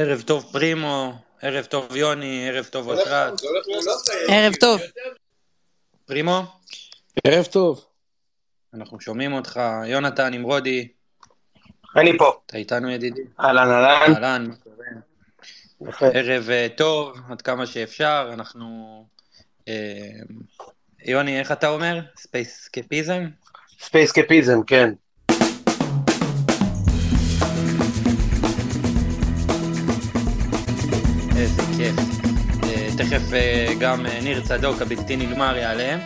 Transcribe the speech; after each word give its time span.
ערב 0.00 0.22
טוב 0.22 0.48
פרימו, 0.52 1.14
ערב 1.42 1.64
טוב 1.64 1.96
יוני, 1.96 2.48
ערב 2.48 2.64
טוב 2.64 2.88
אושרת. 2.88 3.40
ערב 4.28 4.54
טוב. 4.60 4.80
פרימו, 6.06 6.42
ערב 7.24 7.44
טוב. 7.44 7.84
אנחנו 8.74 9.00
שומעים 9.00 9.32
אותך. 9.32 9.60
יונתן 9.86 10.34
נמרודי, 10.34 10.88
אני 11.96 12.18
פה. 12.18 12.32
אתה 12.46 12.56
איתנו 12.56 12.90
ידידי? 12.90 13.20
אהלן, 13.40 13.70
אהלן. 13.70 14.14
אהלן, 14.14 14.46
מה 15.80 15.92
קורה? 15.92 16.10
ערב 16.14 16.50
אה, 16.50 16.66
טוב, 16.76 17.18
עד 17.30 17.42
כמה 17.42 17.66
שאפשר, 17.66 18.30
אנחנו... 18.32 19.04
אה, 19.68 20.08
יוני, 21.04 21.40
איך 21.40 21.52
אתה 21.52 21.68
אומר? 21.68 22.00
ספייסקפיזם? 22.16 23.28
ספייסקפיזם, 23.80 24.62
כן. 24.62 24.92
תכף 33.10 33.32
אה, 33.32 33.72
גם 33.80 34.06
אה, 34.06 34.20
ניר 34.22 34.42
צדוק 34.44 34.82
הבלתי 34.82 35.16
נגמר 35.16 35.56
יעלה. 35.56 35.98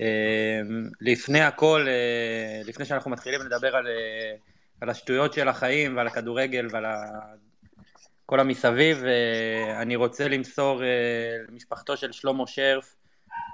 אה, 0.00 0.60
לפני 1.00 1.40
הכל, 1.40 1.86
לפני 2.64 2.84
שאנחנו 2.84 3.10
מתחילים 3.10 3.40
לדבר 3.40 3.76
על, 3.76 3.86
על 4.80 4.90
השטויות 4.90 5.32
של 5.32 5.48
החיים 5.48 5.96
ועל 5.96 6.06
הכדורגל 6.06 6.66
ועל 6.70 6.84
ה... 6.84 6.96
כל 8.26 8.40
המסביב, 8.40 9.04
אני 9.76 9.96
רוצה 9.96 10.28
למסור 10.28 10.82
למשפחתו 11.48 11.96
של 11.96 12.12
שלמה 12.12 12.46
שרף 12.46 12.96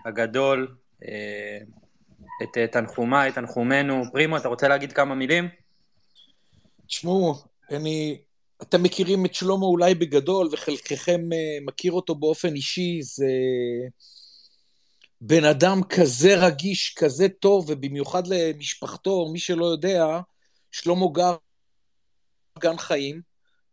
הגדול 0.05 0.75
את 2.43 2.59
תנחומיי, 2.73 3.33
תנחומינו. 3.33 4.03
פרימו, 4.13 4.37
אתה 4.37 4.49
רוצה 4.49 4.69
להגיד 4.69 4.93
כמה 4.93 5.15
מילים? 5.15 5.49
תשמעו, 6.87 7.35
אני... 7.71 8.19
אתם 8.63 8.83
מכירים 8.83 9.27
את 9.27 9.35
שלמה 9.35 9.67
אולי 9.67 9.95
בגדול, 9.95 10.49
וחלקכם 10.53 11.21
uh, 11.21 11.65
מכיר 11.67 11.93
אותו 11.93 12.15
באופן 12.15 12.55
אישי, 12.55 13.03
זה 13.03 13.27
בן 15.21 15.45
אדם 15.45 15.81
כזה 15.89 16.47
רגיש, 16.47 16.95
כזה 16.99 17.29
טוב, 17.29 17.65
ובמיוחד 17.69 18.27
למשפחתו, 18.27 19.29
מי 19.33 19.39
שלא 19.39 19.67
יודע, 19.67 20.21
שלמה 20.73 21.07
גר 21.13 21.37
גן 22.59 22.77
חיים, 22.79 23.21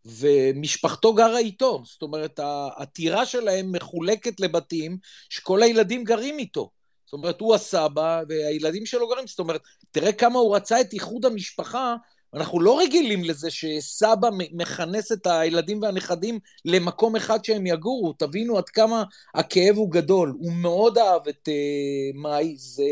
ומשפחתו 0.06 1.14
גרה 1.14 1.38
איתו, 1.38 1.84
זאת 1.86 2.02
אומרת, 2.02 2.40
הטירה 2.78 3.26
שלהם 3.26 3.72
מחולקת 3.72 4.40
לבתים 4.40 4.98
שכל 5.30 5.64
הילדים 5.64 6.04
גרים 6.04 6.40
איתו. 6.40 6.70
זאת 7.06 7.14
אומרת, 7.14 7.42
הוא 7.42 7.56
הסבא 7.56 8.22
והילדים 8.30 8.86
שלו 8.86 9.08
גרים, 9.08 9.28
זאת 9.28 9.40
אומרת, 9.40 9.62
תראה 9.92 10.14
כמה 10.14 10.40
הוא 10.40 10.56
רצה 10.56 10.82
את 10.82 10.94
איחוד 10.94 11.26
המשפחה, 11.26 11.96
אנחנו 12.36 12.60
לא 12.60 12.80
רגילים 12.80 13.24
לזה 13.24 13.52
שסבא 13.52 14.30
מכנס 14.52 15.12
את 15.12 15.28
הילדים 15.28 15.82
והנכדים 15.82 16.40
למקום 16.66 17.16
אחד 17.16 17.46
שהם 17.46 17.68
יגורו, 17.68 18.14
תבינו 18.14 18.58
עד 18.58 18.70
כמה 18.70 19.04
הכאב 19.36 19.76
הוא 19.76 19.92
גדול. 19.92 20.34
הוא 20.40 20.54
מאוד 20.54 20.98
אהב 20.98 21.28
את 21.28 21.50
uh, 21.50 22.18
מאי, 22.18 22.56
זה, 22.58 22.84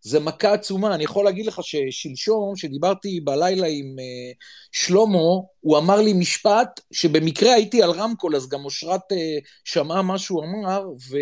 זה 0.00 0.20
מכה 0.20 0.52
עצומה. 0.52 0.94
אני 0.94 1.04
יכול 1.04 1.24
להגיד 1.24 1.46
לך 1.46 1.60
ששלשום, 1.62 2.56
שדיברתי 2.56 3.20
בלילה 3.20 3.66
עם 3.66 3.96
uh, 3.98 4.36
שלמה, 4.72 5.18
הוא 5.60 5.78
אמר 5.78 6.00
לי 6.00 6.12
משפט 6.12 6.80
שבמקרה 6.92 7.54
הייתי 7.54 7.82
על 7.82 7.90
רמקול, 7.90 8.36
אז 8.36 8.48
גם 8.48 8.64
אושרת 8.64 9.12
uh, 9.12 9.16
שמעה 9.64 10.02
מה 10.02 10.18
שהוא 10.18 10.44
אמר, 10.44 10.82
ו... 11.10 11.16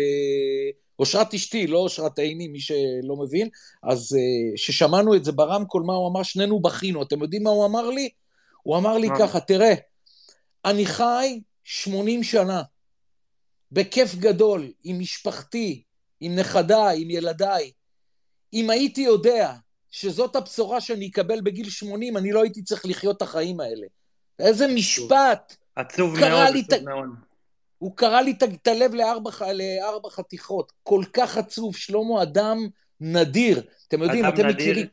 אושרת 0.99 1.33
אשתי, 1.33 1.67
לא 1.67 1.77
אושרת 1.77 2.19
עיני, 2.19 2.47
מי 2.47 2.59
שלא 2.59 3.15
מבין, 3.19 3.49
אז 3.83 4.17
כששמענו 4.55 5.13
uh, 5.13 5.17
את 5.17 5.25
זה 5.25 5.31
ברמקול, 5.31 5.83
מה 5.83 5.93
הוא 5.93 6.09
אמר? 6.09 6.23
שנינו 6.23 6.59
בכינו. 6.59 7.03
אתם 7.03 7.21
יודעים 7.21 7.43
מה 7.43 7.49
הוא 7.49 7.65
אמר 7.65 7.89
לי? 7.89 8.09
הוא 8.63 8.77
אמר 8.77 8.97
לי 8.97 9.07
ככה, 9.19 9.39
תראה, 9.39 9.73
אני 10.65 10.85
חי 10.85 11.39
80 11.63 12.23
שנה, 12.23 12.61
בכיף 13.71 14.15
גדול, 14.15 14.71
עם 14.83 14.99
משפחתי, 14.99 15.83
עם 16.19 16.35
נכדיי, 16.35 17.01
עם 17.01 17.09
ילדיי. 17.09 17.71
אם 18.53 18.69
הייתי 18.69 19.01
יודע 19.01 19.53
שזאת 19.91 20.35
הבשורה 20.35 20.81
שאני 20.81 21.07
אקבל 21.07 21.41
בגיל 21.41 21.69
80, 21.69 22.17
אני 22.17 22.31
לא 22.31 22.41
הייתי 22.43 22.63
צריך 22.63 22.85
לחיות 22.85 23.17
את 23.17 23.21
החיים 23.21 23.59
האלה. 23.59 23.87
איזה 24.39 24.67
משפט! 24.67 25.55
עצוב 25.75 26.19
מאוד, 26.19 26.55
עצוב. 26.57 26.89
מאוד. 26.89 27.09
הוא 27.85 27.95
קרא 27.95 28.21
לי 28.21 28.33
את 28.61 28.67
הלב 28.67 28.93
לארבע, 28.93 29.31
לארבע 29.53 30.09
חתיכות, 30.09 30.71
כל 30.83 31.03
כך 31.13 31.37
עצוב, 31.37 31.75
שלמה 31.75 32.21
אדם 32.21 32.67
נדיר. 33.01 33.61
אתם 33.87 34.03
יודעים, 34.03 34.25
אתם 34.25 34.45
נדיר. 34.45 34.55
מכירים... 34.55 34.87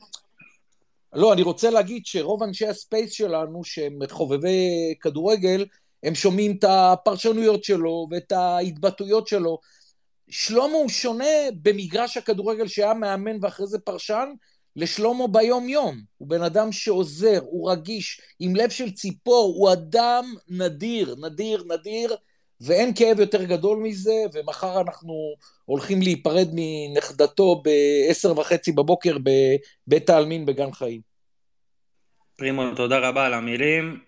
לא, 1.13 1.33
אני 1.33 1.43
רוצה 1.43 1.71
להגיד 1.71 2.07
שרוב 2.07 2.43
אנשי 2.43 2.67
הספייס 2.67 3.13
שלנו, 3.13 3.65
שהם 3.65 3.99
חובבי 4.11 4.95
כדורגל, 5.01 5.67
הם 6.03 6.15
שומעים 6.15 6.57
את 6.57 6.65
הפרשנויות 6.69 7.65
שלו 7.65 8.07
ואת 8.11 8.33
ההתבטאויות 8.33 9.29
שלו. 9.29 9.59
שלמה 10.29 10.73
הוא 10.73 10.89
שונה 10.89 11.35
במגרש 11.63 12.17
הכדורגל 12.17 12.69
שהיה 12.69 12.95
מאמן 12.95 13.37
ואחרי 13.41 13.67
זה 13.67 13.79
פרשן, 13.79 14.29
לשלמה 14.77 15.27
ביום-יום. 15.27 16.01
הוא 16.19 16.29
בן 16.29 16.43
אדם 16.43 16.73
שעוזר, 16.73 17.41
הוא 17.43 17.71
רגיש, 17.71 18.21
עם 18.41 18.57
לב 18.57 18.71
של 18.71 18.91
ציפור, 18.91 19.55
הוא 19.57 19.73
אדם 19.73 20.35
נדיר, 20.49 21.15
נדיר, 21.21 21.65
נדיר. 21.69 22.17
ואין 22.67 22.93
כאב 22.95 23.21
יותר 23.21 23.45
גדול 23.45 23.79
מזה, 23.79 24.15
ומחר 24.33 24.81
אנחנו 24.81 25.35
הולכים 25.65 26.03
להיפרד 26.03 26.49
מנכדתו 26.53 27.63
בעשר 27.63 28.39
וחצי 28.39 28.73
בבוקר 28.73 29.17
בבית 29.19 30.11
העלמין 30.11 30.47
בגן 30.47 30.73
חיים. 30.73 31.01
פרימו, 32.37 32.75
תודה 32.77 32.99
רבה 32.99 33.27
על 33.27 33.35
המילים. 33.35 34.01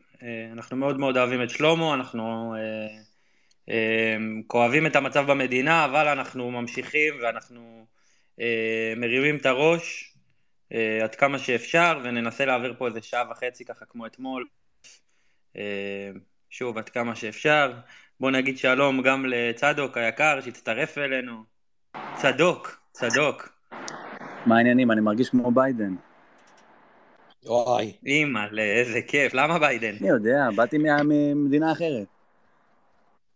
אנחנו 0.53 0.76
מאוד 0.76 0.98
מאוד 0.98 1.16
אוהבים 1.16 1.42
את 1.42 1.50
שלמה, 1.50 1.94
אנחנו 1.94 2.54
אה, 2.54 2.97
אה, 3.75 4.16
כואבים 4.47 4.86
את 4.86 4.97
המצב 4.97 5.31
במדינה, 5.31 5.84
אבל 5.84 6.09
אנחנו 6.09 6.50
ממשיכים 6.50 7.15
ואנחנו 7.22 7.86
אה, 8.41 8.92
מרימים 8.97 9.36
את 9.36 9.47
הראש 9.47 10.15
אה, 10.72 11.04
עד 11.04 11.15
כמה 11.15 11.38
שאפשר, 11.38 12.00
וננסה 12.04 12.44
להעביר 12.44 12.75
פה 12.78 12.86
איזה 12.86 13.03
שעה 13.03 13.31
וחצי 13.31 13.65
ככה 13.65 13.84
כמו 13.84 14.06
אתמול. 14.06 14.47
אה, 15.56 16.10
שוב, 16.50 16.78
עד 16.78 16.88
כמה 16.88 17.16
שאפשר. 17.16 17.72
בוא 18.21 18.31
נגיד 18.31 18.59
שלום 18.59 19.03
גם 19.03 19.27
לצדוק 19.27 19.97
היקר 19.97 20.41
שהצטרף 20.41 20.99
אלינו. 20.99 21.43
צדוק, 22.15 22.81
צדוק. 22.93 23.49
מה 24.47 24.57
העניינים? 24.57 24.91
אני 24.91 25.01
מרגיש 25.01 25.29
כמו 25.29 25.51
ביידן. 25.51 25.95
וואי. 27.47 27.93
אימא'לה, 28.07 28.63
איזה 28.63 29.03
כיף. 29.03 29.35
למה 29.35 29.59
ביידן? 29.59 29.95
אני 30.01 30.09
יודע, 30.09 30.49
באתי 30.57 30.79
ממדינה 31.05 31.73
אחרת. 31.73 32.14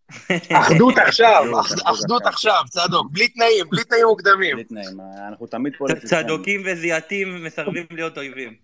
אחדות 0.60 0.98
עכשיו, 0.98 1.44
אחדות 1.84 2.26
עכשיו, 2.26 2.60
צדוק, 2.70 3.06
בלי 3.10 3.28
תנאים, 3.28 3.66
בלי 3.70 3.84
תנאים 3.84 4.06
מוקדמים. 4.06 4.54
בלי 4.56 4.64
תנאים, 4.64 5.00
אנחנו 5.28 5.46
תמיד 5.46 5.72
פה... 5.78 5.86
צדוקים 6.04 6.62
וזיעתים 6.66 7.44
מסרבים 7.44 7.86
להיות 7.90 8.18
אויבים. 8.18 8.54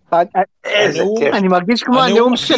איזה 0.65 1.03
כיף. 1.19 1.35
אני 1.35 1.49
מרגיש 1.49 1.83
כמו 1.83 2.03
הנאום 2.03 2.37
של... 2.37 2.55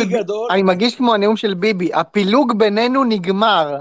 אני 0.50 0.62
מרגיש 0.62 0.96
כמו 0.96 1.14
הנאום 1.14 1.36
של 1.36 1.54
ביבי, 1.54 1.90
הפילוג 1.94 2.58
בינינו 2.58 3.04
נגמר. 3.04 3.76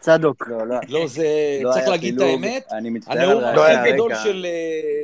צדוק. 0.00 0.48
לא, 0.48 0.66
לא. 0.66 0.76
לא, 0.88 1.06
זה... 1.06 1.26
צריך 1.72 1.88
להגיד 1.88 2.14
את 2.14 2.28
האמת. 2.28 2.68
אני 2.72 2.90
מצטער 2.90 3.30
על 3.30 3.44
הנאום 3.44 3.66
הכי 3.66 3.92
גדול 3.92 4.14
של 4.14 4.46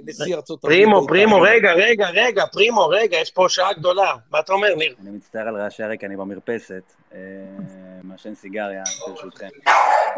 נשיא 0.04 0.36
ארצות 0.36 0.64
הברית. 0.64 0.78
פרימו, 0.78 1.06
פרימו, 1.06 1.40
רגע, 1.40 1.72
רגע, 1.72 2.08
רגע, 2.10 2.44
פרימו, 2.52 2.88
רגע, 2.88 3.16
יש 3.16 3.30
פה 3.30 3.46
שעה 3.48 3.72
גדולה. 3.72 4.12
מה 4.30 4.38
אתה 4.38 4.52
אומר, 4.52 4.74
ניר? 4.78 4.94
אני 5.02 5.10
מצטער 5.10 5.48
על 5.48 5.56
רעשי 5.56 5.82
הרקע, 5.82 6.06
אני 6.06 6.16
במרפסת. 6.16 6.92
מעשן 8.02 8.34
סיגריה, 8.34 8.82
ברשותכם. 9.08 9.48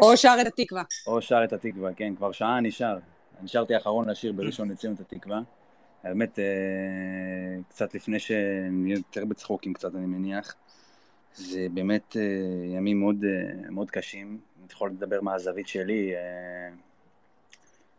או 0.01 0.17
שר 0.17 0.37
את 0.41 0.47
התקווה. 0.47 0.83
או 1.07 1.21
שר 1.21 1.43
את 1.43 1.53
התקווה, 1.53 1.93
כן, 1.93 2.15
כבר 2.15 2.31
שעה 2.31 2.57
אני 2.57 2.71
שר. 2.71 2.97
נשארתי 3.41 3.75
האחרון 3.75 4.09
לשיר 4.09 4.31
בראשון 4.31 4.71
לציון 4.71 4.93
את 4.93 4.99
התקווה. 4.99 5.41
האמת, 6.03 6.39
קצת 7.69 7.95
לפני 7.95 8.19
שנהיה 8.19 8.95
יותר 8.95 9.25
בצחוקים 9.25 9.73
קצת, 9.73 9.95
אני 9.95 10.05
מניח. 10.05 10.55
זה 11.35 11.67
באמת 11.73 12.15
ימים 12.75 12.99
מאוד, 12.99 13.25
מאוד 13.69 13.91
קשים. 13.91 14.39
אני 14.57 14.67
יכול 14.71 14.89
לדבר 14.89 15.21
מהזווית 15.21 15.67
שלי, 15.67 16.13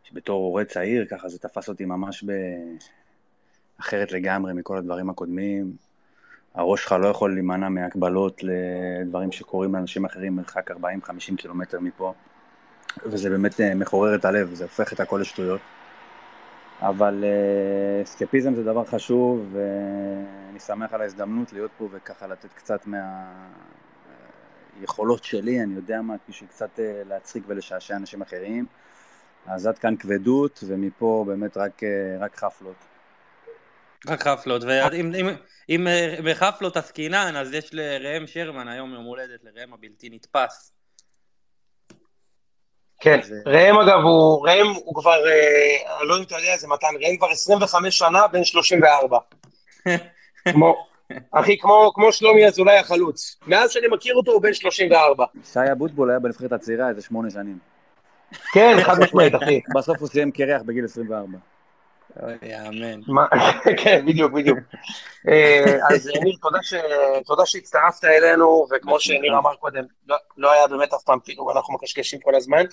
שבתור 0.03 0.45
הורה 0.45 0.65
צעיר, 0.65 1.07
ככה 1.07 1.29
זה 1.29 1.39
תפס 1.39 1.69
אותי 1.69 1.85
ממש 1.85 2.25
ב... 2.27 2.33
אחרת 3.81 4.13
לגמרי 4.13 4.53
מכל 4.53 4.77
הדברים 4.77 5.11
הקודמים. 5.11 5.73
הראש 6.55 6.83
שלך 6.83 6.93
לא 6.93 7.09
יכול 7.09 7.35
להימנע 7.35 7.69
מהקבלות 7.69 8.41
לדברים 8.43 9.33
שקורים 9.33 9.75
לאנשים 9.75 10.05
אחרים 10.05 10.37
מרחק 10.37 10.71
40-50 10.71 10.75
קילומטר 11.37 11.81
מפה, 11.81 12.13
וזה 13.05 13.31
באמת 13.31 13.61
מחורר 13.77 14.15
את 14.15 14.25
הלב, 14.25 14.55
זה 14.55 14.65
הופך 14.65 14.93
את 14.93 15.01
הכל 15.01 15.19
לשטויות. 15.21 15.61
אבל 16.81 17.25
סקפיזם 18.05 18.55
זה 18.55 18.65
דבר 18.65 18.85
חשוב, 18.85 19.47
ואני 19.53 20.61
שמח 20.61 20.93
על 20.93 21.01
ההזדמנות 21.01 21.53
להיות 21.53 21.71
פה 21.79 21.89
וככה 21.93 22.27
לתת 22.27 22.53
קצת 22.53 22.87
מהיכולות 24.77 25.25
שלי, 25.25 25.63
אני 25.63 25.75
יודע 25.75 26.03
מה, 26.03 26.15
בשביל 26.29 26.49
קצת 26.49 26.79
להצחיק 27.09 27.45
ולשעשע 27.47 27.97
אנשים 27.97 28.23
אחרים. 28.23 28.67
אז 29.47 29.67
עד 29.67 29.79
כאן 29.79 29.97
כבדות, 29.97 30.65
ומפה 30.67 31.25
באמת 31.27 31.57
רק, 31.57 31.83
רק 32.21 32.37
חפלות. 32.37 32.90
רק 34.09 34.23
חפלות, 34.23 34.63
ואם 34.65 35.15
אם, 35.15 35.29
אם 35.69 35.89
אה, 35.89 36.17
בחפלות 36.25 36.77
עסקינן, 36.77 37.37
אז 37.37 37.55
יש 37.55 37.71
לראם 37.73 38.27
שרמן 38.27 38.69
היום 38.69 38.95
יום 38.95 39.05
הולדת, 39.05 39.41
לראם 39.45 39.73
הבלתי 39.73 40.09
נתפס. 40.13 40.73
כן, 43.01 43.23
זה- 43.23 43.35
ראם 43.47 43.77
אגב, 43.79 43.99
הוא, 44.05 44.49
ראם 44.49 44.67
הוא 44.85 44.95
כבר, 44.95 45.27
אה, 45.29 45.99
אני 46.01 46.09
לא 46.09 46.15
יודע 46.15 46.19
אם 46.23 46.27
אתה 46.27 46.35
יודע 46.37 46.53
איזה 46.53 46.69
מתן, 46.69 46.87
ראם 47.01 47.17
כבר 47.17 47.31
25 47.31 47.99
שנה, 47.99 48.27
בן 48.29 48.45
34. 48.45 49.19
כמו, 50.53 50.87
אחי, 51.31 51.59
כמו, 51.59 51.93
כמו 51.95 52.13
שלומי 52.13 52.47
אזולאי 52.47 52.79
החלוץ. 52.79 53.37
מאז 53.47 53.71
שאני 53.71 53.87
מכיר 53.89 54.15
אותו 54.15 54.33
הוא 54.33 54.43
בן 54.43 54.55
34. 54.55 55.25
שי 55.53 55.59
אבוטבול 55.73 56.11
היה 56.11 56.19
בנבחרת 56.19 56.53
הצעירה 56.53 56.89
איזה 56.89 57.03
שמונה 57.03 57.31
שנים. 57.31 57.59
כן, 58.53 58.77
חד 58.83 58.95
משמעית, 59.01 59.35
אחי. 59.35 59.61
בסוף 59.77 59.99
הוא 60.01 60.09
סיים 60.09 60.31
קרח 60.31 60.63
בגיל 60.63 60.85
24. 60.85 61.39
אוי, 62.23 62.35
יאמן. 62.43 63.01
מה- 63.07 63.27
כן, 63.83 64.07
בדיוק, 64.07 64.33
בדיוק. 64.33 64.59
אה, 65.29 65.77
אז 65.95 66.09
אה, 66.09 66.21
ניר, 66.25 66.37
תודה 67.27 67.47
שהצטרפת 67.47 68.05
אלינו, 68.05 68.67
וכמו 68.71 69.01
שניר 69.01 69.39
אמר 69.39 69.55
קודם, 69.55 69.85
לא- 70.09 70.17
לא 70.37 70.53
היה 70.53 70.67
באמת 70.67 70.95
אף 70.95 71.03
פעם 71.03 71.21
פילוג, 71.21 71.51
אנחנו 71.57 71.75
מקשקשים 71.75 72.21
כל 72.21 72.35
הזמן. 72.35 72.65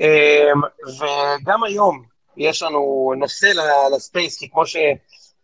אה, 0.00 0.50
וגם 0.98 1.64
היום 1.64 2.02
יש 2.36 2.62
לנו 2.62 3.12
נושא 3.16 3.46
ל- 3.46 3.94
לספייס, 3.96 4.38
כי 4.38 4.50
כמו 4.50 4.66
ש... 4.66 4.76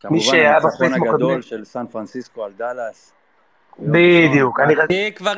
כמובן 0.01 0.37
הניצחון 0.39 0.95
הגדול. 0.95 1.43
של 1.43 1.65
סן 1.65 1.87
פרנסיסקו 1.87 2.45
על 2.45 2.53
דאלאס. 2.57 3.13
בדיוק, 3.79 4.61
אני 4.61 4.75
רציתי... 4.75 5.13
כבר 5.17 5.35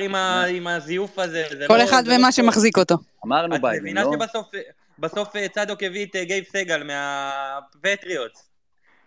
עם 0.48 0.66
הזיוף 0.66 1.18
הזה. 1.18 1.42
זה 1.58 1.64
כל 1.68 1.76
לא- 1.76 1.84
אחד 1.84 2.02
לא 2.06 2.14
ומה. 2.14 2.32
שמחזיק 2.32 2.78
אותו. 2.78 2.94
אמרנו 3.26 3.54
את 3.56 3.60
ביידן, 3.60 3.82
מבינה 3.82 4.02
לא? 4.04 4.12
שבסוף 4.12 4.46
בסוף 5.02 5.36
אה, 5.36 5.48
צדוק 5.48 5.82
הביא 5.82 6.06
את 6.06 6.16
אה, 6.16 6.24
גייב 6.24 6.44
סגל 6.44 6.82
מהפטריוט. 6.82 8.32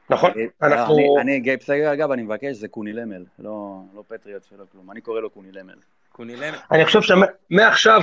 נכון, 0.09 0.31
אה, 0.37 0.67
אנחנו... 0.67 1.19
אני- 1.21 1.39
גייב 1.39 1.61
סגר, 1.61 1.93
אגב, 1.93 2.11
אני 2.11 2.21
מבקש, 2.21 2.55
זה 2.55 2.67
קוני 2.67 2.93
למל, 2.93 3.23
לא 3.39 3.79
לא 3.95 4.03
פטריוט 4.07 4.43
ולא 4.51 4.63
כלום. 4.71 4.91
אני 4.91 5.01
קורא 5.01 5.19
לו 5.19 5.29
קוני 5.29 5.51
למל. 5.51 5.73
קונילם. 6.11 6.53
אני 6.71 6.85
חושב 6.85 6.99
שמעכשיו 7.01 8.01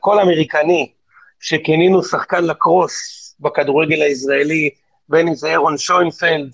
כל, 0.00 0.18
אמריקני 0.18 0.92
שכינינו 1.40 2.02
שחקן 2.02 2.44
לקרוס 2.44 2.94
בכדורגל 3.40 4.02
הישראלי, 4.02 4.70
בין 5.08 5.28
אם 5.28 5.34
זה 5.34 5.48
אירון 5.48 5.78
שוינפלד, 5.78 6.50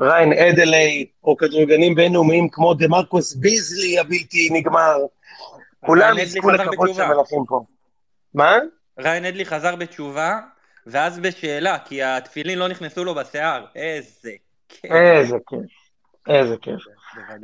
ריין 0.00 0.32
אדלי, 0.32 1.06
או 1.24 1.36
כדורגלנים 1.36 1.94
בינלאומיים 1.94 2.48
כמו 2.48 2.74
דה 2.74 2.88
מרקוס 2.88 3.34
ביזלי 3.34 3.98
הבלתי 3.98 4.48
נגמר, 4.52 4.96
כולם 5.86 6.18
יזכו 6.18 6.50
לכבוד 6.50 6.88
של 6.88 7.02
בתשובה. 7.02 7.14
מלכים 7.14 7.44
פה. 7.48 7.60
מה? 8.34 8.58
ריין 8.98 9.24
אדלי 9.24 9.44
חזר 9.44 9.76
בתשובה, 9.76 10.38
ואז 10.86 11.18
בשאלה, 11.18 11.78
כי 11.84 12.02
התפילין 12.02 12.58
לא 12.58 12.68
נכנסו 12.68 13.04
לו 13.04 13.14
בשיער. 13.14 13.64
איזה 13.76 14.30
כיף. 14.68 14.90
איזה 14.90 15.36
כיף, 15.46 15.70
איזה 16.28 16.56
כיף. 16.62 16.80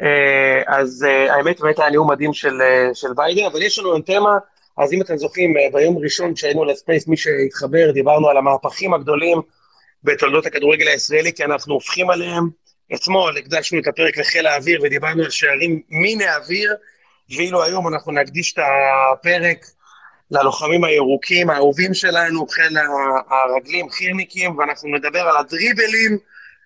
אה, 0.02 0.62
אז 0.66 1.06
אה, 1.08 1.34
האמת 1.34 1.60
באמת 1.60 1.78
היה 1.78 1.90
נאום 1.90 2.10
מדהים 2.10 2.32
של, 2.32 2.62
אה, 2.62 2.94
של 2.94 3.08
ביידן, 3.16 3.44
אבל 3.44 3.62
יש 3.62 3.78
לנו 3.78 3.98
תמה, 3.98 4.38
אז 4.78 4.92
אם 4.92 5.02
אתם 5.02 5.16
זוכרים, 5.16 5.56
אה, 5.56 5.62
ביום 5.72 5.98
ראשון 5.98 6.36
שהיינו 6.36 6.64
לספייס, 6.64 7.08
מי 7.08 7.16
שהתחבר, 7.16 7.90
דיברנו 7.90 8.28
על 8.28 8.36
המהפכים 8.36 8.94
הגדולים 8.94 9.40
בתולדות 10.04 10.46
הכדורגל 10.46 10.88
הישראלי, 10.88 11.32
כי 11.32 11.44
אנחנו 11.44 11.74
הופכים 11.74 12.10
עליהם. 12.10 12.48
אתמול 12.94 13.38
הקדשנו 13.38 13.78
את 13.78 13.86
הפרק 13.86 14.18
לחיל 14.18 14.46
האוויר 14.46 14.80
ודיברנו 14.82 15.24
על 15.24 15.30
שערים 15.30 15.82
מן 15.90 16.20
האוויר, 16.20 16.74
ואילו 17.36 17.64
היום 17.64 17.88
אנחנו 17.88 18.12
נקדיש 18.12 18.52
את 18.52 18.58
הפרק 19.12 19.66
ללוחמים 20.30 20.84
הירוקים 20.84 21.50
האהובים 21.50 21.94
שלנו, 21.94 22.46
חיל 22.46 22.78
הרגלים, 23.30 23.90
חי"רניקים, 23.90 24.58
ואנחנו 24.58 24.88
נדבר 24.88 25.20
על 25.20 25.36
הדריבלים 25.36 26.18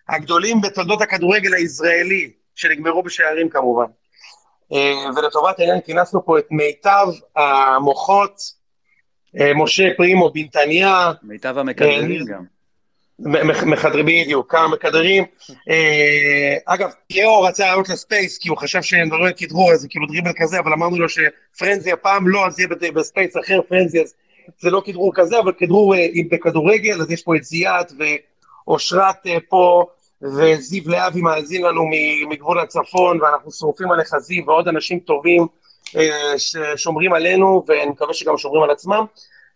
הגדולים 0.09 0.61
בתולדות 0.61 1.03
הכדורגל 1.03 1.55
הישראלי, 1.55 2.31
שנגמרו 2.55 3.03
בשערים 3.03 3.49
כמובן. 3.49 3.87
אה, 4.73 5.11
ולטובת 5.17 5.61
העניין 5.61 5.81
כינסנו 5.81 6.25
פה 6.25 6.39
את 6.39 6.47
מיטב 6.51 7.07
המוחות, 7.37 8.41
אה, 9.41 9.55
משה 9.55 9.89
פרימו 9.97 10.31
בנתניה, 10.31 11.13
מיטב 11.23 11.59
המכדררים 11.59 12.21
אה, 12.21 12.27
גם. 12.27 12.58
מכדררים 13.67 14.07
בדיוק, 14.07 14.51
כמה 14.51 14.69
מכדררים. 14.69 15.25
אה, 15.71 16.57
אגב, 16.65 16.91
ליאור 17.11 17.49
רצה 17.49 17.67
לעלות 17.67 17.89
לספייס, 17.89 18.39
כי 18.39 18.49
הוא 18.49 18.59
חשב 18.59 18.83
שהם 18.83 19.13
לא 19.13 19.33
כדרור, 19.37 19.73
אז 19.73 19.81
זה 19.81 19.89
כאילו 19.89 20.07
דריבל 20.07 20.31
כזה, 20.37 20.59
אבל 20.59 20.73
אמרנו 20.73 20.99
לו 20.99 21.07
שפרנזי 21.09 21.93
הפעם 21.93 22.29
לא, 22.29 22.47
אז 22.47 22.61
יהיה 22.61 22.69
בספייס 22.95 23.37
אחר, 23.37 23.61
פרנזי, 23.69 24.01
אז 24.01 24.15
זה 24.61 24.71
לא 24.71 24.83
כדרור 24.85 25.13
כזה, 25.15 25.39
אבל 25.39 25.53
כדרור 25.59 25.95
אה, 25.95 26.07
בכדורגל, 26.31 27.03
אז 27.03 27.11
יש 27.11 27.23
פה 27.23 27.37
את 27.37 27.45
זיו 27.45 27.93
ואושרת 27.99 29.27
אה, 29.27 29.37
פה, 29.49 29.85
וזיו 30.23 30.83
להבי 30.87 31.21
מאזין 31.21 31.63
לנו 31.63 31.85
מגבול 32.29 32.61
הצפון, 32.61 33.23
ואנחנו 33.23 33.53
שורפים 33.53 33.91
עליך 33.91 34.19
זיו 34.19 34.47
ועוד 34.47 34.69
אנשים 34.69 34.99
טובים 34.99 35.47
ששומרים 36.37 37.13
עלינו, 37.13 37.65
ואני 37.69 37.91
מקווה 37.91 38.15
שגם 38.15 38.39
שומרים 38.39 38.63
על 38.63 38.71
עצמם. 38.71 39.05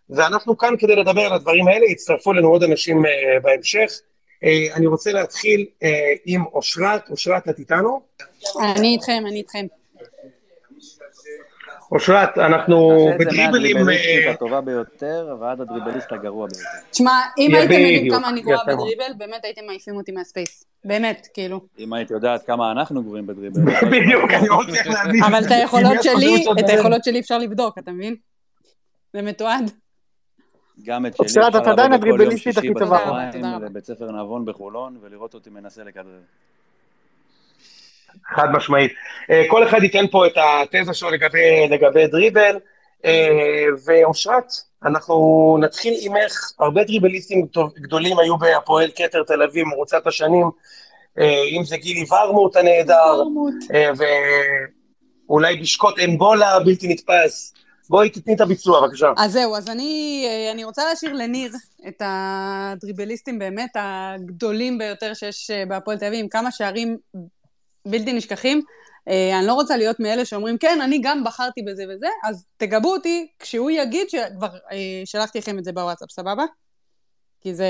ואנחנו 0.09 0.57
כאן 0.57 0.73
כדי 0.79 0.95
לדבר 0.95 1.21
על 1.21 1.33
הדברים 1.33 1.67
האלה, 1.67 1.85
יצטרפו 1.85 2.31
אלינו 2.31 2.47
עוד 2.47 2.63
אנשים 2.63 3.05
אה, 3.05 3.11
בהמשך. 3.43 3.91
אה, 4.43 4.75
אני 4.75 4.87
רוצה 4.87 5.11
להתחיל 5.11 5.65
אה, 5.83 6.13
עם 6.25 6.45
אושרת, 6.45 7.09
אושרת 7.09 7.49
את 7.49 7.59
איתנו? 7.59 8.01
אני 8.61 8.87
איתכם, 8.87 9.23
אני 9.27 9.37
איתכם. 9.37 9.65
אושרת, 11.91 12.37
אנחנו 12.37 12.91
נעשה 12.91 13.15
את 13.15 13.19
זה 13.19 13.25
בדריבלים... 13.25 13.77
מהדריבליסטית 13.77 14.27
אה, 14.27 14.31
הטובה 14.31 14.61
ביותר 14.61 15.35
ועד 15.41 15.61
הדריבליסט 15.61 16.11
הגרוע 16.11 16.47
ביותר. 16.47 16.63
תשמע, 16.91 17.21
אם 17.37 17.55
הייתם 17.55 17.73
יודעים 17.73 18.11
כמה 18.11 18.29
אני 18.29 18.41
גרועה. 18.41 18.65
בדריבל, 18.65 19.13
באמת 19.17 19.45
הייתם 19.45 19.61
מעיפים 19.67 19.95
אותי 19.95 20.11
מהספייס. 20.11 20.65
באמת, 20.85 21.27
כאילו. 21.33 21.61
אם 21.79 21.93
היית 21.93 22.11
יודעת 22.11 22.45
כמה 22.45 22.71
אנחנו 22.71 23.03
גרועים 23.03 23.27
בדריבל. 23.27 23.61
בדיוק, 23.91 24.31
אני 24.31 24.47
עוד 24.47 24.67
צריך 24.69 24.87
להבין. 24.87 25.23
אבל 25.23 25.45
את 25.45 25.51
היכולות 25.51 26.03
שלי, 26.03 26.45
את. 26.59 26.69
היכולות 26.69 27.03
שלי 27.03 27.19
אפשר 27.19 27.37
לבדוק, 27.37 27.77
אתה 27.77 27.91
מבין? 27.91 28.15
זה 29.13 29.21
מתועד. 29.21 29.71
גם 30.83 31.05
את 31.05 31.15
שלי 31.15 31.25
אפשר 31.25 31.41
לבוא 31.41 31.59
בכל 31.59 31.81
יום 31.81 31.93
הדריבליסטית 31.93 32.53
שישי 32.53 32.59
הכי 32.59 32.73
טובה. 32.79 32.97
תודה 32.97 33.09
רבה, 33.09 33.31
תודה 33.31 33.47
בצהריים. 33.47 33.65
לבית 33.65 33.85
ספר 33.85 34.11
נבון 34.11 34.45
בחולון 34.45 34.97
ולראות 35.01 35.33
אותי 35.33 35.49
מנסה 35.49 35.83
לכדרר. 35.83 36.19
חד 38.25 38.51
משמעית. 38.51 38.91
אה, 39.29 39.43
כל 39.47 39.67
אחד 39.67 39.83
ייתן 39.83 40.07
פה 40.11 40.27
את 40.27 40.37
התזה 40.37 40.93
שלו 40.93 41.09
לגבי, 41.09 41.67
לגבי 41.69 42.07
דריבל, 42.07 42.59
אה, 43.05 43.65
ואושרת, 43.85 44.51
אנחנו 44.85 45.57
נתחיל 45.61 45.93
עמך, 46.01 46.51
הרבה 46.59 46.83
דריבליסטים 46.83 47.47
גדולים 47.75 48.19
היו 48.19 48.37
בהפועל 48.37 48.89
כתר 48.95 49.23
תל 49.23 49.43
אביב, 49.43 49.67
מרוצת 49.67 50.07
השנים, 50.07 50.49
אה, 51.19 51.43
אם 51.51 51.63
זה 51.63 51.77
גילי 51.77 52.05
ורמוט 52.11 52.55
הנהדר, 52.55 53.23
ואולי 55.27 55.55
בשקוט 55.55 55.99
אנגולה 55.99 56.59
בלתי 56.59 56.87
נתפס. 56.87 57.53
בואי 57.93 58.09
תתני 58.09 58.35
את 58.35 58.41
הביצוע, 58.41 58.81
בבקשה. 58.81 59.07
אז 59.17 59.31
זהו, 59.31 59.55
אז 59.55 59.69
אני, 59.69 60.23
אה, 60.27 60.51
אני 60.51 60.63
רוצה 60.63 60.85
להשאיר 60.85 61.13
לניר 61.13 61.51
את 61.87 62.01
הדריבליסטים 62.05 63.39
באמת 63.39 63.69
הגדולים 63.75 64.77
ביותר 64.77 65.13
שיש 65.13 65.51
אה, 65.51 65.65
בהפועל 65.65 65.97
תל 65.97 66.05
אביב, 66.05 66.19
עם 66.19 66.29
כמה 66.29 66.51
שערים 66.51 66.97
בלתי 67.87 68.13
נשכחים. 68.13 68.61
אה, 69.07 69.39
אני 69.39 69.47
לא 69.47 69.53
רוצה 69.53 69.77
להיות 69.77 69.99
מאלה 69.99 70.25
שאומרים, 70.25 70.57
כן, 70.57 70.81
אני 70.81 70.99
גם 71.03 71.23
בחרתי 71.23 71.61
בזה 71.61 71.83
וזה, 71.89 72.07
אז 72.23 72.45
תגבו 72.57 72.93
אותי 72.93 73.27
כשהוא 73.39 73.71
יגיד 73.71 74.09
שכבר 74.09 74.49
שלחתי 75.05 75.39
לכם 75.39 75.59
את 75.59 75.63
זה 75.63 75.71
בוואטסאפ, 75.71 76.11
סבבה? 76.11 76.43
כי 77.41 77.55
זה... 77.55 77.67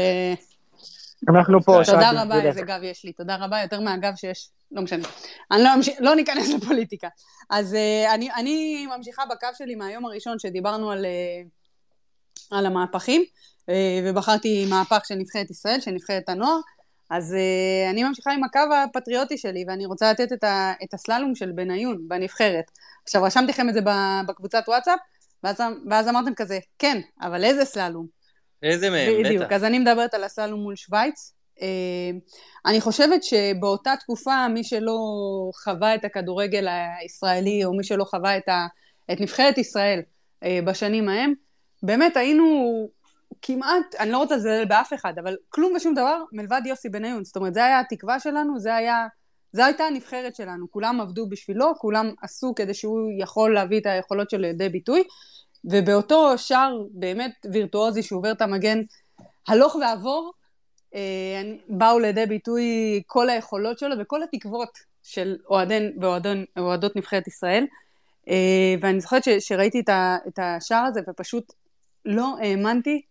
אנחנו 1.30 1.62
פה, 1.62 1.72
תודה 1.72 2.02
שאלתי, 2.02 2.18
רבה, 2.18 2.26
בדיוק. 2.26 2.46
איזה 2.46 2.62
גב 2.62 2.80
יש 2.84 3.06
לי, 3.06 3.14
תודה 3.14 3.36
רבה, 3.36 3.62
יותר 3.62 3.80
מהגב 3.80 4.14
שיש, 4.16 4.50
לא 4.74 4.82
משנה. 4.82 5.08
אני 5.52 5.64
לא, 5.64 5.74
אמשיך, 5.74 5.96
לא 6.00 6.16
ניכנס 6.16 6.50
לפוליטיקה. 6.50 7.08
אז 7.50 7.74
uh, 7.74 8.14
אני, 8.14 8.32
אני 8.32 8.88
ממשיכה 8.98 9.24
בקו 9.26 9.48
שלי 9.58 9.76
מהיום 9.76 10.06
הראשון 10.06 10.40
שדיברנו 10.40 10.92
על, 10.92 11.06
uh, 11.06 12.56
על 12.58 12.66
המהפכים, 12.66 13.22
uh, 13.22 13.74
ובחרתי 14.04 14.66
מהפך 14.70 15.02
של 15.06 15.16
נבחרת 15.16 15.50
ישראל, 15.50 15.80
של 15.80 15.92
נבחרת 15.92 16.30
הנוער, 16.30 16.60
אז 17.10 17.34
uh, 17.34 17.92
אני 17.92 18.04
ממשיכה 18.04 18.32
עם 18.32 18.44
הקו 18.44 18.60
הפטריוטי 18.84 19.38
שלי, 19.38 19.66
ואני 19.68 19.86
רוצה 19.86 20.12
לתת 20.12 20.34
את, 20.34 20.44
ה, 20.44 20.74
את 20.84 20.94
הסללום 20.94 21.36
של 21.36 21.52
בניון 21.52 21.98
בנבחרת. 22.08 22.66
עכשיו, 23.04 23.24
רשמתי 23.24 23.52
לכם 23.52 23.70
את 23.70 23.74
זה 23.74 23.80
בקבוצת 24.28 24.64
וואטסאפ, 24.68 25.00
ואז, 25.44 25.62
ואז 25.90 26.08
אמרתם 26.08 26.34
כזה, 26.36 26.60
כן, 26.80 27.02
אבל 27.22 27.44
איזה 27.44 27.66
סללום? 27.66 28.08
איזה 28.64 28.90
מהם, 28.90 29.24
בדיוק, 29.24 29.44
בטח. 29.44 29.56
אז 29.56 29.64
אני 29.64 29.80
מדברת 29.80 30.14
על 30.14 30.24
הסללום 30.24 30.60
מול 30.60 30.76
שווייץ. 30.76 31.33
אה, 31.62 32.12
אני 32.66 32.82
חושבת 32.82 33.24
שבאותה 33.24 33.94
תקופה, 34.00 34.48
מי 34.48 34.64
שלא 34.64 34.98
חווה 35.64 35.96
את 35.96 36.06
הכדורגל 36.06 36.68
הישראלי, 37.02 37.66
או 37.66 37.74
מי 37.74 37.84
שלא 37.84 38.04
חווה 38.04 38.38
את, 38.38 38.50
ה, 38.50 38.68
את 39.12 39.22
נבחרת 39.22 39.58
ישראל 39.58 40.02
אה, 40.44 40.60
בשנים 40.66 41.10
ההם, 41.10 41.34
באמת 41.84 42.18
היינו 42.18 42.46
כמעט, 43.42 43.96
אני 44.00 44.12
לא 44.12 44.18
רוצה 44.18 44.36
לזלזל 44.36 44.66
באף 44.66 44.94
אחד, 44.94 45.14
אבל 45.24 45.36
כלום 45.50 45.74
ושום 45.76 45.94
דבר 45.94 46.24
מלבד 46.32 46.62
יוסי 46.66 46.90
בניון. 46.90 47.24
זאת 47.24 47.36
אומרת, 47.36 47.54
זה 47.54 47.66
היה 47.66 47.80
התקווה 47.80 48.20
שלנו, 48.20 48.60
זה 48.60 48.76
היה... 48.76 49.08
זו 49.56 49.64
הייתה 49.64 49.84
הנבחרת 49.84 50.36
שלנו, 50.36 50.72
כולם 50.72 51.02
עבדו 51.02 51.30
בשבילו, 51.30 51.74
כולם 51.78 52.12
עשו 52.22 52.54
כדי 52.56 52.74
שהוא 52.74 53.10
יכול 53.20 53.54
להביא 53.54 53.80
את 53.80 53.86
היכולות 53.86 54.30
שלו 54.30 54.42
לידי 54.42 54.70
ביטוי, 54.70 55.04
ובאותו 55.66 56.38
שער 56.38 56.78
באמת 56.92 57.32
וירטואוזי 57.52 58.04
שהוא 58.04 58.20
עובר 58.20 58.32
את 58.32 58.42
המגן 58.42 58.82
הלוך 59.48 59.76
ועבור, 59.76 60.34
באו 61.70 62.00
לידי 62.00 62.26
ביטוי 62.26 62.64
כל 63.08 63.30
היכולות 63.30 63.80
שלו 63.80 63.96
וכל 64.00 64.24
התקוות 64.24 64.70
של 65.04 65.38
אוהדי 65.50 65.90
ואוהדות 66.56 66.96
נבחרת 66.96 67.28
ישראל. 67.28 67.66
אה, 68.30 68.76
ואני 68.82 69.02
זוכרת 69.02 69.24
שראיתי 69.40 69.82
את 70.28 70.40
השער 70.42 70.86
הזה 70.86 71.02
ופשוט 71.08 71.54
לא 72.06 72.36
האמנתי 72.42 73.02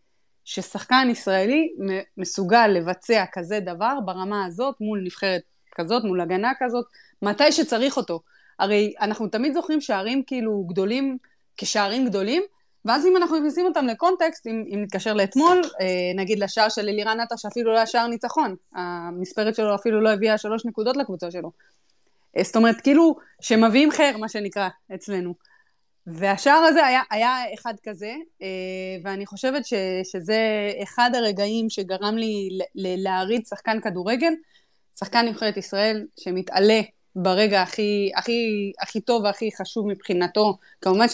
ששחקן 0.44 1.08
ישראלי 1.10 1.72
מסוגל 2.16 2.66
לבצע 2.66 3.24
כזה 3.32 3.60
דבר 3.60 3.98
ברמה 4.04 4.44
הזאת 4.46 4.74
מול 4.80 5.00
נבחרת 5.04 5.42
כזאת, 5.74 6.04
מול 6.04 6.20
הגנה 6.20 6.52
כזאת, 6.58 6.84
מתי 7.22 7.52
שצריך 7.52 7.96
אותו. 7.96 8.20
הרי 8.58 8.94
אנחנו 9.00 9.28
תמיד 9.28 9.54
זוכרים 9.54 9.80
שערים 9.80 10.22
כאילו 10.26 10.64
גדולים 10.68 11.18
כשערים 11.56 12.06
גדולים, 12.06 12.42
ואז 12.84 13.06
אם 13.06 13.16
אנחנו 13.16 13.36
מכניסים 13.36 13.66
אותם 13.66 13.86
לקונטקסט, 13.86 14.46
אם, 14.46 14.64
אם 14.74 14.82
נתקשר 14.82 15.14
לאתמול, 15.14 15.62
אה, 15.80 15.86
נגיד 16.16 16.38
לשער 16.38 16.68
של 16.68 16.88
אלירן 16.88 17.20
עטר 17.20 17.36
שאפילו 17.36 17.72
לא 17.72 17.76
היה 17.76 17.86
שער 17.86 18.06
ניצחון, 18.06 18.54
המספרת 18.74 19.54
שלו 19.54 19.74
אפילו 19.74 20.00
לא 20.00 20.12
הביאה 20.12 20.38
שלוש 20.38 20.66
נקודות 20.66 20.96
לקבוצה 20.96 21.30
שלו. 21.30 21.52
אה, 22.36 22.42
זאת 22.42 22.56
אומרת, 22.56 22.80
כאילו, 22.80 23.16
שמביאים 23.40 23.90
חר, 23.90 24.16
מה 24.18 24.28
שנקרא, 24.28 24.68
אצלנו. 24.94 25.34
והשער 26.06 26.58
הזה 26.58 26.86
היה, 26.86 27.00
היה 27.10 27.36
אחד 27.54 27.74
כזה, 27.82 28.14
אה, 28.42 28.46
ואני 29.04 29.26
חושבת 29.26 29.66
ש, 29.66 29.74
שזה 30.12 30.72
אחד 30.82 31.10
הרגעים 31.14 31.70
שגרם 31.70 32.16
לי 32.16 32.58
להעריד 32.74 33.46
שחקן 33.46 33.80
כדורגל, 33.80 34.32
שחקן 34.98 35.26
נבחרת 35.28 35.56
ישראל 35.56 36.06
שמתעלה 36.20 36.80
ברגע 37.16 37.62
הכי, 37.62 38.10
הכי, 38.16 38.72
הכי 38.80 39.00
טוב 39.00 39.24
והכי 39.24 39.50
חשוב 39.60 39.86
מבחינתו. 39.86 40.58
כמובן 40.80 41.08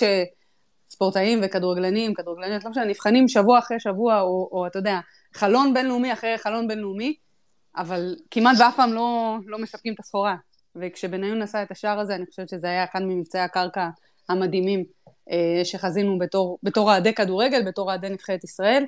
שספורטאים 0.99 1.41
וכדורגלנים, 1.43 2.15
כדורגלניות, 2.15 2.65
לא 2.65 2.71
משנה, 2.71 2.85
נבחנים 2.85 3.29
שבוע 3.29 3.59
אחרי 3.59 3.81
שבוע, 3.81 4.21
או, 4.21 4.49
או 4.53 4.67
אתה 4.67 4.79
יודע, 4.79 4.99
חלון 5.35 5.75
בינלאומי 5.75 6.13
אחרי 6.13 6.39
חלון 6.39 6.69
בינלאומי, 6.69 7.15
אבל 7.77 8.17
כמעט 8.31 8.57
ואף 8.61 8.77
פעם 8.77 8.93
לא, 8.93 9.37
לא 9.47 9.59
מספקים 9.59 9.95
את 9.95 10.01
הסחורה. 10.01 10.37
וכשבניון 10.77 11.43
עשה 11.43 11.63
את 11.63 11.71
השער 11.71 12.01
הזה, 12.01 12.15
אני 12.15 12.27
חושבת 12.27 12.49
שזה 12.49 12.67
היה 12.67 12.85
אחד 12.85 13.03
ממבצעי 13.03 13.41
הקרקע 13.41 13.89
המדהימים 14.29 14.85
אה, 15.31 15.65
שחזינו 15.65 16.19
בתור, 16.19 16.59
בתור 16.63 16.91
אוהדי 16.91 17.15
כדורגל, 17.15 17.63
בתור 17.67 17.89
אוהדי 17.89 18.09
נבחרת 18.09 18.45
ישראל, 18.45 18.85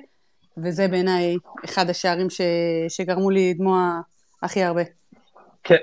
וזה 0.63 0.87
בעיניי 0.87 1.35
אחד 1.65 1.89
השערים 1.89 2.29
ש, 2.29 2.41
שגרמו 2.89 3.29
לי 3.29 3.53
לדמוע 3.53 3.99
הכי 4.43 4.63
הרבה. 4.63 4.81
כן, 5.63 5.75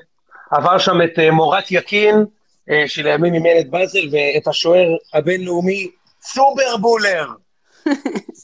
עבר 0.50 0.78
שם 0.78 1.02
את 1.04 1.18
אה, 1.18 1.30
מורת 1.30 1.70
יקין, 1.70 2.24
אה, 2.70 2.84
שלימים 2.86 3.34
אימן 3.34 3.60
את 3.60 3.70
באזל, 3.70 4.08
ואת 4.12 4.48
השוער 4.48 4.88
הבינלאומי 5.14 5.90
סוברבולר. 6.22 7.26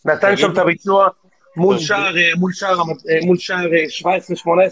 נתן 0.05 0.37
שם 0.37 0.53
את 0.53 0.59
הביצוע 0.59 1.09
מול 1.57 1.79
שער, 1.79 2.17
אה, 2.17 2.31
מול 2.39 2.53
שער, 2.53 2.77
מול 3.25 3.39
שער 3.39 3.67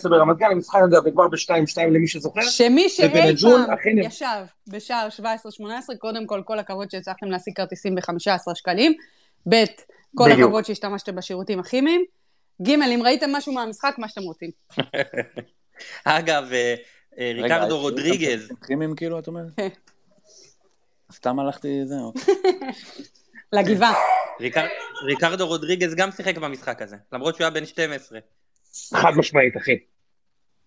17-18 0.04 0.08
ברמת 0.08 0.36
גן, 0.36 0.46
המשחק 0.52 0.80
אגב 0.84 1.10
כבר 1.10 1.28
ב-2-2 1.28 1.78
למי 1.78 2.08
שזוכר. 2.08 2.42
שמי 2.42 2.88
שאי 2.88 3.08
פעם 3.08 3.98
ישב 3.98 4.44
בשער 4.68 5.08
17-18, 5.20 5.22
קודם 5.98 6.26
כל, 6.26 6.42
כל 6.44 6.58
הכבוד 6.58 6.90
שהצלחתם 6.90 7.26
להשיג 7.26 7.56
כרטיסים 7.56 7.94
ב-15 7.94 8.54
שקלים, 8.54 8.92
ב', 9.48 9.64
כל 10.16 10.32
הכבוד 10.32 10.64
שהשתמשתם 10.64 11.16
בשירותים 11.16 11.60
הכימיים, 11.60 12.04
ג', 12.62 12.70
אם 12.70 13.00
ראיתם 13.04 13.32
משהו 13.32 13.52
מהמשחק, 13.52 13.94
מה 13.98 14.08
שאתם 14.08 14.22
רוצים. 14.22 14.50
אגב, 16.04 16.52
אה, 16.52 17.32
ריקרדו 17.34 17.78
רודריגז. 17.78 18.52
כימים 18.66 18.94
כאילו, 18.96 19.18
את 19.18 19.26
אומרת? 19.26 19.46
סתם 21.12 21.38
הלכתי, 21.38 21.80
זהו. 21.84 22.12
לגבעה. 23.52 23.94
ריקרדו 25.04 25.46
רודריגז 25.46 25.94
גם 25.94 26.10
שיחק 26.10 26.38
במשחק 26.38 26.82
הזה, 26.82 26.96
למרות 27.12 27.34
שהוא 27.34 27.44
היה 27.44 27.50
בן 27.50 27.66
12. 27.66 28.18
חד 28.94 29.12
משמעית, 29.16 29.56
אחי. 29.56 29.78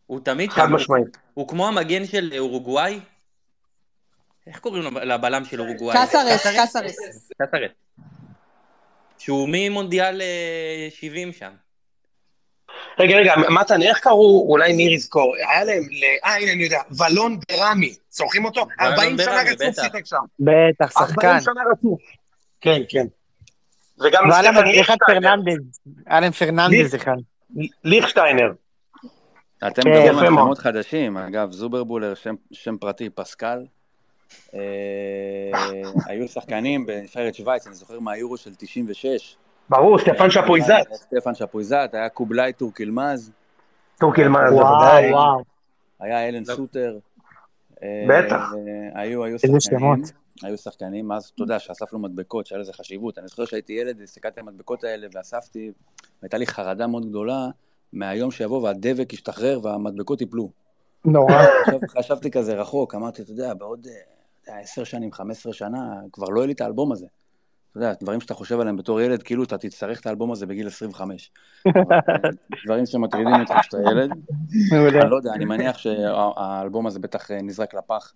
הוא 0.06 0.20
תמיד 0.20 0.50
חד 0.50 0.66
משמעית. 0.70 1.18
הוא 1.34 1.48
כמו 1.48 1.68
המגן 1.68 2.06
של 2.06 2.34
אורוגוואי. 2.40 3.00
איך 4.48 4.60
קוראים 4.60 4.84
לבלם 4.98 5.46
של 5.46 5.62
אורוגוואי? 5.62 5.98
קסרס, 5.98 6.48
קסרס. 6.48 6.96
קסרס. 7.42 7.72
שהוא 9.18 9.50
ממונדיאל 9.52 10.22
70 10.90 11.28
אה, 11.28 11.34
שם. 11.34 11.52
רגע, 13.00 13.16
רגע, 13.18 13.34
מתן, 13.50 13.82
איך 13.82 14.00
קראו, 14.00 14.46
אולי 14.50 14.74
ניר 14.74 14.92
יזכור, 14.92 15.36
היה 15.36 15.64
להם, 15.64 15.84
אה, 16.26 16.36
הנה 16.36 16.52
אני 16.52 16.64
יודע, 16.64 16.82
ולון 16.92 17.40
ברמי, 17.50 17.96
זוכרים 18.10 18.46
אותו? 18.46 18.68
40 18.82 19.18
שנה 19.18 19.42
רצוף 19.52 19.76
שיחק 19.84 20.06
שם. 20.06 20.18
בטח, 20.40 20.92
שחקן. 20.92 21.28
40 21.28 21.42
שנה 21.42 21.62
רצוף. 21.72 22.02
כן, 22.62 22.82
כן. 22.90 23.06
וגם 24.00 24.30
ליכטשיינר. 24.66 25.30
היה 26.08 26.20
להם 26.20 26.32
פרננדז 26.32 26.96
אחד. 26.96 27.16
ליכשטיינר. 27.84 28.52
אתם 29.68 29.82
כן, 29.82 29.90
מדברים 29.90 30.20
על 30.20 30.26
שמות 30.28 30.58
חדשים, 30.58 31.18
אגב, 31.18 31.52
זוברבולר, 31.52 32.14
שם 32.52 32.78
פרטי, 32.78 33.10
פסקל. 33.10 33.66
אה, 34.54 34.60
היו 36.06 36.28
שחקנים 36.28 36.86
בנבחרת 36.86 37.36
שווייץ, 37.36 37.68
אני 37.68 37.76
זוכר 37.76 38.00
מהיורו 38.00 38.38
של 38.38 38.56
96. 38.56 39.36
ברור, 39.70 40.00
סטפן 40.00 40.30
שפויזת. 40.30 40.94
סטפן 40.94 41.36
שפויזת, 41.36 41.90
היה 41.94 42.10
קובילאי 42.10 42.54
טורקילמז. 42.54 43.32
טורקילמז, 44.00 44.54
בוודאי. 44.54 45.12
היה 46.00 46.28
אלן 46.28 46.46
שוטר. 46.46 46.98
בטח. 47.82 48.54
אה, 48.54 49.02
היו, 49.02 49.24
היו 49.24 49.40
שחקנים. 49.40 50.04
היו 50.44 50.58
שחקנים, 50.58 51.12
אז 51.12 51.32
אתה 51.36 51.44
יודע 51.44 51.60
שאספנו 51.60 52.00
מדבקות, 52.00 52.48
שהיה 52.48 52.62
לזה 52.62 52.74
חשיבות. 52.74 53.18
אני 53.18 53.28
זוכר 53.28 53.46
שהייתי 53.46 53.74
ילד, 53.74 54.02
הסתכלתי 54.02 54.40
על 54.40 54.48
המדבקות 54.48 54.84
האלה 54.84 55.08
ואספתי, 55.14 55.72
והייתה 56.22 56.38
לי 56.38 56.48
חרדה 56.48 56.88
מאוד 56.88 57.10
גדולה 57.10 57.48
מהיום 57.94 58.32
שיבוא 58.32 58.62
והדבק 58.62 59.14
ישתחרר 59.14 59.60
והמדבקות 59.64 60.22
ייפלו. 60.22 60.50
נורא. 61.06 61.44
חשבתי 61.98 62.32
כזה 62.32 62.56
רחוק, 62.56 62.96
אמרתי, 62.96 63.22
אתה 63.22 63.32
יודע, 63.32 63.54
בעוד 63.54 63.88
אה, 64.50 64.60
עשר 64.60 64.84
שנים, 64.84 65.12
חמש 65.12 65.38
עשרה 65.38 65.54
שנה, 65.54 66.00
כבר 66.12 66.30
לא 66.30 66.40
יהיה 66.40 66.48
לי 66.48 66.54
את 66.54 66.62
האלבום 66.62 66.92
הזה. 66.92 67.06
אתה 67.76 67.84
יודע, 67.84 67.94
דברים 68.02 68.22
שאתה 68.22 68.34
חושב 68.34 68.60
עליהם 68.60 68.78
בתור 68.78 69.02
ילד, 69.02 69.24
כאילו 69.24 69.44
אתה 69.44 69.58
תצטרך 69.58 70.00
את 70.00 70.08
האלבום 70.08 70.32
הזה 70.32 70.46
בגיל 70.46 70.68
25. 70.68 71.32
דברים 72.66 72.86
שמטרידים 72.86 73.34
אותך 73.42 73.54
כשאתה 73.62 73.78
ילד. 73.92 74.12
אני 74.74 75.10
לא 75.12 75.16
יודע, 75.16 75.34
אני 75.34 75.46
מניח 75.46 75.78
שהאלבום 75.78 76.88
הזה 76.88 77.00
בטח 77.00 77.32
אה, 77.32 77.42
נזרק 77.42 77.74
לפח. 77.74 78.14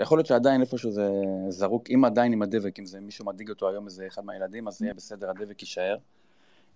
יכול 0.00 0.18
להיות 0.18 0.26
שעדיין 0.26 0.60
איפשהו 0.60 0.90
זה 0.90 1.08
זרוק, 1.48 1.90
אם 1.90 2.04
עדיין 2.04 2.32
עם 2.32 2.42
הדבק, 2.42 2.78
אם 2.78 2.86
זה 2.86 3.00
מישהו 3.00 3.24
מדאיג 3.24 3.50
אותו 3.50 3.68
היום, 3.68 3.86
איזה 3.86 4.06
אחד 4.06 4.24
מהילדים, 4.24 4.68
אז 4.68 4.78
זה 4.78 4.84
יהיה 4.84 4.94
בסדר, 4.94 5.30
הדבק 5.30 5.62
יישאר. 5.62 5.96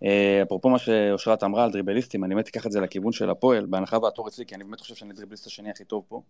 אה, 0.04 0.42
אפרופו 0.42 0.68
מה 0.68 0.78
שאושרת 0.78 1.42
אמרה 1.42 1.64
על 1.64 1.70
דריבליסטים, 1.70 2.24
אני 2.24 2.34
באמת 2.34 2.48
אקח 2.48 2.66
את 2.66 2.72
זה 2.72 2.80
לכיוון 2.80 3.12
של 3.12 3.30
הפועל, 3.30 3.66
בהנחה 3.66 3.98
והתור 3.98 4.28
אצלי, 4.28 4.46
כי 4.46 4.54
אני 4.54 4.64
באמת 4.64 4.80
חושב 4.80 4.94
שאני 4.94 5.12
דריבליסט 5.12 5.46
השני 5.46 5.70
הכי 5.70 5.84
טוב 5.84 6.04
פה. 6.08 6.22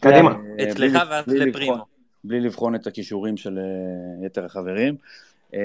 קדימה. 0.00 0.30
אה, 0.30 0.70
אצלך 0.70 0.98
ואז 1.10 1.24
לפרימו. 1.26 1.95
בלי 2.26 2.40
לבחון 2.40 2.74
את 2.74 2.86
הכישורים 2.86 3.36
של 3.36 3.58
אה, 3.58 4.26
יתר 4.26 4.44
החברים. 4.44 4.96
אה, 5.54 5.60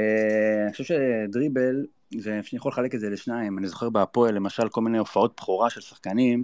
אני 0.63 0.71
חושב 0.71 0.83
שדריבל, 0.83 1.85
ואני 2.23 2.41
יכול 2.53 2.71
לחלק 2.71 2.95
את 2.95 2.99
זה 2.99 3.09
לשניים, 3.09 3.57
אני 3.57 3.67
זוכר 3.67 3.89
בהפועל 3.89 4.35
למשל 4.35 4.69
כל 4.69 4.81
מיני 4.81 4.97
הופעות 4.97 5.33
בכורה 5.37 5.69
של 5.69 5.81
שחקנים, 5.81 6.43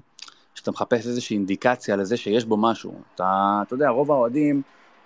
שאתה 0.56 0.72
מחפש 0.72 1.08
איזושהי 1.08 1.36
אינדיקציה 1.36 1.96
לזה 1.96 2.18
שיש 2.18 2.46
בו 2.46 2.58
משהו. 2.58 2.94
אתה, 3.16 3.62
אתה 3.68 3.74
יודע, 3.74 3.90
רוב 3.90 4.12
האוהדים, 4.12 4.62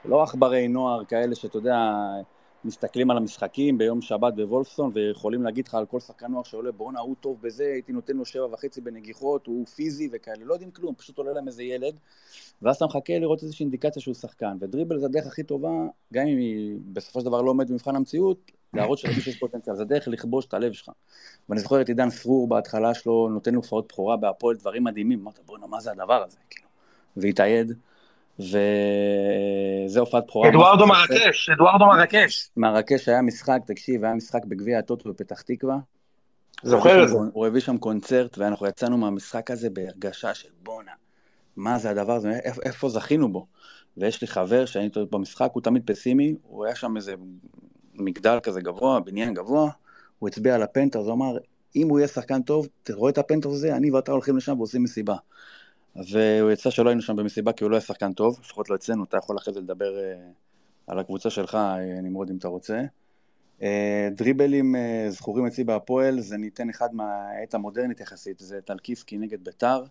לא 0.05 0.23
עכברי 0.23 0.67
נוער 0.67 1.05
כאלה 1.05 1.35
שאתה 1.35 1.57
יודע, 1.57 1.93
מסתכלים 2.65 3.11
על 3.11 3.17
המשחקים 3.17 3.77
ביום 3.77 4.01
שבת 4.01 4.33
בוולפסון 4.33 4.89
ויכולים 4.93 5.43
להגיד 5.43 5.67
לך 5.67 5.75
על 5.75 5.85
כל 5.85 5.99
שחקן 5.99 6.31
נוער 6.31 6.43
שעולה, 6.43 6.71
בואנה 6.71 6.99
הוא 6.99 7.15
טוב 7.19 7.37
בזה, 7.41 7.63
הייתי 7.63 7.93
נותן 7.93 8.17
לו 8.17 8.25
שבע 8.25 8.45
וחצי 8.45 8.81
בנגיחות, 8.81 9.47
הוא 9.47 9.65
פיזי 9.65 10.09
וכאלה, 10.11 10.45
לא 10.45 10.53
יודעים 10.53 10.71
כלום, 10.71 10.95
פשוט 10.95 11.17
עולה 11.17 11.33
להם 11.33 11.47
איזה 11.47 11.63
ילד, 11.63 11.95
ואז 12.61 12.75
אתה 12.75 12.85
מחכה 12.85 13.19
לראות 13.19 13.43
איזושהי 13.43 13.63
אינדיקציה 13.63 14.01
שהוא 14.01 14.13
שחקן, 14.15 14.57
ודריבל 14.61 14.97
זה 14.97 15.05
הדרך 15.05 15.27
הכי 15.27 15.43
טובה, 15.43 15.69
גם 16.13 16.27
אם 16.27 16.37
היא 16.37 16.77
בסופו 16.93 17.19
של 17.19 17.25
דבר 17.25 17.41
לא 17.41 17.49
עומדת 17.49 17.69
במבחן 17.69 17.95
המציאות, 17.95 18.51
להראות 18.73 18.97
שלמישהו 18.97 19.31
יש 19.31 19.39
פוטנציאל, 19.39 19.75
זה 19.75 19.85
דרך 19.85 20.07
לכבוש 20.07 20.45
את 20.45 20.53
הלב 20.53 20.73
שלך. 20.73 20.89
ואני 21.49 21.61
זוכר 21.61 21.81
את 21.81 21.87
עידן 21.87 22.09
סרור 22.09 22.47
בהתחלה 22.47 22.93
שלו, 22.93 23.29
נותן 23.29 23.55
הופעות 23.55 23.87
בכורה 23.87 24.17
בהפועל, 24.17 24.55
דברים 24.55 24.83
מדהימים, 24.83 25.19
אמרת 25.21 25.39
בואנה 25.45 25.67
מה 25.67 25.79
זה 25.79 25.91
הדבר 25.91 26.23
הזה, 26.23 26.37
כאילו, 26.49 26.67
והתאייד. 27.17 27.73
וזה 28.39 29.99
הופעת 29.99 30.27
בכורה. 30.27 30.49
אדוארדו 30.49 30.87
מרקש, 30.87 31.49
אדוארדו 31.49 31.85
מרקש. 31.85 32.49
מרקש 32.57 33.09
היה 33.09 33.21
משחק, 33.21 33.59
תקשיב, 33.65 34.03
היה 34.03 34.13
משחק 34.13 34.45
בגביע 34.45 34.79
הטוטו 34.79 35.09
בפתח 35.09 35.41
תקווה. 35.41 35.77
זוכר 36.63 37.03
את 37.03 37.09
זה. 37.09 37.15
הוא 37.33 37.47
הביא 37.47 37.61
שם 37.61 37.77
קונצרט, 37.77 38.37
ואנחנו 38.37 38.67
יצאנו 38.67 38.97
מהמשחק 38.97 39.51
הזה 39.51 39.69
בהרגשה 39.69 40.33
של 40.33 40.49
בואנה, 40.63 40.91
מה 41.55 41.79
זה 41.79 41.89
הדבר 41.89 42.13
הזה, 42.13 42.39
איפה 42.63 42.89
זכינו 42.89 43.31
בו? 43.31 43.45
ויש 43.97 44.21
לי 44.21 44.27
חבר 44.27 44.65
שאני 44.65 44.85
איתו 44.85 45.05
במשחק, 45.07 45.49
הוא 45.53 45.61
תמיד 45.61 45.83
פסימי, 45.85 46.35
הוא 46.43 46.65
היה 46.65 46.75
שם 46.75 46.97
איזה 46.97 47.15
מגדל 47.93 48.39
כזה 48.43 48.61
גבוה, 48.61 48.99
בניין 48.99 49.33
גבוה, 49.33 49.71
הוא 50.19 50.29
הצביע 50.29 50.55
על 50.55 50.63
הפנטר, 50.63 50.99
אז 50.99 51.05
הוא 51.05 51.13
אמר, 51.13 51.37
אם 51.75 51.89
הוא 51.89 51.99
יהיה 51.99 52.07
שחקן 52.07 52.41
טוב, 52.41 52.67
אתה 52.83 52.93
רואה 52.93 53.11
את 53.11 53.17
הפנטר 53.17 53.49
הזה, 53.49 53.75
אני 53.75 53.91
ואתה 53.91 54.11
הולכים 54.11 54.37
לשם 54.37 54.57
ועושים 54.57 54.83
מסיבה. 54.83 55.15
והוא 55.95 56.51
יצא 56.51 56.69
שלא 56.69 56.89
היינו 56.89 57.01
שם 57.01 57.15
במסיבה 57.15 57.53
כי 57.53 57.63
הוא 57.63 57.71
לא 57.71 57.75
היה 57.75 57.81
שחקן 57.81 58.13
טוב, 58.13 58.39
לפחות 58.43 58.69
לא 58.69 58.75
אצלנו, 58.75 59.03
אתה 59.03 59.17
יכול 59.17 59.37
אחרי 59.37 59.53
זה 59.53 59.59
לדבר 59.61 59.97
uh, 59.97 60.91
על 60.91 60.99
הקבוצה 60.99 61.29
שלך, 61.29 61.55
uh, 61.55 62.01
נמרוד, 62.01 62.29
אם 62.29 62.37
אתה 62.37 62.47
רוצה. 62.47 62.81
אה, 63.61 64.09
דריבלים 64.11 64.75
אה, 64.75 65.05
זכורים 65.09 65.45
אצלי 65.45 65.63
בהפועל, 65.63 66.19
זה 66.19 66.37
ניתן 66.37 66.69
אחד 66.69 66.95
מהעת 66.95 67.53
המודרנית 67.53 67.99
יחסית, 67.99 68.39
זה 68.39 68.61
טלקיסקי 68.61 69.17
נגד 69.17 69.43
ביתר. 69.43 69.83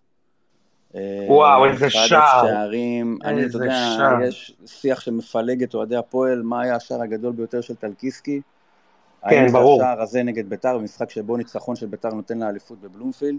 אה, 0.95 1.25
וואו, 1.29 1.67
איזה 1.67 1.91
שער. 1.91 2.43
שערים, 2.47 3.19
אני, 3.25 3.47
אתה 3.47 3.57
יודע, 3.57 3.71
שער. 3.99 4.23
יש 4.23 4.55
שיח 4.67 5.01
שמפלג 5.01 5.63
את 5.63 5.75
אוהדי 5.75 5.97
הפועל, 5.97 6.43
מה 6.43 6.63
היה 6.63 6.77
השער 6.77 7.03
הגדול 7.03 7.33
ביותר 7.33 7.61
של 7.61 7.75
טלקיסקי? 7.75 8.41
כן, 9.31 9.37
האם 9.37 9.49
זה 9.49 9.53
ברור. 9.59 9.83
השער 9.83 10.03
הזה 10.03 10.23
נגד 10.23 10.49
ביתר, 10.51 10.79
במשחק 10.79 11.11
שבו 11.11 11.37
ניצחון 11.37 11.77
של 11.77 11.87
ביתר 11.87 12.09
נותן 12.09 12.39
לה 12.39 12.49
אליפות 12.49 12.81
בבלומפילד? 12.81 13.39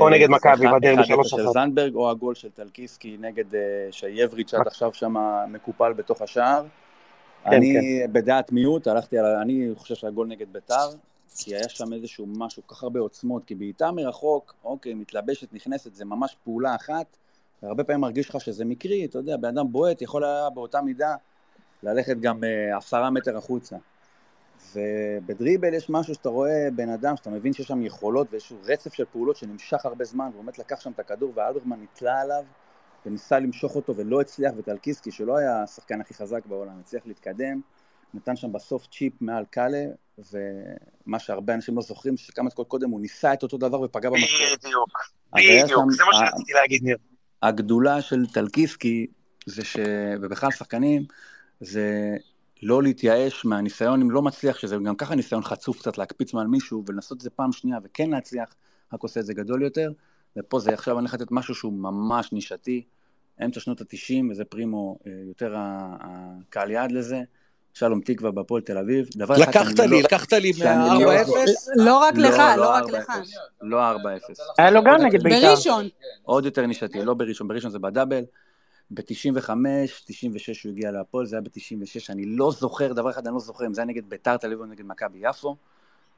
או 0.00 0.08
נגד 0.08 0.22
אה, 0.30 0.36
מכבי 0.36 0.66
אחד- 0.66 0.76
בדרבי 0.76 1.02
1-0 1.02 1.06
3-1. 1.06 1.28
של 1.28 1.46
זנדברג, 1.46 1.94
או 1.94 2.10
הגול 2.10 2.34
של 2.34 2.50
טלקיסקי 2.50 3.16
נגד 3.20 3.54
אה, 3.54 3.60
שייבריץ' 3.90 4.54
עד 4.54 4.66
עכשיו 4.66 4.90
שם 4.94 5.14
מקופל 5.48 5.92
בתוך 5.92 6.22
השער. 6.22 6.64
כן, 7.44 7.52
אני 7.52 7.76
בדעת 8.12 8.52
מיעוט, 8.52 8.86
הלכתי 8.86 9.18
על, 9.18 9.26
אני 9.26 9.70
חושב 9.76 9.94
שהגול 9.94 10.26
נגד 10.26 10.46
ביתר, 10.52 10.88
כי 11.38 11.54
היה 11.54 11.68
שם 11.68 11.92
איזשהו 11.92 12.26
משהו, 12.26 12.62
כל 12.66 12.74
כך 12.74 12.82
הרבה 12.82 13.00
עוצמות, 13.00 13.44
כי 13.44 13.54
בעיטה 13.54 13.92
מרחוק, 13.92 14.54
אוקיי, 14.64 14.94
מתלבשת, 14.94 15.52
נכנסת, 15.52 15.94
זה 15.94 16.04
ממש 16.04 16.36
פעולה 16.44 16.74
אחת, 16.74 17.16
והרבה 17.62 17.84
פעמים 17.84 18.00
מרגיש 18.00 18.28
לך 18.28 18.40
שזה 18.40 18.64
מקרי, 18.64 19.04
אתה 19.04 19.18
יודע, 19.18 19.36
בן 19.36 19.48
אדם 19.48 19.72
בועט, 19.72 20.02
יכול 20.02 20.24
היה 20.24 20.50
באותה 20.50 20.82
מידה 20.82 21.14
ללכת 21.82 22.16
גם 22.20 22.44
אה, 22.44 22.76
עשרה 22.76 23.10
מטר 23.10 23.36
החוצה. 23.36 23.76
ובדריבל 24.74 25.74
יש 25.74 25.90
משהו 25.90 26.14
שאתה 26.14 26.28
רואה 26.28 26.68
בן 26.76 26.88
אדם, 26.88 27.16
שאתה 27.16 27.30
מבין 27.30 27.52
שיש 27.52 27.66
שם 27.66 27.82
יכולות 27.82 28.26
ואיזשהו 28.30 28.56
רצף 28.64 28.94
של 28.94 29.04
פעולות 29.12 29.36
שנמשך 29.36 29.86
הרבה 29.86 30.04
זמן, 30.04 30.28
והוא 30.32 30.44
באמת 30.44 30.58
לקח 30.58 30.80
שם 30.80 30.92
את 30.92 30.98
הכדור, 30.98 31.32
ואלברמן 31.34 31.82
נתלה 31.82 32.20
עליו, 32.20 32.44
וניסה 33.06 33.38
למשוך 33.38 33.76
אותו 33.76 33.96
ולא 33.96 34.20
הצליח, 34.20 34.52
וטלקיסקי, 34.56 35.10
שלא 35.10 35.36
היה 35.36 35.62
השחקן 35.62 36.00
הכי 36.00 36.14
חזק 36.14 36.46
בעולם, 36.46 36.80
הצליח 36.80 37.06
להתקדם, 37.06 37.60
נתן 38.14 38.36
שם 38.36 38.52
בסוף 38.52 38.86
צ'יפ 38.86 39.12
מעל 39.20 39.44
קאלה, 39.50 39.84
ומה 40.18 41.18
שהרבה 41.18 41.54
אנשים 41.54 41.76
לא 41.76 41.82
זוכרים, 41.82 42.16
שכמה 42.16 42.50
דקות 42.50 42.68
קודם 42.68 42.90
הוא 42.90 43.00
ניסה 43.00 43.32
את 43.32 43.42
אותו 43.42 43.58
דבר 43.58 43.80
ופגע 43.80 44.10
במקום. 44.10 44.28
בדיוק, 44.58 44.88
בדיוק, 45.34 45.92
זה 45.92 46.04
מה 46.04 46.12
שרציתי 46.12 46.52
להגיד, 46.52 46.82
ניר. 46.82 46.96
הגדולה 47.42 48.02
של 48.02 48.26
טלקיסקי 48.26 49.06
זה 49.46 49.64
ש... 49.64 49.76
ובכלל 50.20 50.50
שחקנים, 50.50 51.04
זה 51.60 52.16
לא 52.62 52.82
להתייאש 52.82 53.44
מהניסיון, 53.44 54.00
אם 54.00 54.10
לא 54.10 54.22
מצליח, 54.22 54.58
שזה 54.58 54.76
גם 54.84 54.96
ככה 54.96 55.14
ניסיון 55.14 55.42
חצוף 55.42 55.78
קצת 55.78 55.98
להקפיץ 55.98 56.34
מעל 56.34 56.46
מישהו 56.46 56.84
ולנסות 56.86 57.18
את 57.18 57.22
זה 57.22 57.30
פעם 57.30 57.52
שנייה 57.52 57.78
וכן 57.84 58.10
להצליח, 58.10 58.54
רק 58.92 59.02
עושה 59.02 59.20
את 59.20 59.26
זה 59.26 59.34
גדול 59.34 59.62
יותר, 59.62 59.92
ופה 60.36 60.60
זה 60.60 60.70
עכשיו 60.74 60.94
אני 60.94 61.00
הולך 61.00 61.14
לתת 61.14 61.30
משהו 61.30 61.54
שהוא 61.54 61.72
ממש 61.72 62.32
נישתי, 62.32 62.84
אמצע 63.44 63.60
שנות 63.60 63.80
התשעים, 63.80 64.30
וזה 64.30 64.44
פרימו 64.44 64.98
אה, 65.06 65.12
יותר 65.28 65.54
הקהל 65.58 66.70
יעד 66.70 66.92
לזה, 66.92 67.22
שלום 67.74 68.00
תקווה 68.00 68.30
בהפועל 68.30 68.62
תל 68.62 68.78
אביב, 68.78 69.06
דבר 69.16 69.34
אחד 69.34 69.42
לקחת 69.48 69.78
לי, 69.78 69.86
לא- 69.88 70.00
לקחת 70.00 70.32
לי 70.32 70.52
שאני 70.52 71.04
לא- 71.04 71.12
מה-4-0? 71.14 71.28
לא 71.76 71.98
רק 71.98 72.14
לך, 72.16 72.42
לא 72.56 72.68
רק 72.70 72.84
4-0, 72.84 72.88
לך. 72.92 73.12
לא 73.62 73.90
4-0. 73.92 73.96
היה 74.58 74.70
לו 74.70 74.80
גם 74.84 74.94
נגד 75.06 75.22
בית"ר. 75.22 75.40
בראשון. 75.48 75.84
עוד 76.22 76.44
יותר 76.44 76.66
נישתי, 76.66 77.04
לא 77.04 77.14
בראשון, 77.14 77.48
בראשון 77.48 77.70
זה 77.70 77.78
בדאבל. 77.78 78.24
ב-95, 78.90 79.50
96 80.06 80.62
הוא 80.64 80.72
הגיע 80.72 80.90
להפועל, 80.90 81.26
זה 81.26 81.36
היה 81.36 81.40
ב-96, 81.42 82.06
אני 82.12 82.24
לא 82.26 82.50
זוכר, 82.50 82.92
דבר 82.92 83.10
אחד 83.10 83.26
אני 83.26 83.34
לא 83.34 83.40
זוכר, 83.40 83.66
אם 83.66 83.74
זה 83.74 83.80
היה 83.80 83.86
נגד 83.88 84.02
ביתר 84.08 84.36
תל 84.36 84.46
אביב 84.46 84.60
או 84.60 84.66
נגד 84.66 84.84
מכבי 84.86 85.18
יפו. 85.22 85.56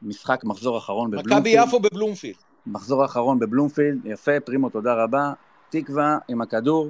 משחק 0.02 0.44
מחזור 0.44 0.78
אחרון 0.78 1.10
בבלומפילד. 1.10 1.36
מכבי 1.36 1.50
יפו 1.50 1.80
בבלומפילד. 1.80 2.34
מחזור 2.66 3.04
אחרון 3.04 3.38
בבלומפילד, 3.38 3.98
יפה, 4.06 4.40
פרימו, 4.44 4.70
תודה 4.70 4.94
רבה. 4.94 5.32
תקווה 5.70 6.18
עם 6.28 6.40
הכדור, 6.40 6.88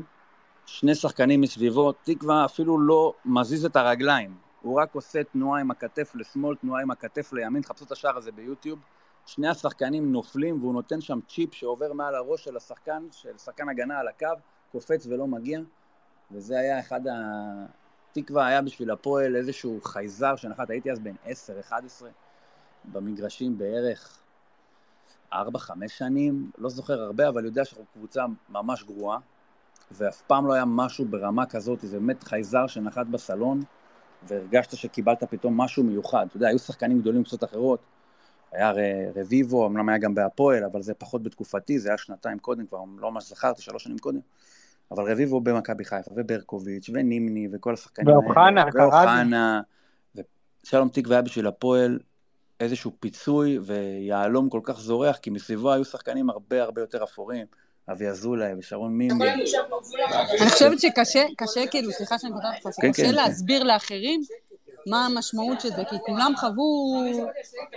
שני 0.67 0.95
שחקנים 0.95 1.41
מסביבו, 1.41 1.93
תקווה 1.93 2.45
אפילו 2.45 2.79
לא 2.81 3.15
מזיז 3.25 3.65
את 3.65 3.77
הרגליים, 3.77 4.46
הוא 4.67 4.81
רק 4.81 4.95
עושה 4.95 5.25
תנועה 5.25 5.61
עם 5.61 5.71
הכתף 5.71 6.13
לשמאל, 6.15 6.57
תנועה 6.57 6.83
עם 6.83 6.91
הכתף 6.91 7.33
לימין, 7.33 7.63
חפשו 7.63 7.85
את 7.85 7.93
השער 7.93 8.17
הזה 8.17 8.33
ביוטיוב. 8.33 8.79
שני 9.27 9.49
השחקנים 9.49 10.13
נופלים 10.13 10.61
והוא 10.61 10.75
נותן 10.75 11.01
שם 11.01 11.19
צ'יפ 11.29 11.55
שעובר 11.55 11.93
מעל 11.93 12.15
הראש 12.15 12.45
של 12.45 12.57
השחקן, 12.57 13.07
של 13.13 13.39
שחקן 13.39 13.69
הגנה 13.69 13.99
על 13.99 14.09
הקו, 14.09 14.29
קופץ 14.73 15.07
ולא 15.07 15.27
מגיע, 15.27 15.61
וזה 16.31 16.59
היה 16.59 16.81
אחד 16.81 17.07
ה... 17.07 17.13
תקווה 18.13 18.47
היה 18.47 18.63
בשביל 18.63 18.91
הפועל 18.91 19.37
איזשהו 19.37 19.81
חייזר 19.85 20.37
שנחת, 20.37 20.71
הייתי 20.71 20.93
אז 20.93 20.99
בן 20.99 21.15
10-11, 21.71 21.73
במגרשים 22.85 23.59
בערך 23.59 24.19
4-5 25.33 25.37
שנים, 25.89 26.51
לא 26.59 26.69
זוכר 26.69 27.01
הרבה, 27.03 27.29
אבל 27.29 27.45
יודע 27.45 27.65
שאנחנו 27.65 27.85
קבוצה 27.93 28.25
ממש 28.49 28.85
גרועה, 28.85 29.19
ואף 29.91 30.23
פעם 30.23 30.47
לא 30.47 30.53
היה 30.53 30.65
משהו 30.65 31.05
ברמה 31.05 31.47
כזאת, 31.47 31.81
זה 31.81 31.99
באמת 31.99 32.25
חייזר 32.25 32.67
שנחת 32.67 33.07
בסלון, 33.07 33.61
והרגשת 34.29 34.77
שקיבלת 34.77 35.25
פתאום 35.25 35.57
משהו 35.57 35.85
מיוחד. 35.85 36.27
אתה 36.29 36.37
יודע, 36.37 36.49
היו 36.49 36.59
שחקנים 36.59 37.01
גדולים 37.01 37.23
בקבוצות 37.23 37.45
אחרות, 37.45 37.81
היה 38.53 38.73
רביבו, 39.15 39.67
אמנם 39.67 39.89
היה 39.89 39.99
גם 39.99 40.15
בהפועל, 40.15 40.65
אבל 40.65 40.83
זה 40.83 40.95
פחות 40.95 41.23
בתקופתי, 41.23 41.79
זה 41.79 41.89
היה 41.89 41.99
שנתיים 41.99 42.39
קודם, 42.39 42.67
כבר 42.67 42.79
לא 42.99 43.13
ממש 43.13 43.29
זכרתי, 43.29 43.63
שלוש 43.63 43.85
שנים 43.85 43.99
קודם. 43.99 44.21
אבל 44.91 45.13
רביבו 45.13 45.41
במכבי 45.41 45.85
חיפה, 45.85 46.11
וברקוביץ', 46.17 46.91
ונימני, 46.93 47.49
וכל 47.53 47.75
השחקנים 47.75 48.17
ואוחנה, 48.17 48.65
קרזי. 48.65 48.79
ואוחנה, 48.79 49.61
ושלום 50.65 50.89
תקווה 50.89 51.17
היה 51.17 51.23
בשביל 51.23 51.47
הפועל 51.47 51.99
איזשהו 52.61 52.93
פיצוי 53.01 53.59
ויהלום 53.59 54.51
כל 54.51 54.61
כך 54.63 54.81
זורח, 54.81 55.17
כי 55.17 55.31
מסביבו 55.31 55.73
היו 55.73 55.85
שחקנים 55.85 56.31
הרבה 56.31 56.63
הרבה 56.63 56.81
יותר 56.81 57.05
אפורים, 57.05 57.47
אבי 57.93 58.07
אזולאי 58.07 58.55
ושרון 58.59 58.93
מימי. 58.93 59.25
אני 60.41 60.51
חושבת 60.51 60.81
שקשה, 60.81 61.25
קשה 61.37 61.67
כאילו, 61.71 61.93
סליחה 61.93 62.19
שאני 62.19 62.33
קוטעת 62.33 62.65
אותך, 62.65 62.77
כן, 62.81 62.93
שקשה 62.93 63.09
כן. 63.09 63.15
להסביר 63.15 63.63
לאחרים 63.65 64.23
מה 64.87 65.07
המשמעות 65.07 65.61
של 65.61 65.69
זה, 65.69 65.83
כי 65.91 65.97
כולם 66.07 66.33
חוו, 66.37 66.95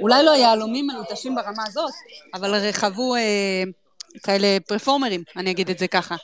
אולי 0.02 0.24
לא 0.24 0.32
יהלומים 0.32 0.88
מלוטשים 0.88 1.36
ברמה 1.36 1.64
הזאת, 1.68 1.94
אבל 2.34 2.72
חוו 2.72 3.16
אה, 3.16 3.64
כאלה 4.24 4.58
פרפורמרים, 4.68 5.24
אני 5.38 5.52
אגיד 5.52 5.70
את 5.70 5.80
זה 5.80 5.88
ככה. 5.88 6.16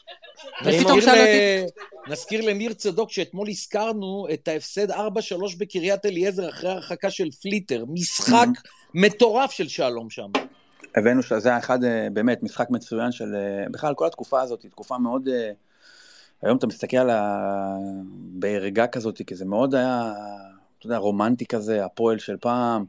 נזכיר 2.07 2.41
לניר 2.41 2.73
צדוק 2.73 3.11
שאתמול 3.11 3.49
הזכרנו 3.49 4.27
את 4.33 4.47
ההפסד 4.47 4.91
4-3 4.91 4.95
בקריית 5.57 6.05
אליעזר 6.05 6.49
אחרי 6.49 6.69
הרחקה 6.69 7.11
של 7.11 7.31
פליטר. 7.41 7.83
משחק 7.87 8.47
מטורף 8.93 9.51
של 9.51 9.67
שלום 9.67 10.09
שם. 10.09 10.31
הבאנו 10.95 11.23
שזה 11.23 11.49
היה 11.49 11.57
אחד, 11.57 11.83
אה, 11.83 12.07
באמת, 12.13 12.43
משחק 12.43 12.69
מצוין 12.69 13.11
של... 13.11 13.35
אה, 13.35 13.65
בכלל, 13.71 13.93
כל 13.93 14.07
התקופה 14.07 14.41
הזאת 14.41 14.61
היא 14.61 14.71
תקופה 14.71 14.97
מאוד... 14.97 15.27
אה, 15.27 15.51
היום 16.41 16.57
אתה 16.57 16.67
מסתכל 16.67 16.97
על 16.97 17.09
ה... 17.09 17.77
בערגה 18.13 18.87
כזאת, 18.87 19.21
כי 19.27 19.35
זה 19.35 19.45
מאוד 19.45 19.75
היה, 19.75 20.13
אתה 20.79 20.85
יודע, 20.85 20.97
רומנטי 20.97 21.45
כזה, 21.45 21.85
הפועל 21.85 22.19
של 22.19 22.37
פעם, 22.37 22.85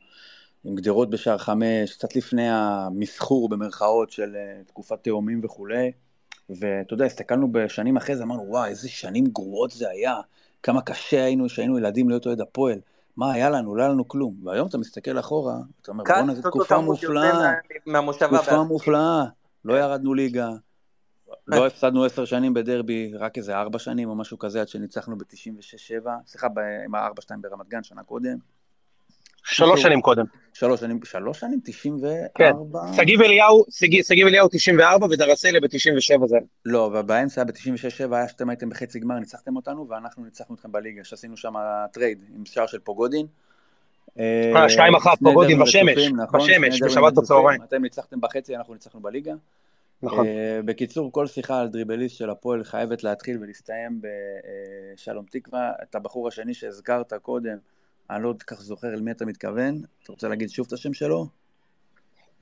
עם 0.64 0.74
גדרות 0.74 1.10
בשער 1.10 1.38
חמש, 1.38 1.92
קצת 1.92 2.16
לפני 2.16 2.50
המסחור 2.50 3.48
במרכאות 3.48 4.10
של 4.10 4.36
תקופת 4.66 5.04
תאומים 5.04 5.40
וכולי. 5.44 5.92
ואתה 6.50 6.94
יודע, 6.94 7.04
הסתכלנו 7.04 7.52
בשנים 7.52 7.96
אחרי 7.96 8.16
זה, 8.16 8.22
אמרנו, 8.22 8.44
וואי, 8.48 8.70
איזה 8.70 8.88
שנים 8.88 9.26
גרועות 9.26 9.70
זה 9.70 9.88
היה, 9.90 10.14
כמה 10.62 10.82
קשה 10.82 11.24
היינו 11.24 11.48
שהיינו 11.48 11.78
ילדים 11.78 12.08
להיות 12.08 12.26
אוהד 12.26 12.40
הפועל. 12.40 12.78
מה 13.16 13.33
היה 13.33 13.50
לנו? 13.50 13.76
לא 13.76 13.83
היה 13.83 13.90
לנו 13.90 14.09
כלום. 14.09 14.35
והיום 14.44 14.68
אתה 14.68 14.79
מסתכל 14.79 15.18
אחורה, 15.18 15.55
אתה 15.83 15.90
אומר, 15.90 16.05
בואנה, 16.05 16.35
זו 16.35 16.42
תקופה 16.42 16.81
מופלאה. 16.81 17.52
תקופה. 18.38 18.62
מופלאה, 18.64 19.24
לא 19.64 19.74
ירדנו 19.74 20.14
ליגה, 20.14 20.50
לא 21.46 21.66
הפסדנו 21.66 22.05
עשר 22.05 22.24
שנים 22.24 22.55
בדרבי, 22.55 23.12
רק 23.14 23.38
איזה 23.38 23.57
ארבע 23.57 23.79
שנים 23.79 24.09
או 24.09 24.14
משהו 24.14 24.38
כזה, 24.38 24.61
עד 24.61 24.68
שניצחנו 24.68 25.18
ב-96-7, 25.18 26.09
סליחה, 26.26 26.46
עם 26.85 26.94
ה-4-2 26.94 27.31
ברמת 27.40 27.68
גן, 27.68 27.83
שנה 27.83 28.02
קודם. 28.02 28.37
שלוש 29.46 29.82
שנים 29.82 30.00
קודם. 30.00 30.24
שלוש 30.52 30.80
שנים, 30.80 31.00
שלוש 31.04 31.40
שנים? 31.40 31.61
94? 31.64 32.28
כן. 32.35 32.52
שגיב 32.96 33.20
אליהו, 33.20 33.64
שגיב 34.02 34.26
אליהו 34.26 34.48
94 34.48 35.06
ודרסלה 35.06 35.61
ב-97 35.61 36.26
זה. 36.26 36.37
לא, 36.64 36.90
ובאמצע 36.94 37.44
ב-96-7 37.44 38.14
היה 38.14 38.28
שאתם 38.28 38.50
הייתם 38.50 38.68
בחצי 38.68 38.98
גמר, 39.00 39.18
ניצחתם 39.18 39.56
אותנו, 39.56 39.88
ואנחנו 39.88 40.24
ניצחנו 40.24 40.54
אתכם 40.54 40.72
בליגה, 40.72 41.04
שעשינו 41.04 41.37
שם 41.37 41.54
טרייד 41.92 42.18
עם 42.37 42.44
שער 42.44 42.66
של 42.66 42.78
פוגודין. 42.78 43.26
אה, 44.18 44.68
שתיים 44.68 44.94
אחת, 44.94 45.18
פוגודין 45.18 45.59
בשמש, 45.59 46.11
נכון, 46.16 46.40
בשמש, 46.40 46.82
בשבת. 46.82 47.12
בצהריים. 47.12 47.62
אתם 47.62 47.82
ניצחתם 47.82 48.20
בחצי, 48.20 48.56
אנחנו 48.56 48.74
ניצחנו 48.74 49.00
בליגה. 49.00 49.32
נכון. 50.02 50.26
אה, 50.26 50.61
בקיצור, 50.64 51.12
כל 51.12 51.26
שיחה 51.26 51.61
על 51.61 51.68
דריבליסט 51.68 52.16
של 52.16 52.30
הפועל 52.30 52.64
חייבת 52.64 53.04
להתחיל 53.04 53.38
ולהסתיים 53.40 54.00
בשלום 54.94 55.24
תקווה. 55.30 55.72
את 55.82 55.94
הבחור 55.94 56.28
השני 56.28 56.54
שהזכרת 56.54 57.12
קודם, 57.14 57.56
אני 58.10 58.22
לא 58.22 58.32
כל 58.32 58.54
כך 58.54 58.62
זוכר 58.62 58.88
למי 58.94 59.10
אתה 59.10 59.24
מתכוון. 59.24 59.82
אתה 60.02 60.12
רוצה 60.12 60.28
להגיד 60.28 60.50
שוב 60.50 60.66
את 60.66 60.72
השם 60.72 60.94
שלו? 60.94 61.26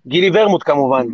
גילי 0.07 0.31
ורמוט 0.35 0.63
כמובן. 0.65 1.07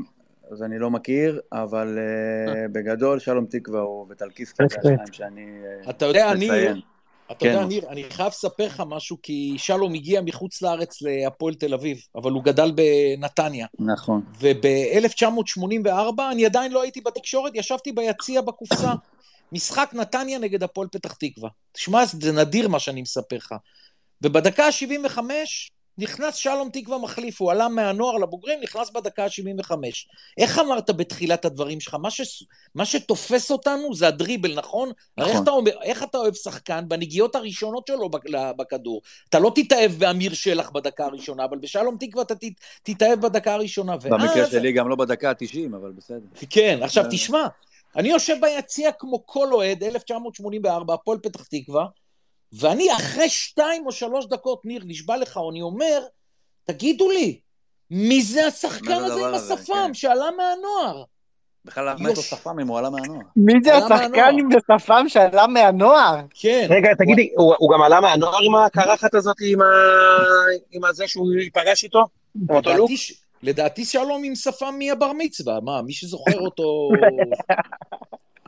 אז 0.52 0.62
אני 0.62 0.78
לא 0.78 0.90
מכיר, 0.90 1.40
אבל 1.52 1.98
אה, 1.98 2.68
בגדול 2.72 3.18
שלום 3.18 3.46
תקווה 3.46 3.80
הוא 3.80 4.06
וטלקיסקי, 4.10 4.62
זה 4.68 4.76
בהחלט. 4.76 5.00
השניים 5.08 5.12
שאני 5.12 5.46
אה, 5.86 5.90
אתה 5.90 6.06
יודע, 6.06 6.32
מציין. 6.36 6.80
אתה 7.30 7.38
כן. 7.38 7.46
יודע, 7.46 7.64
ניר, 7.64 7.88
אני 7.88 8.04
חייב 8.10 8.28
לספר 8.28 8.66
לך 8.66 8.82
משהו, 8.86 9.16
כי 9.22 9.54
שלום 9.58 9.94
הגיע 9.94 10.20
מחוץ 10.20 10.62
לארץ 10.62 11.02
להפועל 11.02 11.54
תל 11.54 11.74
אביב, 11.74 11.98
אבל 12.14 12.32
הוא 12.32 12.44
גדל 12.44 12.72
בנתניה. 12.74 13.66
נכון. 13.78 14.22
וב-1984 14.40 16.22
אני 16.32 16.46
עדיין 16.46 16.72
לא 16.72 16.82
הייתי 16.82 17.00
בתקשורת, 17.00 17.52
ישבתי 17.54 17.92
ביציע 17.92 18.40
בקופסה. 18.40 18.92
משחק 19.52 19.90
נתניה 19.94 20.38
נגד 20.38 20.62
הפועל 20.62 20.88
פתח 20.92 21.12
תקווה. 21.12 21.50
תשמע, 21.72 22.04
זה 22.06 22.32
נדיר 22.32 22.68
מה 22.68 22.78
שאני 22.78 23.02
מספר 23.02 23.36
לך. 23.36 23.54
ובדקה 24.22 24.66
ה-75 24.66 25.18
נכנס 25.98 26.34
שלום 26.34 26.68
תקווה 26.72 26.98
מחליף, 26.98 27.40
הוא 27.40 27.50
עלה 27.50 27.68
מהנוער 27.68 28.16
לבוגרים, 28.16 28.60
נכנס 28.62 28.90
בדקה 28.90 29.24
ה-75. 29.24 29.72
איך 30.38 30.58
אמרת 30.58 30.90
בתחילת 30.90 31.44
הדברים 31.44 31.80
שלך? 31.80 31.94
מה, 31.94 32.10
ש... 32.10 32.44
מה 32.74 32.84
שתופס 32.84 33.50
אותנו 33.50 33.94
זה 33.94 34.08
הדריבל, 34.08 34.54
נכון? 34.54 34.92
נכון. 35.18 35.32
איך 35.32 35.42
אתה, 35.42 35.50
אומר, 35.50 35.70
איך 35.82 36.02
אתה 36.02 36.18
אוהב 36.18 36.34
שחקן 36.34 36.84
בנגיעות 36.88 37.34
הראשונות 37.34 37.86
שלו 37.86 38.10
בכדור? 38.56 39.02
אתה 39.28 39.38
לא 39.38 39.52
תתאהב 39.54 39.92
באמיר 39.92 40.34
שלח 40.34 40.70
בדקה 40.70 41.04
הראשונה, 41.04 41.44
אבל 41.44 41.58
בשלום 41.58 41.96
תקווה 42.00 42.22
אתה 42.22 42.34
ת... 42.34 42.44
תתאהב 42.82 43.20
בדקה 43.20 43.54
הראשונה. 43.54 43.96
במקרה 43.96 44.36
ואז... 44.36 44.50
שלי 44.50 44.72
גם 44.72 44.88
לא 44.88 44.96
בדקה 44.96 45.30
ה-90, 45.30 45.76
אבל 45.76 45.92
בסדר. 45.92 46.26
כן, 46.50 46.78
עכשיו 46.82 47.04
תשמע, 47.10 47.46
אני 47.96 48.08
יושב 48.08 48.36
ביציע 48.40 48.92
כמו 48.92 49.26
כל 49.26 49.52
אוהד, 49.52 49.84
1984, 49.84 50.94
הפועל 50.94 51.18
פתח 51.18 51.44
תקווה, 51.44 51.86
ואני 52.52 52.92
אחרי 52.96 53.28
שתיים 53.28 53.86
או 53.86 53.92
שלוש 53.92 54.26
דקות, 54.26 54.64
ניר, 54.64 54.82
נשבע 54.86 55.16
לך, 55.16 55.40
אני 55.50 55.62
אומר, 55.62 56.02
תגידו 56.64 57.10
לי, 57.10 57.40
מי 57.90 58.22
זה 58.22 58.46
השחקן 58.46 59.04
הזה 59.04 59.26
עם 59.26 59.34
השפם 59.34 59.74
כן. 59.86 59.94
שעלה 59.94 60.30
מהנוער? 60.30 61.04
בכלל 61.64 61.88
למה 61.88 62.10
יש 62.10 62.16
לו 62.16 62.22
שפם 62.22 62.60
אם 62.60 62.68
הוא 62.68 62.78
עלה 62.78 62.90
מהנוער? 62.90 63.20
מי 63.36 63.52
זה 63.64 63.74
השחקן 63.76 64.34
עם 64.38 64.48
השפם 64.56 65.04
שעלה 65.08 65.46
מהנוער? 65.46 66.16
כן. 66.34 66.66
רגע, 66.70 66.94
תגידי, 66.94 67.32
הוא 67.36 67.70
גם 67.74 67.82
עלה 67.82 68.00
מהנוער 68.00 68.38
עם 68.42 68.54
הקרחת 68.54 69.14
הזאת, 69.14 69.36
עם 70.70 70.84
הזה 70.84 71.08
שהוא 71.08 71.32
ייפגש 71.32 71.84
איתו? 71.84 72.04
לדעתי 73.42 73.84
שלום 73.84 74.24
עם 74.24 74.34
שפם 74.34 74.74
מהבר 74.78 75.12
מצווה, 75.12 75.60
מה, 75.60 75.82
מי 75.82 75.92
שזוכר 75.92 76.38
אותו... 76.46 76.88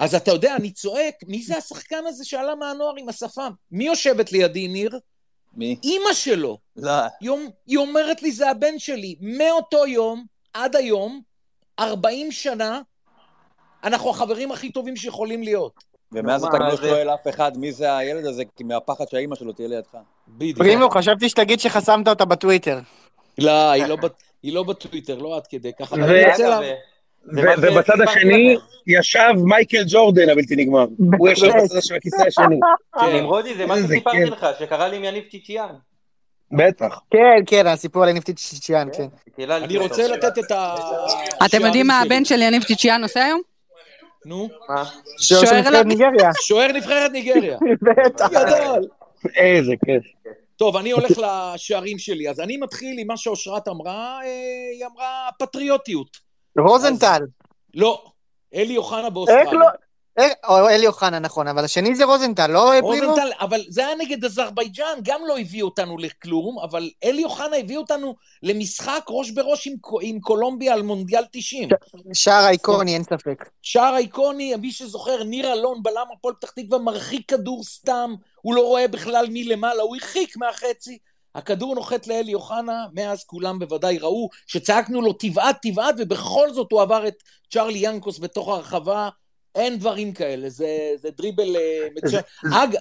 אז 0.02 0.14
אתה 0.14 0.30
יודע, 0.30 0.56
אני 0.56 0.70
צועק, 0.70 1.14
מי 1.28 1.42
זה 1.42 1.56
השחקן 1.56 2.06
הזה 2.06 2.24
שעלה 2.24 2.54
מהנוער 2.54 2.94
עם 2.98 3.08
השפם? 3.08 3.50
מי 3.70 3.84
יושבת 3.84 4.32
לידי, 4.32 4.68
ניר? 4.68 4.98
מי? 5.54 5.76
אימא 5.82 6.12
שלו. 6.12 6.58
לא. 6.76 6.92
היא, 7.20 7.30
היא 7.66 7.78
אומרת 7.78 8.22
לי, 8.22 8.32
זה 8.32 8.50
הבן 8.50 8.78
שלי. 8.78 9.16
מאותו 9.20 9.86
יום 9.86 10.24
עד 10.52 10.76
היום, 10.76 11.20
40 11.80 12.32
שנה, 12.32 12.80
אנחנו 13.84 14.10
החברים 14.10 14.52
הכי 14.52 14.72
טובים 14.72 14.96
שיכולים 14.96 15.42
להיות. 15.42 15.72
ומאז 16.12 16.44
אתה 16.44 16.58
לא 16.58 16.76
שואל 16.76 17.14
אף 17.14 17.28
אחד 17.28 17.58
מי 17.58 17.72
זה 17.72 17.96
הילד 17.96 18.26
הזה, 18.26 18.42
כי 18.56 18.64
מהפחד 18.64 19.04
שהאימא 19.10 19.36
שלו 19.36 19.52
תהיה 19.52 19.68
לידך. 19.68 19.96
בדיוק. 20.28 20.58
פרימו, 20.58 20.90
חשבתי 20.90 21.28
שתגיד 21.28 21.60
שחסמת 21.60 22.08
אותה 22.08 22.24
בטוויטר. 22.24 22.78
לא, 23.38 23.70
היא 24.42 24.52
לא 24.52 24.62
בטוויטר, 24.62 25.18
לא 25.18 25.36
עד 25.36 25.46
כדי 25.46 25.72
ככה. 25.72 25.96
ובצד 27.26 28.00
השני 28.00 28.56
ישב 28.87 29.32
מייקל 29.44 29.85
ג'ורדן 29.87 30.28
הבלתי 30.28 30.56
נגמר. 30.56 30.87
הוא 31.18 31.28
ישב 31.28 31.46
בצד 31.64 31.82
של 31.82 31.94
הכיסא 31.94 32.22
השני. 32.26 32.61
כן. 33.00 33.16
נמרודי, 33.16 33.54
זה 33.54 33.66
מה 33.66 33.76
שסיפרתי 33.76 34.24
לך, 34.24 34.46
שקרה 34.58 34.88
לי 34.88 34.96
עם 34.96 35.04
יניב 35.04 35.24
צ'יצ'יאן. 35.30 35.74
בטח. 36.52 37.00
כן, 37.11 37.42
כן, 37.46 37.66
הסיפור 37.66 38.02
על 38.02 38.08
יניב 38.08 38.22
צ'יצ'יאן, 38.22 38.88
כן. 38.96 39.06
אני 39.50 39.78
רוצה 39.78 40.08
לתת 40.08 40.38
את 40.38 40.50
ה... 40.50 40.74
אתם 41.46 41.66
יודעים 41.66 41.87
מה 41.87 42.00
הבן 42.00 42.24
של 42.24 42.42
יניב 42.42 42.62
צ'יצ'יאן 42.62 43.02
עושה 43.02 43.24
היום? 43.24 43.40
נו? 44.26 44.48
שוער 45.20 45.58
נבחרת 45.58 45.87
ניגריה. 45.87 46.30
שוער 46.42 46.72
נבחרת 46.72 47.12
ניגריה. 47.12 47.58
בטח. 47.82 48.30
גדול. 48.30 48.88
איזה 49.37 49.72
כיף. 49.85 50.02
טוב, 50.56 50.76
אני 50.76 50.90
הולך 50.90 51.11
לשערים 51.18 51.98
שלי. 51.98 52.30
אז 52.30 52.40
אני 52.40 52.56
מתחיל 52.56 52.98
עם 52.98 53.06
מה 53.06 53.16
שאושרת 53.16 53.68
אמרה, 53.68 54.18
אה, 54.24 54.28
היא 54.72 54.87
אמרה 54.87 55.28
פטריוטיות. 55.38 56.18
רוזנטל. 56.58 57.20
לא, 57.74 58.04
אלי 58.54 58.76
אוחנה 58.76 59.10
באוסטרליה. 59.10 59.52
לא? 59.52 59.66
או 60.48 60.68
אלי 60.68 60.86
אוחנה, 60.86 61.18
נכון, 61.18 61.48
אבל 61.48 61.64
השני 61.64 61.94
זה 61.94 62.04
רוזנטל, 62.04 62.46
לא 62.46 62.72
פרימו? 62.80 62.86
רוזנטל, 62.86 63.30
אבל 63.40 63.60
זה 63.68 63.86
היה 63.86 63.96
נגד 63.96 64.24
אזרבייג'אן, 64.24 64.98
גם 65.02 65.20
לא 65.26 65.38
הביא 65.38 65.62
אותנו 65.62 65.98
לכלום, 65.98 66.58
אבל 66.58 66.90
אלי 67.04 67.24
אוחנה 67.24 67.56
הביא 67.56 67.78
אותנו 67.78 68.14
למשחק 68.42 69.04
ראש 69.08 69.30
בראש 69.30 69.66
עם, 69.66 69.74
עם 70.00 70.20
קולומביה 70.20 70.74
על 70.74 70.82
מונדיאל 70.82 71.24
90. 71.32 71.68
שער 72.12 72.48
איקוני, 72.48 72.94
אין 72.94 73.02
ספק. 73.02 73.48
שער 73.62 73.96
איקוני, 73.96 74.56
מי 74.56 74.72
שזוכר, 74.72 75.22
ניר 75.22 75.52
אלון, 75.52 75.82
בלם 75.82 76.06
הפועל 76.12 76.34
פתח 76.34 76.50
תקווה, 76.50 76.78
מרחיק 76.78 77.30
כדור 77.30 77.64
סתם, 77.64 78.14
הוא 78.42 78.54
לא 78.54 78.60
רואה 78.60 78.88
בכלל 78.88 79.26
מלמעלה, 79.30 79.82
הוא 79.82 79.96
הרחיק 79.96 80.36
מהחצי. 80.36 80.98
הכדור 81.35 81.75
נוחת 81.75 82.07
לאלי 82.07 82.35
אוחנה, 82.35 82.87
מאז 82.92 83.25
כולם 83.25 83.59
בוודאי 83.59 83.99
ראו 83.99 84.29
שצעקנו 84.47 85.03
לו 85.03 85.12
תבעט 85.12 85.59
תבעט, 85.62 85.95
ובכל 85.99 86.53
זאת 86.53 86.73
הוא 86.73 86.83
עבר 86.83 87.09
את 87.09 87.14
צ'רלי 87.51 87.79
ינקוס 87.79 88.18
בתוך 88.18 88.49
הרחבה, 88.49 89.09
אין 89.55 89.79
דברים 89.79 90.12
כאלה, 90.12 90.49
זה, 90.49 90.95
זה 90.97 91.11
דריבל 91.11 91.57
אה, 91.57 91.88
מצוין. 91.97 92.23
אג, 92.53 92.77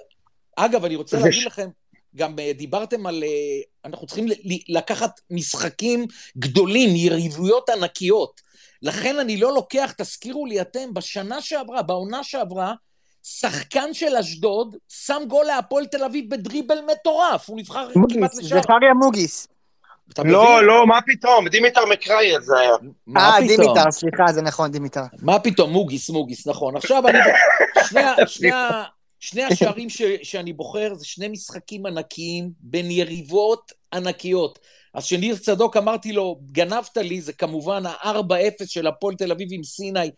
אגב, 0.55 0.85
אני 0.85 0.95
רוצה 0.95 1.19
להגיד 1.19 1.43
לכם, 1.45 1.69
גם 2.15 2.39
אה, 2.39 2.53
דיברתם 2.53 3.05
על... 3.05 3.23
אה, 3.23 3.61
אנחנו 3.85 4.07
צריכים 4.07 4.25
לקחת 4.69 5.19
משחקים 5.29 6.05
גדולים, 6.37 6.95
יריבויות 6.95 7.69
ענקיות. 7.69 8.41
לכן 8.81 9.19
אני 9.19 9.37
לא 9.37 9.53
לוקח, 9.53 9.93
תזכירו 9.97 10.45
לי 10.45 10.61
אתם, 10.61 10.93
בשנה 10.93 11.41
שעברה, 11.41 11.81
בעונה 11.81 12.23
שעברה, 12.23 12.73
שחקן 13.23 13.93
של 13.93 14.15
אשדוד 14.15 14.75
שם 14.89 15.21
גול 15.27 15.45
להפועל 15.45 15.85
תל 15.85 16.03
אביב 16.03 16.29
בדריבל 16.29 16.77
מטורף, 16.91 17.49
הוא 17.49 17.57
נבחר 17.57 17.87
כמעט 18.13 18.35
לשער. 18.35 18.61
זכריה 18.61 18.93
מוגיס. 18.93 19.47
לא, 20.25 20.63
לא, 20.63 20.87
מה 20.87 20.99
פתאום, 21.05 21.47
דימיטר 21.47 21.85
מקרייב 21.85 22.43
זה 22.43 22.59
היה. 22.59 22.71
אה, 23.17 23.37
דימיטר, 23.47 23.91
סליחה, 23.91 24.23
זה 24.33 24.41
נכון, 24.41 24.71
דימיטר. 24.71 25.01
מה 25.21 25.39
פתאום, 25.39 25.71
מוגיס, 25.71 26.09
מוגיס, 26.09 26.47
נכון. 26.47 26.75
עכשיו 26.75 27.07
אני... 27.07 27.19
שני 29.19 29.43
השערים 29.43 29.87
שאני 30.23 30.53
בוחר 30.53 30.93
זה 30.93 31.05
שני 31.05 31.27
משחקים 31.27 31.85
ענקיים 31.85 32.51
בין 32.59 32.91
יריבות 32.91 33.71
ענקיות. 33.93 34.59
אז 34.93 35.05
כשניר 35.05 35.35
צדוק 35.35 35.77
אמרתי 35.77 36.11
לו, 36.11 36.39
גנבת 36.51 36.97
לי, 36.97 37.21
זה 37.21 37.33
כמובן 37.33 37.85
ה-4-0 37.85 38.65
של 38.65 38.87
הפועל 38.87 39.15
תל 39.15 39.31
אביב 39.31 39.47
עם 39.51 39.63
סיני, 39.63 40.11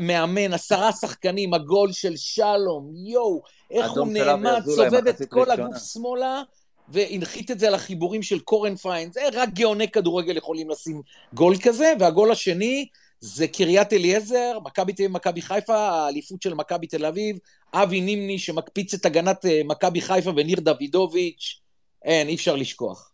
מאמן, 0.00 0.52
עשרה 0.52 0.92
שחקנים, 0.92 1.54
הגול 1.54 1.92
של 1.92 2.16
שלום, 2.16 2.92
יואו, 2.94 3.42
איך 3.70 3.90
הוא 3.92 4.06
נעמד, 4.06 4.62
סובב 4.66 5.06
את 5.06 5.22
כל 5.28 5.50
הגוף 5.50 5.78
שמאלה, 5.92 6.42
והנחית 6.88 7.50
את 7.50 7.58
זה 7.58 7.68
על 7.68 7.74
החיבורים 7.74 8.22
של 8.22 8.38
קורן 8.38 8.76
פיין. 8.76 9.12
זה 9.12 9.20
רק 9.32 9.48
גאוני 9.48 9.88
כדורגל 9.88 10.36
יכולים 10.36 10.70
לשים 10.70 11.02
גול 11.34 11.56
כזה, 11.62 11.92
והגול 12.00 12.32
השני 12.32 12.86
זה 13.20 13.48
קריית 13.48 13.92
אליעזר, 13.92 14.58
מכבי 14.64 14.92
תל 14.92 15.02
אביב, 15.02 15.16
מכבי 15.16 15.42
חיפה, 15.42 15.76
האליפות 15.76 16.42
של 16.42 16.54
מכבי 16.54 16.86
תל 16.86 17.06
אביב, 17.06 17.38
אבי 17.74 18.00
נימני 18.00 18.38
שמקפיץ 18.38 18.94
את 18.94 19.06
הגנת 19.06 19.46
אה, 19.46 19.60
מכבי 19.64 20.00
חיפה 20.00 20.30
וניר 20.36 20.60
דוידוביץ', 20.60 21.60
אין, 22.04 22.28
אי 22.28 22.34
אפשר 22.34 22.56
לשכוח. 22.56 23.09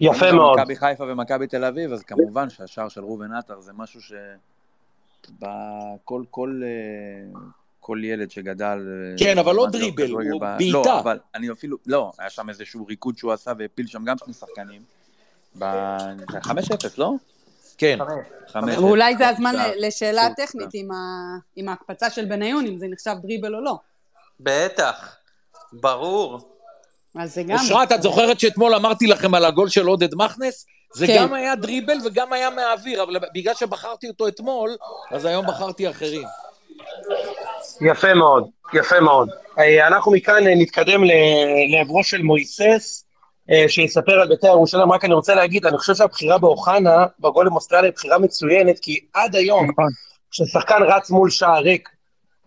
יפה 0.00 0.32
מאוד. 0.32 0.60
מכבי 0.60 0.76
חיפה 0.76 1.04
ומכבי 1.04 1.46
תל 1.46 1.64
אביב, 1.64 1.92
אז 1.92 2.02
כמובן 2.02 2.50
שהשער 2.50 2.88
של 2.88 3.00
ראובן 3.00 3.32
עטר 3.32 3.60
זה 3.60 3.72
משהו 3.72 4.02
ש... 4.02 4.12
בכל 5.30 6.22
כל, 6.30 6.62
אה, 6.64 7.40
כל 7.80 8.00
ילד 8.04 8.30
שגדל... 8.30 8.88
אה, 8.88 9.18
כן, 9.18 9.38
אבל 9.38 9.54
לא 9.54 9.66
דריבל, 9.72 10.10
הוא 10.10 10.40
בעיטה. 10.40 10.78
לא, 10.78 11.00
אבל 11.00 11.18
אני 11.34 11.50
אפילו, 11.50 11.76
לא, 11.86 12.12
היה 12.18 12.30
שם 12.30 12.48
איזשהו 12.48 12.86
ריקוד 12.86 13.18
שהוא 13.18 13.32
עשה 13.32 13.52
והפיל 13.58 13.86
שם 13.86 14.04
גם 14.04 14.18
שני 14.18 14.34
שחקנים. 14.34 14.82
ב-5-0, 15.58 16.88
לא? 16.98 17.12
כן. 17.78 17.98
ואולי 18.66 19.16
זה 19.16 19.28
הזמן 19.28 19.54
לשאלה 19.76 20.28
טכנית 20.36 20.68
עם 21.56 21.68
ההקפצה 21.68 22.10
של 22.10 22.24
בניון, 22.24 22.66
אם 22.66 22.78
זה 22.78 22.86
נחשב 22.88 23.14
דריבל 23.22 23.54
או 23.54 23.60
לא. 23.60 23.78
בטח, 24.40 25.16
ברור. 25.72 26.57
אז 27.18 27.34
זה 27.34 27.42
גם... 27.42 27.56
אושרת, 27.58 27.92
את 27.92 28.02
זוכרת 28.02 28.40
שאתמול 28.40 28.74
אמרתי 28.74 29.06
לכם 29.06 29.34
על 29.34 29.44
הגול 29.44 29.68
של 29.68 29.86
עודד 29.86 30.14
מכנס? 30.14 30.66
זה 30.94 31.06
כן. 31.06 31.16
גם 31.18 31.34
היה 31.34 31.56
דריבל 31.56 31.96
וגם 32.04 32.32
היה 32.32 32.50
מהאוויר, 32.50 33.02
אבל 33.02 33.16
בגלל 33.34 33.54
שבחרתי 33.54 34.08
אותו 34.08 34.28
אתמול, 34.28 34.76
אז 35.10 35.24
היום 35.24 35.46
בחרתי 35.46 35.90
אחרים. 35.90 36.22
יפה 37.80 38.14
מאוד, 38.14 38.48
יפה 38.74 39.00
מאוד. 39.00 39.28
אה, 39.58 39.86
אנחנו 39.86 40.12
מכאן 40.12 40.46
אה, 40.46 40.54
נתקדם 40.56 41.00
לעברו 41.72 42.04
של 42.04 42.22
מויסס, 42.22 43.04
אה, 43.50 43.64
שיספר 43.68 44.12
על 44.12 44.28
בית"ר 44.28 44.46
ירושלים. 44.46 44.92
רק 44.92 45.04
אני 45.04 45.14
רוצה 45.14 45.34
להגיד, 45.34 45.66
אני 45.66 45.78
חושב 45.78 45.94
שהבחירה 45.94 46.38
באוחנה, 46.38 47.06
בגול 47.20 47.46
עם 47.46 47.52
אוסטרליה, 47.52 47.84
היא 47.84 47.94
בחירה 47.94 48.18
מצוינת, 48.18 48.78
כי 48.78 49.00
עד 49.14 49.36
היום, 49.36 49.70
נכון. 49.70 49.88
כששחקן 50.30 50.82
רץ 50.82 51.10
מול 51.10 51.30
שער 51.30 51.62
ריק, 51.62 51.88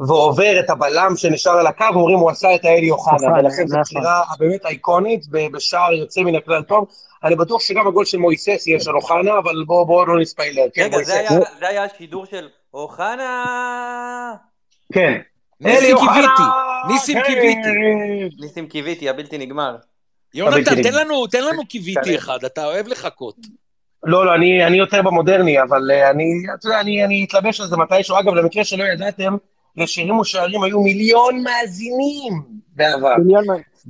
ועובר 0.07 0.59
את 0.59 0.69
הבלם 0.69 1.13
שנשאר 1.15 1.51
על 1.51 1.67
הקו, 1.67 1.85
אומרים 1.95 2.17
הוא 2.17 2.31
עשה 2.31 2.55
את 2.55 2.65
האלי 2.65 2.91
אוחנה, 2.91 3.33
ולכן 3.39 3.67
זו 3.67 3.77
בחירה 3.81 4.23
באמת 4.39 4.65
אייקונית, 4.65 5.27
בשער 5.27 5.93
יוצא 5.93 6.21
מן 6.21 6.35
הכלל 6.35 6.63
טוב. 6.63 6.87
אני 7.23 7.35
בטוח 7.35 7.61
שגם 7.61 7.87
הגול 7.87 8.05
של 8.05 8.17
מויסס 8.17 8.67
יהיה 8.67 8.79
של 8.79 8.95
אוחנה, 8.95 9.37
אבל 9.37 9.63
בואו 9.65 9.85
בוא 9.85 10.07
לא 10.07 10.19
נספיילר. 10.19 10.63
כן, 10.73 10.89
רגע, 10.93 10.97
זה 11.59 11.67
היה 11.67 11.83
השידור 11.83 12.25
של 12.25 12.47
אוחנה! 12.73 14.35
כן. 14.93 15.19
ניסים 15.61 15.97
קיוויתי, 15.97 16.41
ניסים 16.87 17.17
קיוויתי. 17.25 17.69
ניסים 18.39 18.67
קיוויתי, 18.67 19.09
הבלתי 19.09 19.37
נגמר. 19.37 19.75
יונתן, 20.33 20.83
תן 20.83 20.93
לנו, 20.93 21.27
תן 21.27 21.43
לנו 21.43 21.65
קיוויתי 21.65 22.15
אחד, 22.15 22.43
אתה 22.45 22.65
אוהב 22.65 22.87
לחכות. 22.87 23.35
לא, 24.03 24.25
לא, 24.25 24.35
אני, 24.35 24.65
אני 24.65 24.77
יותר 24.77 25.01
במודרני, 25.01 25.61
אבל 25.61 25.91
uh, 25.91 26.09
אני, 26.09 26.23
אתה 26.59 26.67
יודע, 26.67 26.79
אני, 26.79 27.05
אני 27.05 27.25
אתלבש 27.27 27.61
על 27.61 27.67
זה 27.67 27.77
מתישהו. 27.77 28.19
אגב, 28.19 28.33
למקרה 28.33 28.63
שלא 28.63 28.83
ידעתם, 28.83 29.35
לשירים 29.77 30.19
ושערים 30.19 30.63
היו 30.63 30.81
מיליון 30.81 31.43
מאזינים 31.43 32.33
בעבר. 32.75 33.13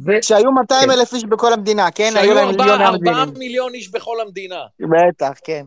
ו- 0.06 0.12
שהיו 0.24 0.52
200 0.52 0.82
כן. 0.84 0.90
אלף 0.92 1.14
איש 1.14 1.26
בכל 1.26 1.54
המדינה, 1.54 1.92
כן? 1.92 2.04
היו 2.04 2.14
שהיו 2.16 2.34
להם 2.34 2.48
מיליון 2.48 2.82
ארבעה 2.82 3.14
מאזינים. 3.14 3.40
מיליון 3.40 3.74
איש 3.74 3.92
בכל 3.92 4.22
המדינה. 4.26 4.60
בטח, 4.80 5.32
כן. 5.44 5.66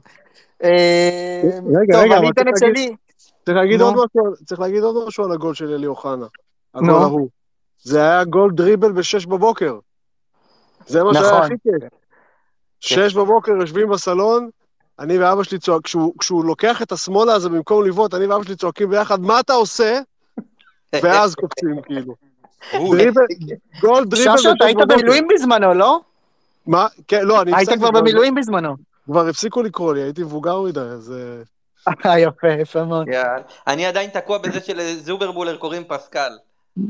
אה, 0.64 1.40
רגע, 1.81 1.94
טוב, 1.94 2.03
רגע, 2.05 2.16
אני 2.16 2.18
אבל 2.18 2.29
אתן 2.33 2.48
את 2.48 2.55
צריך 2.55 2.62
להגיד- 2.62 2.87
שלי. 2.88 2.96
צריך 3.44 3.57
להגיד. 3.57 3.81
עוד 3.81 3.94
משהו, 3.94 4.44
צריך 4.46 4.61
להגיד 4.61 4.83
עוד 4.83 5.07
משהו 5.09 5.24
על 5.24 5.33
הגול 5.33 5.55
של 5.55 5.72
אלי 5.74 5.87
אוחנה. 5.87 6.27
הגול 6.74 6.90
נו. 6.90 6.96
ההוא. 7.03 7.29
זה 7.83 8.00
היה 8.00 8.24
גול 8.24 8.53
דריבל 8.55 8.92
בשש 8.92 9.27
בבוקר. 9.27 9.79
זה 10.87 11.03
מה 11.05 11.14
שהיה 11.14 11.27
נכון. 11.27 11.42
הכי 11.42 11.55
כיף. 11.62 11.88
שש 12.81 13.14
בבוקר 13.14 13.53
יושבים 13.53 13.88
בסלון, 13.88 14.48
אני 14.98 15.18
ואבא 15.18 15.42
שלי 15.42 15.59
צועק, 15.59 15.85
כשהוא, 15.85 16.14
כשהוא 16.18 16.44
לוקח 16.44 16.83
את 16.83 16.92
השמאלה 16.92 17.35
הזה 17.35 17.48
במקום 17.48 17.87
לבעוט, 17.87 18.14
אני 18.14 18.26
ואבא 18.26 18.44
שלי 18.44 18.57
צועקים 18.57 18.90
ביחד, 18.90 19.20
מה 19.20 19.40
אתה 19.40 19.52
עושה? 19.52 20.00
ואז 21.02 21.35
קופצים, 21.35 21.83
כאילו. 21.83 22.14
דריבל, 22.72 23.22
גול 23.80 24.04
דריבל 24.04 24.38
ששו, 24.38 24.52
אתה 24.57 24.64
היית 24.64 24.78
במילואים 24.88 25.28
בזמנו, 25.35 25.74
לא? 25.74 26.00
מה? 26.66 26.87
כן, 27.09 27.26
לא, 27.26 27.42
אני 27.42 27.52
היית 27.57 27.68
כבר 27.68 27.90
במילואים 27.90 28.35
בזמנו. 28.35 28.76
כבר 29.04 29.28
הפסיקו 29.28 29.62
לקרוא 29.62 29.94
לי, 29.94 30.02
הייתי 30.02 30.22
מבוגר 30.22 30.61
מדי, 30.61 30.80
אז... 30.80 31.12
אה, 31.12 31.42
אה, 32.07 32.18
יפה, 32.18 32.48
יפה 32.48 32.85
מאוד. 32.85 33.07
אני 33.66 33.87
עדיין 33.87 34.11
תקוע 34.11 34.38
בזה 34.38 34.61
שלזוברבולר 34.61 35.57
קוראים 35.57 35.85
פסקל. 35.85 36.30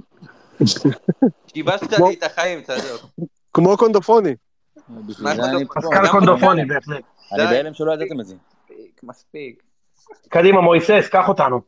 שיבשת 1.46 1.92
לי 1.92 2.14
את 2.18 2.22
החיים, 2.22 2.62
צדוק. 2.62 3.06
כמו 3.54 3.76
קונדופוני. 3.76 4.34
פסקל 5.08 6.08
קונדופוני. 6.10 6.64
בהחלט. 6.64 7.02
אני. 7.32 7.44
בהלם 7.46 7.74
שלא 7.74 7.92
ידעתם 7.92 8.20
את 8.20 8.26
זה. 8.26 8.34
מספיק, 8.70 9.00
מספיק. 9.02 9.62
קדימה, 10.28 10.60
מויסס, 10.60 11.08
קח 11.10 11.28
אותנו. 11.28 11.60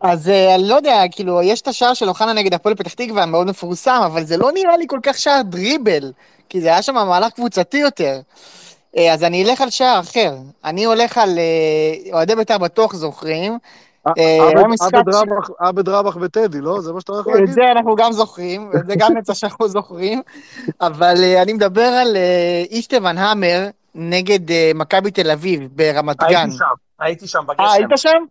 אז 0.00 0.28
אה, 0.28 0.54
אני 0.54 0.68
לא 0.68 0.74
יודע, 0.74 1.02
כאילו, 1.10 1.42
יש 1.42 1.60
את 1.62 1.68
השער 1.68 1.94
של 1.94 2.08
אוחנה 2.08 2.32
נגד 2.32 2.54
הפועל 2.54 2.74
פתח 2.74 2.94
תקווה, 2.94 3.26
מאוד 3.26 3.46
מפורסם, 3.46 4.00
אבל 4.06 4.24
זה 4.24 4.36
לא 4.36 4.50
נראה 4.54 4.76
לי 4.76 4.84
כל 4.88 4.98
כך 5.02 5.18
שער 5.18 5.42
דריבל, 5.44 6.12
כי 6.48 6.60
זה 6.60 6.68
היה 6.68 6.82
שם 6.82 6.94
מהלך 6.94 7.32
קבוצתי 7.32 7.78
יותר. 7.78 8.20
אה, 8.96 9.12
אז 9.14 9.24
אני 9.24 9.44
אלך 9.44 9.60
על 9.60 9.70
שער 9.70 10.00
אחר. 10.00 10.34
אני 10.64 10.84
הולך 10.84 11.18
על... 11.18 11.38
אה, 11.38 12.12
אוהדי 12.12 12.34
בית"ר 12.34 12.58
בטוח 12.58 12.94
זוכרים. 12.94 13.58
עבד- 15.58 15.88
רבח- 15.88 16.16
וטדי, 16.20 16.60
לא? 16.60 16.80
זה 16.80 16.92
מה 16.92 17.00
שאתה 17.00 17.12
הולך 17.12 17.26
להגיד? 17.26 17.48
את 17.48 17.54
זה 17.54 17.60
אנחנו 17.72 17.96
גם 17.96 18.12
זוכרים, 18.12 18.70
ואת 18.72 18.86
זה 18.86 18.94
גם 18.98 19.16
יצא 19.18 19.34
שאנחנו 19.34 19.68
זוכרים, 19.78 20.22
אבל 20.80 21.24
אני 21.42 21.52
מדבר 21.52 21.82
על 21.86 22.16
אישטבן 22.70 23.18
המר 23.18 23.68
נגד 23.94 24.50
אה, 24.50 24.70
מכבי 24.74 25.10
תל 25.10 25.30
אביב 25.30 25.68
ברמת 25.72 26.16
גן. 26.16 26.36
הייתי 26.36 26.56
שם, 26.58 26.64
הייתי 27.00 27.26
שם 27.26 27.44
בגשם. 27.46 27.62
אה, 27.62 27.72
היית 27.72 27.90
שם? 27.96 28.24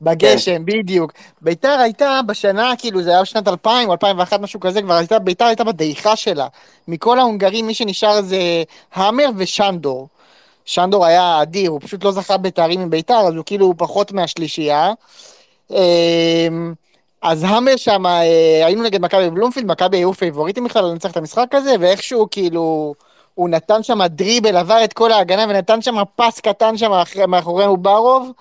בגשם, 0.00 0.64
בדיוק. 0.64 1.12
ביתר 1.40 1.78
הייתה 1.82 2.20
בשנה, 2.26 2.72
כאילו 2.78 3.02
זה 3.02 3.10
היה 3.10 3.22
בשנת 3.22 3.48
2000 3.48 3.88
או 3.88 3.92
2001, 3.92 4.40
משהו 4.40 4.60
כזה, 4.60 4.82
כבר 4.82 4.94
הייתה, 4.94 5.18
ביתר 5.18 5.44
הייתה 5.44 5.64
בדעיכה 5.64 6.16
שלה. 6.16 6.46
מכל 6.88 7.18
ההונגרים, 7.18 7.66
מי 7.66 7.74
שנשאר 7.74 8.22
זה 8.22 8.62
המר 8.94 9.28
ושנדור. 9.36 10.08
שנדור 10.64 11.06
היה 11.06 11.42
אדיר, 11.42 11.70
הוא 11.70 11.80
פשוט 11.80 12.04
לא 12.04 12.12
זכה 12.12 12.36
בתארים 12.36 12.80
עם 12.80 12.90
ביתר, 12.90 13.14
אז 13.28 13.34
הוא 13.34 13.44
כאילו 13.46 13.74
פחות 13.76 14.12
מהשלישייה. 14.12 14.92
אמ, 15.70 16.74
אז 17.22 17.44
המר 17.48 17.76
שם, 17.76 18.06
אה, 18.06 18.66
היינו 18.66 18.82
נגד 18.82 19.00
מכבי 19.00 19.30
בבלומפילד, 19.30 19.66
מכבי 19.66 19.96
היו 19.96 20.12
פייבוריטים 20.12 20.64
בכלל 20.64 20.84
לנצח 20.84 21.10
את 21.10 21.16
המשחק 21.16 21.54
הזה, 21.54 21.74
ואיכשהו 21.80 22.26
כאילו, 22.30 22.94
הוא 23.34 23.48
נתן 23.48 23.82
שם 23.82 24.06
דריבל, 24.06 24.56
עבר 24.56 24.84
את 24.84 24.92
כל 24.92 25.12
ההגנה 25.12 25.44
ונתן 25.48 25.82
שם 25.82 25.96
פס 26.16 26.40
קטן 26.40 26.76
שם 26.76 26.92
מאחורי- 27.28 27.66
אוברוב. 27.66 28.32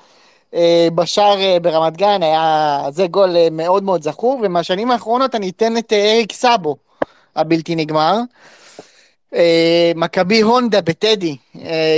אה, 0.54 0.88
בשער 0.96 1.42
אה, 1.42 1.58
ברמת 1.62 1.98
גן 1.98 2.24
היה, 2.24 2.84
זה 2.90 3.08
גול 3.08 3.38
אה, 3.38 3.48
מאוד 3.52 3.84
מאוד 3.84 4.04
זכור, 4.04 4.40
ומהשנים 4.44 4.92
האחרונות 4.92 5.36
אני 5.36 5.50
אתן 5.50 5.78
את 5.78 5.94
אריק 5.94 6.34
סאבו, 6.34 6.76
הבלתי 7.36 7.76
נגמר. 7.76 8.18
מכבי 9.96 10.42
הונדה 10.42 10.82
בטדי, 10.82 11.38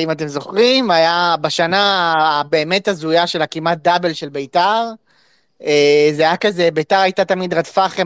אם 0.03 0.11
אתם 0.11 0.27
זוכרים, 0.27 0.91
היה 0.91 1.35
בשנה 1.41 2.13
הבאמת 2.17 2.87
הזויה 2.87 3.27
של 3.27 3.41
הכמעט 3.41 3.77
דאבל 3.77 4.13
של 4.13 4.29
ביתר. 4.29 4.85
זה 6.11 6.17
היה 6.17 6.37
כזה, 6.37 6.69
ביתר 6.73 6.99
הייתה 6.99 7.25
תמיד 7.25 7.53
רדפה 7.53 7.85
אחרי 7.85 8.03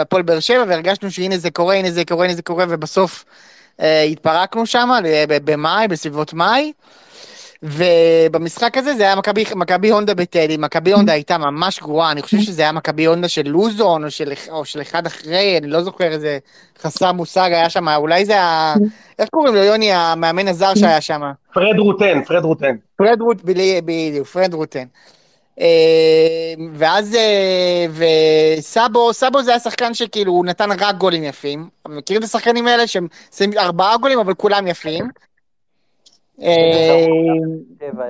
הפועל 0.00 0.22
באר 0.22 0.40
שבע, 0.40 0.64
והרגשנו 0.68 1.10
שהנה 1.10 1.36
זה 1.38 1.50
קורה, 1.50 1.74
הנה 1.74 1.90
זה 1.90 2.04
קורה, 2.04 2.24
הנה 2.24 2.34
זה 2.34 2.42
קורה, 2.42 2.64
ובסוף 2.68 3.24
התפרקנו 3.78 4.66
שם 4.66 4.88
במאי, 5.44 5.88
בסביבות 5.88 6.32
מאי. 6.34 6.72
ובמשחק 7.62 8.78
הזה 8.78 8.94
זה 8.94 9.02
היה 9.02 9.16
מכבי, 9.16 9.44
מכבי 9.56 9.90
הונדה 9.90 10.14
בטדי, 10.14 10.56
מכבי 10.56 10.92
הונדה 10.92 11.12
הייתה 11.12 11.38
ממש 11.38 11.80
גרועה, 11.80 12.10
אני 12.10 12.22
חושב 12.22 12.38
שזה 12.40 12.62
היה 12.62 12.72
מכבי 12.72 13.04
הונדה 13.04 13.28
של 13.28 13.48
לוזון 13.48 14.04
או 14.04 14.10
של, 14.10 14.32
או 14.50 14.64
של 14.64 14.82
אחד 14.82 15.06
אחרי, 15.06 15.58
אני 15.58 15.66
לא 15.66 15.82
זוכר 15.82 16.04
איזה 16.04 16.38
חסר 16.82 17.12
מושג 17.12 17.50
היה 17.52 17.70
שם, 17.70 17.88
אולי 17.88 18.24
זה 18.24 18.40
ה... 18.40 18.74
איך 19.18 19.28
קוראים 19.28 19.54
לו 19.54 19.60
יוני, 19.64 19.92
המאמן 19.92 20.48
הזר 20.48 20.74
שהיה 20.74 21.00
שם? 21.00 21.22
פרד 21.54 21.78
רוטן, 21.78 22.24
פרד 22.24 22.44
רוטן. 22.44 22.74
פרד 22.96 23.20
רוט, 23.20 23.42
בלי- 23.44 23.80
בדיוק, 23.84 24.26
פרד 24.26 24.54
רוטן. 24.54 24.84
אה, 25.60 26.54
ואז, 26.74 27.14
אה, 27.14 27.86
וסאבו, 28.58 29.12
סאבו 29.12 29.42
זה 29.42 29.50
היה 29.50 29.60
שחקן 29.60 29.94
שכאילו 29.94 30.32
הוא 30.32 30.46
נתן 30.46 30.68
רק 30.80 30.96
גולים 30.96 31.24
יפים. 31.24 31.68
מכירים 31.88 32.22
את 32.22 32.26
השחקנים 32.26 32.66
האלה 32.66 32.86
שהם 32.86 33.06
שמים 33.36 33.58
ארבעה 33.58 33.96
גולים 33.96 34.18
אבל 34.18 34.34
כולם 34.34 34.66
יפים. 34.66 35.08
אה, 36.42 37.06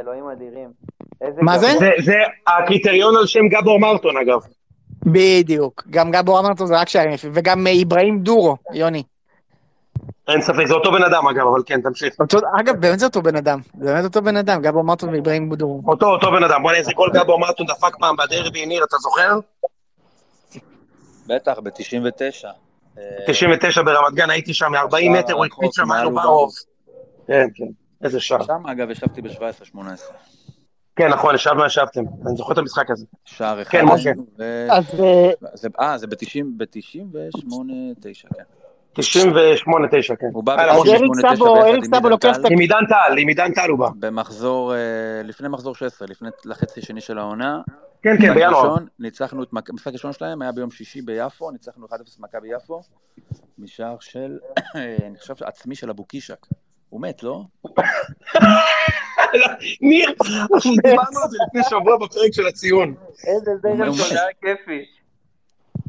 אלוהים 0.00 0.24
אדירים. 0.32 0.68
מה 1.36 1.58
זה? 1.58 1.68
זה, 1.98 2.14
הקריטריון 2.46 3.16
על 3.16 3.26
שם 3.26 3.48
גבור 3.48 3.80
מרטון, 3.80 4.16
אגב. 4.16 4.40
בדיוק, 5.06 5.84
גם 5.90 6.10
גבור 6.10 6.40
אמרתו 6.40 6.66
זה 6.66 6.80
רק 6.80 6.88
שערים 6.88 7.12
יפים, 7.12 7.30
וגם 7.34 7.66
אברהים 7.82 8.18
דורו, 8.18 8.56
יוני. 8.74 9.02
אין 10.28 10.42
ספק, 10.42 10.66
זה 10.66 10.74
אותו 10.74 10.92
בן 10.92 11.02
אדם, 11.02 11.28
אגב, 11.28 11.46
אבל 11.46 11.62
כן, 11.66 11.80
תמשיך. 11.80 12.14
אותו, 12.20 12.38
אגב, 12.60 12.76
באמת 12.80 12.98
זה 12.98 13.06
אותו 13.06 13.22
בן 13.22 13.36
אדם, 13.36 13.60
זה 13.80 13.92
באמת 13.92 14.04
אותו 14.04 14.22
בן 14.22 14.36
אדם, 14.36 14.62
גבור 14.62 14.80
אמרתו 14.80 15.06
ואברהים 15.12 15.54
דורו. 15.54 15.82
אותו, 15.88 16.06
אותו 16.06 16.30
בן 16.30 16.44
אדם. 16.44 16.62
בוא'נה, 16.62 16.78
איזה 16.78 16.92
גול 16.92 17.10
גבור 17.14 17.38
מרטון 17.40 17.66
דפק 17.66 17.96
פעם 17.98 18.16
בדרבי, 18.16 18.66
ניר, 18.66 18.84
אתה 18.84 18.96
זוכר? 18.96 19.38
בטח, 21.26 21.58
ב-99. 21.58 22.48
99 23.26 23.82
ברמת 23.82 24.14
גן, 24.14 24.30
הייתי 24.30 24.54
שם, 24.54 24.72
מ-40 24.72 24.90
שער 24.90 25.10
מטר, 25.10 25.32
הוא 25.32 25.44
הקפיץ 25.44 25.76
שם, 25.76 25.92
היה 25.92 26.04
לו 26.04 26.14
ברוב. 26.14 26.50
כן, 27.26 27.46
כן, 27.54 27.64
איזה 28.04 28.20
שער. 28.20 28.42
שם, 28.42 28.66
אגב, 28.66 28.90
ישבתי 28.90 29.22
ב-17-18. 29.22 29.78
כן, 30.96 31.08
נכון, 31.08 31.34
ישבנו, 31.34 31.66
ישבתם. 31.66 32.00
אני 32.26 32.36
זוכר 32.36 32.52
את 32.52 32.58
המשחק 32.58 32.90
הזה. 32.90 33.06
שער 33.24 33.62
אחד. 33.62 33.70
כן, 33.70 33.84
משה. 33.84 34.10
אה, 34.40 34.80
זה- 35.54 35.68
אה, 35.80 35.98
זה 35.98 36.06
ב-98-9, 36.06 38.28
כן. 38.34 38.42
98-9, 38.98 40.16
כן. 40.16 40.26
הוא 40.32 40.44
בא 40.44 40.54
אז. 40.54 40.78
אריק 40.78 41.02
ב-98-9 41.02 41.20
סאבו, 41.20 41.54
ביחד 41.54 41.66
אריק 41.66 41.76
עם 41.76 41.84
סאבו 41.84 41.96
עידן 41.96 42.08
לוקח 42.08 42.36
טל. 42.36 42.46
את 42.46 42.50
עם 42.50 42.58
עידן 42.58 42.86
טל, 42.88 43.18
עם 43.18 43.28
עידן 43.28 43.52
טל 43.54 43.68
הוא 43.68 43.78
בא. 43.78 43.88
במחזור, 43.98 44.74
אה, 44.74 44.78
לפני 45.24 45.48
מחזור 45.48 45.74
16, 45.74 46.08
לפני, 46.08 46.28
לחצי 46.44 46.82
שני 46.82 47.00
של 47.00 47.18
העונה. 47.18 47.60
כן, 48.02 48.16
כן, 48.20 48.34
בינואר. 48.34 48.56
ראשון, 48.56 48.86
ניצחנו 48.98 49.42
את, 49.42 49.48
המשחק 49.68 49.86
הראשון 49.86 50.12
שלהם 50.12 50.42
היה 50.42 50.52
ביום 50.52 50.70
שישי 50.70 51.02
ביפו, 51.02 51.50
ניצחנו 51.50 51.86
1-0 51.86 51.90
מכבי 52.18 52.48
יפו, 52.56 52.82
משער 53.58 53.96
של, 54.00 54.38
אני 54.74 55.18
חושב, 55.18 55.34
עצמי 55.40 55.74
של 55.74 55.90
אבו 55.90 56.04
קישק. 56.04 56.46
הוא 56.88 57.00
מת, 57.00 57.22
לא? 57.22 57.42
ניר, 59.80 60.14
דיברנו 60.82 61.20
על 61.22 61.28
זה 61.30 61.36
לפני 61.46 61.62
שבוע 61.70 61.96
בפרק 61.96 62.32
של 62.32 62.46
הציון. 62.46 62.94
איזה 63.26 63.50
מת. 63.74 63.88
תודה 64.08 64.26
כיפי. 64.40 65.01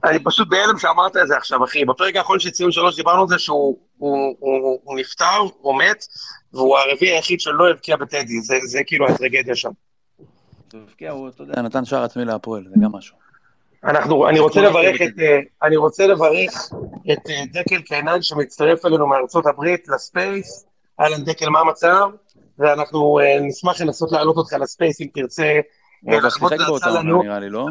אני 0.03 0.19
פשוט 0.23 0.47
בהלם 0.47 0.79
שאמרת 0.79 1.17
את 1.17 1.27
זה 1.27 1.37
עכשיו, 1.37 1.63
אחי. 1.63 1.85
בפרק 1.85 2.15
האחרון 2.15 2.39
של 2.39 2.49
ציון 2.49 2.71
שלוש 2.71 2.95
דיברנו 2.95 3.21
על 3.21 3.27
זה 3.27 3.39
שהוא 3.39 3.77
הוא- 3.97 4.35
הוא- 4.39 4.79
הוא 4.83 4.99
נפטר, 4.99 5.25
הוא 5.61 5.75
מת, 5.79 6.05
והוא 6.53 6.77
הרביעי 6.77 7.11
היחיד 7.15 7.39
שלא 7.41 7.69
הבקיע 7.69 7.95
בטדי. 7.95 8.41
זה- 8.41 8.59
זה 8.67 8.79
כאילו 8.85 9.07
הטרגדיה 9.09 9.55
שם. 9.55 9.69
הוא 10.73 10.81
הבקיע, 10.89 11.11
הוא, 11.11 11.29
אתה 11.29 11.43
יודע, 11.43 11.61
נתן 11.61 11.85
שער 11.85 12.03
עצמי 12.03 12.25
להפועל, 12.25 12.63
זה 12.69 12.75
גם 12.83 12.91
משהו. 12.91 13.15
אנחנו, 13.83 14.29
אני 14.29 14.39
רוצה 14.39 14.61
לברך. 14.61 15.01
את, 15.01 15.19
אה, 15.19 15.39
אני 15.63 15.77
רוצה 15.77 16.07
לברך 16.07 16.69
את 17.13 17.29
אה, 17.29 17.43
דקל 17.53 17.81
קינן 17.81 18.21
שמצטרף 18.21 18.85
אלינו 18.85 19.07
מארצות 19.07 19.45
הברית 19.45 19.87
לספייס. 19.87 20.65
אהלן 20.99 21.23
דקל, 21.23 21.49
מה 21.49 21.59
המצב? 21.59 22.09
ואנחנו 22.59 23.19
אה, 23.19 23.39
נשמח 23.41 23.81
לנסות 23.81 24.11
להעלות 24.11 24.37
אותך 24.37 24.53
לספייס 24.53 25.01
אם 25.01 25.07
תרצה. 25.13 25.59
אה, 26.09 26.17
על 26.83 26.97
הנאום- 26.97 27.25
לא? 27.49 27.65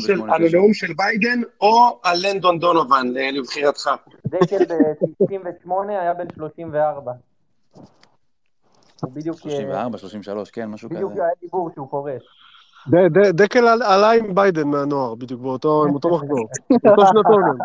של- 0.00 0.20
98-9. 0.20 0.34
על 0.34 0.46
הנאום 0.46 0.74
של 0.74 0.92
ביידן, 0.96 1.40
או 1.60 1.98
על 2.02 2.18
לנדון 2.22 2.58
דונובן, 2.58 3.06
אה, 3.16 3.30
לבחירתך. 3.30 3.90
דקל 4.26 4.64
ב-98 4.64 5.70
היה 5.88 6.14
בן 6.14 6.24
34. 6.36 7.12
הוא 9.02 9.12
בדיוק, 9.12 9.36
אה, 9.36 9.40
34, 9.42 9.98
33, 9.98 10.50
כן, 10.50 10.66
משהו 10.66 10.88
בדיוק 10.88 11.12
כזה. 11.12 11.22
היה 11.22 11.30
דיבור 11.40 11.70
שהוא 11.74 11.88
פורש. 11.90 12.22
דקל 13.34 13.66
על- 13.68 13.82
עלה 13.82 14.10
עם 14.10 14.34
ביידן 14.34 14.68
מהנוער, 14.68 15.14
בדיוק 15.14 15.40
באותו 15.40 15.84
עם 15.88 15.94
אותו 15.94 16.08
מחזור. 16.08 16.48
אותו 16.90 17.06
שנתון. 17.06 17.58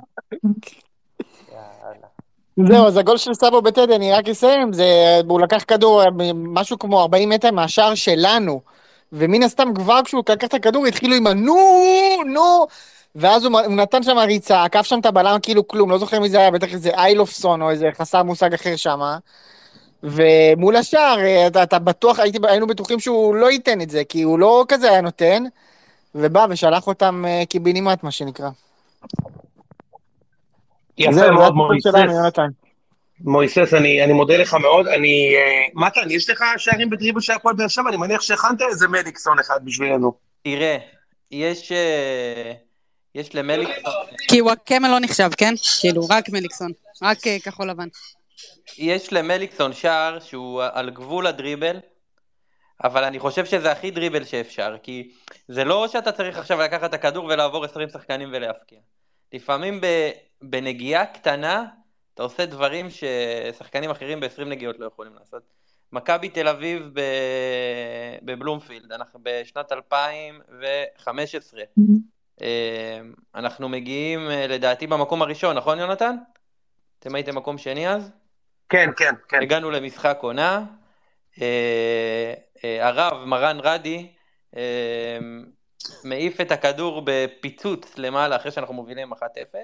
זהו, 2.68 2.88
אז 2.88 2.98
הגול 2.98 3.18
של 3.18 3.34
סאבו 3.34 3.62
בטדי, 3.62 3.96
אני 3.96 4.14
רק 4.14 4.30
אסיים, 4.30 4.74
זה, 4.74 4.86
הוא 5.28 5.42
לקח 5.42 5.64
כדור 5.68 6.02
אה, 6.04 6.08
משהו 6.36 6.80
כמו 6.80 7.02
40 7.02 7.30
מטר 7.30 7.52
מהשער 7.52 7.96
שלנו, 7.96 8.62
ומן 9.18 9.44
הסתם 9.44 9.74
כבר 9.76 10.00
כשהוא 10.06 10.24
לקח 10.30 10.48
את 10.48 10.54
הכדור 10.54 10.86
התחילו 10.86 11.16
עם 11.16 11.28
הנו, 11.28 11.56
נו, 12.26 12.66
ואז 13.16 13.46
הוא, 13.46 13.60
הוא 13.60 13.76
נתן 13.76 14.04
שם 14.04 14.18
ריצה, 14.18 14.64
עקף 14.64 14.86
שם 14.86 15.00
את 15.00 15.06
הבלם 15.06 15.38
כאילו 15.42 15.68
כלום, 15.68 15.92
לא 15.92 15.98
זוכר 15.98 16.20
מי 16.20 16.30
זה 16.30 16.40
היה, 16.40 16.52
בטח 16.52 16.74
איזה 16.74 16.90
איילופסון 16.90 17.62
או 17.62 17.70
איזה 17.70 17.86
חסר 17.98 18.24
מושג 18.24 18.54
אחר 18.54 18.76
שם. 18.76 19.00
ומול 20.04 20.76
השאר, 20.76 21.20
אה, 21.20 21.48
אתה, 21.48 21.64
אתה 21.64 21.80
בטוח, 21.80 22.20
הייתי, 22.20 22.38
היינו 22.44 22.68
בטוחים 22.68 23.00
שהוא 23.00 23.36
לא 23.36 23.52
ייתן 23.52 23.82
את 23.82 23.90
זה, 23.90 24.04
כי 24.10 24.22
הוא 24.22 24.40
לא 24.40 24.66
כזה 24.68 24.90
היה 24.90 25.02
נותן, 25.02 25.44
ובא 26.16 26.46
ושלח 26.50 26.88
אותם 26.88 27.26
uh, 27.26 27.46
קיבינימט, 27.46 28.04
מה 28.04 28.12
שנקרא. 28.12 28.50
יפה 30.98 31.32
מאוד, 31.32 31.54
הסיפור 31.54 32.65
מויסס. 33.22 33.74
אני, 33.74 34.04
אני 34.04 34.14
מודה 34.14 34.38
לך 34.38 34.54
מאוד. 34.54 34.88
אני... 34.88 35.36
אה, 35.36 35.66
מתן, 35.74 36.12
יש 36.12 36.30
לך 36.30 36.44
שערים 36.58 36.90
בדריבל 36.90 37.22
של 37.22 37.34
הפועל 37.34 37.56
באר 37.56 37.68
שבע? 37.68 37.90
אני 37.90 37.98
מניח 37.98 38.22
שהכנת 38.22 38.62
איזה 38.62 38.88
מדיקסון 38.88 39.40
אחד 39.40 39.60
בשבילנו. 39.66 40.14
תראה, 40.44 40.78
יש... 41.32 41.72
אה, 41.72 42.54
יש 43.16 43.36
למליקסון, 43.36 43.94
כי 44.28 44.42
וואקמה 44.42 44.90
לא 44.90 45.00
נחשב, 45.00 45.30
כן? 45.38 45.54
כאילו, 45.82 46.02
רק 46.10 46.30
מליקסון. 46.30 46.72
רק 47.02 47.28
אה, 47.28 47.38
כחול 47.44 47.70
לבן. 47.70 47.88
יש 48.78 49.14
למליקסון 49.14 49.74
שער 49.74 50.20
שהוא 50.20 50.64
על 50.74 50.90
גבול 50.90 51.28
הדריבל, 51.28 51.80
אבל 52.84 53.04
אני 53.04 53.20
חושב 53.20 53.46
שזה 53.46 53.72
הכי 53.72 53.92
דריבל 53.92 54.24
שאפשר, 54.24 54.76
כי 54.84 55.12
זה 55.48 55.64
לא 55.64 55.88
שאתה 55.88 56.12
צריך 56.12 56.38
עכשיו 56.38 56.60
לקחת 56.60 56.90
את 56.90 56.94
הכדור 56.94 57.26
ולעבור 57.26 57.66
20 57.66 57.90
שחקנים 57.90 58.30
ולהפקיע. 58.34 58.80
לפעמים 59.34 59.82
ב, 59.82 60.10
בנגיעה 60.42 61.06
קטנה, 61.06 61.66
אתה 62.16 62.24
עושה 62.24 62.46
דברים 62.46 62.88
ששחקנים 62.90 63.90
אחרים 63.90 64.20
ב-20 64.20 64.44
נגיעות 64.46 64.80
לא 64.80 64.86
יכולים 64.86 65.14
לעשות. 65.20 65.44
מכבי 65.92 66.30
תל 66.30 66.48
אביב 66.48 66.90
ב... 66.94 67.02
בבלומפילד, 68.22 68.92
אנחנו 68.92 69.20
בשנת 69.24 69.72
2015. 69.72 71.62
אה, 72.42 73.00
אנחנו 73.36 73.70
מגיעים 73.70 74.30
אה, 74.30 74.48
לדעתי 74.48 74.88
במקום 74.88 75.22
הראשון, 75.22 75.58
נכון 75.58 75.80
יונתן? 75.80 76.16
אתם 77.00 77.16
הייתם 77.16 77.36
מקום 77.36 77.58
שני 77.58 77.90
אז? 77.90 78.12
כן, 78.70 78.90
כן, 78.98 79.16
כן. 79.28 79.42
הגענו 79.42 79.72
למשחק 79.72 80.18
עונה, 80.22 80.66
אה, 81.42 82.34
הרב 82.64 83.26
מרן 83.26 83.58
רדי 83.60 84.12
מעיף 86.04 86.42
את 86.42 86.52
הכדור 86.52 87.02
בפיצוץ 87.06 87.98
למעלה 87.98 88.36
אחרי 88.36 88.52
שאנחנו 88.52 88.74
מובילים 88.74 89.14
1-0, 89.14 89.18
אה, 89.56 89.62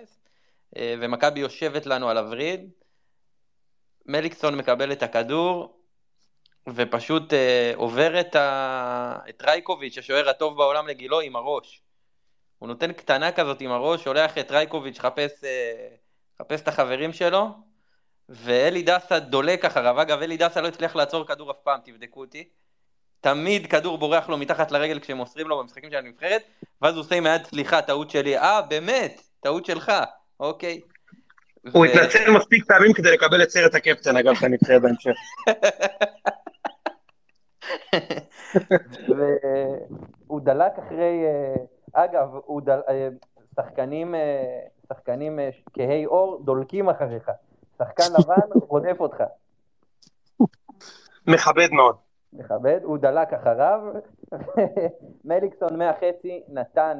ומכבי 0.77 1.39
יושבת 1.39 1.85
לנו 1.85 2.09
על 2.09 2.17
הווריד, 2.17 2.69
מליקסון 4.05 4.55
מקבל 4.55 4.91
את 4.91 5.03
הכדור, 5.03 5.81
ופשוט 6.69 7.33
אה, 7.33 7.71
עובר 7.75 8.19
את, 8.19 8.35
ה... 8.35 9.17
את 9.29 9.41
רייקוביץ', 9.41 9.97
השוער 9.97 10.29
הטוב 10.29 10.57
בעולם 10.57 10.87
לגילו, 10.87 11.19
עם 11.19 11.35
הראש. 11.35 11.81
הוא 12.59 12.67
נותן 12.67 12.93
קטנה 12.93 13.31
כזאת 13.31 13.61
עם 13.61 13.71
הראש, 13.71 14.03
שולח 14.03 14.37
את 14.37 14.51
רייקוביץ' 14.51 14.97
לחפש 14.97 15.43
אה, 15.43 15.87
לחפש 16.39 16.61
את 16.61 16.67
החברים 16.67 17.13
שלו, 17.13 17.47
ואלי 18.29 18.81
דסה 18.81 19.19
דולק 19.19 19.65
אחריו. 19.65 20.01
אגב, 20.01 20.21
אלי 20.21 20.37
דסה 20.37 20.61
לא 20.61 20.67
הצליח 20.67 20.95
לעצור 20.95 21.27
כדור 21.27 21.51
אף 21.51 21.57
פעם, 21.63 21.79
תבדקו 21.85 22.19
אותי. 22.21 22.49
תמיד 23.21 23.67
כדור 23.67 23.97
בורח 23.97 24.29
לו 24.29 24.37
מתחת 24.37 24.71
לרגל 24.71 24.99
כשהם 24.99 25.17
מוסרים 25.17 25.47
לו 25.47 25.59
במשחקים 25.59 25.89
של 25.89 25.97
הנבחרת, 25.97 26.43
ואז 26.81 26.95
הוא 26.95 27.01
עושה 27.01 27.15
עם 27.15 27.25
היד 27.25 27.45
סליחה, 27.45 27.81
טעות 27.81 28.09
שלי. 28.09 28.37
אה, 28.37 28.61
באמת, 28.61 29.21
טעות 29.39 29.65
שלך, 29.65 29.91
אוקיי. 30.41 30.81
הוא 31.73 31.81
ו- 31.81 31.89
התנצל 31.89 32.31
מספיק 32.37 32.65
פעמים 32.65 32.93
כדי 32.93 33.11
לקבל 33.11 33.43
את 33.43 33.49
סרט 33.49 33.75
הקפטן, 33.75 34.17
אגב, 34.17 34.33
את 34.37 34.43
הנבחרת 34.43 34.81
בהמשך. 34.81 35.15
והוא 39.07 40.41
דלק 40.41 40.79
אחרי, 40.79 41.23
אה, 41.25 41.55
אגב, 42.03 42.29
הוא 42.45 42.61
דל... 42.61 42.79
אה, 42.89 43.09
שחקנים, 43.55 44.15
אה, 44.15 44.59
שחקנים 44.89 45.39
כהי 45.73 46.03
עור 46.03 46.41
דולקים 46.45 46.89
אחריך. 46.89 47.31
שחקן 47.77 48.03
לבן 48.19 48.59
רודף 48.69 48.97
אותך. 48.99 49.23
מכבד 51.27 51.71
מאוד. 51.71 51.95
מכבד, 52.33 52.79
הוא 52.83 52.97
דלק 52.97 53.33
אחריו, 53.33 53.79
מליקסון 55.25 55.77
מהחצי 55.77 56.43
נתן, 56.47 56.97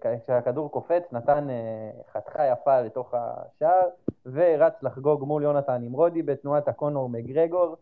כשהכדור 0.00 0.70
קופץ, 0.70 1.02
נתן 1.12 1.50
אה, 1.50 1.90
חתיכה 2.12 2.46
יפה 2.46 2.80
לתוך 2.80 3.14
השער, 3.14 3.88
ורץ 4.26 4.72
לחגוג 4.82 5.24
מול 5.24 5.42
יונתן 5.42 5.76
נמרודי 5.80 6.22
בתנועת 6.22 6.68
הקונור 6.68 7.08
מגרגור. 7.08 7.76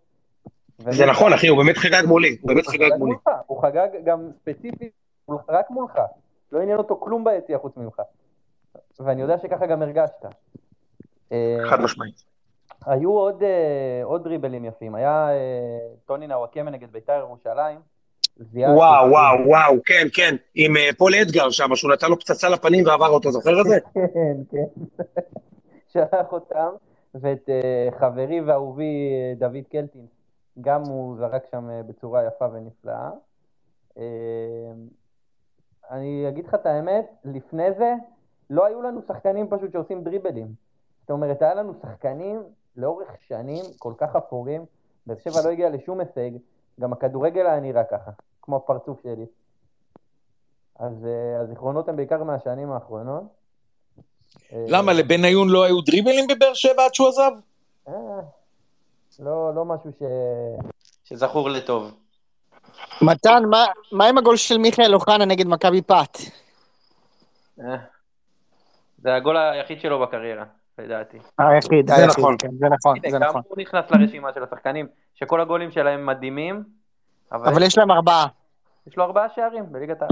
זה 0.78 1.06
נכון, 1.06 1.32
אחי, 1.32 1.48
הוא 1.48 1.58
באמת 1.58 1.76
חגג 1.76 2.02
מולי. 2.06 2.36
הוא 2.40 2.48
באמת 2.48 2.66
חגג 2.66 2.90
מולי. 2.98 3.14
הוא 3.46 3.62
חגג 3.62 3.88
גם 4.04 4.30
ספציפית 4.40 4.92
רק 5.48 5.70
מולך, 5.70 5.98
לא 6.52 6.60
עניין 6.60 6.78
אותו 6.78 6.96
כלום 6.96 7.24
ביציע 7.24 7.58
חוץ 7.58 7.76
ממך. 7.76 8.02
ואני 9.00 9.22
יודע 9.22 9.38
שככה 9.38 9.66
גם 9.66 9.82
הרגשת. 9.82 10.24
אה, 11.32 11.58
חד 11.70 11.80
משמעית. 11.80 12.24
היו 12.86 13.10
עוד, 13.10 13.42
אה, 13.42 14.00
עוד 14.04 14.24
דריבלים 14.24 14.64
יפים, 14.64 14.94
היה 14.94 15.28
אה, 15.30 15.94
טוני 16.06 16.26
נוואקמה 16.26 16.70
נגד 16.70 16.92
בית"ר 16.92 17.18
ירושלים. 17.18 17.93
זיהה- 18.38 18.70
וואו, 18.76 19.10
וואו, 19.10 19.46
וואו, 19.48 19.74
כן, 19.84 20.06
כן. 20.14 20.36
עם 20.54 20.76
אה, 20.76 20.88
פול 20.98 21.14
אדגר 21.14 21.50
שם, 21.50 21.76
שהוא 21.76 21.92
נתן 21.92 22.06
לו 22.10 22.18
פצצה 22.18 22.48
לפנים 22.48 22.86
ועבר 22.86 23.08
אותו, 23.08 23.30
זוכר 23.30 23.60
את 23.60 23.66
זה? 23.66 23.78
כן, 24.14 24.36
כן. 24.50 24.84
שלח 25.92 26.32
אותם, 26.32 26.68
ואת 27.14 27.48
אה, 27.50 27.88
חברי 27.98 28.40
ואהובי 28.40 29.08
אה, 29.12 29.34
דוד 29.38 29.64
קלטין, 29.72 30.06
גם 30.60 30.82
הוא 30.82 31.16
זרק 31.16 31.42
שם 31.50 31.68
בצורה 31.86 32.24
יפה 32.26 32.46
ונפלאה. 32.52 33.10
אה, 33.98 34.02
אני 35.90 36.24
אגיד 36.28 36.46
לך 36.46 36.54
את 36.54 36.66
האמת, 36.66 37.04
לפני 37.24 37.72
זה 37.78 37.94
לא 38.50 38.66
היו 38.66 38.82
לנו 38.82 39.00
שחקנים 39.08 39.46
פשוט 39.50 39.72
שעושים 39.72 40.04
דריבלים. 40.04 40.46
זאת 41.00 41.10
אומרת, 41.10 41.42
היה 41.42 41.54
לנו 41.54 41.72
שחקנים 41.82 42.42
לאורך 42.76 43.08
שנים 43.28 43.64
כל 43.78 43.92
כך 43.98 44.16
אפורים, 44.16 44.64
באר 45.06 45.16
שבע 45.18 45.40
לא 45.44 45.50
הגיע 45.50 45.70
לשום 45.70 46.00
הישג, 46.00 46.30
גם 46.80 46.92
הכדורגל 46.92 47.46
היה 47.46 47.60
נראה 47.60 47.84
ככה, 47.84 48.10
כמו 48.42 48.56
הפרצוף 48.56 49.02
שלי. 49.02 49.26
אז 50.78 51.06
אה, 51.06 51.40
הזיכרונות 51.40 51.88
הם 51.88 51.96
בעיקר 51.96 52.22
מהשנים 52.22 52.72
האחרונות. 52.72 53.22
אה, 54.52 54.64
למה, 54.68 54.92
לבניון 54.92 55.48
לא 55.48 55.64
היו 55.64 55.80
דריבלים 55.80 56.26
בבאר 56.26 56.54
שבע 56.54 56.84
עד 56.84 56.94
שהוא 56.94 57.08
עזב? 57.08 57.30
אה, 57.88 57.92
לא, 59.18 59.54
לא 59.54 59.64
משהו 59.64 59.90
ש... 59.98 60.02
שזכור 61.04 61.50
לטוב. 61.50 61.94
מתן, 63.02 63.44
מה, 63.50 63.64
מה 63.92 64.06
עם 64.06 64.18
הגול 64.18 64.36
של 64.36 64.58
מיכאל 64.58 64.94
אוחנה 64.94 65.24
נגד 65.24 65.46
מכבי 65.46 65.82
פת? 65.82 66.18
אה, 67.60 67.76
זה 68.98 69.14
הגול 69.14 69.36
היחיד 69.36 69.80
שלו 69.80 70.00
בקריירה, 70.00 70.44
לדעתי. 70.78 71.18
היחיד, 71.38 71.86
זה 71.88 71.94
היחיד, 71.94 72.18
נכון. 72.18 72.36
כן, 72.38 72.48
זה 72.58 72.68
נכון, 72.68 72.96
הנה, 73.04 73.10
זה 73.10 73.18
נכון. 73.18 73.42
הוא 73.48 73.58
נכנס 73.58 73.84
לרשימה 73.90 74.32
של 74.32 74.42
השחקנים, 74.42 74.86
שכל 75.14 75.40
הגולים 75.40 75.70
שלהם 75.70 76.06
מדהימים, 76.06 76.62
אבל, 77.32 77.48
אבל 77.48 77.62
יש 77.62 77.78
להם 77.78 77.90
ארבעה. 77.90 78.26
יש 78.86 78.96
לו 78.96 79.04
ארבעה 79.04 79.28
שערים 79.28 79.72
בליגת 79.72 80.02
העל. 80.02 80.10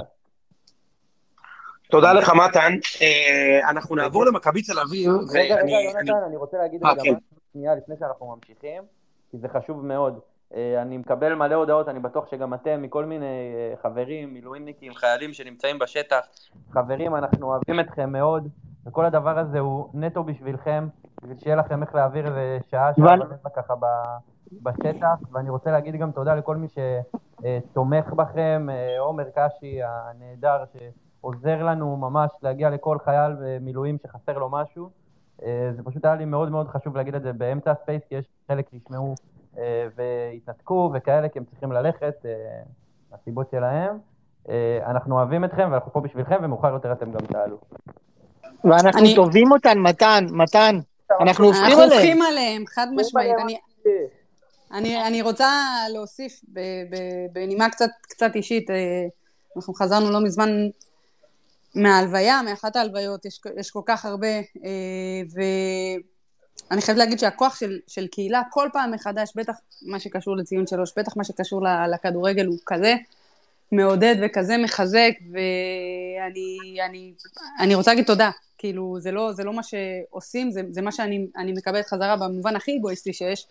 תודה 1.91 2.13
לך, 2.13 2.33
מתן. 2.35 2.73
אה, 3.03 3.71
אנחנו 3.71 3.97
נעבור 3.97 4.25
למכבי 4.25 4.63
תל 4.63 4.79
אביב. 4.79 5.11
רגע, 5.35 5.55
רגע, 5.55 5.81
יונתן, 5.81 6.25
אני 6.27 6.37
רוצה 6.37 6.57
להגיד 6.57 6.85
אה, 6.85 6.93
רגע 6.93 7.03
כן. 7.03 7.11
משהו 7.11 7.23
שנייה 7.53 7.75
לפני 7.75 7.95
שאנחנו 7.99 8.37
ממשיכים, 8.37 8.83
כי 9.31 9.39
זה 9.39 9.49
חשוב 9.49 9.87
מאוד. 9.87 10.21
אה, 10.55 10.83
אני 10.83 10.99
מקבל 10.99 11.35
מלא 11.35 11.55
הודעות, 11.55 11.89
אני 11.89 12.01
בטוח 12.01 12.31
שגם 12.31 12.55
אתם, 12.55 12.83
מכל 12.83 13.05
מיני 13.05 13.27
אה, 13.27 13.75
חברים, 13.83 14.35
מילואימניקים, 14.35 14.95
חיילים 14.95 15.33
שנמצאים 15.33 15.79
בשטח. 15.79 16.21
חברים, 16.73 17.17
אנחנו 17.17 17.47
אוהבים 17.47 17.81
אתכם 17.81 18.13
מאוד, 18.13 18.49
וכל 18.87 19.05
הדבר 19.05 19.39
הזה 19.39 19.59
הוא 19.59 19.89
נטו 19.95 20.25
בשבילכם, 20.25 20.89
בשביל 21.23 21.39
שיהיה 21.39 21.57
לכם 21.57 21.83
איך 21.83 21.95
להעביר 21.95 22.27
איזה 22.27 22.59
שעה, 22.71 22.91
ורבע 22.99 23.51
ככה 23.57 23.75
ב- 23.75 24.17
בשטח, 24.63 25.19
ואני 25.33 25.51
רוצה 25.51 25.71
להגיד 25.71 25.95
גם 25.97 26.13
תודה 26.13 26.35
לכל 26.35 26.57
מי 26.57 26.67
שתומך 26.69 28.13
בכם, 28.13 28.69
אה, 28.71 29.01
עומר 29.01 29.25
קשי 29.35 29.79
הנהדר, 29.83 30.65
שעוזר 30.73 31.63
לנו 31.63 31.97
ממש 31.97 32.31
להגיע 32.43 32.71
לכל 32.71 32.99
חייל 33.05 33.33
במילואים 33.41 33.99
שחסר 34.03 34.39
לו 34.39 34.49
משהו. 34.51 34.91
אה, 35.43 35.71
זה 35.77 35.83
פשוט 35.83 36.05
היה 36.05 36.15
לי 36.15 36.25
מאוד 36.25 36.51
מאוד 36.51 36.69
חשוב 36.69 36.97
להגיד 36.97 37.15
את 37.15 37.23
זה 37.23 37.33
באמצע 37.33 37.71
הספייס, 37.71 38.03
כי 38.09 38.15
יש 38.15 38.27
חלק 38.49 38.69
שישמעו 38.71 39.15
אה, 39.59 39.87
והתנתקו 39.97 40.91
וכאלה, 40.95 41.29
כי 41.29 41.39
הם 41.39 41.45
צריכים 41.45 41.73
ללכת, 41.73 42.15
מהסיבות 43.13 43.51
שלהם. 43.51 43.99
אנחנו 44.87 45.15
אוהבים 45.17 45.45
אתכם 45.45 45.69
ואנחנו 45.73 45.93
פה 45.93 46.01
בשבילכם, 46.01 46.37
ומאוחר 46.43 46.73
יותר 46.73 46.93
אתם 46.93 47.13
גם 47.13 47.27
תעלו. 47.27 47.59
ואנחנו 48.65 49.01
אני- 49.01 49.15
טובים 49.15 49.53
אותן, 49.53 49.79
מתן, 49.79 50.27
מתן. 50.31 50.79
אנחנו 51.21 51.47
הופכים 51.47 51.65
אנחנו 51.65 51.83
עליהם. 51.83 51.93
הופכים 51.99 52.23
עליהם, 52.23 52.65
חד 52.67 52.87
משמעית. 52.95 53.33
אני- 53.45 53.59
אני, 54.73 55.07
אני 55.07 55.23
רוצה 55.23 55.51
להוסיף 55.93 56.41
ב, 56.53 56.61
ב, 56.91 56.97
בנימה 57.33 57.71
קצת, 57.71 57.89
קצת 58.03 58.31
אישית, 58.35 58.71
אה, 58.71 58.77
אנחנו 59.57 59.75
חזרנו 59.75 60.11
לא 60.11 60.21
מזמן 60.21 60.51
מההלוויה, 61.75 62.41
מאחת 62.43 62.77
ההלוויות, 62.77 63.25
יש, 63.27 63.41
יש 63.57 63.71
כל 63.71 63.81
כך 63.87 64.05
הרבה, 64.05 64.27
אה, 64.29 65.23
ואני 66.71 66.83
חייבת 66.83 66.99
להגיד 66.99 67.19
שהכוח 67.19 67.57
של, 67.57 67.79
של 67.87 68.07
קהילה 68.07 68.43
כל 68.51 68.69
פעם 68.73 68.91
מחדש, 68.91 69.33
בטח 69.37 69.55
מה 69.83 70.01
שקשור 70.01 70.37
לציון 70.37 70.67
שלוש, 70.67 70.93
בטח 70.97 71.17
מה 71.17 71.25
שקשור 71.25 71.61
לכדורגל 71.93 72.47
הוא 72.47 72.59
כזה, 72.67 72.95
מעודד 73.73 74.17
וכזה 74.23 74.57
מחזק, 74.59 75.13
ואני 75.31 76.79
אני, 76.87 77.13
אני 77.61 77.75
רוצה 77.75 77.91
להגיד 77.91 78.07
תודה. 78.07 78.31
כאילו, 78.59 78.97
זה 79.01 79.13
לא, 79.13 79.33
זה 79.33 79.45
לא 79.45 79.53
מה 79.53 79.63
שעושים, 79.63 80.51
זה, 80.51 80.63
זה 80.71 80.83
מה 80.83 80.93
שאני 80.93 81.53
מקבלת 81.53 81.87
חזרה 81.87 82.17
במובן 82.17 82.57
הכי 82.57 82.77
אגואיסטי 82.77 83.13
שיש, 83.13 83.47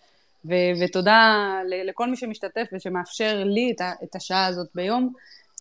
ו, 0.45 0.53
ותודה 0.81 1.49
ל, 1.69 1.89
לכל 1.89 2.09
מי 2.09 2.17
שמשתתף 2.17 2.69
ושמאפשר 2.73 3.43
לי 3.43 3.71
את, 3.75 3.81
ה, 3.81 3.91
את 4.03 4.15
השעה 4.15 4.45
הזאת 4.45 4.67
ביום. 4.75 5.13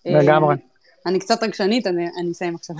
לגמרי. 0.07 0.57
אני 1.07 1.19
קצת 1.19 1.43
רגשנית, 1.43 1.87
אני, 1.87 2.09
אני 2.21 2.33
אסיים 2.33 2.55
עכשיו. 2.55 2.77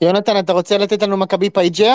יונתן, 0.00 0.38
אתה 0.38 0.52
רוצה 0.52 0.78
לתת 0.78 1.02
לנו 1.02 1.16
מכבי 1.16 1.50
פייג'יה? 1.50 1.94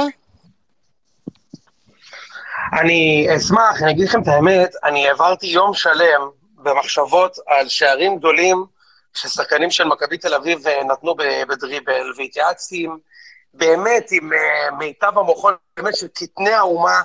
אני 2.79 3.27
אשמח, 3.37 3.81
אני 3.81 3.91
אגיד 3.91 4.07
לכם 4.07 4.21
את 4.21 4.27
האמת, 4.27 4.71
אני 4.83 5.07
העברתי 5.07 5.47
יום 5.47 5.73
שלם 5.73 6.29
במחשבות 6.55 7.37
על 7.47 7.69
שערים 7.69 8.17
גדולים 8.17 8.65
ששחקנים 9.13 9.71
של 9.71 9.83
מכבי 9.83 10.17
תל 10.17 10.33
אביב 10.33 10.67
אה, 10.67 10.83
נתנו 10.83 11.15
בדריבל, 11.47 12.11
והתייעצתי 12.17 12.83
עם, 12.85 12.97
באמת 13.53 14.11
עם 14.11 14.29
uh, 14.33 14.75
מיטב 14.75 15.17
המוחות, 15.17 15.55
באמת 15.77 15.95
של 15.95 16.07
קטני 16.07 16.49
האומה 16.49 17.01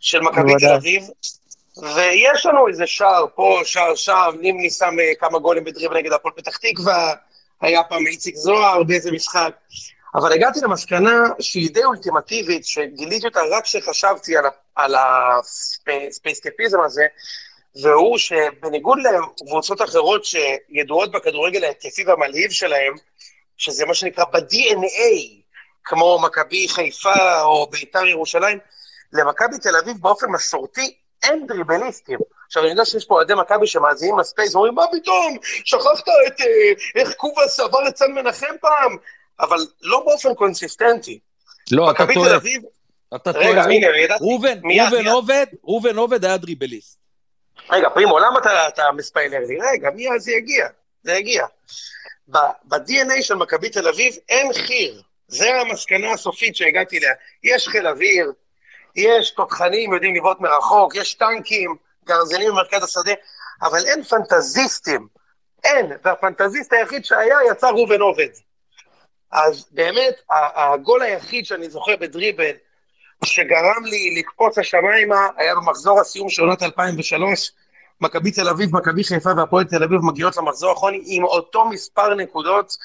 של 0.00 0.20
מכבי 0.20 0.52
תל 0.58 0.74
אביב, 0.74 1.02
ויש 1.94 2.46
לנו 2.46 2.68
איזה 2.68 2.86
שער 2.86 3.26
פה, 3.34 3.60
שער 3.64 3.94
שם, 3.94 4.30
נימני 4.40 4.70
שם 4.70 4.94
uh, 4.98 5.20
כמה 5.20 5.38
גולים 5.38 5.64
בדריבל 5.64 5.96
נגד 5.96 6.12
הפועל 6.12 6.34
פתח 6.36 6.56
תקווה, 6.56 7.14
היה 7.60 7.84
פעם 7.84 8.06
איציק 8.06 8.36
זוהר 8.36 8.82
באיזה 8.82 9.12
משחק, 9.12 9.50
אבל 10.14 10.32
הגעתי 10.32 10.60
למסקנה 10.60 11.22
שהיא 11.40 11.70
די 11.70 11.84
אולטימטיבית, 11.84 12.66
שגיליתי 12.66 13.26
אותה 13.26 13.40
רק 13.50 13.64
כשחשבתי 13.64 14.36
על, 14.36 14.44
על 14.74 14.94
הספייסקפיזם 14.94 16.80
הזה, 16.80 17.06
והוא 17.82 18.18
שבניגוד 18.18 18.98
לקבוצות 18.98 19.82
אחרות 19.82 20.24
שידועות 20.24 21.12
בכדורגל 21.12 21.64
ההתקפי 21.64 22.04
והמלהיב 22.04 22.50
שלהם, 22.50 22.94
שזה 23.56 23.86
מה 23.86 23.94
שנקרא 23.94 24.24
ב-DNA, 24.24 25.42
כמו 25.84 26.18
מכבי 26.22 26.68
חיפה 26.68 27.42
או 27.42 27.70
בית"ר 27.70 28.06
ירושלים, 28.06 28.58
למכבי 29.12 29.58
תל 29.58 29.76
אביב 29.76 29.96
באופן 30.00 30.26
מסורתי 30.26 30.96
אין 31.22 31.46
דריבליסטים. 31.46 32.18
עכשיו, 32.46 32.62
אני 32.62 32.70
יודע 32.70 32.84
שיש 32.84 33.04
פה 33.04 33.14
אוהדי 33.14 33.34
מכבי 33.34 33.66
שמאזינים 33.66 34.18
לספייס, 34.18 34.54
אומרים, 34.54 34.74
מה 34.74 34.84
פתאום, 34.92 35.38
שכחת 35.42 36.08
את, 36.26 36.40
אה, 36.40 37.00
איך 37.00 37.14
קובאס 37.14 37.60
עבר 37.60 37.88
את 37.88 37.96
סן 37.96 38.12
מנחם 38.12 38.54
פעם, 38.60 38.96
אבל 39.40 39.58
לא 39.82 40.02
באופן 40.06 40.34
קונסיסטנטי. 40.34 41.18
לא, 41.72 41.90
אתה 41.90 42.04
טועה. 42.14 42.38
אתה 43.14 43.32
טועה. 43.32 43.66
ראובן, 44.20 44.58
ראובן 44.64 45.06
עובד, 45.06 45.46
ראובן 45.64 45.96
עובד 45.96 46.24
היה 46.24 46.36
דריבליסט. 46.36 46.98
רגע, 47.70 47.88
פרימו, 47.90 48.18
למה 48.18 48.38
אתה, 48.38 48.68
אתה 48.68 48.82
מספיילר 48.96 49.38
לי? 49.48 49.58
רגע, 49.72 49.90
מי 49.90 50.08
אז 50.08 50.22
זה 50.22 50.32
יגיע? 50.32 50.66
זה 51.02 51.12
יגיע. 51.12 51.46
ב-DNA 52.28 53.22
של 53.22 53.34
מכבי 53.34 53.68
תל 53.68 53.88
אביב 53.88 54.14
אין 54.28 54.52
חי"ר. 54.52 55.00
זה 55.28 55.54
המסקנה 55.60 56.12
הסופית 56.12 56.56
שהגעתי 56.56 56.98
אליה. 56.98 57.12
יש 57.44 57.68
חיל 57.68 57.86
אוויר, 57.86 58.32
יש 58.96 59.30
תותחנים 59.30 59.94
יודעים 59.94 60.14
לבעוט 60.14 60.40
מרחוק, 60.40 60.96
יש 60.96 61.14
טנקים, 61.14 61.76
גרזנים 62.04 62.48
במרכז 62.48 62.84
השדה, 62.84 63.12
אבל 63.62 63.86
אין 63.86 64.02
פנטזיסטים. 64.02 65.08
אין, 65.64 65.92
והפנטזיסט 66.04 66.72
היחיד 66.72 67.04
שהיה 67.04 67.36
יצא 67.50 67.66
ראובן 67.66 68.00
עובד. 68.00 68.28
אז 69.34 69.66
באמת, 69.70 70.14
הגול 70.30 71.02
היחיד 71.02 71.46
שאני 71.46 71.70
זוכר 71.70 71.96
בדריבל, 71.96 72.52
שגרם 73.24 73.84
לי 73.84 74.14
לקפוץ 74.18 74.58
השמיימה, 74.58 75.28
היה 75.36 75.54
במחזור 75.54 76.00
הסיום 76.00 76.28
של 76.28 76.42
עונת 76.42 76.62
2003, 76.62 77.52
מכבי 78.00 78.30
תל 78.30 78.48
אביב, 78.48 78.76
מכבי 78.76 79.04
חיפה 79.04 79.30
והפועל 79.36 79.64
תל 79.64 79.82
אביב 79.82 80.00
מגיעות 80.02 80.36
למחזור 80.36 80.70
האחרוני 80.70 81.02
עם 81.06 81.24
אותו 81.24 81.64
מספר 81.64 82.14
נקודות 82.14 82.76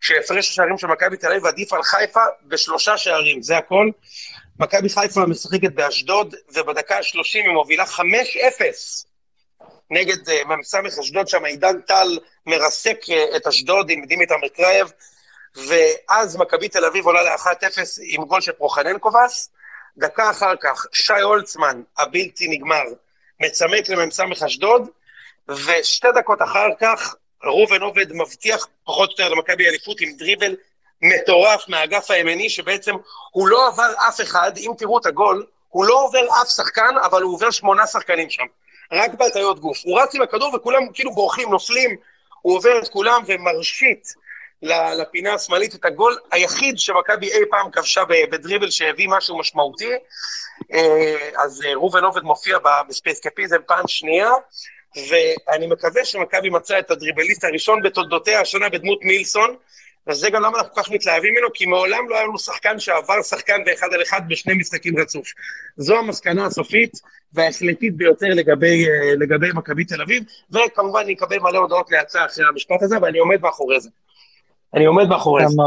שהפרש 0.00 0.50
השערים 0.50 0.78
של 0.78 0.86
מכבי 0.86 1.16
תל 1.16 1.26
אביב 1.26 1.46
עדיף 1.46 1.72
על 1.72 1.82
חיפה 1.82 2.20
בשלושה 2.46 2.96
שערים, 2.96 3.42
זה 3.42 3.56
הכל. 3.56 3.90
מכבי 4.60 4.88
חיפה 4.88 5.26
משחקת 5.26 5.72
באשדוד, 5.74 6.34
ובדקה 6.54 6.96
ה-30 6.96 7.22
היא 7.34 7.48
מובילה 7.48 7.84
5-0 7.84 8.00
נגד 9.90 10.28
אה, 10.28 10.44
מ"ס 10.44 10.74
אשדוד, 11.00 11.28
שם 11.28 11.44
עידן 11.44 11.80
טל 11.80 12.18
מרסק 12.46 12.98
אה, 13.04 13.36
את 13.36 13.46
אשדוד 13.46 13.90
עם 13.90 14.04
דימיטר 14.04 14.34
מקרייב, 14.44 14.92
ואז 15.56 16.36
מכבי 16.36 16.68
תל 16.68 16.84
אביב 16.84 17.06
עולה 17.06 17.22
ל-1-0 17.22 17.78
עם 18.02 18.24
גול 18.24 18.40
של 18.40 18.52
פרוחורנקובס. 18.52 19.50
דקה 19.96 20.30
אחר 20.30 20.56
כך, 20.60 20.86
שי 20.92 21.20
הולצמן, 21.22 21.82
הבלתי 21.98 22.48
נגמר, 22.48 22.82
מצמק 23.40 23.88
למ"ס 23.88 24.20
אשדוד, 24.46 24.88
ושתי 25.48 26.08
דקות 26.14 26.42
אחר 26.42 26.68
כך, 26.80 27.14
ראובן 27.44 27.82
עובד 27.82 28.12
מבטיח 28.12 28.68
פחות 28.84 29.08
או 29.08 29.12
יותר 29.12 29.34
למכבי 29.34 29.68
אליפות 29.68 30.00
עם 30.00 30.12
דריבל 30.16 30.56
מטורף 31.02 31.68
מהאגף 31.68 32.10
הימני, 32.10 32.50
שבעצם 32.50 32.94
הוא 33.30 33.48
לא 33.48 33.68
עבר 33.68 33.92
אף 34.08 34.20
אחד, 34.20 34.52
אם 34.56 34.70
תראו 34.78 34.98
את 34.98 35.06
הגול, 35.06 35.46
הוא 35.68 35.84
לא 35.84 36.04
עובר 36.04 36.26
אף 36.42 36.48
שחקן, 36.48 36.94
אבל 37.04 37.22
הוא 37.22 37.34
עובר 37.34 37.50
שמונה 37.50 37.86
שחקנים 37.86 38.30
שם. 38.30 38.44
רק 38.92 39.14
בהטיות 39.14 39.60
גוף. 39.60 39.78
הוא 39.84 40.00
רץ 40.00 40.14
עם 40.14 40.22
הכדור 40.22 40.54
וכולם 40.54 40.92
כאילו 40.92 41.14
בורחים, 41.14 41.50
נופלים, 41.50 41.96
הוא 42.42 42.56
עובר 42.56 42.78
את 42.82 42.88
כולם 42.88 43.22
ומרשיט 43.26 44.08
לפינה 44.62 45.34
השמאלית 45.34 45.74
את 45.74 45.84
הגול 45.84 46.16
היחיד 46.30 46.78
שמכבי 46.78 47.32
אי 47.32 47.40
פעם 47.50 47.70
כבשה 47.70 48.04
בדריבל 48.30 48.70
שהביא 48.70 49.08
משהו 49.08 49.38
משמעותי. 49.38 49.92
אה, 50.72 51.28
אז 51.44 51.62
אה, 51.66 51.74
ראובן 51.74 52.04
עובד 52.04 52.22
מופיע 52.22 52.58
בספייסקפיזם 52.88 53.56
פעם 53.66 53.88
שנייה, 53.88 54.30
ואני 55.08 55.66
מקווה 55.66 56.04
שמכבי 56.04 56.50
מצא 56.50 56.78
את 56.78 56.90
הדריבליסט 56.90 57.44
הראשון 57.44 57.82
בתולדותיה 57.82 58.40
השנה 58.40 58.68
בדמות 58.68 58.98
מילסון, 59.02 59.56
וזה 60.08 60.30
גם 60.30 60.42
למה 60.42 60.58
אנחנו 60.58 60.74
כל 60.74 60.82
כך 60.82 60.90
מתלהבים 60.90 61.32
ממנו, 61.34 61.48
כי 61.54 61.66
מעולם 61.66 62.08
לא 62.08 62.14
היה 62.14 62.24
לנו 62.24 62.38
שחקן 62.38 62.78
שעבר 62.80 63.22
שחקן 63.22 63.64
באחד 63.64 63.86
על 63.92 64.02
אחד 64.02 64.20
בשני 64.28 64.54
משחקים 64.54 64.98
רצוף. 64.98 65.28
זו 65.76 65.98
המסקנה 65.98 66.46
הסופית 66.46 66.92
וההחלטית 67.32 67.96
ביותר 67.96 68.26
לגבי, 68.26 68.88
אה, 68.88 69.14
לגבי 69.18 69.48
מכבי 69.54 69.84
תל 69.84 70.02
אביב, 70.02 70.22
וכמובן 70.50 71.00
אני 71.00 71.14
אקבל 71.14 71.38
מלא 71.38 71.58
הודעות 71.58 71.90
להצעה 71.90 72.26
אחרי 72.26 72.44
המשפט 72.48 72.82
הזה, 72.82 72.96
ואני 73.02 73.18
עומד 73.18 73.40
מאחורי 73.40 73.80
זה. 73.80 73.88
אני 74.74 74.84
עומד 74.84 75.08
מאחורי 75.08 75.44
זה. 75.48 75.62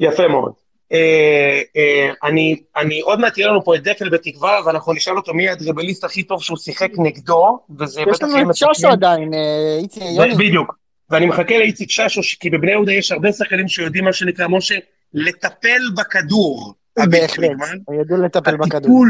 יפה 0.00 0.28
מאוד. 0.28 0.52
אה, 0.92 1.60
אה, 1.76 2.10
אני, 2.24 2.62
אני 2.76 3.00
עוד 3.00 3.20
מעט 3.20 3.38
יהיה 3.38 3.48
לנו 3.48 3.64
פה 3.64 3.74
את 3.74 3.82
דקל 3.82 4.08
בתקווה, 4.08 4.60
ואנחנו 4.66 4.92
נשאל 4.92 5.16
אותו 5.16 5.34
מי 5.34 5.48
הדריבליסט 5.48 6.04
הכי 6.04 6.22
טוב 6.22 6.42
שהוא 6.42 6.58
שיחק 6.58 6.90
נגדו, 6.98 7.58
וזה 7.78 8.02
בטח. 8.02 8.12
יש 8.12 8.22
לנו 8.22 8.50
את 8.50 8.56
שושו 8.56 8.88
עדיין, 8.88 9.30
איציק 9.78 10.02
יוני. 10.16 10.34
בדיוק. 10.34 10.74
ואני 11.10 11.26
מחכה 11.26 11.58
לאיציק 11.58 11.90
ששו, 11.90 12.20
כי 12.40 12.50
בבני 12.50 12.70
יהודה 12.70 12.92
יש 12.92 13.12
הרבה 13.12 13.32
שחקנים 13.32 13.68
שיודעים 13.68 14.04
מה 14.04 14.12
שנקרא, 14.12 14.46
משה, 14.48 14.74
לטפל 15.14 15.80
בכדור. 15.96 16.74
בהחלט, 16.96 17.50
ידעו 18.00 18.16
לטפל 18.16 18.56
בכדור. 18.56 19.04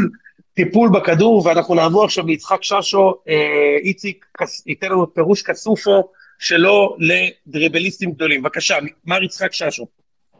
טיפול 0.53 0.89
בכדור, 0.89 1.45
ואנחנו 1.45 1.75
נעבור 1.75 2.03
עכשיו 2.03 2.27
ליצחק 2.27 2.63
ששו, 2.63 3.13
אה, 3.27 3.77
איציק 3.83 4.25
ייתן 4.65 4.87
לנו 4.87 5.13
פירוש 5.13 5.41
כסופו 5.41 6.09
שלו 6.39 6.97
לדריבליסטים 6.99 8.11
גדולים. 8.11 8.41
בבקשה, 8.41 8.77
מר 9.05 9.23
יצחק 9.23 9.53
ששו. 9.53 9.87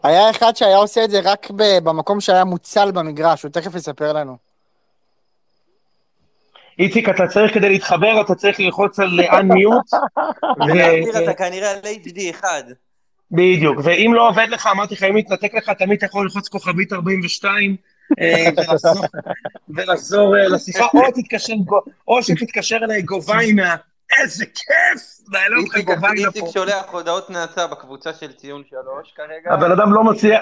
היה 0.04 0.30
אחד 0.30 0.56
שהיה 0.56 0.78
עושה 0.78 1.04
את 1.04 1.10
זה 1.10 1.20
רק 1.24 1.48
במקום 1.84 2.22
שהיה 2.22 2.44
מוצל 2.44 2.92
במגרש, 2.92 3.44
הוא 3.44 3.52
תכף 3.52 3.76
יספר 3.76 4.14
לנו. 4.14 4.38
איציק, 6.80 7.10
אתה 7.10 7.28
צריך 7.28 7.54
כדי 7.54 7.70
להתחבר, 7.70 8.22
אתה 8.22 8.36
צריך 8.36 8.60
ללחוץ 8.60 9.00
על 9.00 9.20
unmute. 9.20 9.98
ולהעביר 10.68 11.24
אתה 11.24 11.34
כנראה 11.34 11.72
על 11.72 11.80
HD 11.80 12.20
אחד. 12.30 12.64
בדיוק, 13.32 13.78
ואם 13.84 14.12
לא 14.14 14.30
עובד 14.30 14.48
לך, 14.50 14.68
אמרתי 14.68 14.94
לך, 14.94 15.04
אם 15.04 15.16
מתנתק 15.16 15.54
לך, 15.54 15.70
תמיד 15.70 15.98
אתה 15.98 16.06
יכול 16.06 16.24
ללחוץ 16.24 16.48
כוכבית 16.48 16.94
42 16.94 17.76
אה, 18.22 18.50
ולחזור 19.70 20.38
אה, 20.38 20.48
לשיחה, 20.48 20.86
או 22.08 22.24
שתתקשר 22.24 22.78
אליי 22.84 23.02
גובאי 23.02 23.54
מה... 23.54 23.76
איזה 24.20 24.46
כיף! 24.46 25.18
איציק 26.18 26.44
שולח 26.54 26.86
הודעות 26.92 27.30
נאצה 27.30 27.68
בקבוצה 27.68 28.14
של 28.14 28.34
ציון 28.34 28.64
שלוש 28.70 29.14
כרגע. 29.16 29.54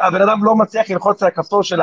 הבן 0.08 0.22
אדם 0.22 0.44
לא 0.44 0.56
מצליח 0.56 0.90
ללחוץ 0.90 1.24
על 1.24 1.28
הכפתור 1.28 1.64
של 1.64 1.82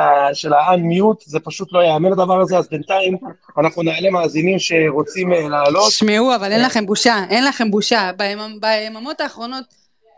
ה-unmute, 0.53 1.23
זה 1.25 1.39
פשוט 1.39 1.73
לא 1.73 1.79
יאמן 1.83 2.11
הדבר 2.11 2.41
הזה, 2.41 2.57
אז 2.57 2.69
בינתיים 2.69 3.17
אנחנו 3.57 3.83
נעלה 3.83 4.09
מאזינים 4.09 4.59
שרוצים 4.59 5.33
אה, 5.33 5.49
לעלות. 5.49 5.91
שמעו, 5.91 6.35
אבל 6.35 6.51
אין 6.51 6.61
לכם 6.65 6.85
בושה, 6.85 7.15
אין 7.29 7.45
לכם 7.45 7.71
בושה. 7.71 8.11
ביממות 8.59 9.21
האחרונות, 9.21 9.63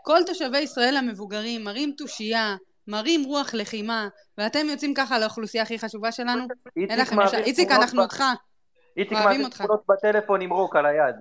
כל 0.02 0.20
תושבי 0.26 0.58
ישראל 0.58 0.96
המבוגרים 0.96 1.64
מראים 1.64 1.92
תושייה, 1.98 2.56
מראים 2.88 3.24
רוח 3.24 3.54
לחימה, 3.54 4.08
ואתם 4.38 4.66
יוצאים 4.70 4.94
ככה 4.94 5.18
לאוכלוסייה 5.18 5.62
הכי 5.62 5.78
חשובה 5.78 6.12
שלנו? 6.12 6.46
אין 6.76 6.98
לכם. 7.00 7.20
איציק, 7.20 7.70
אנחנו 7.70 8.02
אותך. 8.02 8.22
איציק 8.96 9.12
מעביר 9.12 9.48
תמונות 9.48 9.82
בטלפון 9.88 10.40
עם 10.40 10.50
רוק 10.50 10.76
על 10.76 10.86
היד. 10.86 11.16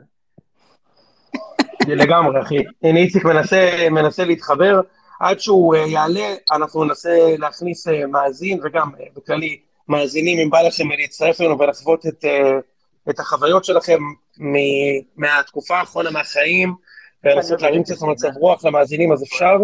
לגמרי, 1.87 2.41
אחי. 2.41 2.57
הנה 2.83 2.99
איציק 2.99 3.25
מנסה, 3.25 3.87
מנסה 3.91 4.25
להתחבר. 4.25 4.81
עד 5.19 5.39
שהוא 5.39 5.75
uh, 5.75 5.79
יעלה, 5.79 6.35
אנחנו 6.51 6.83
ננסה 6.83 7.35
להכניס 7.39 7.87
uh, 7.87 7.91
מאזין, 8.07 8.59
וגם 8.63 8.89
uh, 8.93 9.01
בכללי 9.15 9.59
מאזינים, 9.87 10.39
אם 10.39 10.49
בא 10.49 10.61
לכם 10.61 10.83
להצטרף 10.97 11.41
אלינו 11.41 11.59
ולחוות 11.59 12.05
את, 12.05 12.25
uh, 12.25 13.09
את 13.09 13.19
החוויות 13.19 13.65
שלכם 13.65 13.99
מ- 14.39 15.01
מהתקופה 15.17 15.77
האחרונה 15.77 16.11
מהחיים, 16.11 16.73
ולנסות 17.23 17.61
להרים 17.61 17.83
קצת 17.83 18.01
מצב 18.01 18.29
רוח 18.35 18.65
למאזינים, 18.65 19.11
אז 19.13 19.23
אפשר. 19.23 19.55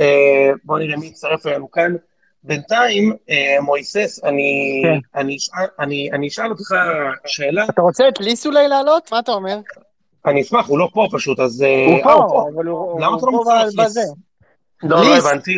אה, 0.00 0.50
בואו 0.64 0.78
נראה 0.78 0.96
מי 0.96 1.06
יצטרף 1.06 1.46
אלינו 1.46 1.70
כאן. 1.70 1.94
בינתיים, 2.44 3.12
אה, 3.30 3.56
מויסס, 3.62 4.20
אני, 4.24 4.82
כן. 4.84 5.20
אני, 5.20 5.36
אשאל- 5.36 5.66
אני, 5.78 6.10
אני 6.12 6.28
אשאל 6.28 6.50
אותך 6.50 6.74
שאלה, 7.26 7.64
אתה 7.64 7.82
רוצה 7.82 8.08
את 8.08 8.20
ליס 8.20 8.46
אולי 8.46 8.68
לעלות? 8.68 9.12
מה 9.12 9.18
אתה 9.18 9.32
אומר? 9.32 9.58
אני 10.26 10.42
אשמח, 10.42 10.66
הוא 10.66 10.78
לא 10.78 10.88
פה 10.92 11.08
פשוט, 11.12 11.40
אז... 11.40 11.62
אה, 11.62 11.84
הוא 11.86 11.98
אה, 11.98 12.02
פה, 12.02 12.48
אבל 12.54 12.66
הוא 12.66 13.00
למה 13.00 13.16
אתה 13.16 13.26
לא 13.26 13.30
הוא 13.30 13.44
פה 13.44 13.54
מצטרף 13.66 13.86
בזה. 13.86 14.00
ליס? 14.00 14.12
לא, 14.82 15.04
לא. 15.04 15.16
הבנתי. 15.16 15.52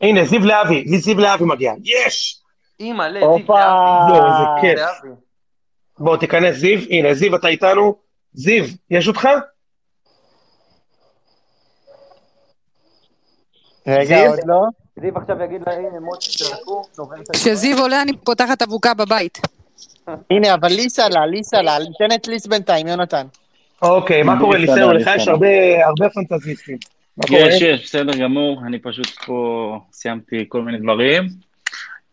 הנה, 0.00 0.24
זיו 0.24 0.40
להבי, 0.40 0.84
לי 0.84 0.98
זיו 0.98 1.18
להבי 1.18 1.44
מגיע. 1.44 1.72
יש! 1.84 2.40
אימא'לה, 2.80 3.20
הופה. 3.20 3.64
לא, 4.08 4.14
איזה 4.14 4.44
כיף. 4.60 5.10
בוא, 5.98 6.16
תיכנס, 6.16 6.56
זיו. 6.56 6.78
הנה, 6.90 7.14
זיו, 7.14 7.36
אתה 7.36 7.48
איתנו? 7.48 7.94
זיו, 8.32 8.64
יש 8.90 9.08
אותך? 9.08 9.28
רגע? 13.86 14.28
עוד 14.28 14.38
לא? 14.46 14.60
זיו 15.00 15.18
עכשיו 15.18 15.42
יגיד 15.42 15.60
לה, 15.66 15.72
הנה, 15.72 16.00
מוטי, 16.00 16.26
תרקו. 16.38 16.82
כשזיו 17.32 17.78
עולה 17.78 18.02
אני 18.02 18.16
פותחת 18.16 18.62
אבוקה 18.62 18.94
בבית. 18.94 19.38
הנה, 20.30 20.54
אבל 20.54 20.68
ליס 20.68 20.98
עלה, 20.98 21.26
ליס 21.26 21.54
עלה. 21.54 21.76
תן 21.98 22.14
את 22.14 22.26
ליס 22.26 22.46
בינתיים, 22.46 22.86
יונתן. 22.86 23.26
אוקיי, 23.82 24.22
מה 24.22 24.40
קורה, 24.40 24.58
ליסאו? 24.58 24.92
לך. 24.92 25.10
יש 25.16 25.28
הרבה 25.28 26.10
פנטזיסטים. 26.14 26.78
יש, 27.30 27.62
יש, 27.62 27.84
בסדר 27.84 28.16
גמור, 28.18 28.62
אני 28.66 28.78
פשוט 28.78 29.08
פה 29.08 29.78
סיימתי 29.92 30.44
כל 30.48 30.62
מיני 30.62 30.78
דברים. 30.78 31.22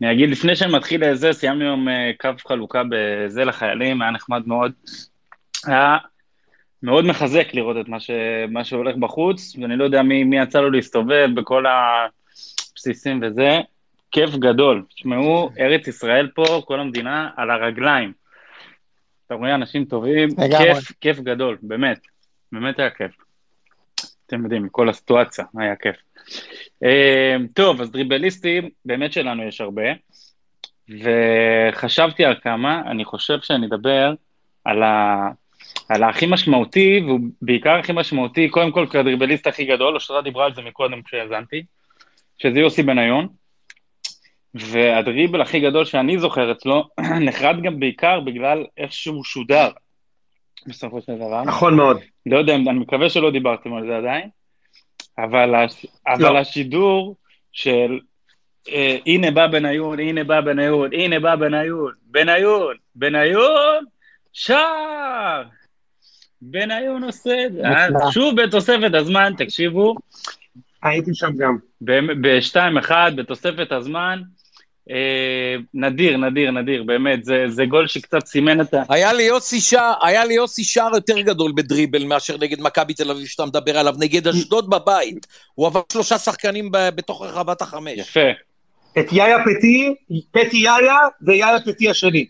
אני 0.02 0.12
אגיד, 0.12 0.30
לפני 0.30 0.56
שאני 0.56 0.72
מתחיל 0.72 1.10
לזה, 1.10 1.32
סיימנו 1.32 1.64
היום 1.64 1.88
אה, 1.88 2.10
קו 2.20 2.28
חלוקה 2.48 2.82
בזה 2.90 3.44
לחיילים, 3.44 4.02
היה 4.02 4.10
נחמד 4.10 4.42
מאוד. 4.46 4.72
היה 5.66 5.96
מאוד 6.82 7.04
מחזק 7.04 7.54
לראות 7.54 7.76
את 7.80 7.88
מה, 7.88 8.00
ש... 8.00 8.10
מה 8.48 8.64
שהולך 8.64 8.96
בחוץ, 8.96 9.56
ואני 9.60 9.76
לא 9.76 9.84
יודע 9.84 10.02
מי, 10.02 10.24
מי 10.24 10.38
יצא 10.38 10.60
לו 10.60 10.70
להסתובב 10.70 11.28
בכל 11.34 11.64
הבסיסים 11.66 13.20
וזה. 13.22 13.60
כיף 14.12 14.30
גדול. 14.36 14.84
תשמעו, 14.94 15.50
ארץ 15.58 15.88
ישראל 15.88 16.30
פה, 16.34 16.62
כל 16.64 16.80
המדינה, 16.80 17.30
על 17.36 17.50
הרגליים. 17.50 18.12
אתה 19.26 19.34
רואה 19.34 19.54
אנשים 19.54 19.84
טובים. 19.84 20.28
כיף, 20.58 20.92
כיף 21.00 21.20
גדול, 21.20 21.58
באמת. 21.62 22.00
באמת 22.52 22.78
היה 22.78 22.90
כיף. 22.90 23.12
אתם 24.26 24.42
יודעים, 24.42 24.68
כל 24.68 24.88
הסיטואציה, 24.88 25.44
היה 25.58 25.76
כיף. 25.76 25.96
אה, 26.84 27.36
טוב, 27.54 27.80
אז 27.80 27.90
דריבליסטים, 27.90 28.68
באמת 28.84 29.12
שלנו 29.12 29.42
יש 29.42 29.60
הרבה, 29.60 29.82
וחשבתי 30.88 32.24
על 32.24 32.34
כמה, 32.42 32.82
אני 32.86 33.04
חושב 33.04 33.40
שאני 33.42 33.66
אדבר 33.66 34.14
על, 34.64 34.82
ה... 34.82 35.28
על 35.88 36.02
הכי 36.02 36.26
משמעותי, 36.26 37.02
והוא 37.06 37.20
בעיקר 37.42 37.74
הכי 37.74 37.92
משמעותי, 37.92 38.48
קודם 38.48 38.72
כל 38.72 38.86
כדריבליסט 38.90 39.46
הכי 39.46 39.64
גדול, 39.64 39.94
אושרה 39.94 40.22
דיברה 40.22 40.44
על 40.44 40.54
זה 40.54 40.62
מקודם 40.62 41.02
כשהאזנתי, 41.02 41.62
שזה 42.38 42.60
יוסי 42.60 42.82
בניון, 42.82 43.28
והדריבל 44.54 45.40
הכי 45.40 45.60
גדול 45.60 45.84
שאני 45.84 46.18
זוכר 46.18 46.52
אצלו, 46.52 46.88
נחרד 47.26 47.62
גם 47.62 47.80
בעיקר 47.80 48.20
בגלל 48.20 48.64
איך 48.78 48.92
שהוא 48.92 49.24
שודר, 49.24 49.68
בסופו 50.66 51.02
של 51.02 51.16
דבר. 51.16 51.44
נכון 51.44 51.76
מאוד. 51.76 52.00
לא 52.26 52.38
יודע, 52.38 52.54
אני 52.54 52.78
מקווה 52.78 53.10
שלא 53.10 53.30
דיברתם 53.30 53.74
על 53.74 53.86
זה 53.86 53.96
עדיין, 53.96 54.28
אבל, 55.18 55.54
הש... 55.54 55.86
אבל 56.06 56.32
לא. 56.32 56.38
השידור 56.38 57.16
של 57.52 57.98
אה, 58.68 58.98
הנה 59.06 59.30
בא 59.30 59.46
בניון, 59.46 60.00
הנה 60.00 60.24
בא 60.24 60.40
בניון, 60.40 60.90
הנה 60.92 61.20
בא 61.20 61.36
בניון, 61.36 61.92
בניון, 62.06 62.76
בניון, 62.94 63.84
שער! 64.32 65.42
בניון 66.42 67.04
עושה 67.04 67.46
את 67.46 67.52
זה. 67.52 67.64
אה. 67.64 68.10
שוב 68.12 68.42
בתוספת 68.42 68.94
הזמן, 68.94 69.32
תקשיבו, 69.38 69.94
הייתי 70.82 71.14
שם 71.14 71.36
גם. 71.36 71.56
ב-2-1, 71.80 72.90
בתוספת 73.16 73.72
הזמן, 73.72 74.22
נדיר, 75.74 76.16
נדיר, 76.16 76.50
נדיר, 76.50 76.82
באמת, 76.82 77.24
זה, 77.24 77.44
זה 77.48 77.64
גול 77.64 77.86
שקצת 77.86 78.26
סימן 78.26 78.60
את 78.60 78.74
ה... 78.74 78.82
היה 78.88 79.12
לי 79.12 79.22
יוסי 79.22 79.60
שער, 79.60 79.92
היה 80.02 80.24
לי 80.24 80.34
יוסי 80.34 80.64
שער 80.64 80.90
יותר 80.94 81.20
גדול 81.20 81.52
בדריבל 81.56 82.04
מאשר 82.04 82.36
נגד 82.36 82.60
מכבי 82.60 82.94
תל 82.94 83.10
אביב 83.10 83.26
שאתה 83.26 83.46
מדבר 83.46 83.78
עליו, 83.78 83.94
נגד 83.98 84.28
אשדוד 84.28 84.70
בבית. 84.70 85.26
הוא 85.54 85.66
עבר 85.66 85.82
שלושה 85.92 86.18
שחקנים 86.18 86.70
ב- 86.70 86.88
בתוך 86.94 87.22
רחבת 87.22 87.62
החמש. 87.62 87.98
יפה. 87.98 88.30
את 88.98 89.12
יאיה 89.12 89.36
פטי, 89.38 89.94
פטי 90.30 90.56
יאיה 90.56 90.96
ויאיה 91.22 91.60
פטי 91.66 91.90
השני. 91.90 92.26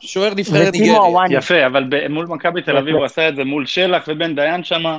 שוער 0.00 0.34
נבחרת 0.34 0.72
ניגריה. 0.72 0.98
יפה, 1.30 1.66
אבל 1.66 1.84
ב- 1.88 2.08
מול 2.08 2.26
מכבי 2.26 2.62
תל 2.62 2.76
אביב 2.76 2.94
הוא 2.94 3.04
עשה 3.04 3.28
את 3.28 3.36
זה 3.36 3.44
מול 3.44 3.66
שלח 3.66 4.04
ובן 4.08 4.34
דיין 4.34 4.64
שמה. 4.64 4.98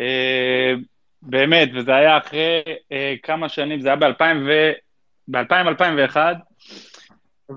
אה, 0.00 0.74
באמת, 1.22 1.68
וזה 1.74 1.94
היה 1.94 2.18
אחרי 2.18 2.62
אה, 2.92 3.14
כמה 3.22 3.48
שנים, 3.48 3.80
זה 3.80 3.88
היה 3.88 3.96
ב-2000-2001, 5.28 6.16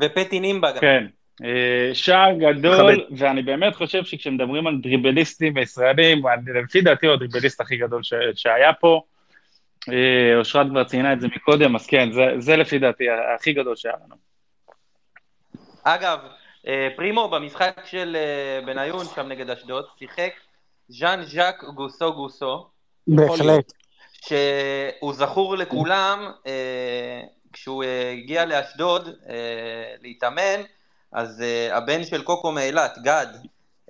ופטי 0.01 0.39
נימבה 0.39 0.71
גם. 0.71 0.81
כן. 0.81 1.05
אה, 1.43 1.89
שער 1.93 2.33
גדול, 2.33 2.95
מכבד. 2.95 3.21
ואני 3.21 3.41
באמת 3.41 3.75
חושב 3.75 4.03
שכשמדברים 4.03 4.67
על 4.67 4.77
דריבליסטים 4.81 5.57
ישראלים, 5.57 6.21
לפי 6.63 6.81
דעתי 6.81 7.05
הוא 7.05 7.13
הדריבליסט 7.13 7.61
הכי 7.61 7.77
גדול 7.77 8.03
ש- 8.03 8.13
שהיה 8.35 8.73
פה. 8.73 9.01
אה, 9.89 10.39
אושרת 10.39 10.67
כבר 10.69 10.83
ציינה 10.83 11.13
את 11.13 11.21
זה 11.21 11.27
מקודם, 11.27 11.75
אז 11.75 11.87
כן, 11.87 12.11
זה, 12.11 12.21
זה 12.37 12.55
לפי 12.55 12.79
דעתי 12.79 13.03
הכי 13.35 13.53
גדול 13.53 13.75
שהיה 13.75 13.95
לנו. 14.05 14.15
אגב, 15.83 16.19
אה, 16.67 16.87
פרימו 16.95 17.29
במשחק 17.29 17.81
של 17.85 18.17
בניון 18.65 19.05
שם 19.15 19.27
נגד 19.27 19.49
אשדוד, 19.49 19.85
שיחק 19.99 20.31
ז'אן 20.89 21.23
ז'אק 21.23 21.63
גוסו 21.63 22.13
גוסו, 22.13 22.67
בהחלט. 23.07 23.73
שהוא 24.27 25.13
זכור 25.13 25.57
לכולם, 25.57 26.31
כשהוא 27.61 27.83
אה, 27.83 28.11
הגיע 28.11 28.45
לאשדוד 28.45 29.09
אה, 29.29 29.35
להתאמן, 30.01 30.61
אז 31.11 31.41
אה, 31.41 31.77
הבן 31.77 32.03
של 32.03 32.23
קוקו 32.23 32.51
מאילת, 32.51 32.97
גד, 33.03 33.27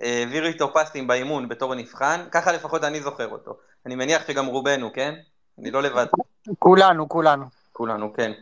העביר 0.00 0.46
איתו 0.46 0.74
פסים 0.74 1.06
באימון 1.06 1.48
בתור 1.48 1.74
נבחן, 1.74 2.20
ככה 2.30 2.52
לפחות 2.52 2.84
אני 2.84 3.00
זוכר 3.00 3.28
אותו. 3.28 3.56
אני 3.86 3.94
מניח 3.94 4.26
שגם 4.26 4.46
רובנו, 4.46 4.92
כן? 4.92 5.14
אני 5.58 5.70
לא 5.70 5.82
לבד, 5.82 6.06
כולנו, 6.58 7.08
כולנו. 7.08 7.44
כולנו, 7.72 8.12
כן. 8.14 8.32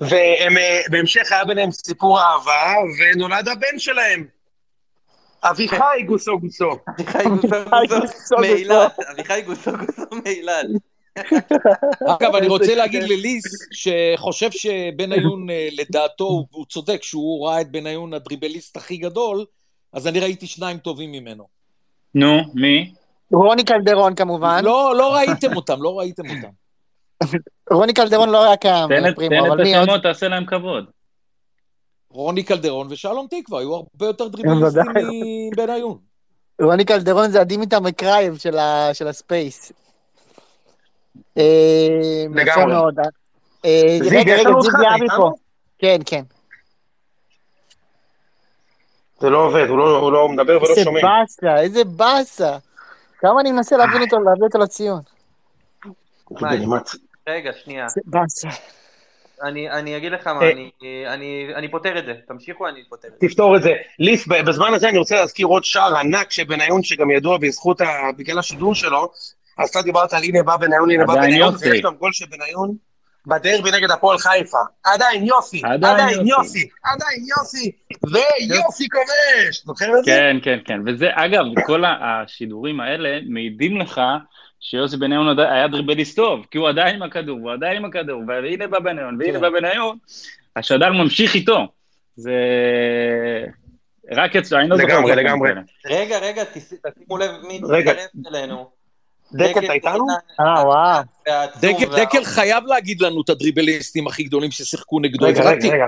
והם, 0.00 0.58
אה, 0.58 0.80
בהמשך 0.90 1.32
היה 1.32 1.44
ביניהם 1.44 1.70
סיפור 1.70 2.20
אהבה, 2.20 2.74
ונולד 2.98 3.48
הבן 3.48 3.78
שלהם. 3.78 4.26
אביחי 5.44 6.02
גוסו 6.06 6.38
גוסו. 6.38 6.70
אביחי 6.88 7.24
גוסו 7.28 7.48
גוסו 7.48 7.86
גוסו 7.88 8.00
גוסו. 8.00 8.36
מאילת, 8.40 8.98
אביחי 9.12 9.42
גוסו 9.42 9.70
גוסו 9.70 10.02
מאילת. 10.24 10.66
אגב, 12.08 12.34
אני 12.34 12.48
רוצה 12.54 12.74
להגיד 12.74 13.02
לליס, 13.02 13.44
שחושב 13.72 14.50
שבניון, 14.50 15.50
אה, 15.50 15.68
לדעתו, 15.72 16.46
הוא- 16.50 16.66
צודק, 16.66 17.02
שהוא 17.02 17.46
ראה 17.46 17.60
את 17.60 17.70
בניון 17.70 18.14
הדריבליסט 18.14 18.76
הכי 18.76 18.96
גדול, 18.96 19.44
אז 19.92 20.06
אני 20.06 20.20
ראיתי 20.20 20.46
שניים 20.46 20.78
טובים 20.78 21.12
ממנו. 21.12 21.44
נו, 22.14 22.36
מי? 22.54 22.94
רוני 23.32 23.64
קלדרון 23.64 24.14
כמובן. 24.14 24.64
לא, 24.64 24.94
לא 24.96 25.14
ראיתם 25.14 25.56
אותם, 25.56 25.82
לא 25.82 25.98
ראיתם 25.98 26.22
אותם. 26.30 26.48
רוני 27.76 27.92
קלדרון 27.92 28.28
לא 28.28 28.44
היה 28.44 28.56
קיים, 28.56 28.88
תן 28.88 29.08
את 29.08 29.14
פרימו, 29.16 29.34
תן 29.44 29.50
אבל 29.50 29.60
את 29.60 29.66
מי 29.66 29.74
עוד? 29.76 29.82
השמות, 29.88 30.02
תעשה 30.02 30.28
להם 30.28 30.46
כבוד. 30.46 30.84
רוני 32.10 32.42
קלדרון 32.42 32.86
ושלום 32.90 33.26
תקווה, 33.30 33.60
היו 33.60 33.74
הרבה 33.74 34.06
יותר 34.06 34.28
דריבליסטים 34.28 34.84
מבניון. 35.52 35.98
רוני 36.62 36.84
קלדרון 36.84 37.30
זה 37.30 37.40
הדימיטר 37.40 37.80
מקרייב 37.80 38.36
של 38.92 39.08
הספייס. 39.08 39.72
אה, 41.38 41.42
יפה. 42.42 42.66
מאוד. 42.66 42.98
אה, 43.64 43.98
רגע, 44.10 44.34
רגע, 44.34 44.50
זיו 44.60 44.82
יעבי? 44.82 45.06
פה. 45.16 45.30
כן, 45.78 45.98
כן. 46.06 46.22
זה 49.20 49.30
לא 49.30 49.38
עובד, 49.46 49.66
הוא 49.68 49.78
לא, 49.78 49.98
הוא 49.98 50.12
לא 50.12 50.28
מדבר 50.28 50.56
ולא 50.62 50.70
איזה 50.70 50.84
שומעים. 50.84 51.06
באסה, 51.06 51.60
איזה 51.60 51.84
באסה. 51.84 52.58
כמה 53.20 53.40
אני 53.40 53.52
מנסה 53.52 53.76
להביא 53.76 54.00
אותו, 54.00 54.16
להביא 54.16 54.42
אותו 54.42 54.58
לציון. 54.58 55.00
רגע, 57.28 57.50
שנייה. 57.64 57.84
איזה 57.84 58.00
באסה. 58.06 58.48
אני, 59.42 59.70
אני 59.70 59.96
אגיד 59.96 60.12
לך 60.12 60.26
מה, 60.26 60.42
אה. 60.42 60.50
אני, 60.50 60.70
אני, 61.06 61.48
אני 61.54 61.70
פותר 61.70 61.98
את 61.98 62.04
זה. 62.04 62.12
תמשיכו, 62.28 62.68
אני 62.68 62.84
פותר 62.88 63.08
את 63.08 63.12
זה. 63.20 63.28
תפתור 63.28 63.56
את 63.56 63.62
זה. 63.62 63.72
ליס, 63.98 64.26
ב- 64.28 64.48
בזמן 64.48 64.74
הזה 64.74 64.88
אני 64.88 64.98
רוצה 64.98 65.16
להזכיר 65.16 65.46
עוד 65.46 65.64
שער 65.64 65.96
ענק 65.96 66.30
שבניון, 66.30 66.82
שגם 66.82 67.10
ידוע 67.10 67.38
בזכות, 67.38 67.80
ה... 67.80 67.86
בגלל 68.16 68.38
השידור 68.38 68.74
שלו, 68.74 69.12
אז 69.58 69.68
אתה 69.68 69.82
דיברת 69.82 70.12
על 70.12 70.22
הנה 70.22 70.42
בא 70.42 70.56
בניון, 70.56 70.90
הנה 70.90 71.04
בא 71.06 71.14
בניון. 71.14 71.54
ויש 71.60 71.80
גם 71.82 71.94
גול 71.94 72.12
של 72.12 72.24
בניון 72.30 72.74
בדרבי 73.26 73.70
נגד 73.70 73.90
הפועל 73.90 74.18
חיפה. 74.18 74.58
עדיין 74.84 75.26
יוסי, 75.26 75.62
עדיין. 75.64 76.26
יוסי, 76.26 76.68
עדיין 76.84 77.24
יוסי, 77.36 77.70
ויוסי 78.12 78.88
כובש. 78.88 79.64
זוכר 79.64 79.98
את 79.98 80.04
זה? 80.04 80.10
כן, 80.10 80.36
כן, 80.42 80.58
כן. 80.64 80.80
וזה, 80.86 81.08
אגב, 81.14 81.44
כל 81.66 81.82
השידורים 81.86 82.80
האלה 82.80 83.18
מעידים 83.28 83.76
לך 83.80 84.00
שיוסי 84.60 84.96
בניון 84.96 85.38
היה 85.38 85.68
דריבליסט 85.68 86.16
טוב, 86.16 86.46
כי 86.50 86.58
הוא 86.58 86.68
עדיין 86.68 86.94
עם 86.96 87.02
הכדור, 87.02 87.38
הוא 87.38 87.52
עדיין 87.52 87.76
עם 87.76 87.84
הכדור, 87.84 88.22
והנה 88.28 88.66
בא 88.66 88.78
בניון, 88.78 89.16
והנה 89.20 89.32
כן. 89.32 89.40
בא 89.40 89.50
בניון, 89.50 89.98
השדר 90.56 90.92
ממשיך 90.92 91.34
איתו. 91.34 91.66
זה... 92.16 92.32
רק 94.12 94.36
אצלו, 94.36 94.58
אני 94.58 94.68
לא 94.68 94.76
זוכר... 94.76 94.88
לגמרי, 94.88 95.16
לגמרי. 95.16 95.50
רגע, 95.86 96.18
רגע, 96.18 96.44
תש- 96.44 96.74
תשימו 96.94 97.18
לב 97.18 97.30
מי 97.48 97.60
רגע. 97.68 97.90
הצטרף 97.90 98.10
אלינו. 98.34 98.81
דקל, 99.34 99.64
אתה 99.64 99.72
איתנו? 99.72 100.06
אה, 100.40 100.66
וואו. 100.66 101.02
דקל, 101.96 102.24
חייב 102.24 102.64
להגיד 102.66 103.00
לנו 103.00 103.22
את 103.24 103.28
הדריבליסטים 103.30 104.06
הכי 104.06 104.22
גדולים 104.24 104.50
ששיחקו 104.50 105.00
נגדו. 105.00 105.26
רגע. 105.26 105.50
רגע, 105.50 105.68
רגע, 105.74 105.84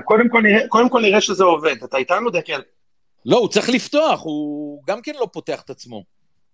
קודם 0.69 0.89
כל 0.89 1.01
נראה- 1.01 1.21
שזה 1.21 1.43
עובד. 1.43 1.75
אתה 1.83 1.97
איתנו, 1.97 2.29
דקל? 2.29 2.61
לא, 3.25 3.37
הוא 3.37 3.47
צריך 3.49 3.69
לפתוח, 3.69 4.21
הוא 4.23 4.81
גם 4.87 5.01
כן 5.01 5.11
לא 5.19 5.27
פותח 5.33 5.61
את 5.61 5.69
עצמו. 5.69 6.03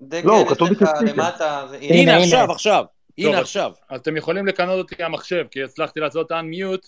דקל, 0.01 0.27
לא, 0.27 0.43
יש 0.45 0.49
כתוב 0.53 0.69
זה- 0.73 1.77
הנה. 1.81 2.17
עכשיו, 2.17 2.51
עכשיו. 2.51 2.83
הנה 3.17 3.39
עכשיו. 3.39 3.71
אז 3.89 3.99
אתם 3.99 4.17
יכולים 4.17 4.47
לכנות 4.47 4.77
אותי 4.77 5.03
המחשב, 5.03 5.45
כי 5.51 5.63
הצלחתי 5.63 5.99
לעשות 5.99 6.31
unmute, 6.31 6.87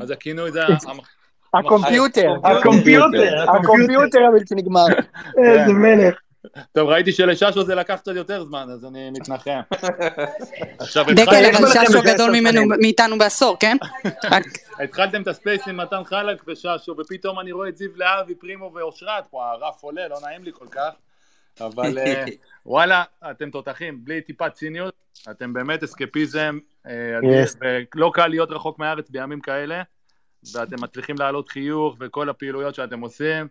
אז 0.00 0.10
הכינוי 0.10 0.52
זה... 0.52 0.60
הקומפיוטר. 1.54 2.28
הקומפיוטר, 2.44 3.44
הקומפיוטר 3.50 4.18
הבלתי 4.28 4.54
נגמר. 4.54 4.86
איזה 5.44 5.72
מלך. 5.72 6.14
טוב, 6.72 6.88
ראיתי 6.88 7.12
שלששו 7.12 7.64
זה 7.64 7.74
לקח 7.74 7.94
קצת 7.94 8.16
יותר 8.16 8.44
זמן, 8.44 8.66
אז 8.72 8.84
אני 8.84 9.10
מתנחם. 9.10 9.60
דקל, 11.14 11.44
אבל 11.58 11.68
ששו 11.68 12.02
גדול. 12.02 12.30
מאיתנו 12.80 13.18
בעשור, 13.18 13.56
כן? 13.60 13.76
התחלתם 14.80 15.22
את 15.22 15.28
הספייס 15.28 15.68
עם 15.68 15.76
מתן 15.76 16.04
חלק 16.04 16.42
וששו, 16.48 16.94
ופתאום 16.98 17.40
אני 17.40 17.52
רואה 17.52 17.68
את 17.68 17.76
זיו 17.76 17.90
להבי, 17.96 18.34
פרימו 18.34 18.72
ואושרת, 18.74 19.26
פה 19.30 19.50
הרף 19.50 19.82
עולה, 19.82 20.08
לא 20.08 20.16
נעים 20.22 20.44
לי 20.44 20.52
כל 20.52 20.66
כך, 20.70 20.90
אבל 21.60 21.98
אה, 21.98 22.24
וואלה, 22.66 23.04
אתם 23.30 23.50
תותחים, 23.50 24.04
בלי 24.04 24.20
טיפת 24.20 24.52
ציניות, 24.52 24.94
אתם 25.30 25.52
באמת 25.52 25.82
אסקפיזם. 25.82 26.58
ולא 27.94 28.10
קל 28.14 28.26
להיות 28.26 28.50
רחוק 28.50 28.78
מהארץ 28.78 29.10
בימים 29.10 29.40
כאלה, 29.40 29.82
ואתם 30.54 30.76
מצליחים 30.82 31.16
להעלות 31.18 31.48
חיוך 31.48 31.96
וכל 32.00 32.28
הפעילויות 32.28 32.74
שאתם 32.74 33.00
עושים, 33.00 33.48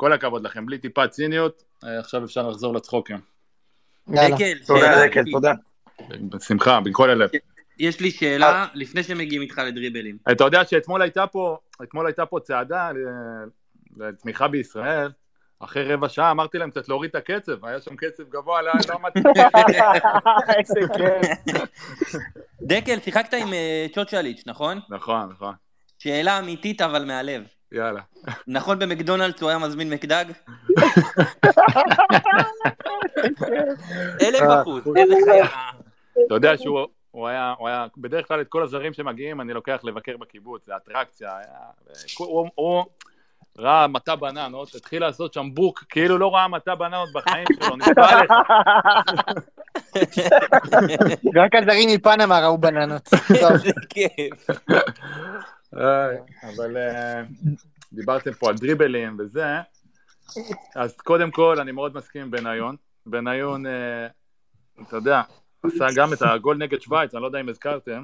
כל 0.00 0.12
הכבוד 0.12 0.44
לכם, 0.44 0.66
בלי 0.66 0.78
טיפת 0.78 1.10
ציניות, 1.10 1.62
אה, 1.84 1.98
עכשיו 1.98 2.24
אפשר 2.24 2.48
לחזור 2.48 2.74
לצחוקים. 2.74 3.18
יאללה. 4.08 4.36
דקל, 4.36 4.58
תודה, 4.66 5.06
דקל, 5.06 5.24
תודה. 5.32 5.52
בשמחה, 6.10 6.80
מכל 6.80 7.10
הלב. 7.10 7.30
יש 7.78 8.00
לי 8.00 8.10
שאלה, 8.10 8.66
לפני 8.74 9.02
שמגיעים 9.02 9.42
איתך 9.42 9.58
לדריבלים. 9.66 10.18
אתה 10.32 10.44
יודע 10.44 10.64
שאתמול 10.64 11.02
הייתה 11.02 11.26
פה, 11.26 11.56
אתמול 11.82 12.06
הייתה 12.06 12.26
פה 12.26 12.40
צעדה 12.40 12.90
לתמיכה 13.96 14.48
בישראל, 14.48 15.10
אחרי 15.58 15.94
רבע 15.94 16.08
שעה 16.08 16.30
אמרתי 16.30 16.58
להם 16.58 16.70
קצת 16.70 16.88
להוריד 16.88 17.10
את 17.10 17.14
הקצב, 17.16 17.64
היה 17.64 17.80
שם 17.80 17.96
קצב 17.96 18.22
גבוה, 18.28 18.62
לא 18.62 18.72
לא 18.88 18.98
מתאים. 19.02 19.24
איזה 20.58 20.80
כיף. 20.96 21.68
דקל, 22.62 23.00
שיחקת 23.00 23.34
עם 23.34 23.52
אה, 23.52 23.86
צ'וצ'ליץ', 23.94 24.42
נכון? 24.46 24.80
נכון, 24.88 25.28
נכון, 25.30 25.54
שאלה 25.98 26.38
אמיתית 26.38 26.80
אבל 26.80 27.04
מהלב. 27.04 27.59
יאללה. 27.72 28.00
נכון 28.46 28.78
במקדונלדס 28.78 29.40
הוא 29.42 29.50
היה 29.50 29.58
מזמין 29.58 29.90
מקדג? 29.90 30.24
אלף 34.20 34.42
אחוז, 34.62 34.82
איזה 34.96 35.14
חיה. 35.26 35.46
אתה 36.26 36.34
יודע 36.34 36.56
שהוא 36.56 36.86
הוא 37.10 37.28
היה, 37.28 37.54
הוא 37.58 37.68
היה, 37.68 37.86
בדרך 37.98 38.28
כלל 38.28 38.40
את 38.40 38.48
כל 38.48 38.62
הזרים 38.62 38.92
שמגיעים 38.92 39.40
אני 39.40 39.52
לוקח 39.52 39.80
לבקר 39.82 40.16
בקיבוץ, 40.16 40.66
זה 40.66 40.76
אטרקציה, 40.76 41.36
היה, 41.36 41.58
הוא, 42.18 42.48
הוא 42.54 42.84
ראה 43.58 43.86
מטע 43.86 44.14
בננות, 44.14 44.74
התחיל 44.74 45.00
לעשות 45.02 45.32
שם 45.32 45.46
בוק, 45.54 45.84
כאילו 45.88 46.18
לא 46.18 46.34
ראה 46.34 46.48
מטע 46.48 46.74
בננות 46.74 47.08
בחיים 47.12 47.44
שלו, 47.62 47.76
נשבע 47.76 48.22
לך. 48.22 48.32
רק 51.36 51.54
הזרים 51.54 51.88
מפנמה 51.94 52.40
ראו 52.40 52.58
בננות. 52.58 53.08
כיף. 55.70 55.78
איי, 55.78 56.18
אבל 56.54 56.76
אה, 56.76 57.22
דיברתם 57.92 58.32
פה 58.32 58.48
על 58.48 58.54
דריבלים 58.56 59.16
וזה, 59.18 59.44
אז 60.76 60.96
קודם 60.96 61.30
כל 61.30 61.60
אני 61.60 61.72
מאוד 61.72 61.96
מסכים 61.96 62.22
עם 62.22 62.30
בניון. 62.30 62.76
בניון, 63.06 63.66
אה, 63.66 64.06
אתה 64.88 64.96
יודע, 64.96 65.22
עשה 65.62 65.86
גם 65.96 66.12
את 66.12 66.22
הגול 66.22 66.56
נגד 66.56 66.80
שווייץ, 66.80 67.14
אני 67.14 67.22
לא 67.22 67.26
יודע 67.26 67.40
אם 67.40 67.48
הזכרתם. 67.48 68.02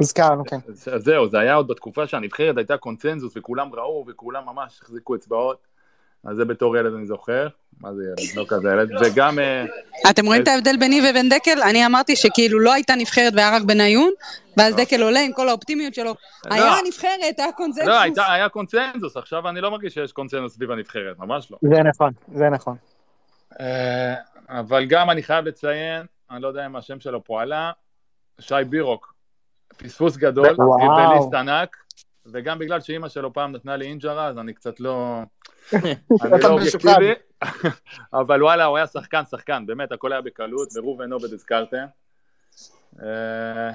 הזכרנו, 0.00 0.44
כן. 0.44 0.58
אז 0.68 0.88
אז 0.92 1.04
זהו, 1.04 1.28
זה 1.28 1.38
היה 1.38 1.54
עוד 1.54 1.68
בתקופה 1.68 2.06
שהנבחרת 2.06 2.56
הייתה 2.56 2.76
קונצנזוס 2.76 3.32
וכולם 3.36 3.74
ראו 3.74 4.04
וכולם 4.08 4.46
ממש 4.46 4.80
החזיקו 4.82 5.14
אצבעות. 5.14 5.66
אז 6.24 6.36
זה 6.36 6.44
בתור 6.44 6.76
ילד 6.76 6.94
אני 6.94 7.06
זוכר, 7.06 7.48
מה 7.80 7.94
זה 7.94 8.02
ילד, 8.04 8.36
לא 8.36 8.44
כזה 8.48 8.68
ילד, 8.72 8.90
וגם... 9.02 9.38
אתם 10.10 10.26
רואים 10.26 10.42
את 10.42 10.48
ההבדל 10.48 10.76
ביני 10.76 11.10
ובין 11.10 11.28
דקל? 11.28 11.62
אני 11.62 11.86
אמרתי 11.86 12.16
שכאילו 12.16 12.60
לא 12.60 12.72
הייתה 12.72 12.94
נבחרת 12.94 13.32
והיה 13.36 13.56
רק 13.56 13.62
בניון, 13.62 14.10
ואז 14.56 14.76
דקל 14.76 15.02
עולה 15.02 15.20
עם 15.20 15.32
כל 15.32 15.48
האופטימיות 15.48 15.94
שלו. 15.94 16.14
היה 16.50 16.74
נבחרת, 16.86 17.38
היה 17.38 17.52
קונצנזוס. 17.52 17.88
לא, 18.16 18.22
היה 18.28 18.48
קונצנזוס, 18.48 19.16
עכשיו 19.16 19.48
אני 19.48 19.60
לא 19.60 19.70
מרגיש 19.70 19.94
שיש 19.94 20.12
קונצנזוס 20.12 20.54
סביב 20.54 20.70
הנבחרת, 20.70 21.18
ממש 21.18 21.50
לא. 21.50 21.58
זה 21.62 21.82
נכון, 21.82 22.12
זה 22.34 22.48
נכון. 22.48 22.76
אה, 23.60 24.14
אבל 24.48 24.84
גם 24.84 25.10
אני 25.10 25.22
חייב 25.22 25.44
לציין, 25.44 26.06
אני 26.30 26.42
לא 26.42 26.48
יודע 26.48 26.66
אם 26.66 26.76
השם 26.76 27.00
שלו 27.00 27.24
פה 27.24 27.42
עלה, 27.42 27.70
שי 28.40 28.54
בירוק, 28.68 29.14
פספוס 29.76 30.16
גדול, 30.16 30.54
וואו. 30.58 30.96
דריבליסט 30.96 31.34
ענק, 31.34 31.76
וגם 32.26 32.58
בגלל 32.58 32.80
שאימא 32.80 33.08
שלו 33.08 33.32
פעם 33.32 33.52
נתנה 33.52 33.76
לי 33.76 33.86
אינג'רה, 33.86 34.26
אז 34.26 34.38
אני 34.38 34.52
קצת 34.52 34.80
לא... 34.80 35.22
אני 35.72 35.94
לא. 36.42 36.48
אובייקטיבי, 36.48 37.12
אבל 38.20 38.42
וואלה, 38.42 38.64
הוא 38.64 38.76
היה 38.76 38.86
שחקן, 38.86 39.22
שחקן, 39.30 39.66
באמת, 39.66 39.92
הכל 39.92 40.12
היה 40.12 40.20
בקלות, 40.20 40.68
וראובן 40.74 41.12
עובד 41.12 41.32
הזכרתם. 41.32 41.84
אה, 43.02 43.70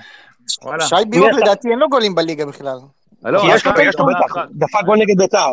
וואלה. 0.64 0.86
שי 0.86 0.96
בירוק 1.10 1.32
לדעתי 1.42 1.70
אין 1.70 1.80
לו 1.80 1.90
גולים 1.90 2.16
בליגה 2.16 2.46
בכלל. 2.46 2.78
לא, 3.24 3.42
כי 3.42 3.48
יש 3.48 3.66
לו, 3.66 3.72
עונה 3.72 4.20
בטח, 4.20 4.32
אחת. 4.32 4.50
דפק 4.52 4.86
גול 4.86 4.98
נגד 4.98 5.18
בית"ר. 5.18 5.52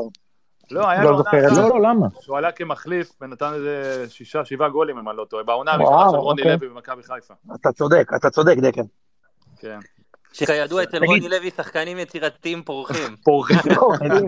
לא, 0.70 0.88
היה 0.88 1.04
לא 1.04 1.10
לו 1.10 1.16
עונה. 1.16 1.30
אחת, 1.30 1.56
לא, 1.56 1.68
לא, 1.68 1.80
למה? 1.80 2.06
שהוא 2.20 2.38
עלה 2.38 2.52
כמחליף 2.52 3.12
ונתן 3.20 3.52
איזה 3.54 4.04
שישה, 4.08 4.44
שבעה 4.44 4.68
גולים, 4.68 4.98
אם 4.98 5.08
אני 5.08 5.16
לא 5.16 5.24
טועה, 5.24 5.42
בעונה 5.42 5.72
הראשונה 5.72 6.10
של 6.10 6.16
רוני 6.16 6.42
אוקיי. 6.42 6.56
לוי 6.56 6.68
במכבי 6.68 7.02
חיפה. 7.02 7.34
אתה 7.54 7.72
צודק, 7.72 8.10
אתה 8.16 8.30
צודק, 8.30 8.56
דקל. 8.56 8.82
כן. 9.58 9.78
שכידוע 10.32 10.82
אצל 10.82 11.04
רוני 11.04 11.28
לוי 11.28 11.50
שחקנים 11.50 11.98
יצירתיים 11.98 12.62
פורחים. 12.62 13.16
פורחים. 13.24 13.58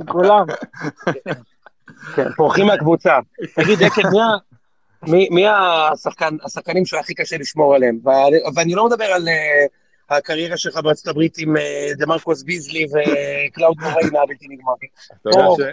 כולם. 0.08 0.46
כן, 2.14 2.32
פורחים 2.36 2.66
מהקבוצה. 2.66 3.18
תגיד, 3.56 3.78
דקל, 3.78 4.02
מי 5.30 5.44
השחקנים 6.44 6.86
שהכי 6.86 7.14
קשה 7.14 7.36
לשמור 7.38 7.74
עליהם? 7.74 7.98
ואני- 8.04 8.74
לא 8.74 8.86
מדבר 8.86 9.04
על 9.04 9.28
אה, 9.28 9.66
הקריירה 10.16 10.56
שלך 10.56 10.76
בארצות 10.76 11.08
הברית 11.08 11.38
עם 11.38 11.56
אה, 11.56 11.90
דה 11.98 12.06
מרקוס 12.06 12.42
ביזלי 12.42 12.86
וקלאוד 12.86 13.76
מוריינה 13.80 14.22
הבלתי 14.22 14.46
נגמר. 14.48 14.72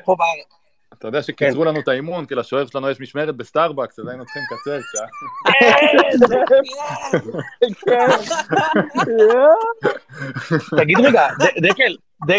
פה 0.05 0.15
בארץ. 0.15 0.64
אתה 0.99 1.07
יודע 1.07 1.23
שקיצרו 1.23 1.65
לנו 1.65 1.79
את 1.79 1.87
האימון, 1.87 2.25
כי 2.25 2.35
לשוער 2.35 2.65
שלנו 2.65 2.89
יש 2.89 2.99
משמרת 2.99 3.35
בסטארבקס, 3.35 3.99
אז 3.99 4.07
היינו 4.07 4.25
צריכים 4.25 4.41
לקצר 4.51 4.79
קצת. 4.81 5.07
תגיד 10.81 10.97
רגע, 10.99 11.27
דקל, 11.61 11.95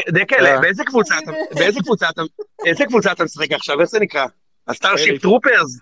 דקל. 0.09 0.61
באיזה 0.61 0.85
קבוצה 0.85 1.15
אתה, 1.19 1.33
באיזה 1.55 2.85
קבוצה 2.87 3.13
אתה, 3.13 3.25
משחק 3.25 3.53
עכשיו? 3.53 3.81
איך 3.81 3.89
זה 3.89 4.01
נקרא? 4.01 4.27
ה 4.69 4.74
starship. 4.74 5.23
troopers? 5.23 5.81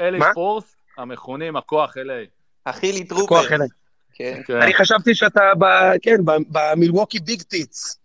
אלי? 0.00 0.18
פורס, 0.34 0.76
המכונים 0.98 1.56
הכוח 1.56 1.96
אליי. 1.96 2.26
החילי 2.66 3.04
trooper. 3.04 3.34
כן. 4.18 4.40
כן. 4.46 4.56
אני 4.62 4.74
חשבתי 4.74 5.14
שאתה 5.14 5.40
ב... 5.58 5.64
כן, 6.02 6.24
ב- 6.24 6.32
במילווקי 6.52 7.18
big 7.18 7.42
tits. 7.42 7.96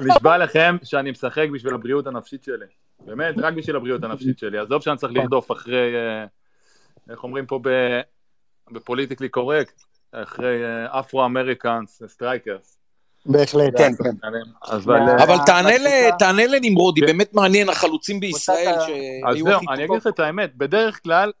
נשבע 0.00 0.38
לכם 0.38 0.76
שאני 0.82 1.10
משחק 1.10 1.46
בשביל 1.52 1.74
הבריאות 1.74 2.06
הנפשית 2.06 2.44
שלי. 2.44 2.66
באמת, 3.00 3.34
רק 3.38 3.54
בשביל 3.54 3.76
הבריאות 3.76 4.04
הנפשית 4.04 4.38
שלי. 4.38 4.58
עזוב 4.58 4.82
שאני 4.82 4.96
צריך 4.96 5.12
לרדוף 5.12 5.52
אחרי, 5.52 5.94
אה, 5.96 6.24
איך 7.10 7.24
אומרים 7.24 7.46
פה 7.46 7.60
ב- 7.62 8.00
ב 8.70 8.75
politically 8.75 9.28
correct, 9.28 9.82
אחרי 10.12 10.60
Afro-Americans, 10.86 12.02
strikers. 12.06 12.78
בהחלט. 13.26 13.78
כן, 13.78 13.92
כן. 14.04 14.10
אבל... 14.70 15.00
אבל 15.22 15.36
תענה 15.46 15.68
ל- 15.68 15.72
בקבוצה- 15.78 16.16
תענה 16.18 16.46
לנמרודי, 16.46 17.00
כן. 17.00 17.06
באמת 17.06 17.34
מעניין, 17.34 17.68
החלוצים 17.68 18.20
בישראל 18.20 18.74
אז 18.74 18.82
שהיו 18.86 19.44
זהו, 19.44 19.56
הכי 19.56 19.66
אני 19.68 19.84
אגיד. 19.84 19.96
לך 19.96 20.06
את 20.06 20.20
האמת, 20.20 20.56
בדרך 20.56 21.02
כלל 21.02 21.32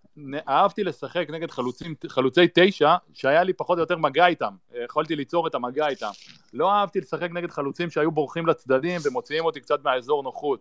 אהבתי 0.48 0.84
לשחק 0.84 1.26
נגד 1.30 1.50
חלוצים, 1.50 1.94
חלוצי 2.08 2.46
תשע, 2.54 2.94
שהיה 3.14 3.42
לי 3.42 3.52
פחות 3.52 3.78
או 3.78 3.82
יותר 3.82 3.96
מגע 3.96 4.26
איתם, 4.26 4.50
יכולתי 4.84 5.16
ליצור 5.16 5.46
את 5.46 5.54
המגע 5.54 5.88
איתם. 5.88 6.10
לא 6.54 6.72
אהבתי 6.72 7.00
לשחק 7.00 7.28
נגד 7.32 7.50
חלוצים 7.50 7.90
שהיו 7.90 8.10
בורחים 8.10 8.46
לצדדים 8.46 9.00
ומוציאים 9.04 9.44
אותי 9.44 9.60
קצת 9.60 9.84
מהאזור 9.84 10.22
נוחות. 10.22 10.60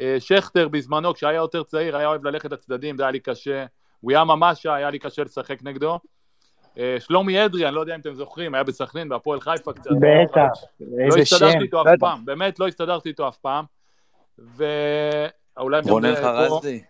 אה, 0.00 0.16
שכטר 0.18 0.68
בזמנו, 0.68 1.14
כשהיה 1.14 1.36
יותר 1.36 1.62
צעיר, 1.62 1.96
היה 1.96 2.08
אוהב 2.08 2.24
ללכת 2.24 2.52
לצדדים, 2.52 2.96
זה 2.96 3.02
היה 3.02 3.10
לי 3.12 3.20
קשה. 3.20 3.64
וויאמה 4.02 4.34
משה, 4.36 4.74
היה 4.74 4.90
לי 4.90 4.98
קשה 4.98 5.22
לשחק 5.24 5.58
נגדו. 5.62 5.98
אה, 6.78 6.96
שלומי 7.00 7.44
אדרי, 7.44 7.66
אני 7.66 7.74
לא 7.74 7.80
יודע 7.80 7.94
אם 7.94 8.00
אתם 8.00 8.14
זוכרים, 8.14 8.54
היה 8.54 8.64
בסכנין, 8.64 9.08
בהפועל 9.08 9.40
חיפה 9.40 9.72
קצת. 9.72 9.90
בטח, 9.90 10.62
לא 10.80 11.04
איזה 11.04 11.26
שם. 11.26 11.36
הסתדרתי 11.36 11.64
איתו 11.64 11.82
אף. 11.82 11.86
פעם, 12.00 12.24
באמת 12.24 12.58
לא 12.58 12.68
הסתדרתי 12.68 13.08
איתו 13.08 13.28
אף 13.28 13.36
פעם. 13.36 13.64
ואולי... 14.38 15.80
רונן 15.88 16.14
זה- 16.14 16.22
חרזי. 16.22 16.82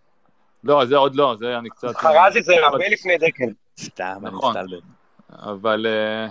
לא, 0.64 0.84
זה 0.84 0.97
עוד 0.97 1.14
לא, 1.14 1.34
זה 1.39 1.59
אני 1.59 1.70
קצת... 1.70 1.97
חרזי 1.97 2.43
זה 2.43 2.53
הרבה 2.66 2.89
לפני 2.89 3.18
דקל. 3.18 3.53
סתם, 3.78 4.18
אני 4.22 4.36
נכון. 4.36 4.57
מסתלבט. 4.57 4.82
אבל... 5.32 5.86
אה, 5.86 6.28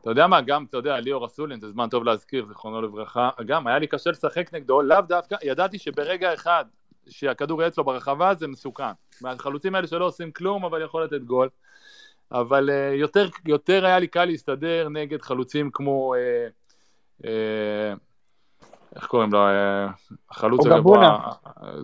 אתה 0.00 0.10
יודע 0.10 0.26
מה, 0.26 0.40
גם, 0.40 0.64
אתה 0.70 0.76
יודע, 0.76 1.00
ליאור 1.00 1.26
אסולין, 1.26 1.60
זה 1.60 1.70
זמן 1.70 1.88
טוב 1.88 2.04
להזכיר, 2.04 2.46
זיכרונו 2.46 2.82
לברכה, 2.82 3.30
גם 3.46 3.66
היה 3.66 3.78
לי 3.78 3.86
קשה 3.86 4.10
לשחק 4.10 4.54
נגדו, 4.54 4.82
לאו 4.82 5.00
דווקא, 5.00 5.36
ידעתי 5.42 5.78
שברגע 5.78 6.34
אחד 6.34 6.64
שהכדור 7.08 7.60
יהיה 7.60 7.68
אצלו 7.68 7.84
ברחבה 7.84 8.34
זה 8.34 8.48
מסוכן. 8.48 8.84
מהחלוצים 9.20 9.74
האלה 9.74 9.86
שלא 9.86 10.04
עושים 10.04 10.32
כלום, 10.32 10.64
אבל 10.64 10.82
יכול 10.82 11.04
לתת 11.04 11.22
גול. 11.22 11.48
אבל 12.32 12.70
אה, 12.70 12.94
יותר, 13.00 13.28
יותר 13.46 13.86
היה 13.86 13.98
לי 13.98 14.06
קל 14.06 14.24
להסתדר 14.24 14.88
נגד 14.88 15.22
חלוצים 15.22 15.70
כמו, 15.72 16.14
אה, 16.14 17.22
אה, 17.22 17.26
איך 18.96 19.06
קוראים 19.06 19.32
לו, 19.32 19.38
אה, 19.38 20.14
החלוץ 20.30 20.66
או 20.66 20.80
גבונה. 20.80 21.18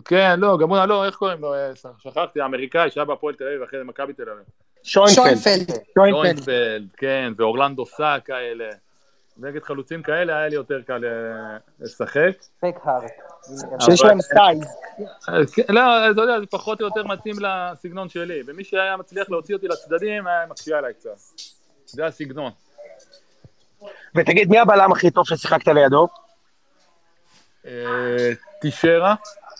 כן, 0.05 0.41
לא, 0.41 0.57
גבונה, 0.59 0.87
לא, 0.87 1.05
איך 1.05 1.17
קוראים 1.17 1.41
לו, 1.41 1.55
שכחתי, 1.99 2.41
האמריקאי 2.41 2.91
שהיה 2.91 3.05
בהפועל 3.05 3.35
תל 3.35 3.45
אביב, 3.45 3.63
אחרי 3.63 3.79
זה 3.79 3.85
מכבי 3.85 4.13
תל 4.13 4.31
אביב. 4.31 4.45
שוינפלד. 4.83 5.15
שוינפלד. 5.15 5.77
שוינפלד. 5.95 6.25
שוינפלד, 6.25 6.89
כן, 6.97 7.33
ואורלנדו 7.37 7.87
סה 7.87 8.27
כאלה. 8.27 8.69
נגד 9.39 9.63
חלוצים 9.63 10.03
כאלה 10.03 10.37
היה 10.37 10.49
לי 10.49 10.55
יותר 10.55 10.83
קל 10.83 11.05
אה, 11.05 11.57
לשחק. 11.81 12.31
פקהארט. 12.61 13.11
שיש 13.81 14.03
להם 14.03 14.21
סטייל. 14.21 14.59
כן, 15.55 15.75
לא, 15.75 16.11
אתה 16.11 16.21
יודע, 16.21 16.41
זה 16.41 16.47
פחות 16.47 16.81
או 16.81 16.87
יותר 16.87 17.05
מתאים 17.05 17.37
לסגנון 17.41 18.09
שלי, 18.09 18.43
ומי 18.47 18.65
שהיה 18.65 18.97
מצליח 18.97 19.31
להוציא 19.31 19.55
אותי 19.55 19.69
לצדדים 19.69 20.27
היה 20.27 20.47
מקשיב 20.47 20.75
עליי 20.75 20.95
קצת. 20.95 21.11
זה 21.87 22.07
הסגנון. 22.07 22.53
ותגיד, 24.15 24.51
מי 24.51 24.59
הבלם 24.59 24.93
הכי 24.93 25.11
טוב 25.11 25.27
ששיחקת 25.27 25.69
לידו? 25.69 26.09
אה, 27.67 28.33
טישרה 28.61 29.15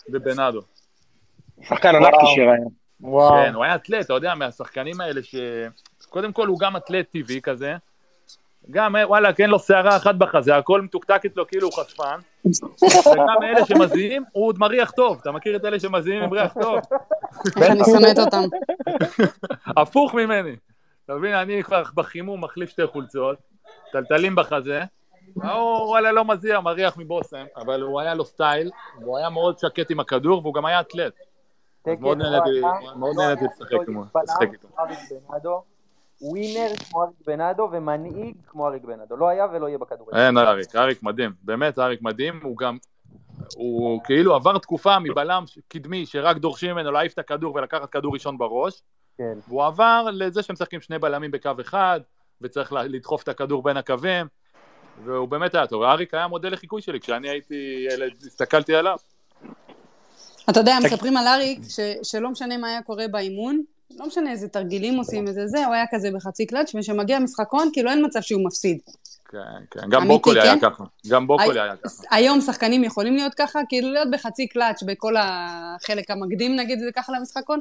ובנאדו. 0.09 0.61
שחקן 1.61 1.95
ענק 1.95 2.13
היה. 2.37 2.53
וואו. 3.01 3.33
כן, 3.33 3.53
הוא 3.53 3.63
היה 3.63 3.75
אתלט, 3.75 4.05
אתה 4.05 4.13
יודע, 4.13 4.35
מהשחקנים 4.35 5.01
האלה 5.01 5.23
ש... 5.23 5.35
קודם 6.09 6.33
כל 6.33 6.47
הוא 6.47 6.59
גם 6.59 6.77
אתלט 6.77 7.11
טבעי 7.11 7.41
כזה, 7.41 7.75
גם 8.71 8.95
אה, 8.95 9.07
וואלה, 9.07 9.33
כן 9.33 9.49
לו 9.49 9.59
שערה 9.59 9.95
אחת 9.97 10.15
בחזה, 10.15 10.57
הכל 10.57 10.81
מתוקתק 10.81 11.21
אצלו 11.25 11.47
כאילו 11.47 11.67
הוא 11.67 11.83
חשפן, 11.83 12.19
וגם 13.11 13.43
אלה 13.43 13.65
שמזיעים, 13.65 14.23
הוא 14.31 14.47
עוד 14.47 14.59
מריח 14.59 14.91
טוב, 14.91 15.17
אתה 15.21 15.31
מכיר 15.31 15.55
את 15.55 15.65
אלה 15.65 15.79
שמזיעים 15.79 16.23
עם 16.23 16.33
ריח 16.33 16.53
טוב? 16.61 16.79
איך 17.61 17.71
אני 17.71 17.79
שונאת 17.85 18.19
אותם. 18.19 18.43
הפוך 19.77 20.13
ממני. 20.13 20.55
אתה 21.05 21.13
מבין, 21.13 21.33
אני 21.35 21.63
כבר 21.63 21.83
בחימום 21.95 22.43
מחליף 22.43 22.69
שתי 22.69 22.87
חולצות, 22.87 23.37
טלטלים 23.91 24.35
בחזה, 24.35 24.81
ההוא 25.41 25.87
וואלה 25.87 26.11
לא 26.11 26.25
מזיע, 26.25 26.59
מריח 26.59 26.97
מבושם, 26.97 27.45
אבל 27.57 27.81
הוא 27.81 27.99
היה 28.01 28.13
לו 28.13 28.25
סטייל, 28.25 28.69
והוא 29.01 29.17
היה 29.17 29.29
מאוד 29.29 29.59
שקט 29.59 29.91
עם 29.91 29.99
הכדור, 29.99 30.41
והוא 30.41 30.53
גם 30.53 30.65
היה 30.65 30.79
אתלט. 30.81 31.13
מאוד 32.95 33.15
נהניתי- 33.17 33.45
לשחק 33.45 33.71
לשחק 34.23 34.47
איתו. 34.53 34.67
ווינר 36.21 36.75
כמו 36.89 37.03
אריק 37.03 37.15
בנאדו 37.27 37.69
ומנהיג 37.71 38.35
כמו 38.47 38.67
אריק 38.67 38.83
בנאדו. 38.83 39.15
לא 39.15 39.27
היה 39.29 39.47
ולא 39.53 39.67
יהיה 39.67 39.77
בכדורגל. 39.77 40.17
אין 40.17 40.37
אריק, 40.37 40.75
אריק 40.75 41.03
מדהים, 41.03 41.31
באמת 41.41 41.79
אריק 41.79 42.01
מדהים, 42.01 42.39
הוא 42.43 42.57
גם, 42.57 42.77
הוא 43.55 44.01
כאילו 44.03 44.35
עבר 44.35 44.57
תקופה 44.57 44.99
מבלם 44.99 45.43
קדמי 45.67 46.05
שרק 46.05 46.37
דורשים 46.37 46.71
ממנו 46.71 46.91
להעיף 46.91 47.13
את 47.13 47.19
הכדור 47.19 47.55
ולקחת 47.55 47.89
כדור 47.89 48.13
ראשון 48.13 48.37
בראש, 48.37 48.81
כן. 49.17 49.33
והוא 49.47 49.65
עבר 49.65 50.07
לזה 50.13 50.43
שמשחקים 50.43 50.81
שני 50.81 50.99
בלמים 50.99 51.31
בקו 51.31 51.51
אחד, 51.61 51.99
וצריך 52.41 52.73
לדחוף 52.73 53.23
את 53.23 53.27
הכדור 53.27 53.63
בין 53.63 53.77
הקווים, 53.77 54.27
והוא 55.03 55.27
באמת 55.27 55.55
היה 55.55 55.67
טוב. 55.67 55.83
אריק 55.83 56.13
היה 56.13 56.27
מודל 56.27 56.53
לחיקוי 56.53 56.81
שלי, 56.81 56.99
כשאני 56.99 57.29
הייתי 57.29 57.87
ילד, 57.91 58.11
הסתכלתי 58.27 58.75
עליו. 58.75 58.97
אתה 60.49 60.59
יודע, 60.59 60.77
מספרים 60.83 61.17
על 61.17 61.27
אריק, 61.27 61.59
ש- 61.69 62.09
שלא 62.11 62.29
משנה 62.29 62.57
מה 62.57 62.67
היה 62.67 62.81
קורה 62.81 63.07
באימון, 63.07 63.63
לא 63.97 64.07
משנה 64.07 64.31
איזה 64.31 64.47
תרגילים 64.47 64.97
עושים, 64.97 65.27
איזה 65.27 65.47
זה, 65.47 65.65
הוא 65.65 65.73
היה 65.73 65.85
כזה 65.91 66.09
בחצי 66.15 66.45
קלאץ', 66.45 66.75
וכשמגיע 66.75 67.19
משחקון, 67.19 67.69
כאילו 67.73 67.89
אין 67.89 68.05
מצב 68.05 68.21
שהוא 68.21 68.45
מפסיד. 68.45 68.79
כן, 69.31 69.37
כן, 69.71 69.89
גם 69.89 70.07
בוקולי 70.07 70.41
היה 70.41 70.59
כן? 70.59 70.69
ככה, 70.69 70.83
גם 71.07 71.27
בוקולי 71.27 71.59
הי- 71.59 71.65
היה 71.65 71.75
ככה. 71.75 72.03
היום 72.11 72.41
שחקנים 72.41 72.83
יכולים 72.83 73.15
להיות 73.15 73.33
ככה? 73.33 73.59
כאילו 73.69 73.91
להיות 73.91 74.07
בחצי 74.11 74.47
קלאץ' 74.47 74.83
בכל 74.83 75.13
החלק 75.19 76.11
המקדים, 76.11 76.55
נגיד, 76.55 76.79
זה 76.79 76.89
ככה 76.95 77.13
למשחקון? 77.13 77.59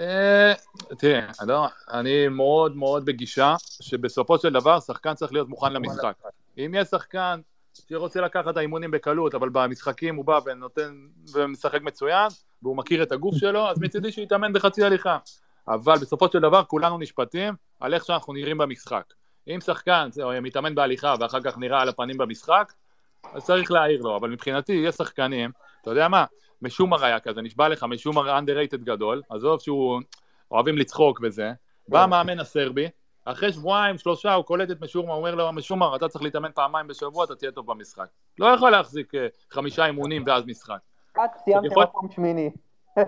אה, 0.00 0.52
תראה, 0.98 1.20
לא- 1.46 1.66
אני 1.92 2.28
מאוד 2.28 2.76
מאוד 2.76 3.04
בגישה 3.04 3.54
שבסופו 3.82 4.38
של 4.38 4.52
דבר 4.52 4.80
שחקן 4.80 5.14
צריך 5.14 5.32
להיות 5.32 5.48
מוכן 5.48 5.72
למשחק. 5.72 6.12
אם 6.58 6.74
יש 6.78 6.88
שחקן 6.88 7.40
שרוצה 7.88 8.20
לקחת 8.20 8.48
את 8.48 8.56
האימונים 8.56 8.90
בקלות, 8.90 9.34
אבל 9.34 9.48
במשחקים 9.48 10.16
הוא 10.16 10.24
בא 10.24 10.40
ונותן 10.46 11.06
ומשחק 11.34 11.82
מצוין, 11.82 12.28
והוא 12.62 12.76
מכיר 12.76 13.02
את 13.02 13.12
הגוף 13.12 13.34
שלו, 13.36 13.70
אז 13.70 13.78
מצידי 13.80 14.12
שיתאמן 14.12 14.52
בחצי 14.52 14.84
הליכה. 14.84 15.18
אבל 15.68 15.94
בסופו 15.94 16.28
של 16.28 16.38
דבר 16.40 16.64
כולנו 16.64 16.98
נשפטים 16.98 17.54
על 17.80 17.94
איך 17.94 18.04
שאנחנו 18.04 18.32
נראים 18.32 18.58
במשחק. 18.58 19.04
אם 19.48 19.58
שחקן 19.60 20.08
מתאמן 20.42 20.74
בהליכה 20.74 21.14
ואחר 21.20 21.40
כך 21.40 21.58
נראה 21.58 21.80
על 21.80 21.88
הפנים 21.88 22.18
במשחק, 22.18 22.72
אז 23.32 23.44
צריך 23.44 23.70
להעיר 23.70 24.02
לו, 24.02 24.16
אבל 24.16 24.30
מבחינתי 24.30 24.72
יש 24.72 24.94
שחקנים, 24.94 25.50
אתה 25.82 25.90
יודע 25.90 26.08
מה, 26.08 26.24
משומר 26.62 27.04
היה 27.04 27.20
כזה, 27.20 27.42
נשבע 27.42 27.68
לך, 27.68 27.82
משומר 27.82 28.38
underrated 28.38 28.84
גדול, 28.84 29.22
עזוב 29.30 29.60
שהוא, 29.60 30.00
אוהבים 30.50 30.78
לצחוק 30.78 31.20
וזה, 31.22 31.52
בא 31.88 32.02
המאמן 32.02 32.40
הסרבי, 32.40 32.88
אחרי 33.26 33.52
שבועיים, 33.52 33.98
שלושה, 33.98 34.34
הוא 34.34 34.44
קולט 34.44 34.70
את 34.70 34.80
משומר, 34.80 35.08
הוא 35.08 35.16
אומר 35.18 35.34
לו, 35.34 35.52
משומר, 35.52 35.96
אתה 35.96 36.08
צריך 36.08 36.24
להתאמן 36.24 36.50
פעמיים 36.54 36.86
בשבוע, 36.86 37.24
אתה 37.24 37.34
תהיה 37.34 37.50
טוב 37.52 37.66
במשחק. 37.66 38.06
לא 38.38 38.46
יכול 38.46 38.70
להחזיק 38.70 39.14
אה, 39.14 39.26
חמישה 39.50 39.86
אימונים 39.86 40.24
ואז 40.26 40.44
משחק. 40.46 40.78
את 41.12 41.30
סיימתם 41.44 41.66
יכול- 41.66 41.84
מקום 41.84 42.08
שמיני. 42.10 42.50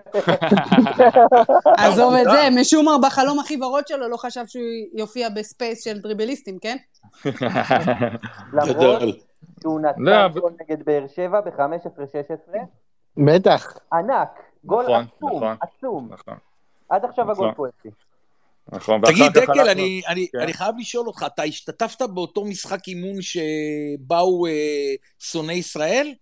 עזוב 1.78 2.14
את 2.14 2.26
לא. 2.26 2.32
זה, 2.32 2.48
משומר 2.60 2.92
בחלום 3.06 3.38
הכי 3.38 3.62
ורוד 3.62 3.86
שלו 3.88 4.08
לא 4.08 4.16
חשב 4.16 4.46
שהוא 4.46 4.62
יופיע 4.94 5.28
בספייס 5.36 5.84
של 5.84 5.98
דריבליסטים, 5.98 6.58
כן? 6.58 6.76
למרות. 8.52 9.02
שהוא 9.62 9.80
לא, 9.80 9.90
נתן 9.90 10.08
אבל- 10.08 10.40
גול 10.40 10.52
נגד 10.60 10.82
באר 10.84 11.04
שבע 11.16 11.40
ב-15-16, 11.40 12.58
בטח. 13.16 13.78
ענק, 13.92 14.28
גול 14.64 14.82
נכון, 14.84 15.04
עצום, 15.16 15.36
נכון. 15.36 15.56
עצום. 15.60 16.08
נכון, 16.10 16.34
עד 16.88 17.04
עכשיו 17.04 17.30
הגול. 17.30 17.52
פה 17.56 17.66
אצלי. 17.68 17.90
נכון. 18.72 19.00
תגיד, 19.06 19.22
ואחר 19.22 19.30
כך 19.32 19.42
דקל, 19.42 19.60
הלכנו- 19.60 19.70
אני, 19.72 20.02
אני, 20.08 20.26
כן. 20.32 20.38
אני 20.38 20.52
חייב 20.52 20.74
לשאול 20.78 21.06
אותך, 21.06 21.22
אתה 21.34 21.42
השתתפת 21.42 22.02
באותו 22.02 22.44
משחק 22.44 22.88
אימון 22.88 23.22
שבאו 23.22 24.46
אה, 24.46 24.52
שונאי 25.18 25.54
ישראל? 25.54 26.12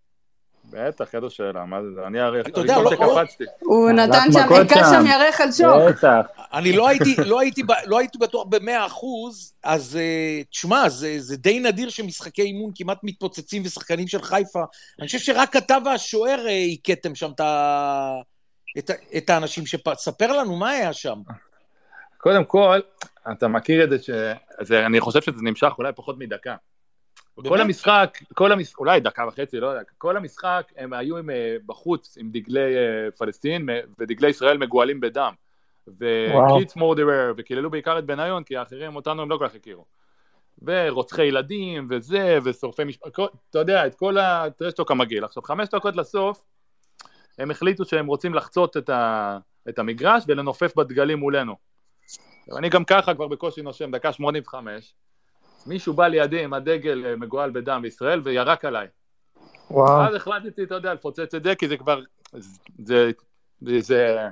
בטח, 0.70 1.14
איזו 1.14 1.30
שאלה, 1.30 1.64
מה 1.64 1.78
זה, 1.82 2.07
אני 2.07 2.20
הרי, 2.20 2.40
אתה 2.40 2.61
יודע, 2.61 2.74
הראשון 2.74 3.07
לא- 3.09 3.24
שקפצתי. 3.24 3.44
הוא 3.61 3.90
נתן 3.90 4.32
שם, 4.32 4.53
היכה 4.53 4.74
שם. 4.90 5.07
ירך 5.07 5.40
על 5.40 5.53
שוק. 5.53 5.66
בטח. 5.88 6.26
אני 6.53 6.72
לא 6.72 6.88
הייתי, 6.88 7.14
לא 7.24 7.40
הייתי, 7.40 7.62
לא 7.86 7.99
הייתי 7.99 8.18
בטוח 8.18 8.47
במאה 8.49 8.86
אחוז, 8.86 9.55
אז 9.62 9.97
אה, 9.97 10.42
תשמע, 10.51 10.88
זה, 10.88 11.16
זה 11.18 11.36
די 11.36 11.61
נדיר 11.61 11.88
שמשחקי 11.88 12.42
אימון 12.42 12.70
כמעט 12.74 12.99
מתפוצצים 13.03 13.62
ושחקנים 13.64 14.09
של 14.09 14.22
חיפה. 14.22 14.64
אני 14.99 15.07
חושב 15.07 15.18
שרק 15.18 15.57
אתה 15.57 15.76
והשוער 15.84 16.47
אה, 16.49 16.64
הכיתם 16.72 17.14
שם 17.14 17.30
את. 17.30 17.40
את, 18.78 18.90
את 19.16 19.30
האנשים 19.30 19.66
שפ... 19.66 19.94
ספר 19.94 20.32
לנו 20.32 20.57
מה 20.57 20.70
היה 20.70 20.92
שם. 20.92 21.18
קודם 22.27 22.45
כל, 22.45 22.79
אתה 23.33 23.49
מכיר 23.49 23.85
את 23.85 23.91
זה 23.91 23.99
ש... 23.99 24.11
זה, 24.61 24.87
אני 24.87 25.01
חושב 25.01 25.22
שזה 25.22 25.43
נמשך 25.43 25.72
אולי 25.79 25.93
פחות 25.97 26.18
מדקה. 26.18 26.57
כל 27.35 27.43
באמת? 27.43 27.61
המשחק, 27.61 28.16
המשחק, 28.18 28.33
כל 28.35 28.53
המשחק, 28.53 28.79
אולי 28.79 29.01
דקה 29.01 29.27
וחצי, 29.29 29.61
לא 29.61 29.66
יודע, 29.66 29.83
כל 29.99 30.16
המשחק 30.16 30.72
הם 30.77 30.93
היו 30.93 31.16
עם, 31.16 31.31
אה, 31.31 31.57
בחוץ 31.66 32.18
עם 32.18 32.31
דגלי 32.31 32.77
אה, 32.77 33.11
פלסטין 33.18 33.68
ודגלי 33.99 34.29
ישראל 34.29 34.59
מגואלים 34.59 35.01
בדם. 35.01 35.33
וקיטס 35.89 36.77
מורדרר, 36.77 37.33
וקיללו 37.37 37.70
בעיקר 37.70 37.99
את 37.99 38.05
בניון, 38.05 38.45
כי 38.45 38.57
האחרים 38.57 38.97
אותנו 38.97 39.22
הם 39.22 39.31
לא 39.31 39.37
כל 39.37 39.49
כך 39.49 39.55
הכירו. 39.55 39.85
ורוצחי 40.62 41.24
ילדים, 41.24 41.87
וזה, 41.91 42.39
ושורפי 42.45 42.85
משפחות, 42.85 43.33
אתה 43.51 43.59
יודע, 43.59 43.87
את 43.87 43.95
כל 43.95 44.18
הטרשטוק 44.18 44.91
המגעיל. 44.91 45.24
עכשיו, 45.24 45.43
חמש 45.43 45.68
דקות 45.68 45.97
לסוף, 45.97 46.45
הם 47.39 47.51
החליטו 47.51 47.85
שהם 47.85 48.07
רוצים 48.07 48.35
לחצות 48.35 48.77
את, 48.77 48.89
ה, 48.91 49.39
את 49.68 49.79
המגרש 49.79 50.24
ולנופף 50.27 50.77
בדגלים 50.77 51.18
מולנו. 51.18 51.76
אני 52.59 52.68
גם 52.68 52.84
ככה 52.84 53.14
כבר 53.14 53.28
בקושי 53.28 53.62
נושם, 53.62 53.90
דקה 53.90 54.12
85, 54.12 54.94
מישהו 55.66 55.94
בא 55.94 56.07
לידי 56.07 56.44
עם 56.44 56.54
הדגל 56.54 57.07
אה, 57.07 57.16
מגואל 57.16 57.50
בדם 57.50 57.82
בישראל 57.82 58.20
וירק 58.24 58.64
עליי. 58.64 58.86
וואו. 59.70 60.02
אז 60.02 60.14
החלטתי, 60.14 60.62
אתה 60.62 60.74
יודע, 60.74 60.94
לפוצץ 60.94 61.34
את 61.34 61.44
זה, 61.44 61.54
כי 61.54 61.68
זה 61.68 61.76
כבר, 61.76 62.00
זה, 62.32 62.59
זה, 62.78 63.11
זה, 63.61 63.80
זה, 63.80 64.28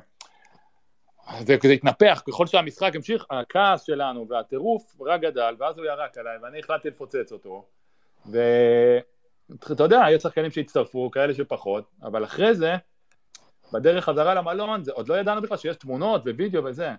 זה, 1.62 1.72
התנפח, 1.72 2.22
ככל 2.28 2.46
שהמשחק 2.46 2.96
המשיך, 2.96 3.26
הכעס 3.30 3.82
שלנו 3.82 4.28
והטירוף 4.28 4.96
רק 5.00 5.20
גדל, 5.20 5.54
ואז 5.58 5.78
הוא 5.78 5.86
ירק 5.86 6.18
עליי, 6.18 6.38
ואני 6.42 6.58
החלטתי 6.58 6.88
לפוצץ 6.88 7.32
אותו. 7.32 7.66
ואתה 8.26 9.82
יודע, 9.82 10.02
יש 10.10 10.22
שחקנים 10.22 10.50
שהצטרפו, 10.50 11.10
כאלה 11.10 11.34
שפחות, 11.34 11.84
אבל 12.02 12.24
אחרי 12.24 12.54
זה, 12.54 12.76
בדרך 13.72 14.04
חזרה 14.04 14.34
למלון, 14.34 14.84
זה, 14.84 14.92
עוד 14.92 15.08
לא 15.08 15.14
ידענו 15.14 15.42
בכלל 15.42 15.56
שיש 15.56 15.76
תמונות 15.76 16.22
ווידאו 16.26 16.64
וזה. 16.64 16.90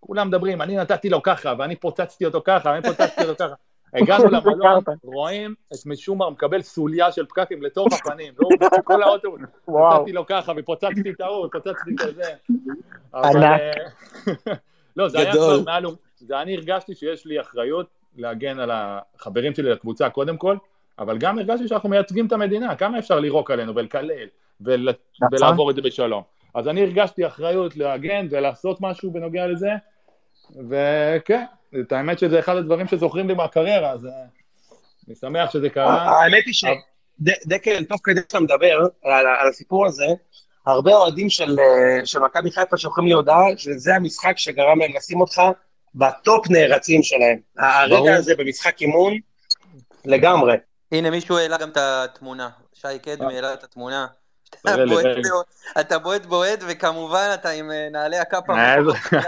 כולם 0.00 0.28
מדברים, 0.28 0.62
אני 0.62 0.76
נתתי 0.76 1.08
לו 1.08 1.22
ככה, 1.22 1.54
ואני 1.58 1.76
פוצצתי 1.76 2.26
אותו 2.26 2.40
ככה, 2.44 2.70
ואני 2.70 2.82
פוצצתי 2.82 3.24
אותו 3.24 3.44
ככה. 3.44 3.54
הגענו 3.94 4.24
למלון, 4.24 4.82
רואים 5.04 5.54
את 5.72 5.86
משומר 5.86 6.30
מקבל 6.30 6.62
סוליה 6.62 7.12
של 7.12 7.26
פקקים 7.26 7.62
לתוך 7.62 7.86
הפנים, 7.92 8.34
לא 8.38 8.48
כל 8.84 9.02
האוטובוס, 9.02 9.40
וואו. 9.68 10.00
נתתי 10.00 10.12
לו 10.12 10.26
ככה 10.26 10.52
ופוצצתי 10.56 11.10
את 11.10 11.20
ההוא, 11.20 11.46
ופוצצתי 11.46 11.90
את 12.08 12.14
זה. 12.14 12.32
ענק. 13.14 13.60
אה, 13.60 14.54
לא, 14.96 15.08
זה 15.08 15.18
היה. 15.18 15.32
כבר 15.32 15.60
מעל, 15.64 15.84
זה 16.16 16.40
אני 16.40 16.54
הרגשתי 16.54 16.94
שיש 16.94 17.26
לי 17.26 17.40
אחריות 17.40 17.86
להגן 18.16 18.58
על 18.58 18.70
החברים 18.72 19.54
שלי 19.54 19.70
לקבוצה 19.70 20.10
קודם 20.10 20.36
כל, 20.36 20.56
אבל 20.98 21.18
גם 21.18 21.38
הרגשתי 21.38 21.68
שאנחנו 21.68 21.88
מייצגים 21.88 22.26
את 22.26 22.32
המדינה, 22.32 22.76
כמה 22.76 22.98
אפשר 22.98 23.20
לירוק 23.20 23.50
עלינו 23.50 23.74
ולקלל 23.74 24.10
ול... 24.60 24.88
נכון. 24.88 25.28
ולעבור 25.32 25.70
את 25.70 25.76
זה 25.76 25.82
בשלום. 25.82 26.22
אז 26.54 26.68
אני 26.68 26.82
הרגשתי 26.82 27.26
אחריות 27.26 27.76
להגן 27.76 28.26
ולעשות 28.30 28.78
משהו 28.80 29.10
בנוגע 29.10 29.46
לזה, 29.46 29.70
וכן, 30.68 31.44
את 31.80 31.92
האמת 31.92 32.18
שזה 32.18 32.38
אחד 32.38 32.56
הדברים 32.56 32.88
שזוכרים 32.88 33.28
לי 33.28 33.34
מהקריירה, 33.34 33.90
אז 33.90 34.06
אה, 34.06 34.10
אני 35.08 35.14
שמח 35.14 35.50
שזה 35.50 35.70
קרה. 35.70 36.22
האמת 36.22 36.44
היא 36.46 36.54
שדקל, 36.54 37.84
תוך 37.84 38.00
כדי 38.04 38.20
שאתה 38.20 38.40
מדבר 38.40 38.78
על 39.04 39.26
על 39.26 39.48
הסיפור 39.48 39.86
הזה, 39.86 40.06
הרבה 40.66 40.96
אוהדים 40.96 41.30
של 41.30 41.58
אה, 41.58 42.06
של 42.06 42.18
מכבי 42.18 42.50
חיפה 42.50 42.76
שולחים 42.76 43.06
לי 43.06 43.12
הודעה 43.12 43.44
שזה 43.56 43.94
המשחק 43.94 44.38
שגרם 44.38 44.78
להם 44.78 44.90
לשים 44.96 45.20
אותך 45.20 45.42
בטופ 45.94 46.50
נערצים 46.50 47.02
שלהם. 47.02 47.38
הרגע. 47.58 48.14
הזה 48.14 48.34
במשחק 48.38 48.80
אימון, 48.80 49.14
לגמרי. 50.04 50.56
הנה, 50.92 51.10
מישהו 51.10 51.38
העלה 51.38 51.58
גם 51.58 51.68
את 51.68 51.76
התמונה. 51.76 52.48
שי 52.74 52.98
קדמי 53.02 53.34
העלה 53.34 53.54
את 53.54 53.64
התמונה. 53.64 54.06
אתה 55.80 55.98
בועט. 55.98 56.26
בועט- 56.26 56.62
וכמובן 56.68 57.30
אתה 57.34 57.48
עם 57.50 57.70
אה, 57.70 57.88
נעלי 57.92 58.18
הקאפה. 58.18 58.52
איזה-. 58.74 59.18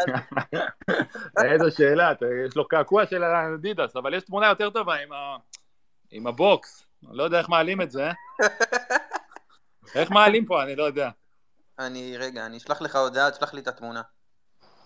איזו 1.52 1.76
שאלה, 1.76 2.12
יש 2.46 2.56
לו 2.56 2.68
קעקוע 2.68 3.06
של 3.06 3.24
אדידס, 3.24 3.96
אבל 3.96 4.14
יש 4.14 4.22
תמונה 4.24 4.46
יותר 4.46 4.70
טובה 4.70 4.94
עם 6.10 6.26
הבוקס. 6.26 6.86
אני 7.08 7.16
לא 7.18 7.22
יודע 7.22 7.38
איך 7.38 7.48
מעלים 7.48 7.82
את 7.82 7.90
זה. 7.90 8.10
איך 9.94 10.10
מעלים 10.10 10.46
פה, 10.46 10.62
אני 10.62 10.76
לא 10.76 10.84
יודע. 10.84 11.10
אני, 11.78 12.16
רגע, 12.18 12.46
אני 12.46 12.56
אשלח 12.56 12.82
לך 12.82 12.96
הודעה, 12.96 13.30
תשלח 13.30 13.54
לי 13.54 13.60
את 13.60 13.68
התמונה. 13.68 14.02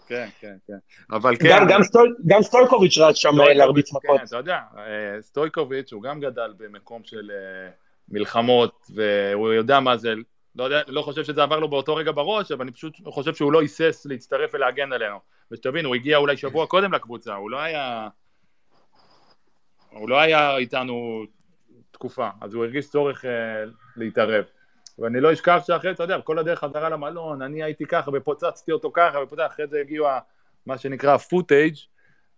כן, 0.06 0.28
כן, 0.40 0.54
כן. 0.66 0.76
אבל 1.16 1.36
כן. 1.36 1.48
גם- 1.50 1.66
גם 1.68 1.82
סטול- 1.82 2.16
גם 2.26 2.42
סטולקוביץ' 2.42 2.98
רץ 2.98 3.16
שם 3.16 3.40
אה, 3.40 3.54
להרביץ 3.54 3.92
מכות. 3.92 4.20
כן, 4.20 4.24
אתה 4.26 4.36
יודע, 4.36 4.58
אה, 4.78 4.82
סטויקוביץ' 5.22 5.92
הוא 5.92 6.02
גם 6.02 6.20
גדל 6.20 6.54
במקום 6.56 7.02
של 7.04 7.30
מלחמות, 8.08 8.86
והוא 8.94 9.52
יודע 9.52 9.80
מה 9.80 9.96
זה, 9.96 10.14
לא, 10.56 10.64
יודע, 10.64 10.80
לא 10.88 11.02
חושב 11.02 11.24
שזה 11.24 11.42
עבר 11.42 11.58
לו 11.58 11.68
באותו 11.68 11.94
רגע 11.96 12.12
בראש, 12.12 12.52
אבל 12.52 12.62
אני 12.62 12.72
פשוט 12.72 12.96
חושב 13.06 13.34
שהוא 13.34 13.52
לא 13.52 13.60
היסס 13.60 14.06
להצטרף 14.10 14.50
ולהגן 14.54 14.92
עלינו. 14.92 15.18
ושתבין, 15.50 15.84
הוא 15.84 15.94
הגיע 15.94 16.16
אולי 16.16 16.36
שבוע 16.36 16.66
קודם 16.66 16.92
לקבוצה, 16.92 17.34
הוא 17.34 17.50
לא 17.50 17.58
היה... 17.60 18.08
הוא 19.90 20.08
לא 20.08 20.20
היה 20.20 20.56
איתנו 20.56 21.24
תקופה, 21.90 22.28
אז 22.40 22.54
הוא 22.54 22.64
הרגיש 22.64 22.90
צורך 22.90 23.24
אה, 23.24 23.64
להתערב. 23.96 24.44
ואני 24.98 25.20
לא 25.20 25.32
אשכח 25.32 25.62
שאחרי, 25.66 25.90
אתה 25.90 26.02
יודע, 26.02 26.20
כל 26.20 26.38
הדרך 26.38 26.58
חזרה 26.58 26.88
למלון, 26.88 27.42
אני 27.42 27.62
הייתי 27.62 27.86
ככה 27.86 28.10
ופוצצתי 28.14 28.72
אותו 28.72 28.90
ככה, 28.94 29.18
ואחרי 29.30 29.66
זה 29.66 29.80
הגיעו 29.80 30.06
מה 30.66 30.78
שנקרא 30.78 31.16
פוטאג', 31.16 31.74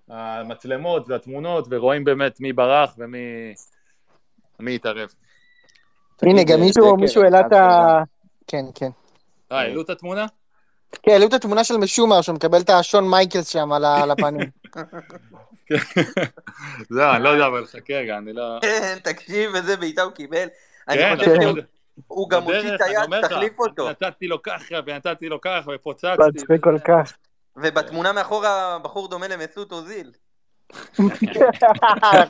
המצלמות 0.09 1.09
והתמונות, 1.09 1.67
ורואים 1.71 2.05
באמת 2.05 2.41
מי 2.41 2.53
ברח 2.53 2.95
ומי 2.99 3.55
מי 4.61 4.75
התערב. 4.75 5.15
הנה, 6.23 6.45
גם 6.45 6.59
אה, 6.63 6.97
מישהו 6.97 7.23
העלה 7.23 7.41
את 7.41 7.53
ה... 7.53 7.99
כן, 8.47 8.65
כן. 8.75 8.91
אה, 9.53 9.61
העלו 9.61 9.83
את 9.83 9.91
התמונה? 9.91 10.27
כן, 11.03 11.13
העלו 11.13 11.27
את 11.27 11.33
התמונה 11.33 11.65
של 11.65 11.77
משומר, 11.77 12.21
שהוא 12.21 12.35
מקבל 12.35 12.61
את 12.61 12.71
השון 12.71 13.11
מייקלס 13.11 13.49
שם 13.49 13.73
על 13.73 14.11
הפנים. 14.11 14.51
זהו, 16.91 17.11
אני 17.15 17.25
לא 17.25 17.29
יודע, 17.29 17.47
אבל 17.47 17.67
חכה 17.67 17.95
רגע, 17.95 18.19
אני 18.19 18.33
לא... 18.33 18.59
כן, 18.63 18.97
תקשיב 19.03 19.55
איזה 19.55 19.77
בעיטה 19.77 20.03
הוא 20.03 20.13
קיבל. 20.13 20.47
אני 20.89 20.99
כן, 20.99 21.17
חושב 21.17 21.35
שהוא 22.07 22.31
גם 22.31 22.43
הוציא 22.43 22.75
את 22.75 22.81
היד, 22.81 23.21
תחליף 23.23 23.59
אותו. 23.59 23.91
נתתי 23.91 24.27
לו 24.27 24.43
ככה 24.43 24.77
ונתתי 24.87 25.29
לו 25.29 25.41
ככה 25.41 25.71
ופוצצתי. 25.75 26.23
מצחיק 26.35 26.65
כל 26.65 26.79
כך. 26.85 27.13
ובתמונה 27.57 28.13
מאחורה 28.13 28.79
בחור 28.83 29.09
דומה 29.09 29.29
למסות 29.29 29.73
אוזיל. 29.73 30.13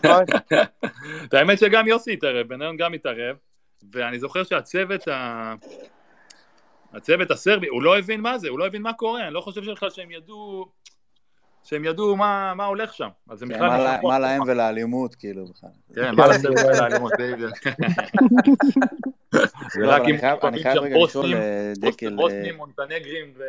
נכון. 0.04 0.24
את 1.24 1.34
האמת 1.34 1.58
שגם 1.58 1.88
יוסי 1.88 2.12
התערב, 2.12 2.48
בניון 2.48 2.76
גם 2.76 2.92
התערב, 2.92 3.36
ואני 3.92 4.18
זוכר 4.18 4.44
שהצוות 4.44 5.08
ה... 5.08 5.54
הצוות 6.92 7.30
הסרבי, 7.30 7.66
הוא 7.68 7.82
לא 7.82 7.98
הבין 7.98 8.20
מה 8.20 8.38
זה, 8.38 8.48
הוא 8.48 8.58
לא 8.58 8.66
הבין 8.66 8.82
מה 8.82 8.92
קורה, 8.92 9.24
אני 9.26 9.34
לא 9.34 9.40
חושב 9.40 9.70
בכלל 9.72 9.90
שהם 9.90 10.10
ידעו, 10.10 10.66
שהם 11.64 11.84
ידעו 11.84 12.16
מה, 12.16 12.54
מה 12.54 12.64
הולך 12.64 12.94
שם. 12.94 13.08
אז 13.30 13.42
הם 13.42 13.48
כן, 13.48 13.54
בכלל... 13.54 13.68
מה 13.68 13.98
מה 14.02 14.18
להם 14.18 14.42
ולאלימות, 14.46 15.14
כאילו, 15.14 15.46
בכלל. 15.46 15.70
כן, 15.94 16.14
מה 16.14 16.26
לסרבי 16.26 16.60
ולאלימות, 16.68 17.12
בדיוק. 17.18 17.52
זה 19.72 19.80
לא, 19.80 19.96
אם 19.96 20.04
אני 20.44 20.62
חייב- 20.62 20.78
רגע 20.82 20.96
לשאול, 21.04 21.34
אה, 21.34 21.72
דקל, 21.76 22.16
בוסנים, 22.16 22.44
אה, 22.52 22.56
מונטנגרים 22.56 23.32
ו... 23.36 23.42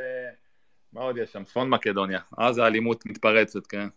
מה 0.94 1.02
עוד 1.02 1.18
יש 1.18 1.32
שם? 1.32 1.44
צפון 1.44 1.70
מקדוניה. 1.70 2.20
אז 2.38 2.58
האלימות 2.58 3.06
מתפרצת, 3.06 3.68
כן. 3.68 3.88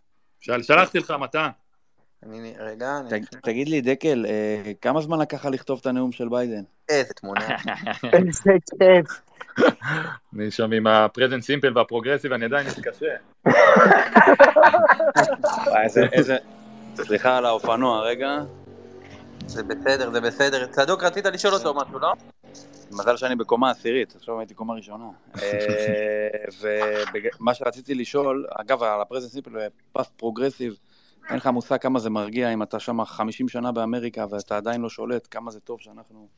של- 0.40 0.62
שלחתי 0.62 0.98
לך 0.98 1.10
מתן. 1.10 1.48
אני, 2.26 2.54
רגע, 2.58 2.98
אני... 3.10 3.20
ת- 3.20 3.34
תגיד 3.42 3.68
לי, 3.68 3.80
דקל, 3.80 4.26
אה, 4.28 4.72
כמה 4.80 5.00
זמן 5.00 5.18
לקח 5.18 5.38
לך 5.38 5.52
לכתוב 5.52 5.78
את 5.80 5.86
הנאום 5.86 6.12
של 6.12 6.28
ביידן? 6.28 6.62
איזה 6.88 7.14
תמונה. 7.14 7.48
איזה 8.12 8.50
כיף. 8.78 9.20
אני 10.36 10.50
שם 10.50 10.72
עם 10.72 10.86
הפרזנט 10.86 11.42
סימפל 11.42 11.78
והפרוגרסיב, 11.78 12.32
אני 12.32 12.44
עדיין 12.44 12.66
מתקשה. 12.66 13.06
אה, 13.46 13.52
איזה- 15.84 16.06
איזה... 16.12 16.36
סליחה 16.94 17.36
על 17.36 17.46
האופנוע, 17.46 18.00
רגע. 18.02 18.38
זה 19.46 19.62
בסדר, 19.62 20.10
זה 20.10 20.20
בסדר. 20.20 20.66
צדוק, 20.66 21.02
רצית 21.04 21.26
לשאול 21.26 21.54
אותו 21.54 21.74
משהו, 21.74 21.98
לא? 21.98 22.12
מזל 22.92 23.16
שאני 23.16 23.36
בקומה 23.36 23.70
עשירית, 23.70 24.14
עכשיו 24.16 24.38
הייתי 24.38 24.54
קומה 24.54 24.74
ראשונה. 24.74 25.04
ומה 27.40 27.54
שרציתי 27.54 27.94
לשאול, 27.94 28.46
אגב, 28.60 28.82
על 28.82 29.00
ה 29.00 29.04
present 29.04 29.30
simple 29.32 29.50
ו 29.90 29.95
past 29.95 30.12
progressive, 30.16 30.74
אין 31.30 31.36
לך 31.36 31.46
מושג 31.46 31.76
כמה 31.76 31.98
זה 31.98 32.10
מרגיע 32.10 32.52
אם 32.52 32.62
אתה 32.62 32.78
שם 32.78 33.04
50 33.04 33.48
שנה 33.48 33.72
באמריקה 33.72 34.24
ואתה 34.30 34.56
עדיין 34.56 34.80
לא 34.80 34.88
שולט, 34.88 35.28
כמה 35.30 35.50
זה 35.50 35.60
טוב 35.60 35.80
שאנחנו... 35.80 36.28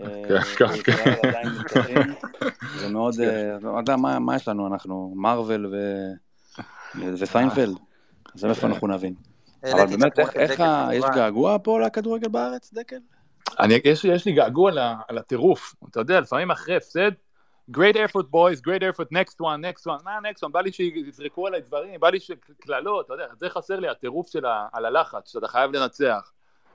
אה, 0.00 0.22
כן, 0.58 0.66
כן, 0.84 1.14
עדיין 1.28 1.48
מתקדמים. 1.60 2.14
זה 2.78 2.88
מאוד, 2.88 3.20
אה, 3.20 3.56
לא 3.62 3.78
יודע, 3.78 3.96
מה 3.96 4.36
יש 4.36 4.48
לנו, 4.48 4.66
אנחנו 4.66 5.12
מרוויל 5.16 5.66
וסיינפלד, 7.12 7.76
אז 8.34 8.44
איפה 8.44 8.66
אנחנו 8.66 8.86
נבין. 8.88 9.14
אבל 9.64 9.78
העליתי 9.78 9.94
את 9.94 10.00
באמת, 10.00 10.18
איך- 10.36 10.60
ה- 10.60 10.88
יש. 10.92 11.04
געגוע 11.14 11.56
פה 11.62 11.80
לכדורגל 11.80 12.28
בארץ, 12.28 12.72
דקל? 12.74 12.96
אני, 13.60 13.78
יש, 13.84 14.04
יש 14.04 14.24
לי 14.26 14.32
געגוע 14.32 14.70
על 15.08 15.18
הטירוף. 15.18 15.74
אתה 15.90 16.00
יודע, 16.00 16.20
לפעמים 16.20 16.50
אחרי 16.50 16.76
הפסד, 16.76 17.10
great 17.70 17.96
effort 17.96 18.30
boys, 18.30 18.60
great 18.60 18.82
effort, 18.82 19.08
next 19.12 19.40
one, 19.40 19.60
next 19.60 19.86
one, 19.86 20.04
מה 20.04 20.18
next 20.18 20.42
one? 20.44 20.48
בא 20.52 20.60
לי 20.60 20.72
שיזרקו 20.72 21.46
עליי 21.46 21.60
דברים, 21.60 22.00
בא 22.00 22.10
לי 22.10 22.20
שקללות, 22.20 23.06
אתה 23.06 23.14
יודע, 23.14 23.26
זה 23.38 23.50
חסר 23.50 23.80
לי, 23.80 23.88
הטירוף 23.88 24.28
של 24.30 24.46
ה, 24.46 24.66
על 24.72 24.84
הלחץ, 24.84 25.32
שאתה 25.32 25.48
חייב 25.48 25.76
לנצח. 25.76 26.30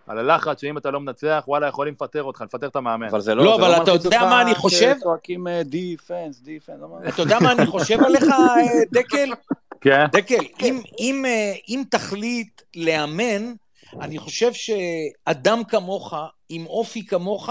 על 0.07 0.19
הלחץ 0.19 0.61
שאם 0.61 0.77
אתה 0.77 0.91
לא 0.91 0.99
מנצח, 0.99 1.43
וואלה, 1.47 1.67
יכולים 1.67 1.93
לפטר 1.93 2.23
אותך, 2.23 2.41
לפטר 2.41 2.67
את 2.67 2.75
המאמן. 2.75 3.07
אבל 3.07 3.21
זה 3.21 3.35
לא, 3.35 3.43
לא, 3.43 3.57
זה 3.57 3.65
אבל 3.65 3.83
אתה 3.83 3.91
מלחיץ 3.91 4.05
יודע 4.05 4.19
מה 4.19 4.41
אני 4.41 4.55
חושב? 4.55 4.95
שצועקים 4.99 5.47
דיפנס, 5.65 6.41
דיפנס, 6.41 6.79
אתה 7.09 7.21
יודע 7.21 7.37
מה 7.39 7.51
אני 7.51 7.65
חושב 7.65 8.03
עליך, 8.03 8.23
אה, 8.23 8.83
דקל? 8.91 9.33
כן? 9.81 10.05
דקל, 10.11 10.43
אם, 10.59 10.81
אם, 10.99 11.25
אה, 11.25 11.53
אם 11.69 11.83
תחליט 11.89 12.61
לאמן, 12.75 13.53
אני 14.01 14.17
חושב 14.17 14.53
שאדם 14.53 15.63
כמוך, 15.63 16.13
עם 16.49 16.65
אופי 16.65 17.05
כמוך, 17.05 17.49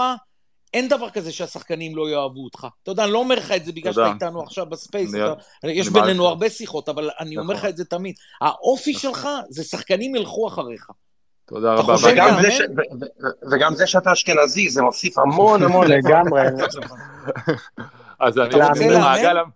אין 0.73 0.87
דבר 0.87 1.09
כזה 1.09 1.31
שהשחקנים 1.31 1.95
לא 1.95 2.09
יאהבו 2.09 2.43
אותך. 2.43 2.67
אתה 2.83 2.91
יודע, 2.91 3.03
אני 3.03 3.11
לא 3.11 3.17
אומר 3.19 3.35
לך 3.35 3.51
את 3.51 3.65
זה 3.65 3.71
בגלל. 3.71 3.93
שאתה 3.93 4.07
איתנו 4.13 4.41
עכשיו 4.43 4.65
ב 4.65 4.72
space, 4.72 5.13
אני- 5.15 5.23
אתה, 5.25 5.33
יש 5.67 5.87
אני 5.87 5.93
בינינו. 6.01 6.27
הרבה 6.27 6.49
שיחות, 6.49 6.89
אבל 6.89 7.09
אני 7.19 7.37
אומר 7.37 7.53
לך 7.53 7.59
נכון. 7.59 7.69
את 7.69 7.77
זה 7.77 7.85
תמיד. 7.85 8.15
האופי 8.41 8.93
שלך 8.93 9.27
זה 9.49 9.63
שחקנים 9.63 10.15
ילכו 10.15 10.47
אחריך. 10.47 10.87
תודה 11.47 11.73
רבה. 11.73 11.95
וגם? 12.03 12.41
זה 12.41 12.51
ש- 12.51 12.59
ו- 12.61 13.03
ו- 13.03 13.51
וגם 13.51 13.75
זה 13.75 13.87
שאתה 13.87 14.13
אשכנזי, 14.13 14.69
זה 14.69 14.81
מוסיף 14.81 15.17
המון 15.17 15.63
המון. 15.63 15.87
לגמרי. 15.91 16.41
אז 18.19 18.37
אני 18.37 18.45
רוצה 18.61 18.87
לאמן? 18.91 19.49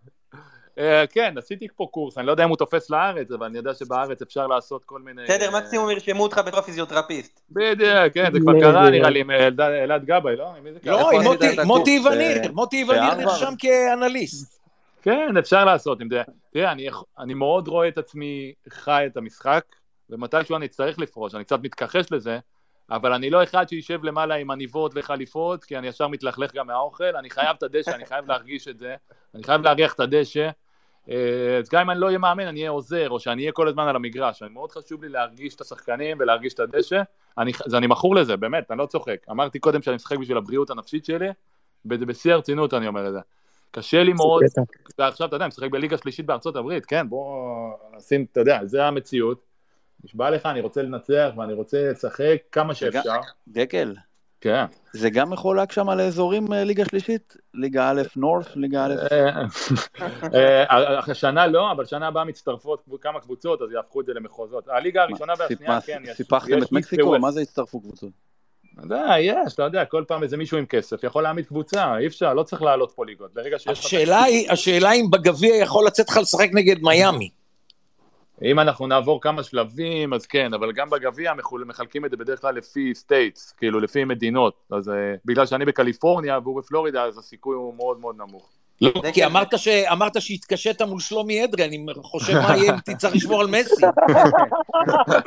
אה, 0.77 1.07
כן, 1.07 1.33
עשיתי 1.37 1.67
פה 1.75 1.87
קורס, 1.91 2.17
אני 2.17 2.27
לא 2.27 2.31
יודע 2.31 2.43
אם 2.43 2.49
הוא 2.49 2.57
תופס 2.57 2.89
לארץ, 2.89 3.31
אבל 3.31 3.45
אני 3.45 3.57
יודע 3.57 3.73
שבארץ 3.73 4.21
אפשר 4.21 4.47
לעשות 4.47 4.85
כל 4.85 4.99
מיני... 4.99 5.23
בסדר, 5.23 5.51
מקסימום 5.57 5.89
ירשמו 5.89 6.23
אותך 6.23 6.41
בתור 6.45 6.59
הפיזיותרפיסט. 6.59 7.41
בדיוק, 7.51 8.13
כן, 8.13 8.33
זה 8.33 8.39
כבר 8.39 8.51
קרה 8.61 8.89
נראה 8.89 9.09
לי 9.09 9.19
עם 9.19 9.31
אלדד- 9.31 9.61
אלעד 9.83 10.05
גבאי, 10.05 10.35
לא? 10.35 10.45
לא, 10.83 11.11
עם 11.11 11.21
מוטי- 11.23 11.47
הקורס? 11.47 11.65
מוטי 11.67 11.99
ב- 11.99 12.05
וניר, 12.05 12.51
מוטי 12.51 12.83
וניר 12.83 12.93
בהרווארד? 13.01 13.19
נרשם 13.19 13.53
כאנליסט. 13.59 14.59
כן, 15.01 15.37
אפשר 15.39 15.65
לעשות 15.65 16.01
עם 16.01 16.07
זה. 16.09 16.21
תראה, 16.53 16.73
אני 17.19 17.33
מאוד 17.33 17.67
רואה 17.67 17.87
את 17.87 17.97
עצמי 17.97 18.53
חי 18.69 19.03
את 19.11 19.17
המשחק, 19.17 19.63
ומתישהו 20.09 20.55
אני 20.55 20.65
אצטרך 20.65 20.99
לפרוש, 20.99 21.35
אני 21.35 21.43
קצת 21.43 21.59
מתכחש 21.63 22.05
לזה, 22.11 22.39
אבל 22.91 23.13
אני 23.13 23.29
לא 23.29 23.43
אחד 23.43 23.69
שישב 23.69 24.03
למעלה 24.03 24.35
עם 24.35 24.51
עניבות 24.51 24.91
וחליפות, 24.95 25.63
כי 25.63 25.77
אני 25.77 25.87
ישר 25.87 26.07
מתלכלך 26.07 26.53
גם 26.55 26.67
מהאוכל, 26.67 27.15
אני 27.19 27.29
חייב 27.29 27.55
את 27.57 27.63
הדשא, 27.63 27.91
אני 27.95 28.05
חייב 28.05 28.27
להרגיש 28.27 28.67
את 28.67 28.77
זה, 28.79 28.95
אני 29.35 29.43
חייב 29.43 29.61
להריח 29.61 29.93
את 29.93 29.99
הדשא. 29.99 30.49
אה, 31.09 31.57
אז 31.59 31.69
גם 31.69 31.81
אם 31.81 31.89
אני 31.89 31.99
לא 31.99 32.05
אהיה 32.05 32.17
מאמן, 32.17 32.47
אני 32.47 32.59
אהיה 32.59 32.69
עוזר, 32.69 33.09
או 33.09 33.19
שאני 33.19 33.41
אהיה 33.41 33.51
כל 33.51 33.67
הזמן 33.67 33.87
על 33.87 33.95
המגרש. 33.95 34.43
מאוד 34.43 34.71
חשוב 34.71 35.03
לי 35.03 35.09
להרגיש 35.09 35.55
את 35.55 35.61
השחקנים 35.61 36.17
ולהרגיש 36.19 36.53
את 36.53 36.59
הדשא. 36.59 37.01
אני, 37.37 37.51
אז 37.65 37.75
אני 37.75 37.87
מכור 37.87 38.15
לזה, 38.15 38.37
באמת, 38.37 38.71
אני 38.71 38.79
לא 38.79 38.85
צוחק. 38.85 39.25
אמרתי 39.31 39.59
קודם 39.59 39.81
שאני 39.81 39.95
משחק 39.95 40.17
בשביל 40.17 40.37
הבריאות 40.37 40.69
הנפשית 40.69 41.05
שלי, 41.05 41.27
בשיא 41.85 42.33
הרצינות 42.33 42.73
אני 42.73 42.87
אומר 42.87 43.07
את 43.07 43.13
זה. 43.13 43.19
קשה 43.71 44.03
לי 44.03 44.13
מאוד, 44.13 44.43
ועכשיו 44.99 45.27
אתה 45.27 45.35
יודע, 45.35 45.45
אני 45.45 45.49
משחק 45.49 45.71
בליגה 45.71 45.97
שלישית 45.97 46.25
בארצות 46.25 46.55
הברית, 46.55 46.85
כן, 46.85 47.09
בוא 47.09 47.71
נשים, 47.97 48.25
אתה 48.31 48.39
יודע, 48.39 48.59
זה 48.65 48.85
המציאות. 48.85 49.41
נשבע 50.03 50.29
לך, 50.29 50.45
אני 50.45 50.61
רוצה 50.61 50.81
לנצח 50.81 51.29
ואני 51.37 51.53
רוצה 51.53 51.91
לשחק 51.91 52.37
כמה 52.51 52.75
שאפשר. 52.75 53.15
דקל, 53.47 53.93
כן. 54.43 54.65
זה 54.93 55.09
גם 55.09 55.29
מחולק 55.29 55.71
שם 55.71 55.89
לאזורים 55.89 56.53
אה, 56.53 56.63
ליגה 56.63 56.85
שלישית? 56.85 57.37
ליגה 57.53 57.89
א' 57.89 58.01
נורף, 58.15 58.55
ליגה 58.55 58.85
א'... 58.85 58.93
אה, 59.11 59.43
אה, 60.33 60.99
השנה 60.99 61.47
לא, 61.47 61.71
אבל 61.71 61.85
שנה 61.85 62.07
הבאה 62.07 62.23
מצטרפות 62.23 62.85
כמה 63.01 63.19
קבוצות, 63.19 63.61
אז 63.61 63.71
יהפכו 63.71 64.01
את 64.01 64.05
זה 64.05 64.13
למחוזות. 64.13 64.67
הליגה 64.67 65.03
הראשונה 65.03 65.33
והשנייה, 65.39 65.81
כן, 65.81 66.01
יש. 66.05 66.17
סיפחתם 66.17 66.63
את 66.63 66.71
מקסיקו? 66.71 67.19
מה 67.19 67.31
זה 67.31 67.41
הצטרפו 67.41 67.81
קבוצות? 67.81 68.09
די, 68.87 69.19
יש, 69.19 69.53
אתה 69.53 69.63
יודע, 69.63 69.85
כל 69.85 70.03
פעם 70.07 70.23
איזה 70.23 70.37
מישהו 70.37 70.57
עם 70.57 70.65
כסף 70.65 71.03
יכול 71.03 71.23
להעמיד 71.23 71.45
קבוצה, 71.45 71.97
אי 71.97 72.07
אפשר, 72.07 72.33
לא 72.33 72.43
צריך 72.43 72.61
לעלות 72.61 72.91
פה 72.95 73.05
ליגות. 73.05 73.31
השאלה 73.67 74.23
היא, 74.23 74.51
השאלה 74.51 74.91
אם 74.91 75.05
בגביע 75.11 75.55
יכול 75.55 75.85
לצאת 75.87 76.09
לך 76.09 76.17
לשחק 76.17 76.49
נגד 76.53 76.81
מיאמי. 76.81 77.29
אם 78.41 78.59
אנחנו 78.59 78.87
נעבור 78.87 79.21
כמה 79.21 79.43
שלבים, 79.43 80.13
אז 80.13 80.25
כן, 80.25 80.53
אבל 80.53 80.71
גם 80.71 80.89
בגביע 80.89 81.33
מחלקים 81.65 82.05
את 82.05 82.11
זה 82.11 82.17
בדרך 82.17 82.41
כלל 82.41 82.55
לפי 82.55 82.95
states, 82.95 83.51
כאילו 83.51 83.79
לפי 83.79 84.03
מדינות. 84.03 84.53
אז 84.71 84.89
אה, 84.89 85.15
בגלל 85.25 85.45
שאני 85.45 85.65
בקליפורניה 85.65 86.39
והוא 86.43 86.61
בפלורידה, 86.61 87.03
אז 87.03 87.17
הסיכוי 87.17 87.55
הוא 87.55 87.75
מאוד 87.75 87.99
מאוד 87.99 88.15
נמוך. 88.17 88.62
לא, 88.81 88.91
זה 89.03 89.11
כי 89.11 89.19
כן. 89.21 89.25
אמרת 89.25 89.57
ש- 89.59 89.67
אמרת 89.67 90.21
שהתקשית 90.21 90.81
מול 90.81 90.99
שלומי 90.99 91.43
אדרי, 91.45 91.65
אני 91.65 91.85
חושב 92.03 92.33
מה 92.33 92.57
יהיה 92.57 92.73
אם 92.73 92.79
תצטרך 92.85 93.15
לשמור 93.15 93.41
על 93.41 93.47
מסי. 93.47 93.85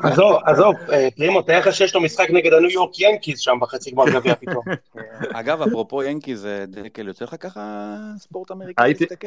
עזוב, 0.03 0.37
עזוב, 0.47 0.75
אה, 0.93 1.09
פרימו, 1.17 1.43
תאר 1.43 1.59
לך 1.59 1.75
שיש 1.75 1.95
לו 1.95 2.01
משחק 2.01 2.31
נגד 2.31 2.53
הניו 2.53 2.71
יורק 2.71 3.01
ינקיז 3.01 3.41
שם 3.41 3.53
בחצי 3.61 3.91
גמר 3.91 4.05
גביע 4.11 4.35
פתאום. 4.35 4.65
אגב, 5.41 5.63
אפרופו 5.63 6.03
ינקיז, 6.03 6.47
אה, 6.47 6.65
דקל, 6.67 7.09
יוצא 7.09 7.25
לך 7.25 7.35
ככה 7.41 7.61
ספורט 8.19 8.51
אמריקאי 8.51 8.95
להסתכל? 9.01 9.27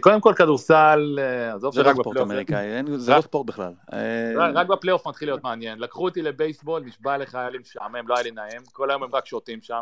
קודם 0.00 0.20
כל 0.20 0.32
כדורסל, 0.36 1.18
אה, 1.18 1.54
עזוב 1.54 1.74
זה 1.74 1.82
לא 1.82 1.86
שרק 1.88 1.94
ספורט 1.96 2.06
בפלייאוף, 2.16 2.30
אמריקאי, 2.30 2.66
זה 2.98 3.12
לא 3.14 3.20
ספורט 3.20 3.46
בכלל. 3.46 3.72
אה, 3.92 3.98
רק- 4.36 4.52
רק 4.54 4.66
בפלייאוף 4.66 5.06
מתחיל 5.06 5.28
להיות 5.28 5.44
מעניין. 5.44 5.78
לקחו 5.78 6.04
אותי 6.04 6.22
לבייסבול, 6.22 6.82
נשבע 6.86 7.16
לך, 7.18 7.34
היה 7.34 7.50
לי 7.50 7.58
משעמם, 7.58 8.08
לא 8.08 8.14
היה 8.14 8.22
לי 8.22 8.30
נעים, 8.30 8.60
כל 8.72 8.90
היום 8.90 9.02
הם 9.02 9.10
רק 9.12 9.26
שותים 9.26 9.58
שם. 9.62 9.80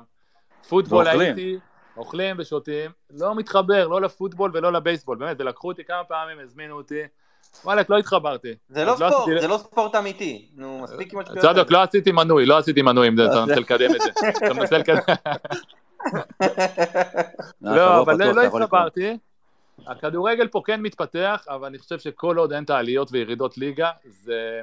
פוטבול. 0.68 1.08
הייתי, 1.08 1.56
אוכלים 1.96 2.36
ושותים, 2.38 2.90
לא 3.10 3.34
מתחבר, 3.34 3.88
לא 3.88 4.00
לפוטבול 4.00 4.50
ולא 4.54 4.72
לבייסבול, 4.72 5.16
באמת, 5.16 5.36
ולקחו 5.40 5.68
אותי 5.68 5.84
כמה 5.84 6.04
פעמים, 6.04 6.38
הזמינו 6.40 6.76
אותי, 6.76 7.00
וואלכ, 7.64 7.90
לא 7.90 7.98
התחברתי. 7.98 8.54
זה 8.68 8.84
לא 8.84 8.90
לא 8.92 8.96
ספורט, 8.96 9.12
עשיתי- 9.28 9.40
זה 9.40 9.48
לא 9.48 9.56
ספורט 9.58 9.94
אמיתי. 9.94 10.48
נו, 10.56 10.80
מספיק 10.82 11.12
עם 11.12 11.18
השטויות 11.18 11.40
צדוק. 11.56 11.70
לא 11.70 11.82
עשיתי 11.82 12.12
מנוי, 12.12 12.46
לא 12.46 12.58
עשיתי 12.58 12.82
מנוי, 12.82 13.08
אם 13.08 13.16
זה- 13.16 13.26
אתה 13.26 13.40
מנסה 13.44 13.60
לקדם 13.60 13.90
את 13.94 14.00
זה. 14.00 14.10
אתה 14.46 14.54
מנסה 14.54 14.78
לקדם... 14.78 14.96
לא, 17.62 17.76
לא, 17.76 18.00
אבל 18.02 18.16
לא 18.18 18.42
לקרוא. 18.42 18.60
התחברתי. 18.60 19.18
הכדורגל 19.86 20.48
פה 20.48 20.62
כן 20.66 20.80
מתפתח, 20.80 21.44
אבל 21.48 21.66
אני 21.66 21.78
חושב 21.78 21.98
שכל 21.98 22.36
עוד 22.38 22.52
אין 22.52 22.64
את 22.64 22.70
העליות 22.70 23.08
וירידות 23.12 23.58
ליגה, 23.58 23.90
זה... 24.04 24.60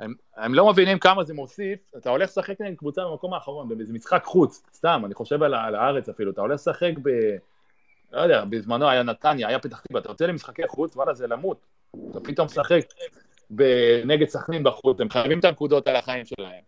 הם, 0.00 0.14
הם 0.36 0.54
לא 0.54 0.70
מבינים 0.70 0.98
כמה 0.98 1.24
זה 1.24 1.34
מוסיף, 1.34 1.78
אתה 1.96 2.10
הולך 2.10 2.30
לשחק 2.30 2.60
נגד 2.60 2.76
קבוצה 2.76 3.04
במקום 3.04 3.34
האחרון, 3.34 3.68
באיזה 3.68 3.92
משחק 3.92 4.24
חוץ, 4.24 4.62
סתם, 4.74 5.02
אני 5.06 5.14
חושב 5.14 5.42
על, 5.42 5.54
על 5.54 5.74
הארץ 5.74 6.08
אפילו, 6.08 6.30
אתה 6.32 6.40
הולך 6.40 6.54
לשחק 6.54 6.92
ב... 7.02 7.10
לא 8.12 8.20
יודע, 8.20 8.44
בזמנו 8.44 8.88
היה 8.88 9.02
נתניה, 9.02 9.48
היה 9.48 9.58
פתח 9.58 9.80
תקווה, 9.80 10.00
אתה 10.00 10.10
יוצא 10.10 10.26
למשחקי 10.26 10.68
חוץ, 10.68 10.96
וואלה, 10.96 11.14
זה 11.14 11.26
למות. 11.26 11.66
אתה 12.10 12.20
פתאום 12.20 12.46
משחק 12.46 12.80
ב- 13.54 14.02
נגד 14.04 14.28
סכנין 14.28 14.64
בחוץ, 14.64 15.00
הם 15.00 15.10
חייבים 15.10 15.38
את 15.38 15.44
הנקודות 15.44 15.88
על 15.88 15.96
החיים 15.96 16.24
שלהם. 16.24 16.62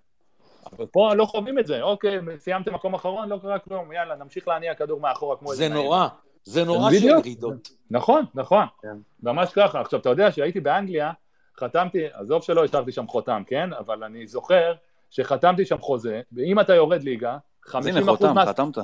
אבל 0.72 0.86
פה 0.86 1.14
לא 1.14 1.24
חווים 1.24 1.58
את 1.58 1.66
זה, 1.66 1.82
אוקיי, 1.82 2.18
סיימתם 2.38 2.74
מקום 2.74 2.94
אחרון, 2.94 3.28
לא 3.28 3.38
קרה 3.42 3.58
כלום, 3.58 3.92
יאללה, 3.92 4.16
נמשיך 4.16 4.48
להניע 4.48 4.74
כדור 4.74 5.00
מאחורה 5.00 5.36
כמו 5.36 5.52
איזה 5.52 5.68
זה. 5.68 5.74
נורא, 5.74 6.08
זה 6.44 6.64
נורא 6.64 6.90
בדיוק. 6.90 7.26
ירידות. 7.26 7.68
נכון, 7.90 8.24
נכון, 8.34 8.64
כן. 8.82 8.96
ממש 9.22 9.52
ככה. 9.52 9.80
עכשיו, 9.80 10.00
אתה 10.00 10.08
יודע 10.08 10.32
שהייתי 10.32 10.60
באנגליה, 10.60 11.12
חתמתי, 11.60 12.06
עזוב 12.12 12.42
שלא 12.42 12.64
השארתי 12.64 12.92
שם 12.92 13.06
חותם, 13.06 13.42
כן? 13.46 13.72
אבל 13.72 14.04
אני 14.04 14.26
זוכר 14.26 14.74
שחתמתי 15.10 15.64
שם 15.64 15.78
חוזה, 15.78 16.20
ואם 16.32 16.60
אתה 16.60 16.74
יורד 16.74 17.02
ליגה, 17.02 17.38
50% 17.66 17.78
אז 17.78 17.86
הנה, 17.86 18.06
חותם, 18.06 18.34
מה- 18.34 18.46
חתמת. 18.46 18.78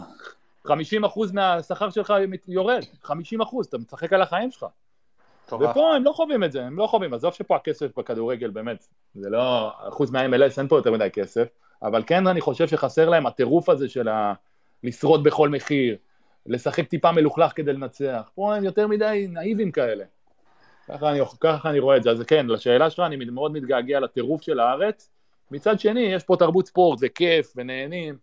50% 0.66 0.70
מהשכר 1.32 1.90
שלך 1.90 2.12
יורד, 2.48 2.82
50%, 3.04 3.68
אתה 3.68 3.78
משחק 3.78 4.12
על 4.12 4.22
החיים 4.22 4.50
שלך. 4.50 4.66
ופה 5.52 5.94
הם 5.94 6.04
לא 6.04 6.12
חווים 6.12 6.44
את 6.44 6.52
זה, 6.52 6.64
הם 6.64 6.78
לא 6.78 6.86
חווים, 6.86 7.14
עזוב 7.14 7.34
שפה 7.34 7.56
הכסף 7.56 7.98
בכדורגל, 7.98 8.50
באמת, 8.50 8.86
זה 9.14 9.30
לא, 9.30 9.72
חוץ 9.90 10.10
מה-MLS 10.10 10.58
אין 10.58 10.68
פה 10.68 10.76
יותר 10.76 10.92
מדי 10.92 11.10
כסף, 11.12 11.48
אבל 11.82 12.02
כן 12.06 12.26
אני 12.26 12.40
חושב 12.40 12.68
שחסר 12.68 13.08
להם 13.08 13.26
הטירוף 13.26 13.68
הזה 13.68 13.88
של 13.88 14.08
ה... 14.08 14.32
לשרוד 14.84 15.24
בכל 15.24 15.48
מחיר, 15.48 15.96
לשחק 16.46 16.88
טיפה 16.88 17.12
מלוכלך 17.12 17.52
כדי 17.56 17.72
לנצח, 17.72 18.30
פה 18.34 18.54
הם 18.56 18.64
יותר 18.64 18.86
מדי 18.86 19.26
נאיבים 19.28 19.72
כאלה. 19.72 20.04
ככה 20.88 21.10
אני, 21.10 21.20
ככה 21.40 21.70
אני 21.70 21.78
רואה 21.78 21.96
את 21.96 22.02
זה, 22.02 22.10
אז 22.10 22.22
כן, 22.22 22.46
לשאלה 22.46 22.90
שלך, 22.90 23.00
אני 23.06 23.24
מאוד 23.24 23.52
מתגעגע 23.52 24.00
לטירוף 24.00 24.42
של 24.42 24.60
הארץ, 24.60 25.10
מצד 25.50 25.80
שני, 25.80 26.00
יש 26.00 26.24
פה 26.24 26.36
תרבות 26.38 26.66
ספורט, 26.66 26.98
זה 26.98 27.08
כיף, 27.08 27.52
ונהנים. 27.56 28.16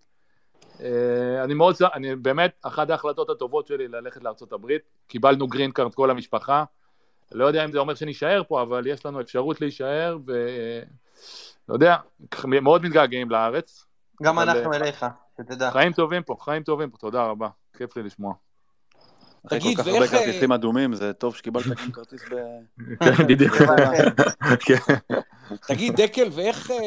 אה, 0.82 1.44
אני 1.44 1.54
מאוד, 1.54 1.76
אני 1.94 2.16
באמת, 2.16 2.52
אחת 2.62 2.90
ההחלטות 2.90 3.30
הטובות 3.30 3.68
שלי 3.68 3.88
ללכת 3.88 4.24
לארה"ב, 4.24 4.72
קיבלנו 5.08 5.48
green 5.48 5.72
card 5.72 5.96
כל 5.96 6.10
המשפחה, 6.10 6.64
לא 7.32 7.46
יודע 7.46 7.66
אם 7.66 7.72
זה 7.72 7.80
אומר 7.80 7.96
שנישאר 7.96 8.42
פה, 8.48 8.62
אבל 8.62 8.88
יש 8.88 9.06
לנו 9.06 9.22
אפשרות 9.22 9.62
להישאר, 9.62 10.18
ו... 10.28 10.34
לא 11.70 11.74
יודע, 11.74 11.96
מאוד 12.46 12.86
מתגעגעים 12.86 13.30
לארץ. 13.30 13.86
גם 14.24 14.40
אבל, 14.40 14.50
אנחנו 14.50 14.72
אה, 14.72 14.78
אליך, 14.78 15.06
שתדע. 15.38 15.72
חיים 15.72 15.94
טובים 15.94 16.24
פה, 16.24 16.36
חיים 16.40 16.64
טובים 16.64 16.90
פה, 16.90 16.98
תודה 16.98 17.24
רבה, 17.24 17.48
כיף 17.78 17.98
לי 17.98 18.04
לשמוע. 18.04 18.34
אחרי 19.48 19.60
תגיד, 19.60 19.78
כל 19.78 19.84
כך 19.84 19.88
הרבה 19.88 20.02
אה, 20.02 20.08
כרטיסים 20.08 20.52
אדומים, 20.52 20.94
זה 20.94 21.14
טוב 21.14 21.36
שקיבלת 21.36 21.66
גם 21.66 21.92
כרטיס 21.92 22.22
ב... 22.32 22.36
כן, 23.04 23.28
בדיוק. 23.28 23.54
כן. 24.66 24.94
תגיד, 25.68 26.02
דקל, 26.02 26.28
ואיך 26.32 26.72
אה, 26.72 26.78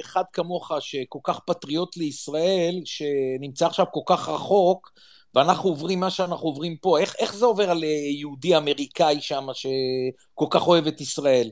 אחד 0.00 0.22
כמוך, 0.32 0.72
שכל 0.80 1.18
כך 1.24 1.40
פטריוט 1.46 1.96
לישראל, 1.96 2.80
שנמצא 2.84 3.66
עכשיו 3.66 3.86
כל 3.92 4.00
כך 4.06 4.28
רחוק, 4.28 4.92
ואנחנו 5.34 5.70
עוברים 5.70 6.00
מה 6.00 6.10
שאנחנו 6.10 6.48
עוברים 6.48 6.76
פה, 6.76 6.98
איך, 6.98 7.14
איך 7.18 7.34
זה 7.34 7.46
עובר 7.46 7.70
על 7.70 7.84
אה, 7.84 7.88
יהודי 8.18 8.56
אמריקאי 8.56 9.20
שם, 9.20 9.46
שכל 9.52 10.46
כך 10.50 10.66
אוהב 10.66 10.86
את 10.86 11.00
ישראל? 11.00 11.50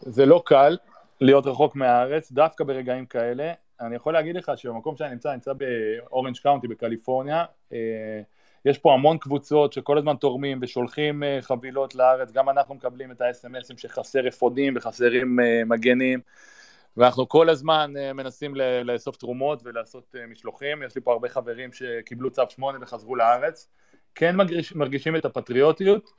זה 0.00 0.26
לא 0.26 0.42
קל 0.46 0.76
להיות 1.20 1.46
רחוק 1.46 1.76
מהארץ, 1.76 2.32
דווקא 2.32 2.64
ברגעים 2.64 3.06
כאלה. 3.06 3.52
אני 3.80 3.96
יכול 3.96 4.12
להגיד 4.12 4.36
לך 4.36 4.52
שבמקום 4.56 4.96
שאני 4.96 5.10
נמצא, 5.10 5.28
אני 5.28 5.36
נמצא 5.36 5.52
באורנג' 5.52 6.36
קאונטי 6.36 6.68
בקליפורניה, 6.68 7.44
אה, 7.72 7.78
יש 8.64 8.78
פה 8.78 8.94
המון 8.94 9.18
קבוצות 9.18 9.72
שכל 9.72 9.98
הזמן 9.98 10.16
תורמים 10.16 10.58
ושולחים 10.62 11.22
אה, 11.22 11.38
חבילות 11.42 11.94
לארץ, 11.94 12.32
גם 12.32 12.48
אנחנו 12.48 12.74
מקבלים 12.74 13.10
את 13.10 13.20
ה-SMSים 13.20 13.76
שחסר 13.76 14.28
אפודים 14.28 14.74
וחסרים 14.76 15.40
אה, 15.40 15.62
מגנים, 15.66 16.20
ואנחנו 16.96 17.28
כל 17.28 17.48
הזמן 17.48 17.92
אה, 17.98 18.12
מנסים 18.12 18.54
לאסוף 18.84 19.16
תרומות 19.16 19.60
ולעשות 19.64 20.14
משלוחים. 20.28 20.82
יש 20.82 20.94
לי 20.94 21.00
פה 21.00 21.12
הרבה 21.12 21.28
חברים 21.28 21.72
שקיבלו 21.72 22.30
צו 22.30 22.42
8 22.48 22.78
וחזרו 22.80 23.16
לארץ. 23.16 23.68
כן 24.14 24.36
מרגיש, 24.36 24.74
מרגישים 24.74 25.16
את 25.16 25.24
הפטריוטיות, 25.24 26.10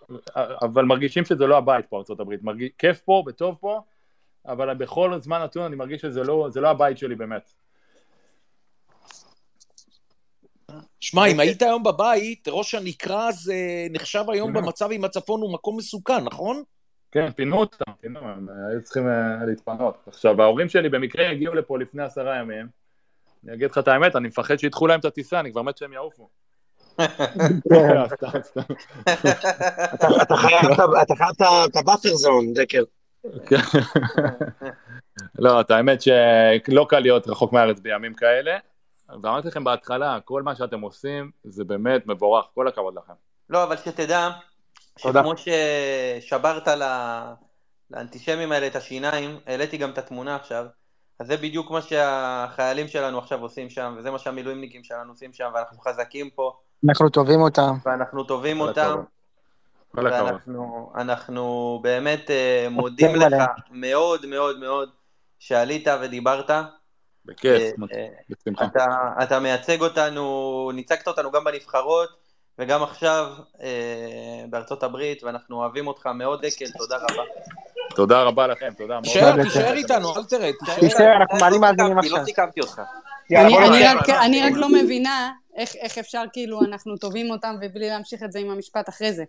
אבל 0.61 0.85
מרגישים 0.85 1.25
שזה 1.25 1.47
לא 1.47 1.57
הבית 1.57 1.85
פה, 1.85 2.03
ארה"ב. 2.09 2.35
מרגיש, 2.41 2.71
כיף 2.77 2.99
פה 2.99 3.23
וטוב 3.27 3.57
פה, 3.59 3.81
אבל 4.47 4.73
בכל 4.73 5.19
זמן 5.19 5.41
נתון 5.43 5.63
אני 5.63 5.75
מרגיש 5.75 6.01
שזה 6.01 6.23
לא, 6.23 6.49
לא 6.55 6.69
הבית 6.69 6.97
שלי 6.97 7.15
באמת. 7.15 7.53
שמע, 10.99 11.25
אם 11.25 11.39
היית 11.39 11.61
היום 11.61 11.83
בבית, 11.83 12.47
ראש 12.47 12.75
הנקרה 12.75 13.31
זה 13.31 13.55
נחשב 13.89 14.23
היום 14.27 14.53
כן. 14.53 14.61
במצב 14.61 14.89
עם 14.91 15.03
הצפון 15.05 15.41
הוא 15.41 15.53
מקום 15.53 15.77
מסוכן, 15.77 16.23
נכון? 16.23 16.63
כן, 17.11 17.31
פינו 17.31 17.57
אותם, 17.57 17.91
פינו, 18.01 18.19
הם 18.19 18.47
היו 18.71 18.81
צריכים 18.83 19.07
אה, 19.07 19.45
להתפנות. 19.47 19.97
עכשיו, 20.07 20.41
ההורים 20.41 20.69
שלי 20.69 20.89
במקרה 20.89 21.29
הגיעו 21.29 21.55
לפה 21.55 21.79
לפני 21.79 22.03
עשרה 22.03 22.35
ימים, 22.35 22.67
אני 23.45 23.53
אגיד 23.53 23.71
לך 23.71 23.77
את 23.77 23.87
האמת, 23.87 24.15
אני 24.15 24.27
מפחד 24.27 24.57
שידחו 24.57 24.87
להם 24.87 24.99
את 24.99 25.05
הטיסה, 25.05 25.39
אני 25.39 25.51
כבר 25.51 25.61
מת 25.61 25.77
שהם 25.77 25.93
יעופו. 25.93 26.29
סתם. 28.15 28.27
אתה 29.93 30.07
אתה 30.21 30.35
חייב 30.35 31.39
את- 31.69 31.75
ה 31.75 31.80
buffer 31.80 32.09
zone, 32.09 32.53
דקל. 32.53 32.83
כן. 33.45 33.55
לא, 35.39 35.61
את 35.61 35.71
האמת 35.71 36.01
שלא 36.01 36.85
קל 36.89 36.99
להיות 36.99 37.27
רחוק 37.27 37.53
מהארץ 37.53 37.79
בימים 37.79 38.13
כאלה, 38.13 38.57
ואמרתי 39.09 39.47
לכם 39.47 39.63
בהתחלה, 39.63 40.19
כל 40.25 40.43
מה 40.43 40.55
שאתם 40.55 40.81
עושים 40.81 41.31
זה 41.43 41.63
באמת 41.63 42.07
מבורך, 42.07 42.45
כל 42.55 42.67
הכבוד 42.67 42.95
לכם. 42.97 43.13
לא, 43.49 43.63
אבל 43.63 43.77
שתדע. 43.77 44.29
שכמו 44.99 45.33
ששברת 45.37 46.67
ל- 46.67 47.33
לאנטישמים 47.91 48.51
האלה 48.51 48.67
את 48.67 48.75
השיניים, 48.75 49.39
העליתי 49.47 49.77
גם 49.77 49.89
את 49.89 49.97
התמונה 49.97 50.35
עכשיו, 50.35 50.65
אז 51.19 51.27
זה 51.27 51.37
בדיוק 51.37 51.71
מה 51.71 51.81
שהחיילים 51.81 52.87
שלנו 52.87 53.17
עכשיו 53.17 53.41
עושים 53.41 53.69
שם, 53.69 53.95
וזה 53.97 54.11
מה 54.11 54.19
שהמילואימניקים 54.19 54.83
שלנו 54.83 55.11
עושים 55.11 55.33
שם, 55.33 55.51
ואנחנו 55.55 55.81
חזקים 55.81 56.29
פה, 56.29 56.53
אנחנו 56.89 57.09
טובים 57.09 57.41
אותם. 57.41 57.73
ואנחנו 57.85 58.23
טובים 58.23 58.59
אותם. 58.59 58.95
ואנחנו 59.93 60.91
אנחנו 60.95 61.79
באמת 61.83 62.31
אה, 62.31 62.67
מודים 62.71 63.15
לך. 63.15 63.33
מאוד 63.71 64.25
מאוד 64.25 64.59
מאוד 64.59 64.89
שעלית 65.39 65.87
ודיברת. 66.01 66.49
בכיף, 67.25 67.61
אה, 67.61 67.97
אה, 67.97 68.07
בשמחה. 68.29 68.65
אתה, 68.65 68.85
אתה 69.23 69.39
מייצג 69.39 69.81
אותנו, 69.81 70.71
ניצגת 70.73 71.07
אותנו 71.07 71.31
גם 71.31 71.43
בנבחרות 71.43 72.09
וגם 72.59 72.83
עכשיו 72.83 73.27
אה, 73.61 74.45
בארצות 74.49 74.83
הברית, 74.83 75.23
ואנחנו 75.23 75.57
אוהבים 75.57 75.87
אותך 75.87 76.05
מאוד 76.05 76.45
דקל, 76.45 76.65
תודה 76.77 76.97
רבה. 76.97 77.23
תודה 77.95 78.23
רבה 78.23 78.47
לכם, 78.47 78.73
תודה. 78.77 78.93
מאוד 78.93 79.03
תישאר. 79.03 79.43
תישאר 79.43 79.73
איתנו, 79.73 80.15
אל 80.15 80.23
תרד. 80.23 80.53
תישאר, 80.79 81.15
אנחנו 81.21 81.37
מעלים 81.41 81.61
מאזינים 81.61 81.95
לא 81.95 81.99
עכשיו. 81.99 82.25
סיכמתי 82.25 82.61
אותך. 82.61 82.81
אני. 83.31 84.41
רק, 84.43 84.53
לא 84.55 84.69
מבינה 84.69 85.31
איך, 85.55 85.75
איך 85.75 85.97
אפשר, 85.97 86.23
כאילו, 86.33 86.61
אנחנו 86.61 86.97
תובעים 86.97 87.31
אותם 87.31 87.55
ובלי 87.61 87.89
להמשיך 87.89 88.23
את 88.23 88.31
זה 88.31 88.39
עם 88.39 88.49
המשפט 88.49 88.89
אחרי 88.89 89.13
זה. 89.13 89.23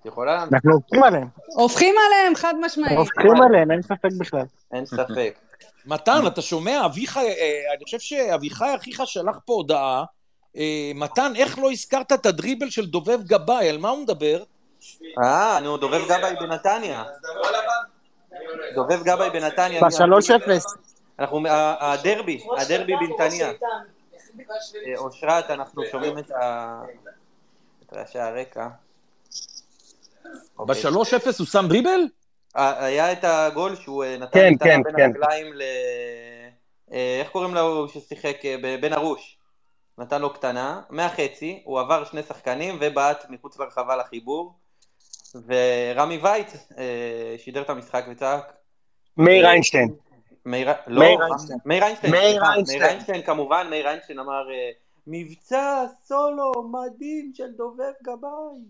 את 0.00 0.06
יכולה? 0.06 0.44
אנחנו 0.52 0.72
הופכים 0.72 1.02
עליהם. 1.02 1.28
הופכים 1.46 1.94
עליהם, 2.06 2.34
חד 2.34 2.54
משמעית. 2.60 2.98
הופכים 2.98 3.42
עליהם, 3.42 3.70
אין 3.70 3.82
ספק 3.82 4.08
בכלל. 4.18 4.44
אין 4.72 4.86
ספק. 4.86 5.47
מתן, 5.88 6.26
אתה 6.26 6.42
שומע? 6.42 6.86
אביחי, 6.86 7.20
אה, 7.28 7.74
אני 7.76 7.84
חושב 7.84 7.98
שאביחי 7.98 8.74
אחיך 8.76 9.02
שלח 9.04 9.38
פה 9.44 9.52
הודעה. 9.52 10.04
אה, 10.56 10.92
מתן, 10.94 11.32
איך 11.36 11.58
לא 11.58 11.70
הזכרת 11.70 12.12
את 12.12 12.26
הדריבל 12.26 12.70
של 12.70 12.86
דובב 12.86 13.22
גבאי? 13.22 13.68
על 13.68 13.78
מה 13.78 13.88
הוא 13.88 13.98
מדבר? 14.02 14.42
אה, 15.24 15.60
נו, 15.60 15.76
דובב 15.76 16.04
גבאי 16.04 16.34
בנתניה. 16.40 17.04
דובב 18.74 19.02
גבאי 19.02 19.30
בנתניה. 19.30 19.80
בשלוש 19.86 20.30
אפס. 20.30 20.64
אנחנו, 21.18 21.46
ה- 21.48 21.92
הדרבי, 21.92 22.40
הדרבי 22.58 22.92
בנתניה. 22.96 23.48
אה, 23.48 23.54
אושרת, 24.96 25.50
אנחנו 25.50 25.82
שומעים 25.92 26.18
את 26.18 26.30
ה... 26.30 26.80
את 27.86 27.92
רעשי 27.92 28.18
הרקע. 28.18 28.68
אוקיי. 30.58 30.74
בשלוש 30.74 31.14
אפס 31.14 31.38
הוא 31.38 31.46
שם 31.46 31.66
דריבל? 31.68 32.00
אה, 32.58 32.84
היה 32.84 33.12
את 33.12 33.24
הגול 33.24 33.76
שהוא 33.76 34.04
אה, 34.04 34.16
נתן 34.16 34.38
כן, 34.38 34.52
כן, 34.64 34.82
בין 34.82 34.96
כן. 34.96 35.02
הרגליים 35.02 35.52
ל... 35.54 35.62
אה, 36.92 37.20
איך 37.20 37.30
קוראים 37.30 37.54
לו 37.54 37.88
ששיחק 37.88 38.44
אה, 38.44 38.76
בן 38.80 38.92
ארוש? 38.92 39.38
נתן 39.98 40.20
לו 40.22 40.32
קטנה, 40.32 40.80
מהחצי, 40.90 41.62
הוא 41.64 41.80
עבר 41.80 42.04
שני 42.04 42.22
שחקנים 42.22 42.78
ובעט 42.80 43.30
מחוץ 43.30 43.58
לרחבה 43.58 43.96
לחיבור. 43.96 44.54
ורמי 45.34 46.18
וייט 46.22 46.48
אה, 46.78 47.34
שידר 47.38 47.62
את 47.62 47.70
המשחק 47.70 48.04
וצעק. 48.10 48.52
מאיר 49.16 49.44
אה, 49.44 49.50
איינשטיין. 49.50 49.94
מאיר 50.46 50.68
לא, 50.86 51.02
איינשטיין. 51.02 51.58
מאיר 51.64 51.84
איינשטיין, 51.84 52.12
מאיר 52.12 52.44
איינשטיין. 52.44 52.80
מאיר 52.80 52.90
איינשטיין 52.90 53.22
כמובן, 53.22 53.66
מאיר 53.70 53.88
איינשטיין 53.88 54.18
אמר 54.18 54.50
אה, 54.50 54.70
מבצע 55.06 55.84
סולו 56.04 56.52
מדהים 56.72 57.30
של 57.34 57.52
דובב 57.56 57.92
גבאי. 58.02 58.60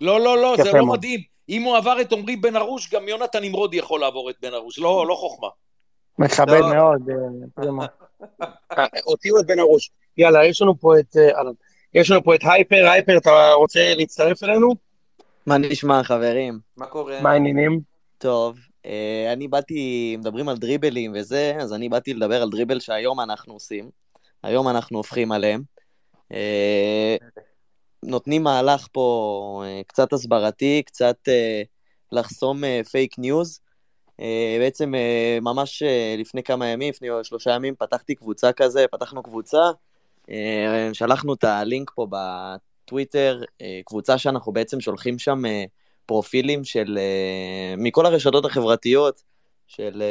לא, 0.00 0.20
לא, 0.20 0.36
לא, 0.38 0.56
זה 0.62 0.72
לא. 0.72 0.86
מדהים. 0.86 1.20
אם 1.48 1.62
הוא 1.62 1.76
עבר 1.76 2.00
את 2.00 2.12
עמרי 2.12 2.36
בן 2.36 2.56
ארוש, 2.56 2.90
גם 2.94 3.08
יונתן 3.08 3.42
נמרודי 3.42 3.76
יכול 3.76 4.00
לעבור 4.00 4.30
את 4.30 4.34
בן 4.42 4.54
ארוש. 4.54 4.78
לא, 4.78 5.06
לא 5.08 5.14
חוכמה. 5.14 5.48
מכבד 6.18 6.60
לא. 6.60 6.74
מאוד. 6.74 7.10
אה, 7.10 7.16
פרימו. 7.54 7.82
אה, 8.78 8.86
הוציאו 9.04 9.40
את 9.40 9.46
בן 9.46 9.58
ארוש. 9.58 9.90
יאללה, 10.16 10.46
יש 10.46 10.62
לנו 10.62 10.80
פה 10.80 10.98
את... 10.98 11.16
אה. 11.16 11.50
יש 11.94 12.10
לנו 12.10 12.24
פה 12.24 12.34
את 12.34 12.40
הייפר, 12.42 12.88
הייפר, 12.90 13.16
אתה 13.16 13.52
רוצה 13.52 13.94
להצטרף 13.96 14.42
אלינו? 14.42 14.74
מה 15.46 15.58
נשמע, 15.58 16.02
חברים? 16.02 16.58
מה 16.76 16.86
קורה? 16.86 17.20
מה 17.20 17.30
העניינים? 17.30 17.80
טוב, 18.18 18.58
אה, 18.86 19.32
אני 19.32 19.48
באתי, 19.48 20.16
מדברים 20.18 20.48
על 20.48 20.56
דריבלים 20.56 21.12
וזה, 21.14 21.56
אז 21.60 21.72
אני 21.72 21.88
באתי 21.88 22.14
לדבר 22.14 22.42
על 22.42 22.50
דריבל 22.50 22.80
שהיום 22.80 23.20
אנחנו 23.20 23.52
עושים. 23.52 23.90
היום 24.42 24.68
אנחנו 24.68 24.98
הופכים 24.98 25.32
עליהם. 25.32 25.62
אה, 28.04 28.10
נותנים 28.10 28.42
מהלך 28.42 28.88
פה 28.92 29.62
אה, 29.66 29.80
קצת 29.86 30.12
הסברתי, 30.12 30.82
קצת 30.86 31.16
אה, 31.28 31.62
לחסום 32.12 32.62
fake 32.90 33.18
news. 33.18 33.60
בעצם 34.60 34.94
אה, 34.94 35.38
ממש 35.42 35.82
אה, 35.82 36.14
לפני 36.18 36.42
כמה 36.42 36.66
ימים, 36.66 36.90
לפני 36.90 37.08
שלושה 37.22 37.50
ימים, 37.50 37.74
פתחתי 37.74 38.14
קבוצה 38.14 38.52
כזה, 38.52 38.84
פתחנו 38.90 39.22
קבוצה, 39.22 39.70
אה, 40.30 40.90
שלחנו 40.92 41.34
את 41.34 41.44
הלינק 41.44 41.90
פה 41.94 42.06
בטוויטר, 42.10 43.42
אה, 43.62 43.80
קבוצה 43.84 44.18
שאנחנו 44.18 44.52
בעצם 44.52 44.80
שולחים 44.80 45.18
שם 45.18 45.46
אה, 45.46 45.64
פרופילים 46.06 46.64
של, 46.64 46.98
אה, 46.98 47.74
מכל 47.78 48.06
הרשתות 48.06 48.44
החברתיות, 48.44 49.22
של 49.66 50.02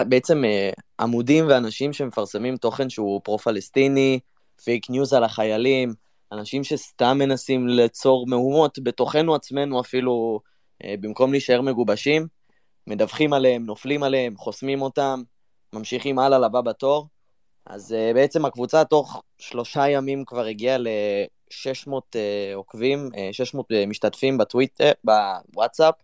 אה, 0.00 0.04
בעצם 0.04 0.44
אה, 0.44 0.70
עמודים 1.00 1.44
ואנשים 1.48 1.92
שמפרסמים 1.92 2.56
תוכן 2.56 2.90
שהוא 2.90 3.20
פרו-פלסטיני, 3.24 4.20
פייק 4.64 4.90
ניוז 4.90 5.12
על 5.12 5.24
החיילים, 5.24 5.94
אנשים 6.32 6.64
שסתם 6.64 7.18
מנסים 7.18 7.68
ליצור 7.68 8.26
מהומות 8.26 8.78
בתוכנו 8.82 9.34
עצמנו 9.34 9.80
אפילו, 9.80 10.40
אה, 10.84 10.94
במקום 11.00 11.30
להישאר 11.32 11.60
מגובשים, 11.60 12.26
מדווחים 12.86 13.32
עליהם, 13.32 13.66
נופלים 13.66 14.02
עליהם, 14.02 14.36
חוסמים 14.36 14.82
אותם, 14.82 15.22
ממשיכים 15.72 16.18
הלאה 16.18 16.38
לבא 16.38 16.60
בתור. 16.60 17.06
אז 17.66 17.92
אה, 17.92 18.14
בעצם 18.14 18.44
הקבוצה 18.44 18.84
תוך 18.84 19.22
שלושה 19.38 19.88
ימים 19.88 20.24
כבר 20.24 20.44
הגיעה 20.44 20.78
ל-600 20.78 21.90
אה, 21.90 22.16
עוקבים, 22.54 23.08
אה, 23.12 23.32
600 23.32 23.72
אה, 23.72 23.74
משתתפים 23.86 24.38
בטוויטר, 24.38 24.92
בוואטסאפ, 25.04 25.94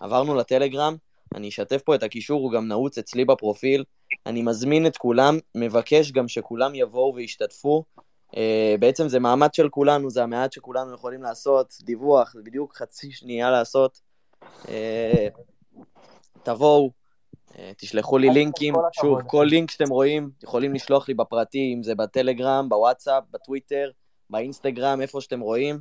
עברנו 0.00 0.34
לטלגרם, 0.34 0.96
אני 1.34 1.48
אשתף 1.48 1.82
פה 1.82 1.94
את 1.94 2.02
הקישור, 2.02 2.40
הוא 2.40 2.52
גם 2.52 2.68
נעוץ 2.68 2.98
אצלי 2.98 3.24
בפרופיל. 3.24 3.84
אני 4.26 4.42
מזמין 4.42 4.86
את 4.86 4.96
כולם, 4.96 5.38
מבקש 5.54 6.12
גם 6.12 6.28
שכולם 6.28 6.74
יבואו 6.74 7.14
וישתתפו. 7.14 7.84
Uh, 8.30 8.34
בעצם 8.80 9.08
זה 9.08 9.18
מאמץ 9.18 9.56
של 9.56 9.68
כולנו, 9.68 10.10
זה 10.10 10.22
המעט 10.22 10.52
שכולנו 10.52 10.94
יכולים 10.94 11.22
לעשות, 11.22 11.72
דיווח, 11.82 12.32
זה 12.34 12.42
בדיוק 12.42 12.76
חצי 12.76 13.12
שנייה 13.12 13.50
לעשות. 13.50 14.00
Uh, 14.62 14.68
תבואו, 16.42 16.90
אה, 17.58 17.72
תשלחו 17.76 18.18
לי 18.18 18.30
לינקים, 18.30 18.74
שוב, 18.92 19.22
כל 19.26 19.46
לינק 19.50 19.70
שאתם 19.70 19.88
רואים, 19.88 20.30
יכולים 20.42 20.74
לשלוח 20.74 21.08
לי 21.08 21.14
בפרטי, 21.14 21.74
אם 21.76 21.82
זה 21.82 21.94
בטלגרם, 21.94 22.68
בוואטסאפ, 22.68 23.24
בטוויטר, 23.30 23.90
באינסטגרם, 24.30 25.00
איפה 25.00 25.20
שאתם 25.20 25.40
רואים. 25.40 25.80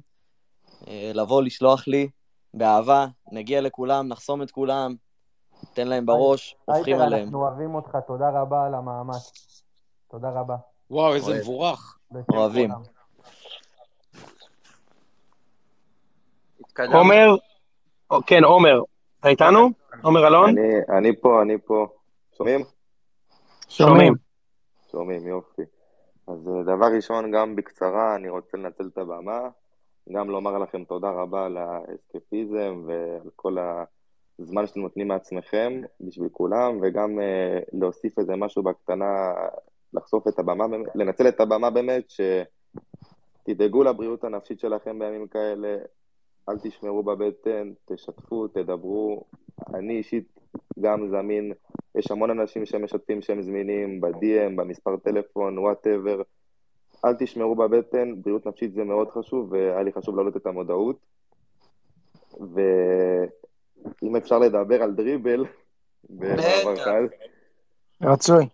אה, 0.88 1.12
לבוא, 1.14 1.44
לשלוח 1.44 1.88
לי, 1.88 2.10
באהבה, 2.54 3.06
נגיע 3.32 3.62
לכולם, 3.62 4.08
נחסום 4.08 4.42
את 4.42 4.52
כולם, 4.52 4.96
ניתן 5.72 5.88
להם 5.88 6.06
בראש, 6.06 6.56
הופכים 6.66 7.00
עליהם. 7.00 7.24
אנחנו 7.24 7.42
אוהבים 7.42 7.76
אותך, 7.76 7.98
תודה 8.08 8.30
רבה 8.30 8.66
על 8.66 8.74
המאמץ. 8.74 9.64
תודה 10.12 10.30
רבה. 10.30 10.56
וואו, 10.92 11.14
איזה. 11.14 11.40
מבורך. 11.40 11.98
אוהבים. 12.34 12.72
עומר, 16.94 17.36
או, 18.12 18.20
כן, 18.28 18.44
עומר, 18.44 18.82
אתה 19.20 19.30
איתנו? 19.30 19.70
עומר 20.04 20.28
אלון? 20.28 20.50
אני, 20.50 20.98
אני 20.98 21.16
פה, 21.22 21.42
אני 21.42 21.58
פה. 21.66 21.88
שומעים? 22.38 22.62
שומעים. 23.70 24.14
שומעים, 24.92 25.28
יופי. 25.28 25.62
אז 26.28 26.48
אה, 26.48 26.64
דבר 26.64 26.88
ראשון, 26.96 27.32
גם 27.32 27.56
בקצרה, 27.56 28.16
אני 28.16 28.30
רוצה 28.30 28.58
לנצל 28.58 28.90
את 28.94 28.98
הבמה, 28.98 29.40
גם 30.14 30.30
לומר 30.30 30.58
לכם 30.58 30.84
תודה 30.84 31.10
רבה 31.10 31.46
על 31.46 31.58
האסקפיזם 31.58 32.84
ועל 32.88 33.30
כל 33.36 33.58
הזמן 34.42 34.68
שאתם 34.68 34.80
נותנים 34.80 35.08
מעצמכם 35.08 35.82
בשביל 36.02 36.30
כולם, 36.30 36.80
וגם 36.82 37.20
אה, 37.20 37.60
להוסיף 37.74 38.20
איזה 38.20 38.36
משהו 38.36 38.64
בקטנה, 38.64 39.34
לחשוף 39.94 40.28
את 40.28 40.40
הבמה, 40.40 40.66
לנצל 40.96 41.28
את 41.28 41.40
הבמה 41.40 41.70
באמת, 41.70 42.12
שתדאגו 43.44 43.84
לבריאות 43.84 44.24
הנפשית 44.24 44.60
שלכם 44.60 45.00
בימים 45.00 45.28
כאלה, 45.28 45.78
אל 46.50 46.58
תשמרו 46.64 47.04
בבטן, 47.04 47.72
תשתפו, 47.86 48.48
תדברו. 48.48 49.24
אני 49.74 49.98
אישית 49.98 50.40
גם 50.80 51.08
זמין, 51.10 51.54
יש 51.96 52.12
המון 52.12 52.30
אנשים 52.30 52.66
שמשתפים 52.66 53.22
שהם 53.22 53.42
זמינים, 53.42 54.02
ב-DM, 54.02 54.56
במספר 54.56 54.98
טלפון, 54.98 55.58
whatever. 55.58 56.22
אל 57.06 57.14
תשמרו 57.14 57.56
בבטן, 57.56 58.22
בריאות 58.22 58.46
נפשית 58.48 58.74
זה 58.74 58.84
מאוד 58.84 59.10
חשוב, 59.10 59.52
והיה 59.52 59.84
לי 59.84 59.94
חשוב 59.94 60.16
להעלות 60.16 60.38
את 60.38 60.46
המודעות. 60.46 61.00
ואם 64.02 64.16
אפשר 64.16 64.40
לדבר 64.40 64.84
על 64.84 64.92
דריבל, 64.92 65.46
במעבר. 66.10 66.84
קל, 66.84 67.08
רצוי. 68.02 68.46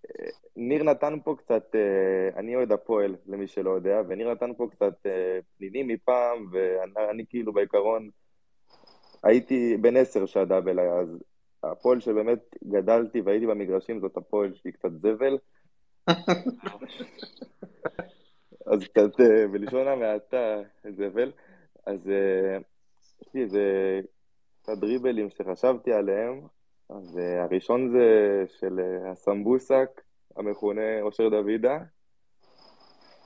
ניר 0.55 0.83
נתן 0.83 1.17
פה 1.23 1.35
קצת, 1.37 1.75
אה, 1.75 2.39
אני 2.39 2.55
אוהד 2.55 2.71
הפועל, 2.71 3.15
למי 3.27 3.47
שלא 3.47 3.69
יודע, 3.69 4.01
וניר 4.07 4.31
נתן 4.31 4.53
פה 4.57 4.67
קצת 4.71 5.05
אה, 5.05 5.39
פנינים 5.57 5.87
מפעם, 5.87 6.47
ואני 6.51 7.09
אני 7.11 7.25
כאילו 7.29 7.53
בעיקרון 7.53 8.09
הייתי 9.23 9.77
בן 9.77 9.97
עשר 9.97 10.25
שהדאבל 10.25 10.79
היה, 10.79 10.93
אז 10.93 11.17
הפועל 11.63 11.99
שבאמת 11.99 12.55
גדלתי 12.63 13.21
והייתי 13.21 13.47
במגרשים 13.47 13.99
זאת 13.99 14.17
הפועל 14.17 14.53
שהיא 14.53 14.73
קצת 14.73 14.91
זבל. 14.91 15.37
אז 18.71 18.83
קצת 18.83 19.19
אה, 19.19 19.47
בלשון 19.51 19.87
המעטה 19.87 20.61
זבל. 20.89 21.31
אז 21.85 22.09
אה, 22.09 22.57
יש 23.21 23.27
לי 23.33 23.41
איזה 23.41 23.99
קצת 24.67 24.77
דריבלים 24.77 25.29
שחשבתי 25.29 25.93
עליהם, 25.93 26.41
אז 26.89 27.19
אה, 27.19 27.43
הראשון 27.43 27.89
זה 27.89 28.43
של 28.59 28.79
אה, 28.79 29.11
הסמבוסק, 29.11 30.01
המכונה 30.35 31.01
אושר 31.01 31.29
דוידה. 31.29 31.79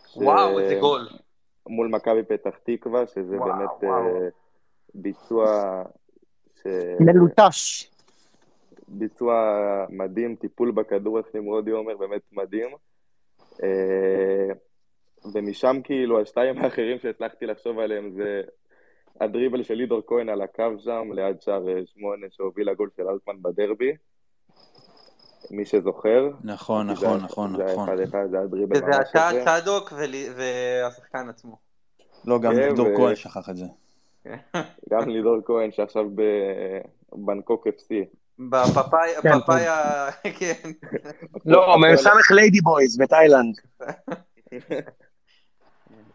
ש- 0.07 0.17
וואו, 0.17 0.59
איזה 0.59 0.75
גול. 0.79 1.07
מול 1.67 1.87
מכבי 1.87 2.23
פתח 2.23 2.57
תקווה, 2.63 3.07
שזה 3.07 3.37
וואו, 3.37 3.45
באמת 3.53 3.69
וואו. 3.83 4.05
אה, 4.05 4.27
ביצוע 4.95 5.83
ש... 6.55 6.67
מלוטש. 6.99 7.89
ביצוע 8.87 9.35
מדהים, 9.89 10.35
טיפול 10.35 10.71
בכדור, 10.71 11.17
איך 11.17 11.27
נמרודי 11.33 11.71
אומר, 11.71 11.97
באמת 11.97 12.21
מדהים. 12.31 12.69
ומשם 15.33 15.77
כאילו 15.83 16.21
השתיים 16.21 16.57
האחרים 16.57 16.99
שהצלחתי 16.99 17.45
לחשוב 17.45 17.79
עליהם 17.79 18.11
זה 18.11 18.41
הדריבל 19.21 19.63
של 19.63 19.73
לידור 19.73 20.01
כהן 20.07 20.29
על 20.29 20.41
הקו 20.41 20.63
שם, 20.79 21.11
ליד 21.13 21.41
שער 21.41 21.69
אה, 21.69 21.81
שמונה 21.85 22.27
שהוביל 22.31 22.69
לגול 22.69 22.89
של 22.97 23.03
אלטמן 23.07 23.41
בדרבי. 23.41 23.91
מי 25.51 25.65
שזוכר. 25.65 26.29
נכון, 26.43 26.87
זה 26.87 26.93
נכון, 26.93 27.07
היה- 27.19 27.25
נכון, 27.25 27.55
זה 27.57 27.63
היה 27.63 27.73
נכון. 27.73 27.89
אחד 27.89 27.99
אחד, 27.99 28.27
זה 28.31 28.37
היה 28.37 28.47
דריבל 28.47 28.77
וזה 28.77 29.01
אתה. 29.11 29.31
צדוק 29.61 29.93
והשחקן 30.35 31.29
עצמו. 31.29 31.57
לא, 32.25 32.39
גם 32.39 32.51
כן, 32.51 32.57
לידור 32.59 32.87
ו- 32.87 32.95
כהן 32.97 33.15
שכח 33.15 33.49
את 33.49 33.57
זה. 33.57 33.65
גם 34.91 35.09
לידור 35.09 35.37
כהן 35.45 35.71
שעכשיו 35.71 36.05
בבנקוק 37.11 37.67
FC. 37.67 37.93
בפאפאיה, 38.39 39.21
כן, 39.21 39.29
פאפאיה, 39.39 40.11
כן. 40.39 40.69
לא, 41.45 41.75
מ"ס 41.79 42.05
ליידי 42.31 42.61
בויז 42.61 42.97
בתאילנד. 43.01 43.55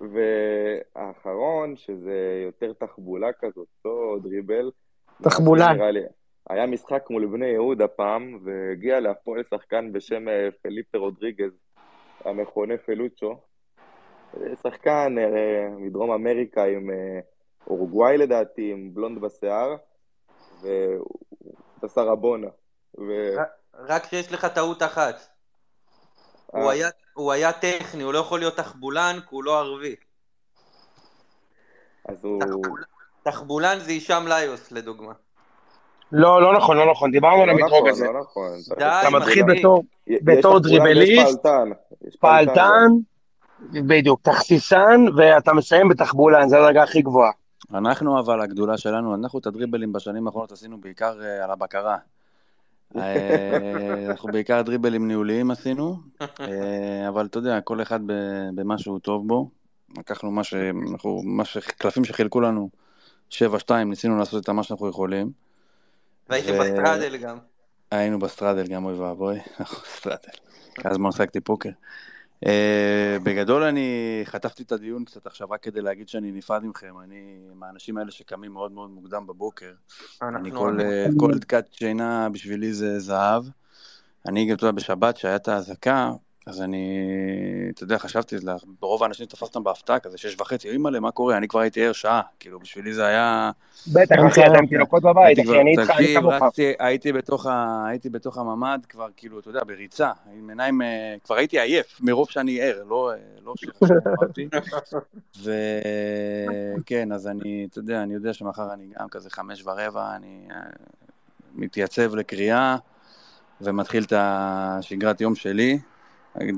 והאחרון, 0.01 1.77
שזה 1.77 2.43
יותר 2.47 2.73
תחבולה 2.73 3.32
כזאת, 3.40 3.66
לא 3.85 4.16
דריבל. 4.23 4.70
תחבולה. 5.23 5.73
נראה 5.73 5.90
לי. 5.90 6.01
היה 6.51 6.66
משחק 6.66 7.06
מול 7.10 7.27
בני 7.27 7.47
יהודה 7.47 7.89
פעם, 7.89 8.39
והגיע 8.44 9.01
להפועל 9.01 9.43
שחקן 9.43 9.93
בשם 9.93 10.28
אה, 10.28 10.48
פליפה 10.62 10.98
רודריגז, 10.98 11.51
המכונה 12.24 12.74
פלוצ'ו. 12.78 13.40
אה, 14.36 14.56
שחקן 14.62 15.14
אה, 15.18 15.68
מדרום 15.78 16.10
אמריקה 16.10 16.64
עם 16.64 16.90
אורוגוואי 17.66 18.18
לדעתי, 18.18 18.73
עם 18.73 18.94
בלונד 18.94 19.20
בשיער, 19.20 19.77
והוא 20.62 21.06
עשה 21.82 22.01
רבונה. 22.02 22.48
ו... 22.98 23.35
רק 23.74 24.05
שיש 24.05 24.32
לך 24.32 24.47
טעות 24.55 24.82
אחת. 24.82 25.14
הוא 26.47 26.70
היה- 26.70 26.89
הוא 27.16 27.32
היה 27.32 27.52
טכני, 27.52 28.02
הוא 28.02 28.12
לא 28.12 28.18
יכול 28.18 28.38
להיות 28.38 28.56
תחבולן, 28.56 29.18
כי 29.20 29.26
הוא 29.30 29.44
לא 29.44 29.59
ערבי. 29.59 29.94
אז 32.09 32.24
הוא... 32.24 32.43
תחבולן 33.22 33.78
זה 33.78 33.90
הישאם 33.90 34.28
ליוס, 34.28 34.72
לדוגמה. 34.72 35.12
לא, 36.12 36.43
לא 36.43 36.56
נכון, 36.56 36.76
לא 36.76 36.90
נכון, 36.90 37.10
דיברנו 37.10 37.43
על 37.43 37.48
לא 37.48 37.52
המדרוג 37.52 37.72
נכון, 37.72 37.88
הזה. 37.88 38.06
לא 38.06 38.20
נכון. 38.20 38.52
אתה 38.78 39.10
מתחיל. 39.12 39.44
בתור 40.22 40.59
דריבליסט, 40.59 41.43
פעלתן. 41.43 41.70
פעלתן, 42.20 42.88
בדיוק, 43.72 44.20
תכסיסן, 44.22 45.05
ואתה 45.16 45.52
מסיים 45.52 45.88
בתחבולן, 45.88 46.48
זו 46.48 46.56
הדרגה 46.56 46.82
הכי 46.82 47.02
גבוהה. 47.02 47.30
אנחנו 47.74 48.20
אבל, 48.20 48.40
הגדולה 48.40 48.78
שלנו, 48.78 49.14
אנחנו 49.14 49.38
את 49.38 49.47
הדריבלים 49.47 49.93
בשנים 49.93 50.26
האחרונות 50.26 50.52
עשינו 50.52 50.80
בעיקר 50.80 51.22
אה, 51.22 51.44
על 51.44 51.51
הבקרה. 51.51 51.97
אה, 52.96 54.06
אנחנו 54.08 54.32
בעיקר 54.32 54.62
דריבלים 54.62 55.08
ניהוליים 55.08 55.50
עשינו, 55.50 55.96
אה, 56.40 57.08
אבל 57.08 57.26
אתה 57.26 57.38
יודע, 57.38 57.60
כל 57.60 57.82
אחד 57.82 58.00
במה 58.54 58.78
שהוא 58.78 58.98
טוב 58.98 59.28
בו. 59.28 59.50
לקחנו 59.98 60.30
מה 60.30 60.44
ש... 60.44 60.54
אנחנו, 60.92 61.22
מה 61.24 61.44
ש... 61.44 61.58
קלפים 61.58 62.04
שחילקו 62.04 62.40
לנו, 62.40 62.70
7-2, 63.30 63.34
ניסינו 63.86 64.18
לעשות 64.18 64.44
את 64.44 64.48
מה 64.48 64.62
שאנחנו 64.62 64.88
יכולים. 64.88 65.30
והייתם 66.28 66.52
ו- 66.52 66.58
בסטרדל 66.58 67.16
גם. 67.16 67.38
היינו 67.90 68.18
בסטרדל 68.18 68.66
גם, 68.66 68.84
אוי 68.84 68.94
ואבוי, 68.94 69.38
אנחנו 69.60 69.78
בסטרדל. 69.86 70.38
כמה 70.74 70.94
זמן 70.94 71.08
עסקתי 71.08 71.40
פוקר. 71.40 71.70
אה, 72.44 72.48
בגדול 73.22 73.62
אני 73.62 74.20
חטפתי 74.24 74.62
את 74.62 74.72
הדיון 74.72 75.04
קצת 75.04 75.26
עכשיו 75.26 75.50
רק 75.50 75.62
כדי 75.62 75.80
להגיד 75.80 76.08
שאני 76.08 76.32
נפרד 76.32 76.64
מכם, 76.64 76.94
אני 77.04 77.38
מהאנשים 77.54 77.98
האלה 77.98 78.10
שקמים 78.10 78.52
מאוד 78.52 78.72
מאוד 78.72 78.90
מוקדם 78.90 79.26
בבוקר. 79.26 79.72
אני 80.22 80.50
כל, 80.52 80.78
אה, 80.80 81.06
כל 81.20 81.38
דקת 81.38 81.66
שינה 81.72 82.28
בשבילי 82.28 82.72
זה 82.72 82.98
זהב. 82.98 83.44
אני 84.26 84.46
גם, 84.46 84.56
אתה 84.56 84.64
יודע, 84.64 84.76
בשבת 84.76 85.16
שהיה 85.16 85.36
את 85.36 85.48
האזעקה, 85.48 86.10
אז 86.47 86.62
אני, 86.62 86.98
אתה 87.74 87.82
יודע, 87.82 87.98
חשבתי, 87.98 88.36
ברוב 88.81 89.02
האנשים 89.02 89.27
תפס 89.27 89.43
אותם 89.43 89.64
בהפתעה, 89.64 89.98
כזה 89.98 90.18
שש 90.18 90.40
וחצי, 90.40 90.70
אימא'לה, 90.70 91.01
מה 91.01 91.10
קורה? 91.10 91.36
אני 91.36 91.48
כבר 91.48 91.60
הייתי 91.60 91.85
ער 91.85 91.93
שעה, 91.93 92.20
כאילו, 92.40 92.60
בשבילי 92.60 92.94
זה 92.94 93.06
היה... 93.06 93.51
בטח, 93.93 94.16
אחי, 94.28 94.44
עם 94.44 94.66
תינוקות 94.66 95.02
בבית, 95.02 95.39
אחי, 95.39 95.60
אני 95.60 95.70
איתך, 95.70 95.90
אני 95.90 96.14
כמוך. 96.14 96.35
בתוך 97.14 97.47
הייתי 97.89 98.09
בתוך 98.09 98.39
הממ"ד 98.39 98.78
כבר, 98.89 99.09
כאילו, 99.16 99.39
אתה 99.39 99.48
יודע, 99.48 99.60
בריצה, 99.64 100.10
עם 100.39 100.48
עיניים, 100.48 100.82
אה, 100.82 101.14
כבר 101.24 101.35
הייתי 101.35 101.60
עייף, 101.60 102.01
מרוב 102.01 102.31
שאני 102.31 102.60
ער, 102.60 102.82
לא 102.89 103.12
אה, 103.12 103.16
לא 103.44 103.55
שחשבתי. 103.56 104.48
וכן, 106.81 107.12
אז 107.12 107.27
אני, 107.27 107.66
אתה 107.70 107.78
יודע, 107.78 108.02
אני 108.02 108.14
יודע 108.14 108.32
שמחר 108.32 108.73
אני 108.73 108.85
גם 109.01 109.09
כזה 109.09 109.31
חמש 109.31 109.62
ורבע, 109.66 110.16
אני 110.16 110.48
אה, 110.51 110.56
מתייצב 111.55 112.14
לקריאה 112.14 112.77
ומתחיל 113.60 114.05
את 114.05 114.12
השגרת 114.16 115.20
יום 115.20 115.35
שלי. 115.35 115.78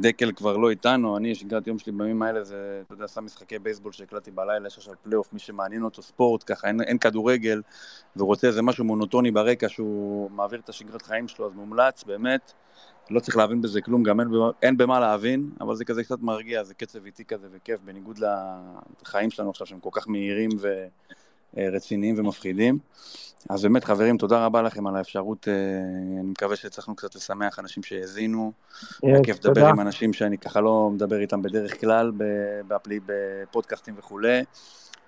דקל 0.00 0.32
כבר 0.32 0.56
לא 0.56 0.70
איתנו, 0.70 1.16
אני, 1.16 1.34
שגרת 1.34 1.66
יום 1.66 1.78
שלי 1.78 1.92
בימים 1.92 2.22
האלה 2.22 2.44
זה, 2.44 2.82
אתה 2.86 2.94
יודע, 2.94 3.08
שם 3.08 3.24
משחקי 3.24 3.58
בייסבול 3.58 3.92
שהקלטתי 3.92 4.30
בלילה, 4.30 4.66
יש 4.66 4.78
עכשיו 4.78 4.94
פלייאוף, 5.02 5.32
מי 5.32 5.38
שמעניין 5.38 5.82
אותו 5.82 6.02
ספורט, 6.02 6.44
ככה 6.46 6.68
אין, 6.68 6.80
אין 6.80 6.98
כדורגל, 6.98 7.62
ורוצה 8.16 8.46
איזה 8.46 8.62
משהו 8.62 8.84
מונוטוני 8.84 9.30
ברקע 9.30 9.68
שהוא 9.68 10.30
מעביר 10.30 10.60
את 10.60 10.68
השגרת 10.68 11.02
חיים 11.02 11.28
שלו, 11.28 11.46
אז 11.46 11.52
מומלץ, 11.54 12.04
באמת, 12.04 12.52
לא 13.10 13.20
צריך 13.20 13.36
להבין 13.36 13.62
בזה 13.62 13.80
כלום, 13.80 14.02
גם 14.02 14.20
אין, 14.20 14.28
אין 14.62 14.76
במה 14.76 15.00
להבין, 15.00 15.50
אבל 15.60 15.74
זה 15.74 15.84
כזה 15.84 16.04
קצת 16.04 16.20
מרגיע, 16.20 16.64
זה 16.64 16.74
קצב 16.74 17.04
איטי 17.04 17.24
כזה 17.24 17.48
וכיף, 17.52 17.80
בניגוד 17.80 18.18
לחיים 19.02 19.30
שלנו 19.30 19.50
עכשיו, 19.50 19.66
שהם 19.66 19.80
כל 19.80 19.90
כך 19.92 20.08
מהירים 20.08 20.50
ורציניים 21.54 22.14
ומפחידים. 22.18 22.78
אז 23.50 23.62
באמת, 23.62 23.84
חברים, 23.84 24.16
תודה 24.18 24.44
רבה 24.44 24.62
לכם 24.62 24.86
על 24.86 24.96
האפשרות, 24.96 25.48
אה, 25.48 25.52
אני 26.20 26.30
מקווה 26.30 26.56
שהצלחנו 26.56 26.96
קצת 26.96 27.14
לשמח 27.14 27.58
אנשים 27.58 27.82
שהאזינו. 27.82 28.52
היה 29.02 29.18
כיף 29.24 29.44
לדבר. 29.44 29.66
עם 29.66 29.80
אנשים 29.80 30.12
שאני 30.12 30.38
ככה 30.38 30.60
לא 30.60 30.90
מדבר 30.94 31.20
איתם 31.20 31.42
בדרך 31.42 31.80
כלל, 31.80 32.12
ב- 32.16 32.24
באפלי- 32.68 33.00
בפודקאסטים 33.06 33.94
וכולי, 33.98 34.44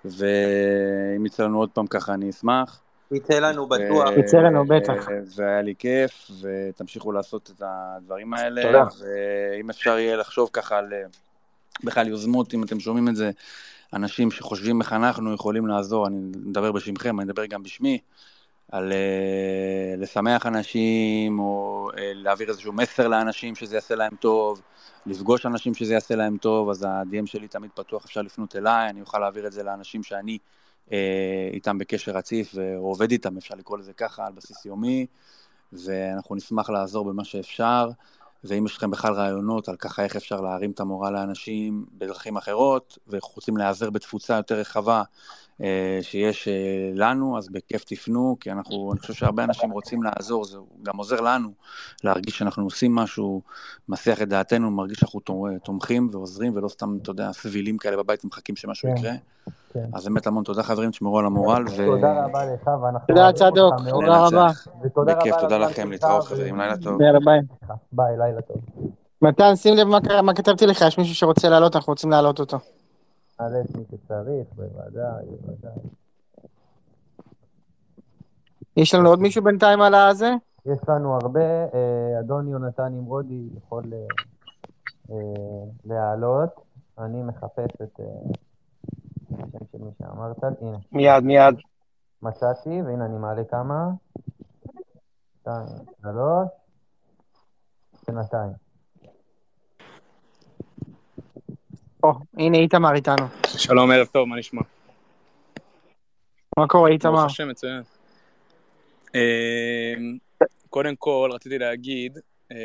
ואם 0.05 1.25
יצא 1.25 1.43
לנו 1.43 1.59
עוד 1.59 1.69
פעם 1.69 1.87
ככה 1.87 2.13
אני 2.13 2.29
אשמח. 2.29 2.81
יצא 3.11 3.33
לנו 3.33 3.67
בטוח. 3.67 4.09
ו- 4.15 4.19
יצא 4.19 4.37
לנו, 4.37 4.65
בטח. 4.65 5.07
והיה 5.35 5.61
לי 5.61 5.73
כיף, 5.79 6.31
ותמשיכו 6.41 7.11
לעשות 7.11 7.51
את 7.55 7.61
הדברים 7.65 8.33
האלה. 8.33 8.61
תודה. 8.61 8.83
ואם 8.99 9.69
אפשר 9.69 9.97
יהיה 9.99 10.15
לחשוב 10.15 10.49
ככה 10.53 10.77
על 10.77 10.93
אה, 10.93 11.03
בכלל 11.83 12.07
יוזמות, 12.07 12.53
אם 12.53 12.63
אתם 12.63 12.79
שומעים 12.79 13.07
את 13.09 13.15
זה, 13.15 13.31
אנשים 13.93 14.31
שחושבים 14.31 14.81
איך 14.81 14.93
אנחנו 14.93 15.33
יכולים 15.33 15.67
לעזור, 15.67 16.07
אני 16.07 16.15
מדבר 16.19 16.71
בשמכם, 16.71 17.19
אני 17.19 17.25
מדבר 17.25 17.45
גם 17.45 17.63
בשמי, 17.63 17.99
על 18.71 18.91
אה, 18.91 19.95
לשמח 19.97 20.45
אנשים, 20.45 21.39
או 21.39 21.89
אה, 21.97 22.11
להעביר 22.13 22.49
איזשהו 22.49 22.73
מסר 22.73 23.07
לאנשים 23.07 23.55
שזה 23.55 23.75
יעשה 23.75 23.95
להם 23.95 24.15
טוב, 24.15 24.61
לפגוש 25.05 25.45
אנשים 25.45 25.73
שזה 25.73 25.93
יעשה 25.93 26.15
להם 26.15 26.37
טוב, 26.37 26.69
אז 26.69 26.83
ה-DM 26.83 27.25
שלי 27.25 27.47
תמיד 27.47 27.71
פתוח, 27.75 28.05
אפשר 28.05 28.21
לפנות 28.21 28.55
אליי, 28.55 28.89
אני 28.89 29.01
אוכל 29.01 29.19
להעביר 29.19 29.47
את 29.47 29.51
זה 29.51 29.63
לאנשים 29.63 30.03
שאני 30.03 30.37
אה, 30.91 31.49
איתם 31.53 31.77
בקשר 31.77 32.11
רציף 32.11 32.51
ועובד 32.55 33.11
איתם, 33.11 33.37
אפשר 33.37 33.55
לקרוא 33.55 33.77
לזה 33.77 33.93
ככה, 33.93 34.25
על 34.25 34.33
בסיס 34.33 34.65
יומי, 34.65 35.05
ואנחנו 35.73 36.35
נשמח 36.35 36.69
לעזור 36.69 37.05
במה 37.05 37.23
שאפשר. 37.23 37.89
ואם 38.43 38.65
יש 38.65 38.77
לכם 38.77 38.91
בכלל 38.91 39.13
רעיונות 39.13 39.69
על 39.69 39.75
ככה 39.75 40.03
איך 40.03 40.15
אפשר 40.15 40.41
להרים 40.41 40.71
את 40.71 40.79
המורל 40.79 41.13
לאנשים 41.13 41.85
בדרכים 41.97 42.37
אחרות, 42.37 42.97
ורוצים 43.07 43.57
להיעזר 43.57 43.89
בתפוצה 43.89 44.35
יותר 44.35 44.55
רחבה 44.55 45.03
שיש 46.01 46.47
אה, 46.47 46.53
לנו, 46.95 47.37
אז 47.37 47.49
בכיף 47.49 47.83
תפנו, 47.83 48.37
כי 48.39 48.51
אנחנו, 48.51 48.91
אני 48.91 48.99
חושב 48.99 49.13
שהרבה 49.13 49.43
אנשים 49.43 49.71
רוצים 49.71 50.03
לעזור, 50.03 50.45
זה 50.45 50.57
גם 50.83 50.97
עוזר 50.97 51.21
לנו 51.21 51.49
להרגיש 52.03 52.37
שאנחנו 52.37 52.63
עושים 52.63 52.95
משהו, 52.95 53.41
מסיח 53.89 54.21
את 54.21 54.29
דעתנו, 54.29 54.71
מרגיש 54.71 54.97
שאנחנו 54.99 55.19
תומ- 55.19 55.59
תומכים 55.63 56.09
ועוזרים, 56.11 56.55
ולא 56.55 56.67
סתם, 56.67 56.97
אתה 57.01 57.11
יודע, 57.11 57.31
סבילים 57.31 57.77
כאלה 57.77 57.97
בבית 57.97 58.25
ומחכים 58.25 58.55
שמשהו 58.55 58.89
כן, 58.89 58.97
יקרה. 58.97 59.13
כן. 59.73 59.85
אז 59.93 60.07
באמת 60.07 60.27
המון 60.27 60.43
תודה 60.43 60.63
חברים, 60.63 60.91
תשמרו 60.91 61.19
על 61.19 61.25
המורל, 61.25 61.63
ו... 61.67 61.85
תודה 61.85 62.25
רבה 62.25 62.45
לך, 62.45 62.67
ואנחנו 62.83 63.07
תודה, 63.07 63.33
צדוק. 63.33 63.73
תודה 63.89 64.27
רבה. 64.27 64.47
בכיף, 65.05 65.35
תודה 65.39 65.57
לכם, 65.57 65.91
להתראות 65.91 66.23
חברים, 66.23 66.59
לילה 66.59 66.77
טוב. 66.77 66.97
ביי. 67.25 67.39
ביי, 67.91 68.17
לילה 68.17 68.41
טוב. 68.41 68.57
מתן, 69.21 69.55
שים 69.55 69.75
לב 69.75 69.87
מה 70.21 70.33
כתבתי 70.33 70.65
לך, 70.65 70.81
יש 70.87 70.97
מישהו 70.97 71.15
שרוצה 71.15 71.49
לעלות, 71.49 71.75
אנחנו 71.75 71.91
רוצים 71.91 72.11
להעלות 72.11 72.39
אותו. 72.39 72.59
א', 73.41 73.77
מי 73.77 73.83
שצריך, 73.91 74.47
בוודאי, 74.55 75.25
בוודאי. 75.41 75.89
יש 78.77 78.93
לנו 78.95 79.09
עוד 79.09 79.19
מישהו 79.19 79.43
בינתיים 79.43 79.81
על 79.81 79.95
הזה? 79.95 80.33
יש 80.65 80.79
לנו 80.87 81.15
הרבה, 81.15 81.39
אה, 81.73 82.19
אדון 82.19 82.47
יונתן 82.47 82.83
נמרודי 82.83 83.49
יכול 83.57 83.83
אה, 83.93 84.05
אה, 85.11 85.63
להעלות. 85.85 86.49
אני 86.97 87.23
מחפש 87.23 87.81
את 87.83 87.99
השם 89.31 89.65
של 89.71 89.77
מי 89.77 89.91
שאמרת. 89.99 90.43
הנה, 90.43 90.77
מיד, 90.91 91.23
מיד. 91.23 91.55
מצאתי, 92.21 92.81
והנה 92.81 93.05
אני 93.05 93.17
מעלה 93.17 93.43
כמה. 93.43 93.91
שתיים, 95.39 95.65
שלוש, 96.01 96.47
בינתיים. 98.07 98.70
או, 102.03 102.13
הנה 102.37 102.57
איתמר 102.57 102.95
איתנו. 102.95 103.25
שלום, 103.57 103.91
ערב 103.91 104.07
טוב, 104.07 104.27
מה 104.27 104.35
נשמע? 104.35 104.61
מה 106.59 106.67
קורה 106.67 106.89
איתמר? 106.89 107.11
ברוך 107.11 107.25
השם, 107.25 107.49
מצוין. 107.49 107.81
אמ, 109.15 110.17
קודם 110.69 110.95
כל, 110.95 111.29
רציתי 111.33 111.57
להגיד, 111.57 112.17
אמ, 112.51 112.57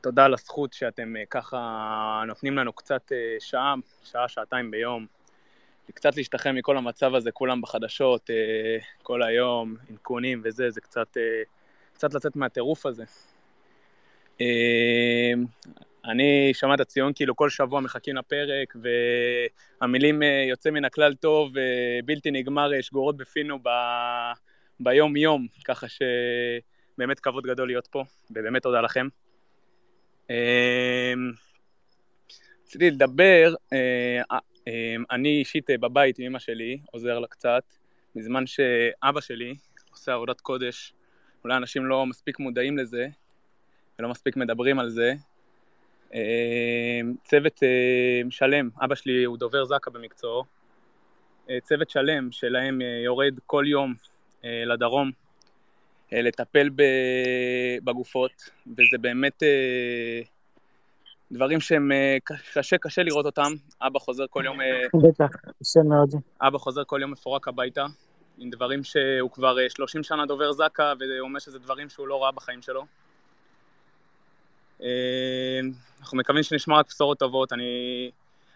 תודה 0.00 0.24
על 0.24 0.34
הזכות 0.34 0.72
שאתם 0.72 1.16
אה, 1.16 1.22
ככה 1.30 2.22
נותנים 2.26 2.56
לנו 2.56 2.72
קצת 2.72 3.12
אה, 3.12 3.36
שעה, 3.40 3.74
שעה, 4.04 4.28
שעתיים 4.28 4.70
ביום, 4.70 5.06
קצת 5.94 6.16
להשתחרר 6.16 6.52
מכל 6.52 6.76
המצב 6.76 7.14
הזה, 7.14 7.30
כולם 7.32 7.60
בחדשות, 7.60 8.30
אה, 8.30 8.36
כל 9.02 9.22
היום, 9.22 9.76
עדכונים 9.90 10.40
וזה, 10.44 10.70
זה 10.70 10.80
קצת, 10.80 11.16
קצת 11.94 12.14
לצאת 12.14 12.36
מהטירוף 12.36 12.86
הזה. 12.86 13.04
אה, 16.04 16.10
אני 16.10 16.50
שומע 16.54 16.74
את 16.74 16.80
הציון 16.80 17.12
כאילו 17.14 17.36
כל 17.36 17.50
שבוע 17.50 17.80
מחכים 17.80 18.16
לפרק, 18.16 18.76
והמילים 19.80 20.22
אה, 20.22 20.44
יוצא 20.48 20.70
מן 20.70 20.84
הכלל 20.84 21.14
טוב, 21.14 21.58
אה, 21.58 21.98
בלתי 22.04 22.30
נגמר, 22.30 22.74
אה, 22.74 22.82
שגורות 22.82 23.16
בפינו 23.16 23.58
ב... 23.62 23.68
ביום-יום, 24.80 25.46
ככה 25.64 25.86
שבאמת 25.88 27.20
כבוד 27.20 27.46
גדול 27.46 27.66
להיות 27.66 27.86
פה, 27.86 28.04
ובאמת 28.30 28.62
תודה 28.62 28.80
לכם. 28.80 29.06
אה, 30.30 31.14
רציתי 32.66 32.90
לדבר, 32.90 33.54
אה, 33.72 34.38
אה, 34.68 34.94
אני 35.10 35.28
אישית 35.28 35.70
אה, 35.70 35.78
בבית 35.78 36.18
עם 36.18 36.24
אמא 36.24 36.38
שלי, 36.38 36.78
עוזר 36.90 37.18
לה 37.18 37.26
קצת, 37.26 37.62
בזמן 38.16 38.46
שאבא 38.46 39.20
שלי 39.20 39.54
עושה 39.90 40.14
עבודת 40.14 40.40
קודש, 40.40 40.94
אולי 41.44 41.56
אנשים 41.56 41.86
לא 41.86 42.06
מספיק 42.06 42.38
מודעים 42.38 42.78
לזה, 42.78 43.08
ולא 43.98 44.08
מספיק 44.08 44.36
מדברים 44.36 44.78
על 44.78 44.90
זה. 44.90 45.14
אה, 46.14 47.00
צוות 47.24 47.62
אה, 47.62 48.30
שלם, 48.30 48.68
אבא 48.84 48.94
שלי 48.94 49.24
הוא 49.24 49.38
דובר 49.38 49.64
זק"א 49.64 49.90
במקצועו, 49.90 50.44
אה, 51.50 51.58
צוות 51.62 51.90
שלם 51.90 52.32
שלהם 52.32 52.80
יורד 53.04 53.34
כל 53.46 53.64
יום 53.66 53.94
לדרום 54.44 55.10
לטפל 56.12 56.70
בגופות, 57.84 58.50
וזה 58.66 58.98
באמת 59.00 59.42
דברים 61.32 61.60
שהם 61.60 61.90
קשה 62.54 62.78
קשה 62.78 63.02
לראות 63.02 63.26
אותם. 63.26 63.52
אבא 63.80 63.98
חוזר 63.98 64.24
כל 64.30 64.42
יום, 64.44 64.58
בטח, 65.02 65.30
קשה 65.60 65.80
מאוד. 65.82 66.10
אבא 66.40 66.58
חוזר 66.58 66.84
כל 66.84 66.98
יום 67.02 67.10
מפורק 67.10 67.48
הביתה, 67.48 67.86
עם 68.38 68.50
דברים 68.50 68.84
שהוא 68.84 69.30
כבר 69.30 69.58
אה, 69.58 69.70
30 69.70 70.02
שנה 70.02 70.26
דובר 70.26 70.52
זק"א, 70.52 70.94
והוא 70.98 71.28
אומר 71.28 71.38
שזה 71.38 71.58
דברים 71.58 71.88
שהוא 71.88 72.08
לא 72.08 72.22
ראה 72.22 72.32
בחיים 72.32 72.62
שלו. 72.62 72.84
אנחנו 76.00 76.18
מקווים 76.18 76.42
שנשמע 76.42 76.78
רק 76.78 76.86
בשורות 76.88 77.18
טובות. 77.18 77.52
אני... 77.52 78.10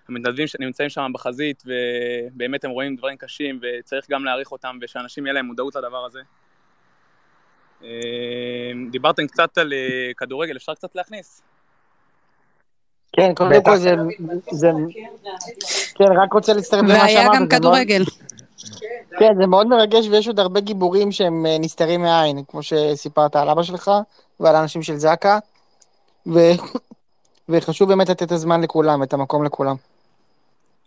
המתנדבים 0.09 0.47
שנמצאים 0.47 0.89
שם 0.89 1.11
בחזית, 1.15 1.63
ובאמת 1.67 2.65
הם 2.65 2.71
רואים 2.71 2.97
דברים 2.97 3.17
קשים, 3.17 3.61
וצריך 3.63 4.11
גם 4.11 4.25
להעריך 4.25 4.53
אותם, 4.53 4.79
ושאנשים 4.83 5.27
יהיה 5.27 5.35
להם 5.35 5.47
מודעות 5.47 5.77
לדבר 5.77 6.05
הזה. 6.05 6.21
אה, 7.85 7.89
דיברתם 8.91 9.27
קצת 9.27 9.59
על 9.59 9.73
אה, 9.73 10.13
כדורגל, 10.17 10.57
אפשר 10.57 10.75
קצת 10.75 10.97
להכניס? 10.97 11.43
כן, 13.13 13.35
קודם 13.35 13.63
כל 13.65 13.77
זה, 13.77 13.95
זה, 14.51 14.71
כן, 15.95 16.05
רק 16.23 16.33
רוצה 16.33 16.53
להצטרף 16.53 16.83
למה 16.83 16.89
שאמרת. 16.89 17.03
והיה 17.03 17.29
גם 17.35 17.49
כדורגל. 17.49 18.03
כן, 19.19 19.35
זה 19.41 19.47
מאוד 19.47 19.67
מרגש 19.67 20.07
ויש 20.07 20.29
עוד 20.29 20.41
הרבה 20.41 20.61
גיבורים 20.61 21.13
שהם 21.13 21.47
אה, 21.47 21.57
נסתרים 21.61 22.03
מהעין, 22.03 22.45
כמו 22.49 22.63
שסיפרת 22.63 23.37
על 23.37 23.49
אבא 23.49 23.63
שלך 23.63 23.91
ועל 24.41 24.57
האנשים 24.57 24.83
של 24.83 24.97
זק"א, 24.97 25.39
ו... 26.27 26.39
וחשוב 27.49 27.89
באמת 27.89 28.09
לתת 28.09 28.23
את 28.23 28.33
הזמן 28.33 28.61
לכולם, 28.61 29.03
את 29.03 29.13
המקום 29.13 29.45
לכולם. 29.45 29.77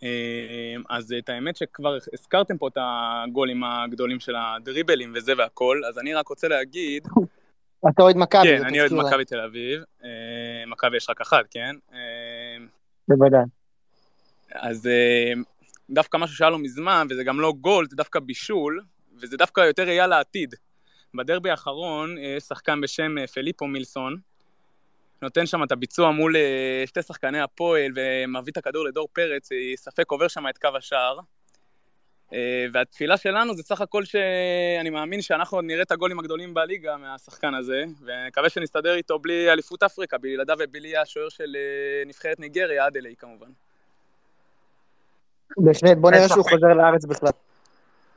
אה, 0.02 0.76
אז 0.88 1.14
את 1.18 1.28
האמת 1.28 1.56
שכבר 1.56 1.98
הזכרתם 2.12 2.58
פה 2.58 2.68
את 2.68 2.76
הגולים 2.80 3.64
הגדולים 3.64 4.20
של 4.20 4.34
הדריבלים 4.36 5.12
וזה 5.14 5.32
והכל, 5.38 5.80
אז 5.88 5.98
אני 5.98 6.14
רק 6.14 6.28
רוצה 6.28 6.48
להגיד... 6.48 7.06
אתה 7.88 8.02
אוהד 8.02 8.16
מכבי, 8.16 8.42
כן, 8.42 8.64
אני 8.64 8.80
אוהד. 8.80 8.92
מכבי 8.92 9.24
תל 9.24 9.40
אביב. 9.40 9.82
אה, 10.04 10.08
מכבי 10.66 10.96
יש 10.96 11.10
רק 11.10 11.20
אחת, 11.20 11.44
כן? 11.50 11.76
אה, 11.92 11.98
בוודאי. 13.08 13.40
אז 14.54 14.88
דווקא 15.90 16.16
משהו 16.16 16.36
שהיה 16.36 16.50
לו 16.50 16.58
מזמן, 16.58 17.06
וזה 17.10 17.24
גם 17.24 17.40
לא 17.40 17.52
גול, 17.60 17.86
זה 17.90 17.96
דווקא 17.96 18.20
בישול, 18.20 18.82
וזה 19.20 19.36
דווקא 19.36 19.60
יותר 19.60 19.82
ראייה 19.82 20.06
לעתיד. 20.06 20.54
בדרבי 21.14 21.50
האחרון 21.50 22.18
אה, 22.18 22.40
שחקן 22.40 22.80
בשם 22.80 23.18
אה, 23.18 23.26
פליפו 23.26 23.66
מילסון, 23.66 24.16
נותן 25.22 25.46
שם 25.46 25.62
את 25.62 25.72
הביצוע 25.72 26.10
מול 26.10 26.36
אה, 26.36 26.82
שתי 26.86 27.02
שחקני 27.02 27.40
הפועל, 27.40 27.92
ומביא 27.96 28.52
את 28.52 28.56
הכדור 28.56 28.84
לדור 28.84 29.08
פרץ, 29.12 29.52
אה, 29.52 29.58
ספק 29.76 30.10
עובר 30.10 30.28
שם 30.28 30.48
את 30.48 30.58
קו 30.58 30.68
השער. 30.76 31.18
אה, 32.32 32.66
והתפילה 32.72 33.16
שלנו 33.16 33.54
זה 33.54 33.62
סך 33.62 33.80
הכל 33.80 34.04
שאני 34.04 34.90
מאמין 34.90 35.22
שאנחנו 35.22 35.58
עוד 35.58 35.64
נראה 35.64 35.82
את 35.82 35.92
הגולים 35.92 36.18
הגדולים 36.18 36.54
בליגה 36.54 36.96
מהשחקן 36.96 37.54
הזה, 37.54 37.84
ונקווה 38.04 38.48
שנסתדר 38.48 38.94
איתו 38.94 39.18
בלי 39.18 39.52
אליפות 39.52 39.82
אפריקה, 39.82 40.18
בלעדיו 40.18 40.56
ובלי 40.60 40.96
השוער 40.96 41.28
של 41.28 41.56
נבחרת 42.06 42.40
ניגריה, 42.40 42.86
אדלי 42.86 43.14
כמובן. 43.18 43.48
בהחלט, 45.56 45.96
בוא 45.98 46.10
נראה 46.10 46.28
שהוא. 46.28 46.44
חוזר 46.50 46.66
לארץ 46.66 47.04
בכלל. 47.04 47.30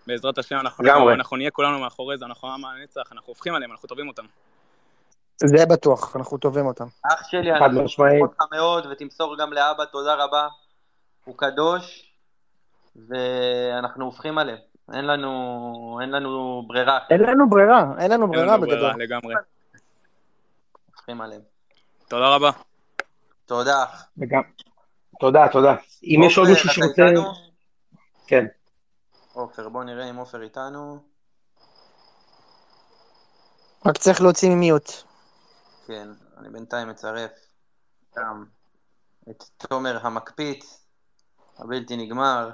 בעזרת 0.07 0.37
השם 0.37 0.55
אנחנו. 0.55 1.11
אנחנו 1.13 1.37
נהיה 1.37 1.51
כולנו 1.51 1.79
מאחורי 1.79 2.17
זה, 2.17 2.25
אנחנו 2.25 2.53
עם 2.53 2.65
הנצח, 2.65 3.11
אנחנו 3.11 3.27
הופכים 3.27 3.55
עליהם, 3.55 3.71
אנחנו 3.71 3.87
טובים 3.87 4.07
אותם. 4.07 4.25
זה 5.37 5.65
בטוח, 5.65 6.15
אנחנו 6.15 6.37
טובים 6.37 6.65
אותם. 6.65 6.85
אח 7.05 7.27
שלי, 7.27 7.51
אנחנו. 7.51 7.85
אוהבים 7.99 8.21
אותך 8.21 8.41
מאוד, 8.51 8.85
ותמסור 8.91 9.37
גם 9.37 9.53
לאבא 9.53 9.85
תודה 9.85 10.15
רבה. 10.15 10.47
הוא 11.25 11.37
קדוש, 11.37 12.13
ואנחנו 12.95 14.05
הופכים 14.05 14.37
עליהם. 14.37 14.57
אין 14.93 15.05
לנו, 15.05 15.99
אין 16.01 16.11
לנו 16.11 16.63
ברירה, 16.67 16.99
אין 17.09 17.21
לנו 17.21 17.49
ברירה, 17.49 17.85
אין 17.99 18.11
לנו 18.11 18.23
אין 18.23 18.31
ברירה 18.31 18.57
לנו 18.57 18.61
בגדול. 18.61 18.79
ברירה 18.79 18.97
לגמרי. 18.97 19.35
הופכים 20.85 21.21
עליהם. 21.21 21.41
תודה 22.07 22.35
רבה. 22.35 22.51
תודה, 23.45 23.83
אח. 23.83 24.07
וגם... 24.17 24.41
תודה, 25.19 25.47
תודה. 25.51 25.75
אם 26.03 26.21
יש 26.25 26.37
עוד 26.37 26.49
מישהו 26.49 26.69
שרוצה... 26.69 27.03
כן. 28.27 28.45
עופר, 29.33 29.69
בוא 29.69 29.83
נראה 29.83 30.09
אם 30.09 30.15
עופר 30.15 30.41
איתנו. 30.41 30.97
רק 33.85 33.97
צריך 33.97 34.21
להוציא 34.21 34.49
ממיוט. 34.49 34.91
כן, 35.87 36.07
אני 36.37 36.49
בינתיים 36.49 36.89
מצרף 36.89 37.31
גם 38.17 38.45
את 39.29 39.43
תומר 39.57 39.99
המקפיץ, 40.01 40.85
הבלתי 41.57 41.97
נגמר, 41.97 42.51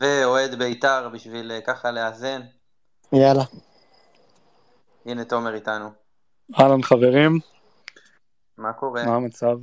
ואוהד 0.00 0.54
בית"ר 0.54 1.08
בשביל 1.08 1.52
אה, 1.52 1.60
ככה 1.60 1.90
לאזן. 1.90 2.40
יאללה. 3.12 3.44
הנה 5.06 5.24
תומר 5.24 5.54
איתנו. 5.54 5.88
אהלן 6.60 6.82
חברים, 6.82 7.38
מה 8.58 8.72
קורה? 8.72 9.04
מה 9.04 9.16
המצב? 9.16 9.58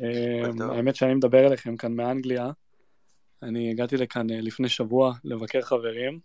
אמ. 0.00 0.70
האמת 0.70 0.96
שאני 0.96 1.14
מדבר 1.14 1.46
אליכם 1.46 1.76
כאן 1.76 1.92
מאנגליה. 1.92 2.50
אני 3.42 3.70
הגעתי 3.70 3.96
לכאן 3.96 4.30
אה, 4.30 4.40
לפני 4.40 4.68
שבוע 4.68 5.12
לבקר 5.24 5.62
חברים, 5.62 6.20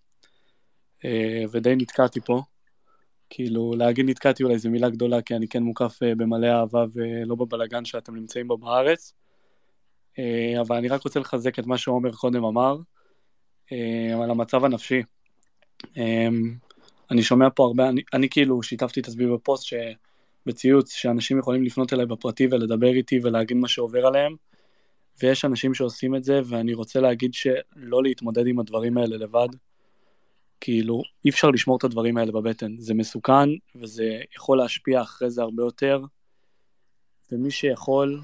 אה, 1.05 1.43
ודי 1.51 1.75
נתקעתי 1.75 2.21
פה. 2.21 2.41
כאילו, 3.35 3.73
להגיד 3.77 4.09
נתקעתי 4.09 4.43
אולי 4.43 4.59
זו 4.59 4.69
מילה 4.69 4.89
גדולה, 4.89 5.21
כי 5.21 5.35
אני 5.35 5.47
כן 5.47 5.63
מוקף 5.63 6.03
אה, 6.03 6.15
במלא 6.15 6.47
אהבה 6.47 6.85
ולא 6.93 7.35
בבלגן 7.35 7.85
שאתם 7.85 8.15
נמצאים 8.15 8.47
בו 8.47 8.57
בארץ. 8.57 9.13
אה, 10.19 10.61
אבל 10.61 10.75
אני 10.75 10.87
רק 10.87 11.03
רוצה 11.03 11.19
לחזק 11.19 11.59
את 11.59 11.65
מה 11.65 11.77
שעומר 11.77 12.11
קודם 12.11 12.43
אמר, 12.43 12.77
אה, 13.71 14.23
על 14.23 14.31
המצב 14.31 14.65
הנפשי. 14.65 15.03
אני 17.11 17.23
שומע 17.23 17.47
פה 17.55 17.63
הרבה, 17.65 17.89
אני, 17.89 18.01
אני 18.13 18.29
כאילו 18.29 18.63
שיתפתי 18.63 18.99
את 18.99 19.07
עצמי 19.07 19.27
בפוסט 19.27 19.63
ש... 19.63 19.73
בציוץ 20.45 20.93
שאנשים 20.93 21.39
יכולים 21.39 21.63
לפנות 21.63 21.93
אליי 21.93 22.05
בפרטי 22.05 22.47
ולדבר 22.51 22.93
איתי 22.93 23.19
ולהגיד 23.23 23.57
מה 23.57 23.67
שעובר 23.67 24.05
עליהם, 24.05 24.35
ויש 25.21 25.45
אנשים 25.45 25.73
שעושים 25.73 26.15
את 26.15 26.23
זה, 26.23 26.41
ואני 26.45 26.73
רוצה 26.73 26.99
להגיד 26.99 27.33
שלא 27.33 28.03
להתמודד 28.03 28.47
עם 28.47 28.59
הדברים 28.59 28.97
האלה 28.97 29.17
לבד. 29.17 29.47
כאילו, 30.65 31.01
אי 31.25 31.29
אפשר 31.29 31.47
לשמור 31.47 31.77
את 31.77 31.83
הדברים 31.83 32.17
האלה 32.17 32.31
בבטן. 32.31 32.77
זה 32.77 32.93
מסוכן, 32.93 33.49
וזה 33.75 34.19
יכול 34.35 34.57
להשפיע 34.57 35.01
אחרי 35.01 35.29
זה 35.29 35.41
הרבה 35.41 35.63
יותר, 35.63 36.01
ומי 37.31 37.51
שיכול, 37.51 38.21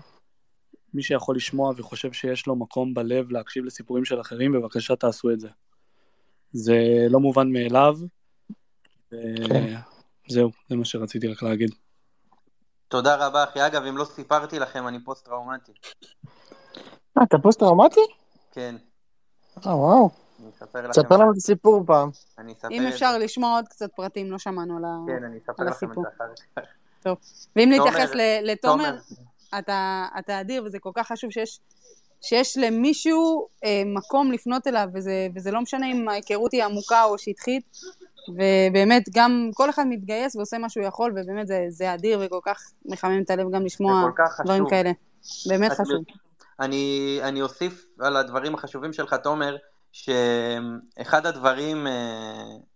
מי 0.93 1.03
שיכול 1.03 1.35
לשמוע 1.35 1.73
וחושב 1.77 2.11
שיש 2.11 2.47
לו 2.47 2.55
מקום 2.55 2.93
בלב 2.93 3.31
להקשיב 3.31 3.65
לסיפורים 3.65 4.05
של 4.05 4.21
אחרים, 4.21 4.51
בבקשה 4.51 4.95
תעשו 4.95 5.31
את 5.31 5.39
זה. 5.39 5.49
זה 6.51 6.77
לא 7.09 7.19
מובן 7.19 7.51
מאליו, 7.51 7.97
וזהו, 9.11 10.51
זה 10.69 10.75
מה 10.75 10.85
שרציתי 10.85 11.27
רק 11.27 11.43
להגיד. 11.43 11.75
תודה 12.87 13.27
רבה 13.27 13.43
אחי. 13.43 13.65
אגב, 13.67 13.83
אם 13.83 13.97
לא 13.97 14.05
סיפרתי 14.05 14.59
לכם, 14.59 14.87
אני 14.87 15.03
פוסט 15.03 15.25
טראומטי. 15.25 15.71
אה, 17.17 17.23
אתה 17.23 17.37
פוסט 17.37 17.59
טראומטי? 17.59 18.01
כן, 18.51 18.75
אה, 19.67 19.75
וואו. 19.75 20.28
תספר 20.91 21.17
לנו 21.17 21.31
את 21.31 21.37
הסיפור 21.37 21.83
פעם. 21.87 22.09
אם 22.71 22.87
אפשר. 22.87 23.17
לשמוע 23.17 23.55
עוד 23.55 23.67
קצת 23.67 23.89
פרטים, 23.95 24.31
לא 24.31 24.37
שמענו 24.37 24.77
על 24.77 24.85
ה- 24.85 24.97
כן, 25.07 25.23
אני 25.23 25.37
אספר 25.37 25.53
לכם 25.63 25.67
את 25.67 25.75
הסיפור. 25.75 26.03
זה 26.03 26.09
אחר 26.17 26.25
כך. 26.55 26.63
טוב. 27.03 27.17
ואם 27.55 27.69
נתייחס 27.69 28.09
לתומר, 28.43 28.85
תומר. 28.91 28.97
אתה, 29.59 30.05
אתה 30.19 30.41
אדיר, 30.41 30.63
וזה 30.65 30.79
כל 30.79 30.91
כך 30.93 31.07
חשוב 31.07 31.31
שיש, 31.31 31.59
שיש 32.21 32.57
למישהו 32.57 33.47
אה, 33.63 33.83
מקום 33.85 34.31
לפנות 34.31 34.67
אליו, 34.67 34.87
וזה, 34.93 35.27
וזה 35.35 35.51
לא 35.51 35.61
משנה 35.61 35.91
אם 35.91 36.09
ההיכרות 36.09 36.51
היא 36.51 36.63
עמוקה 36.63 37.03
או 37.03 37.17
שטחית, 37.17 37.63
ובאמת 38.29 39.03
גם 39.13 39.49
כל 39.53 39.69
אחד 39.69 39.83
מתגייס 39.87 40.35
ועושה 40.35 40.57
מה 40.57 40.69
שהוא 40.69 40.85
יכול, 40.85 41.11
ובאמת 41.11 41.47
זה, 41.47 41.65
זה 41.69 41.93
אדיר 41.93 42.19
וכל 42.25 42.39
כך 42.45 42.71
מחמם 42.85 43.21
את 43.21 43.29
הלב 43.29 43.51
גם 43.51 43.65
לשמוע 43.65 44.03
דברים 44.43 44.63
חשוב. 44.63 44.69
כאלה. 44.69 44.91
באמת 45.49 45.71
חשוב. 45.71 46.03
אני, 46.59 47.19
אני 47.23 47.41
אוסיף 47.41 47.85
על 47.99 48.17
הדברים 48.17 48.55
החשובים 48.55 48.93
שלך, 48.93 49.13
תומר, 49.13 49.55
שאחד 49.91 51.25
הדברים 51.25 51.87
אה, 51.87 51.91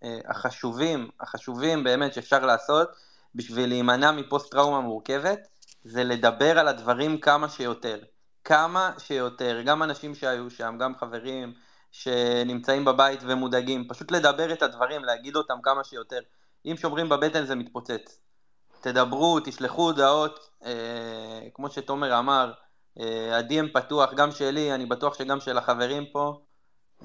אה, 0.04 0.20
החשובים, 0.26 1.10
החשובים 1.22 1.84
באמת 1.84 2.14
שאפשר 2.14 2.46
לעשות 2.46 2.90
בשביל 3.36 3.70
להימנע 3.70 4.12
מפוסט 4.12 4.52
טראומה 4.52 4.82
מורכבת, 4.82 5.40
זה 5.84 6.04
לדבר 6.04 6.60
על 6.60 6.68
הדברים 6.68 7.20
כמה 7.20 7.50
שיותר. 7.50 8.00
כמה 8.44 8.92
שיותר, 8.98 9.62
גם 9.66 9.84
אנשים 9.84 10.16
שהיו 10.16 10.50
שם, 10.50 10.76
גם 10.80 10.96
חברים 10.96 11.54
שנמצאים 11.92 12.86
בבית 12.86 13.20
ומודאגים, 13.24 13.88
פשוט 13.88 14.12
לדבר 14.12 14.54
את 14.54 14.62
הדברים, 14.62 15.04
להגיד 15.04 15.36
אותם 15.36 15.58
כמה 15.64 15.84
שיותר. 15.84 16.20
אם 16.66 16.76
שומרים 16.78 17.10
בבטן 17.10 17.46
זה 17.46 17.56
מתפוצץ. 17.56 18.20
תדברו, 18.82 19.40
תשלחו 19.40 19.82
הודעות, 19.82 20.50
אה, 20.66 21.48
כמו 21.54 21.70
שתומר 21.70 22.20
אמר, 22.20 22.52
אה, 23.00 23.38
ה-DM 23.38 23.74
פתוח, 23.74 24.14
גם 24.14 24.32
שלי, 24.32 24.74
אני 24.74 24.86
בטוח 24.86 25.14
שגם 25.18 25.40
של 25.40 25.58
החברים 25.58 26.06
פה. 26.12 26.42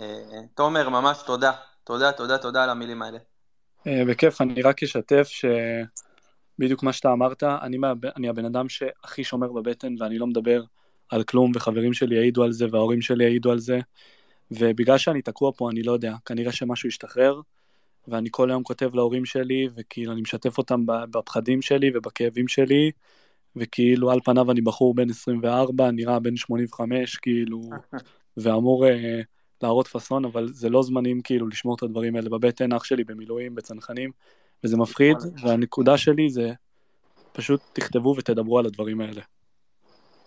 אה, 0.00 0.40
תומר, 0.54 0.88
ממש 0.88 1.18
תודה. 1.26 1.52
תודה, 1.84 2.12
תודה, 2.12 2.38
תודה 2.38 2.64
על 2.64 2.70
המילים 2.70 3.02
האלה. 3.02 3.18
אה, 3.86 4.04
בכיף, 4.04 4.40
אני 4.40 4.62
רק 4.62 4.82
אשתף 4.82 5.28
שבדיוק 6.58 6.82
מה 6.82 6.92
שאתה 6.92 7.12
אמרת, 7.12 7.42
אני, 7.42 7.78
מה, 7.78 7.92
אני 8.16 8.28
הבן 8.28 8.44
אדם 8.44 8.68
שהכי 8.68 9.24
שומר 9.24 9.52
בבטן 9.52 9.94
ואני 9.98 10.18
לא 10.18 10.26
מדבר 10.26 10.62
על 11.08 11.22
כלום, 11.22 11.52
וחברים 11.54 11.92
שלי 11.92 12.16
יעידו 12.16 12.42
על 12.42 12.52
זה 12.52 12.66
וההורים 12.72 13.00
שלי 13.00 13.24
יעידו 13.24 13.50
על 13.50 13.58
זה, 13.58 13.78
ובגלל 14.50 14.98
שאני 14.98 15.22
תקוע 15.22 15.52
פה, 15.56 15.70
אני 15.70 15.82
לא 15.82 15.92
יודע, 15.92 16.14
כנראה 16.24 16.52
שמשהו 16.52 16.88
ישתחרר, 16.88 17.40
ואני 18.08 18.28
כל 18.30 18.50
היום 18.50 18.62
כותב 18.62 18.94
להורים 18.94 19.24
שלי, 19.24 19.68
וכאילו 19.76 20.12
אני 20.12 20.20
משתף 20.20 20.58
אותם 20.58 20.80
בפחדים 20.86 21.62
שלי 21.62 21.90
ובכאבים 21.94 22.48
שלי, 22.48 22.90
וכאילו 23.56 24.10
על 24.10 24.20
פניו 24.24 24.50
אני 24.50 24.60
בחור 24.60 24.94
בן 24.94 25.10
24, 25.10 25.90
נראה 25.90 26.18
בן 26.18 26.36
85, 26.36 27.16
כאילו, 27.16 27.60
ואמור 28.36 28.86
להראות 29.62 29.88
פאסון, 29.88 30.24
אבל 30.24 30.48
זה 30.52 30.68
לא 30.68 30.82
זמנים 30.82 31.22
כאילו 31.22 31.48
לשמור 31.48 31.74
את 31.74 31.82
הדברים 31.82 32.16
האלה 32.16 32.30
בבטן, 32.30 32.72
אח 32.72 32.84
שלי 32.84 33.04
במילואים, 33.04 33.54
בצנחנים, 33.54 34.10
וזה 34.64 34.76
מפחיד, 34.76 35.16
והנקודה 35.42 35.98
שלי 35.98 36.30
זה 36.30 36.52
פשוט 37.32 37.60
תכתבו 37.72 38.14
ותדברו 38.18 38.58
על 38.58 38.66
הדברים 38.66 39.00
האלה. 39.00 39.22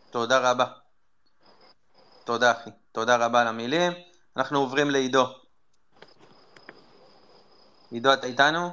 תודה 0.09 0.51
רבה. 0.51 0.65
תודה 2.23 2.51
אחי. 2.51 2.69
תודה 2.91 3.25
רבה 3.25 3.41
על 3.41 3.47
המילים. 3.47 3.91
אנחנו 4.37 4.59
עוברים 4.59 4.89
לעידו. 4.89 5.25
עידו, 7.91 8.13
אתה 8.13 8.27
איתנו? 8.27 8.69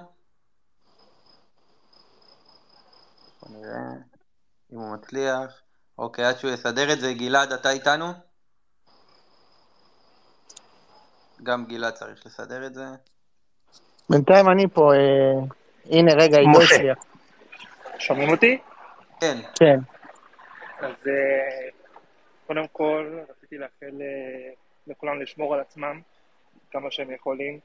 בוא 3.43 3.59
נראה 3.59 3.79
אם 4.73 4.79
הוא 4.79 4.95
מצליח. 4.95 5.63
אוקיי, 5.99 6.25
עד 6.25 6.39
שהוא 6.39 6.51
יסדר 6.51 6.93
את 6.93 7.01
זה, 7.01 7.13
גלעד, 7.13 7.53
אתה 7.53 7.71
איתנו? 7.71 8.28
גם 11.43 11.65
גלעד 11.65 11.93
צריך 11.93 12.27
לסדר 12.27 12.67
את 12.67 12.75
זה. 12.75 12.85
בינתיים 14.11 14.49
אני 14.49 14.69
פה, 14.69 14.93
אה, 14.95 15.45
הנה 15.91 16.13
רגע, 16.15 16.39
עידו 16.39 16.51
משה. 16.51 16.75
הצליח. 16.75 16.99
שומעים 17.99 18.31
אותי? 18.31 18.59
כן. 19.21 19.37
כן. 19.59 19.79
אז 20.79 20.95
אה, 21.09 21.69
קודם 22.47 22.67
כל, 22.73 23.19
רציתי 23.31 23.59
לאחל 23.59 24.01
אה, 24.01 24.51
לכולם 24.87 25.21
לשמור 25.23 25.55
על 25.55 25.61
עצמם 25.61 26.01
כמה 26.71 26.91
שהם 26.91 27.11
יכולים, 27.11 27.59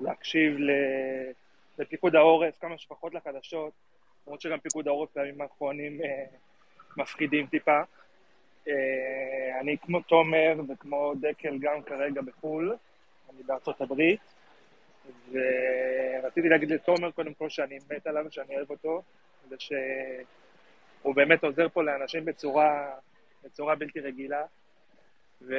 להקשיב 0.00 0.58
ל- 0.58 1.30
לפיקוד 1.78 2.16
העורף 2.16 2.54
כמה 2.60 2.78
שפחות 2.78 3.14
לחדשות, 3.14 3.72
למרות 4.26 4.40
שגם 4.40 4.58
פיקוד 4.58 4.88
העורף 4.88 5.08
בימים 5.16 5.40
האחרונים 5.40 6.00
אה, 6.02 6.24
מפחידים 6.96 7.46
טיפה. 7.46 7.80
אה, 8.68 9.60
אני 9.60 9.76
כמו 9.82 10.00
תומר 10.00 10.54
וכמו 10.68 11.12
דקל 11.20 11.58
גם 11.58 11.82
כרגע 11.82 12.22
בחו"ל, 12.22 12.76
אני 13.34 13.42
בארצות 13.42 13.80
הברית, 13.80 14.20
ורציתי 15.30 16.48
להגיד 16.48 16.70
לתומר 16.70 17.10
קודם 17.10 17.34
כל 17.34 17.48
שאני 17.48 17.78
מת 17.90 18.06
עליו, 18.06 18.24
שאני 18.30 18.56
אוהב 18.56 18.70
אותו, 18.70 19.02
ושהוא 19.50 21.14
באמת 21.14 21.44
עוזר 21.44 21.68
פה 21.68 21.82
לאנשים 21.82 22.24
בצורה, 22.24 22.94
בצורה 23.44 23.74
בלתי 23.74 24.00
רגילה, 24.00 24.44
ופשוט 25.42 25.50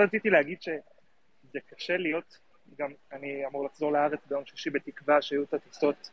רציתי 0.00 0.30
להגיד 0.30 0.62
שזה 0.62 1.60
קשה 1.70 1.96
להיות, 1.96 2.38
גם 2.78 2.92
אני 3.12 3.46
אמור 3.46 3.64
לחזור 3.64 3.92
לארץ 3.92 4.20
ביום 4.26 4.46
שישי 4.46 4.70
בתקווה 4.70 5.22
שיהיו 5.22 5.42
את 5.42 5.54
הטיסות, 5.54 6.10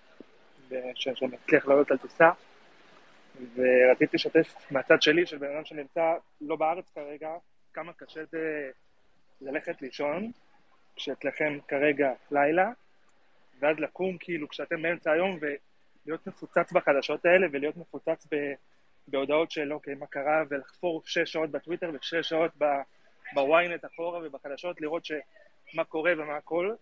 שאני 0.95 1.37
אצליח 1.45 1.67
לעלות 1.67 1.91
על 1.91 1.97
טיסה, 1.97 2.29
ורציתי 3.55 4.17
לשתף 4.17 4.55
מהצד 4.71 5.01
שלי, 5.01 5.25
של 5.25 5.37
בן 5.37 5.55
אדם 5.55 5.65
שנמצא 5.65 6.13
לא 6.41 6.55
בארץ 6.55 6.89
כרגע, 6.95 7.29
כמה 7.73 7.93
קשה 7.93 8.25
זה 8.25 8.71
ללכת 9.41 9.81
לישון, 9.81 10.31
כשאצלכם 10.95 11.57
כרגע 11.67 12.13
לילה, 12.31 12.69
ואז 13.59 13.79
לקום 13.79 14.17
כאילו 14.19 14.49
כשאתם 14.49 14.81
באמצע 14.81 15.11
היום 15.11 15.39
ולהיות 15.41 16.27
מפוצץ 16.27 16.71
בחדשות 16.71 17.25
האלה 17.25 17.47
ולהיות 17.51 17.77
מפוצץ 17.77 18.27
ב, 18.31 18.53
בהודעות 19.07 19.51
של 19.51 19.73
אוקיי 19.73 19.95
מה 19.95 20.05
קרה? 20.07 20.43
ולחפור 20.49 21.01
שש 21.05 21.31
שעות 21.31 21.51
בטוויטר 21.51 21.91
ושש 21.93 22.29
שעות 22.29 22.51
ב- 22.57 22.81
בוויינט 23.33 23.85
אחורה 23.85 24.19
ובחדשות 24.23 24.81
לראות 24.81 25.05
שמה 25.05 25.83
קורה 25.83 26.11
ומה 26.17 26.35
הכל. 26.37 26.75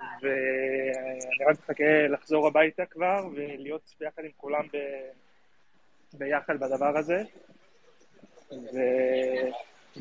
ואני 0.00 1.44
רק 1.50 1.58
מחכה 1.58 2.08
לחזור 2.08 2.46
הביתה 2.46 2.86
כבר 2.86 3.28
ולהיות 3.34 3.94
ביחד 4.00 4.24
עם 4.24 4.30
כולם 4.36 4.66
ב... 4.66 4.76
ביחד 6.12 6.60
בדבר 6.60 6.98
הזה. 6.98 7.22
ו... 8.52 8.76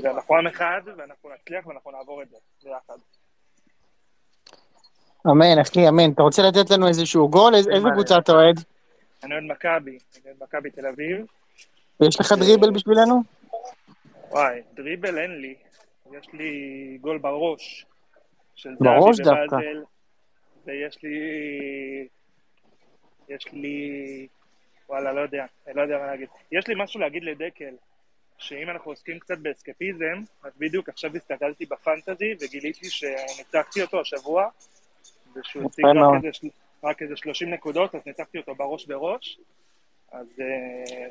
ואנחנו 0.02 0.36
עם 0.36 0.48
אחד 0.48 0.82
ואנחנו 0.98 1.30
נצליח 1.30 1.68
ואנחנו 1.68 1.92
נעבור 1.92 2.22
את 2.22 2.30
זה 2.30 2.38
ביחד. 2.64 2.98
אמן, 5.28 5.60
אחי, 5.62 5.90
אמן. 5.90 6.12
אתה 6.12 6.22
רוצה 6.22 6.42
לתת 6.42 6.70
לנו 6.72 6.88
איזשהו 6.88 7.30
גול? 7.30 7.56
איזה 7.56 7.90
קבוצה 7.94 8.18
אתה 8.18 8.32
אוהד? 8.32 8.60
אני 9.24 9.34
אוהד 9.34 9.44
מכבי, 9.44 9.98
אני 10.16 10.24
אוהד 10.26 10.44
מכבי 10.44 10.70
תל 10.72 10.88
אביב. 10.88 11.26
ויש 12.00 12.20
לך 12.20 12.32
דריבל 12.32 12.72
בשבילנו? 12.72 13.22
וואי, 14.30 14.62
דריבל 14.74 15.18
אין 15.18 15.32
לי. 15.42 15.56
יש 16.12 16.28
לי 16.34 16.98
גול 17.02 17.18
בראש 17.18 17.86
של 18.56 18.70
בראש 18.80 19.20
דווקא. 19.20 19.58
ויש 20.66 21.04
לי... 21.04 21.18
יש 23.30 23.46
לי... 23.54 24.28
וואלה, 24.90 25.14
לא 25.14 25.22
יודע, 25.22 25.46
אני 25.68 25.76
לא 25.76 25.82
יודע 25.82 25.98
מה 25.98 26.06
להגיד. 26.06 26.28
יש 26.52 26.68
לי 26.68 26.74
משהו 26.78 27.00
להגיד 27.00 27.24
לדקל, 27.24 27.74
שאם 28.38 28.70
אנחנו 28.70 28.92
עוסקים 28.92 29.20
קצת 29.20 29.38
באסקפיזם, 29.38 30.24
אז 30.44 30.52
בדיוק 30.58 30.90
עכשיו 30.90 31.16
הסתכלתי 31.16 31.66
בפנטזי 31.66 32.34
וגיליתי 32.42 32.90
שניצחתי 32.90 33.82
אותו 33.82 34.02
השבוע, 34.02 34.48
ושהוא 35.36 35.64
יפה 35.64 35.82
רק. 35.88 36.24
איזה, 36.24 36.48
רק 36.84 37.02
איזה 37.02 37.16
30 37.16 37.50
נקודות, 37.50 37.96
אז 37.96 38.02
ניצחתי 38.06 38.38
אותו 38.38 38.56
בראש 38.56 38.86
בראש. 38.86 39.40
אז 40.12 40.28
אה, 40.40 41.08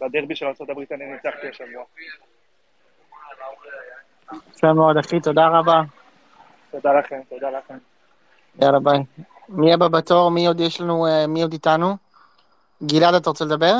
בדרבי 0.00 0.36
של 0.36 0.46
ארה"ב 0.46 0.92
אני 0.92 1.04
ניצחתי 1.12 1.48
השבוע. 1.48 1.84
יפה 4.56 4.72
מאוד, 4.72 4.96
אחי, 4.96 5.20
תודה 5.20 5.48
רבה. 5.48 5.82
תודה 6.70 6.92
לכם, 6.92 7.20
תודה 7.28 7.50
לכם. 7.50 7.78
יאללה, 8.62 8.78
ביי. 8.80 8.98
מי 9.48 9.74
הבא 9.74 9.88
בתור? 9.88 10.30
מי 10.30 10.46
עוד 10.46 10.60
יש 10.60 10.80
לנו? 10.80 11.06
אה, 11.06 11.26
מי 11.26 11.42
עוד 11.42 11.52
איתנו? 11.52 11.96
גלעד, 12.82 13.14
אתה 13.14 13.30
רוצה 13.30 13.44
לדבר? 13.44 13.74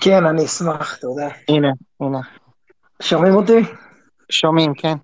כן, 0.00 0.26
אני 0.26 0.44
אשמח, 0.44 0.96
תודה. 0.96 1.28
הנה, 1.48 1.68
הנה. 2.00 2.20
שומעים 3.02 3.34
אותי? 3.34 3.60
שומעים, 4.30 4.74
כן. 4.74 4.94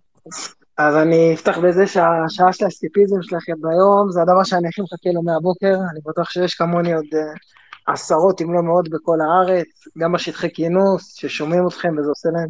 אז 0.78 0.96
אני 0.96 1.34
אפתח 1.34 1.58
בזה 1.58 1.86
שהשעה 1.86 2.52
של 2.52 2.64
האסקפיזם 2.64 3.22
שלכם 3.22 3.52
ביום 3.60 4.10
זה 4.10 4.22
הדבר 4.22 4.44
שאני 4.44 4.68
הכי 4.68 4.82
מחכה 4.82 5.10
לו 5.14 5.22
מהבוקר, 5.22 5.74
אני 5.90 6.00
בטוח 6.06 6.30
שיש 6.30 6.54
כמוני 6.54 6.94
עוד 6.94 7.04
uh, 7.04 7.92
עשרות 7.92 8.42
אם 8.42 8.54
לא 8.54 8.62
מאות 8.62 8.88
בכל 8.88 9.18
הארץ, 9.20 9.66
גם 9.98 10.12
בשטחי 10.12 10.52
כינוס, 10.54 11.14
ששומעים 11.14 11.66
אתכם 11.66 11.94
וזה 11.98 12.08
עושה 12.08 12.28
להם 12.28 12.48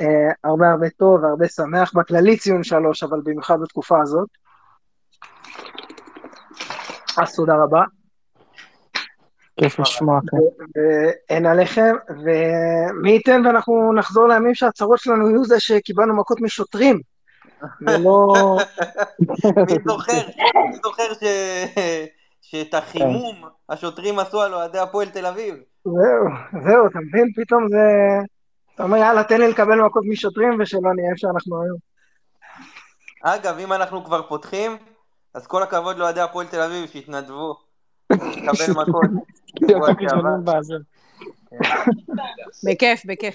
uh, 0.00 0.34
הרבה 0.44 0.70
הרבה 0.70 0.90
טוב 0.90 1.22
והרבה 1.22 1.48
שמח, 1.48 1.92
בכללי 1.94 2.36
ציון 2.36 2.64
שלוש, 2.64 3.02
אבל 3.02 3.20
במיוחד 3.24 3.56
בתקופה 3.62 4.02
הזאת. 4.02 4.28
אז 7.16 7.34
תודה 7.34 7.54
רבה. 7.54 7.82
כיף 9.60 9.78
לשמוע, 9.78 10.20
כן. 10.30 10.36
ואין 10.76 11.46
עליכם, 11.46 11.94
ומי 12.08 13.10
ייתן 13.10 13.46
ואנחנו 13.46 13.92
נחזור 13.92 14.28
לימים 14.28 14.54
שהצרות 14.54 14.98
שלנו 14.98 15.30
יהיו 15.30 15.44
זה 15.44 15.60
שקיבלנו 15.60 16.16
מכות 16.16 16.40
משוטרים, 16.40 17.00
ולא... 17.86 18.34
מי 19.70 19.76
זוכר, 19.86 20.12
מי 20.70 20.76
זוכר 20.84 21.14
ש... 21.20 21.24
שאת 22.42 22.74
החימום 22.74 23.44
השוטרים 23.68 24.18
עשו 24.18 24.42
על 24.42 24.54
אוהדי 24.54 24.78
הפועל 24.78 25.08
תל 25.08 25.26
אביב? 25.26 25.54
זהו, 25.84 26.24
זהו, 26.64 26.86
אתה 26.86 26.98
מבין? 26.98 27.32
פתאום 27.36 27.68
זה... 27.68 27.78
אתה 28.74 28.82
אומר, 28.82 28.96
יאללה, 28.96 29.24
תן 29.24 29.40
לי 29.40 29.48
לקבל 29.48 29.80
מכות 29.80 30.02
משוטרים 30.08 30.60
ושלא 30.60 30.94
נהיה 30.96 31.10
איפה 31.10 31.18
שאנחנו 31.18 31.62
היום. 31.62 31.76
אגב, 33.22 33.58
אם 33.58 33.72
אנחנו 33.72 34.04
כבר 34.04 34.22
פותחים, 34.22 34.76
אז 35.34 35.46
כל 35.46 35.62
הכבוד 35.62 35.98
לאוהדי 35.98 36.20
הפועל 36.20 36.46
תל 36.46 36.60
אביב 36.60 36.86
שהתנדבו 36.86 37.56
לקבל 38.10 38.72
מכות. 38.82 39.10
בכיף, 42.66 43.02
בכיף. 43.06 43.34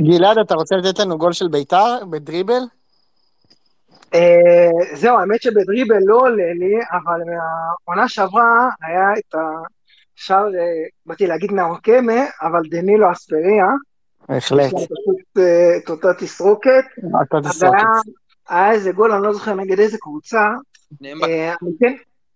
גלעד, 0.00 0.38
אתה 0.38 0.54
רוצה 0.54 0.76
לתת 0.76 0.98
לנו 0.98 1.18
גול 1.18 1.32
של 1.32 1.48
ביתר 1.48 2.04
בדריבל? 2.10 2.62
אה, 4.14 4.70
זהו, 4.94 5.18
האמת 5.18 5.42
שבדריבל 5.42 5.98
לא 6.04 6.16
עולה 6.16 6.52
לי, 6.54 6.74
אבל 6.92 7.20
מהעונה 7.26 8.08
שעברה 8.08 8.68
היה 8.82 9.08
את 9.18 9.34
השער, 10.18 10.44
אה, 10.46 10.60
באתי 11.06 11.26
להגיד 11.26 11.52
נאורקמה, 11.52 12.24
אבל 12.42 12.60
דנילו 12.70 13.12
אספריה. 13.12 13.66
בהחלט. 14.28 14.72
אה, 15.38 15.76
את 15.76 15.90
אותה 15.90 16.08
תסרוקת. 16.18 16.84
אותה 17.20 17.36
אז 17.38 17.56
תסרוקת. 17.56 17.78
היה- 18.48 18.60
היה 18.62 18.72
איזה 18.72 18.92
גול, 18.92 19.12
אני 19.12 19.22
לא 19.22 19.32
זוכר 19.32 19.54
נגד 19.54 19.80
איזה 19.80 19.98
קבוצה. 20.00 20.48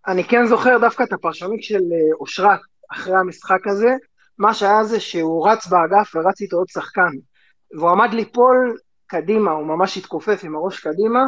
אני 0.07 0.25
כן- 0.25 0.37
אני 0.37 0.45
כן 0.45 0.47
זוכר 0.47 0.79
דווקא 0.79 1.03
את 1.03 1.13
הפרשנות 1.13 1.63
של 1.63 1.75
אה, 1.93 2.15
אושרת 2.21 2.61
אחרי 2.93 3.17
המשחק 3.17 3.67
הזה. 3.67 3.95
מה 4.39 4.55
שהיה 4.55 4.85
זה 4.85 5.01
שהוא 5.01 5.49
רץ 5.49 5.67
באגף 5.67 6.15
ורץ 6.15 6.41
איתו 6.41 6.57
עוד 6.57 6.69
שחקן. 6.69 7.11
והוא 7.77 7.91
עמד 7.91 8.15
ליפול 8.15 8.79
קדימה, 9.07 9.51
הוא 9.51 9.67
ממש 9.67 9.97
התכופף 9.97 10.41
עם 10.45 10.57
הראש 10.57 10.81
קדימה, 10.81 11.27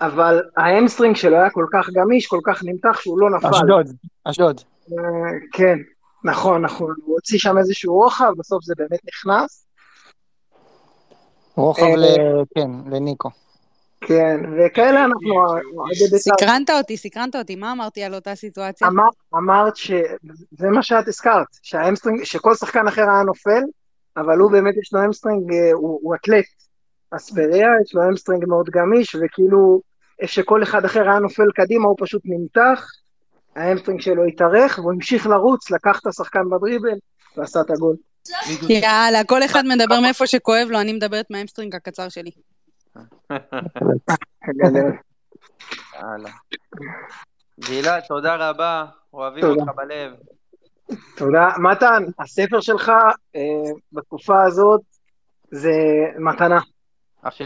אבל 0.00 0.42
hamstring 0.56 1.16
שלו 1.16 1.36
היה 1.36 1.50
כל 1.50 1.66
כך 1.72 1.90
גמיש, 1.90 2.26
כל 2.26 2.40
כך 2.44 2.64
נמתח, 2.64 3.00
שהוא 3.00 3.18
לא 3.20 3.30
נפל. 3.30 3.48
אשדוד, 3.48 3.86
אשדוד. 4.24 4.60
אה, 4.92 4.94
כן, 5.52 5.78
נכון, 6.24 6.62
נכון. 6.62 6.94
הוא 7.04 7.14
הוציא 7.14 7.38
שם 7.38 7.58
איזשהו 7.58 7.94
רוחב, 7.94 8.32
בסוף 8.38 8.64
זה 8.64 8.74
באמת 8.78 9.00
נכנס. 9.04 9.66
רוחב 11.56 11.82
אה, 11.82 11.96
ל... 11.96 12.04
כן, 12.54 12.70
לניקו. 12.90 13.30
כן, 14.00 14.40
וכאלה 14.58 15.04
אנחנו 15.06 15.34
אוהדי 15.76 16.04
בית"ר. 16.10 16.18
סקרנת 16.18 16.70
אותי, 16.70 16.96
סקרנת 16.96 17.36
אותי, 17.36 17.56
מה 17.56 17.72
אמרתי 17.72 18.02
על 18.02 18.14
אותה 18.14 18.34
סיטואציה? 18.34 18.88
אמר, 18.88 19.08
אמרת 19.34 19.76
שזה 19.76 20.68
מה 20.70 20.82
שאת 20.82 21.08
הזכרת, 21.08 21.46
ש 21.62 21.72
hamstring, 21.72 22.24
שכל 22.24 22.54
שחקן 22.54 22.88
אחר 22.88 23.02
היה 23.02 23.22
נופל, 23.22 23.62
אבל 24.16 24.38
הוא 24.38 24.50
באמת 24.50 24.74
יש 24.76 24.92
לו 24.92 25.04
אמסטרינג, 25.04 25.52
אה, 25.52 25.72
הוא, 25.72 26.00
הוא 26.02 26.14
אתלט. 26.14 26.44
אספריה, 27.10 27.68
יש 27.84 27.94
לו 27.94 28.08
אמסטרינג 28.08 28.44
מאוד 28.44 28.70
גמיש, 28.70 29.14
וכאילו, 29.14 29.80
איפה 30.20 30.32
שכל 30.32 30.62
אחד 30.62 30.84
אחר 30.84 31.10
היה 31.10 31.18
נופל 31.18 31.50
קדימה, 31.54 31.88
הוא 31.88 31.96
פשוט 31.98 32.22
נמתח, 32.24 32.86
hamstring 33.56 34.00
שלו 34.00 34.24
התארך, 34.24 34.78
והוא 34.78 34.92
המשיך 34.92 35.26
לרוץ, 35.26 35.70
לקח 35.70 35.98
את 36.02 36.06
השחקן 36.06 36.50
בדריבל, 36.50 36.98
ועשה 37.36 37.60
את 37.60 37.70
הגול. 37.70 37.96
יאללה, 38.68 39.24
כל 39.24 39.42
אחד 39.42 39.62
מדבר 39.66 40.00
מאיפה 40.00 40.26
שכואב 40.26 40.68
לו, 40.70 40.80
אני 40.80 40.92
מדברת 40.92 41.26
מה 41.30 41.38
hamstring 41.38 41.74
הקצר 41.74 42.08
שלי. 42.08 42.30
יאללה. 46.02 46.30
גלעד, 47.70 48.02
תודה 48.08 48.50
רבה, 48.50 48.84
אוהבים. 49.14 49.44
אותך 49.44 49.70
בלב. 49.76 50.12
תודה. 51.16 51.48
מתן, 51.62 52.04
הספר 52.18 52.60
שלך 52.60 52.92
אה, 53.36 53.40
בתקופה 53.92 54.42
הזאת 54.42 54.80
זה 55.50 55.72
מתנה. 56.18 56.60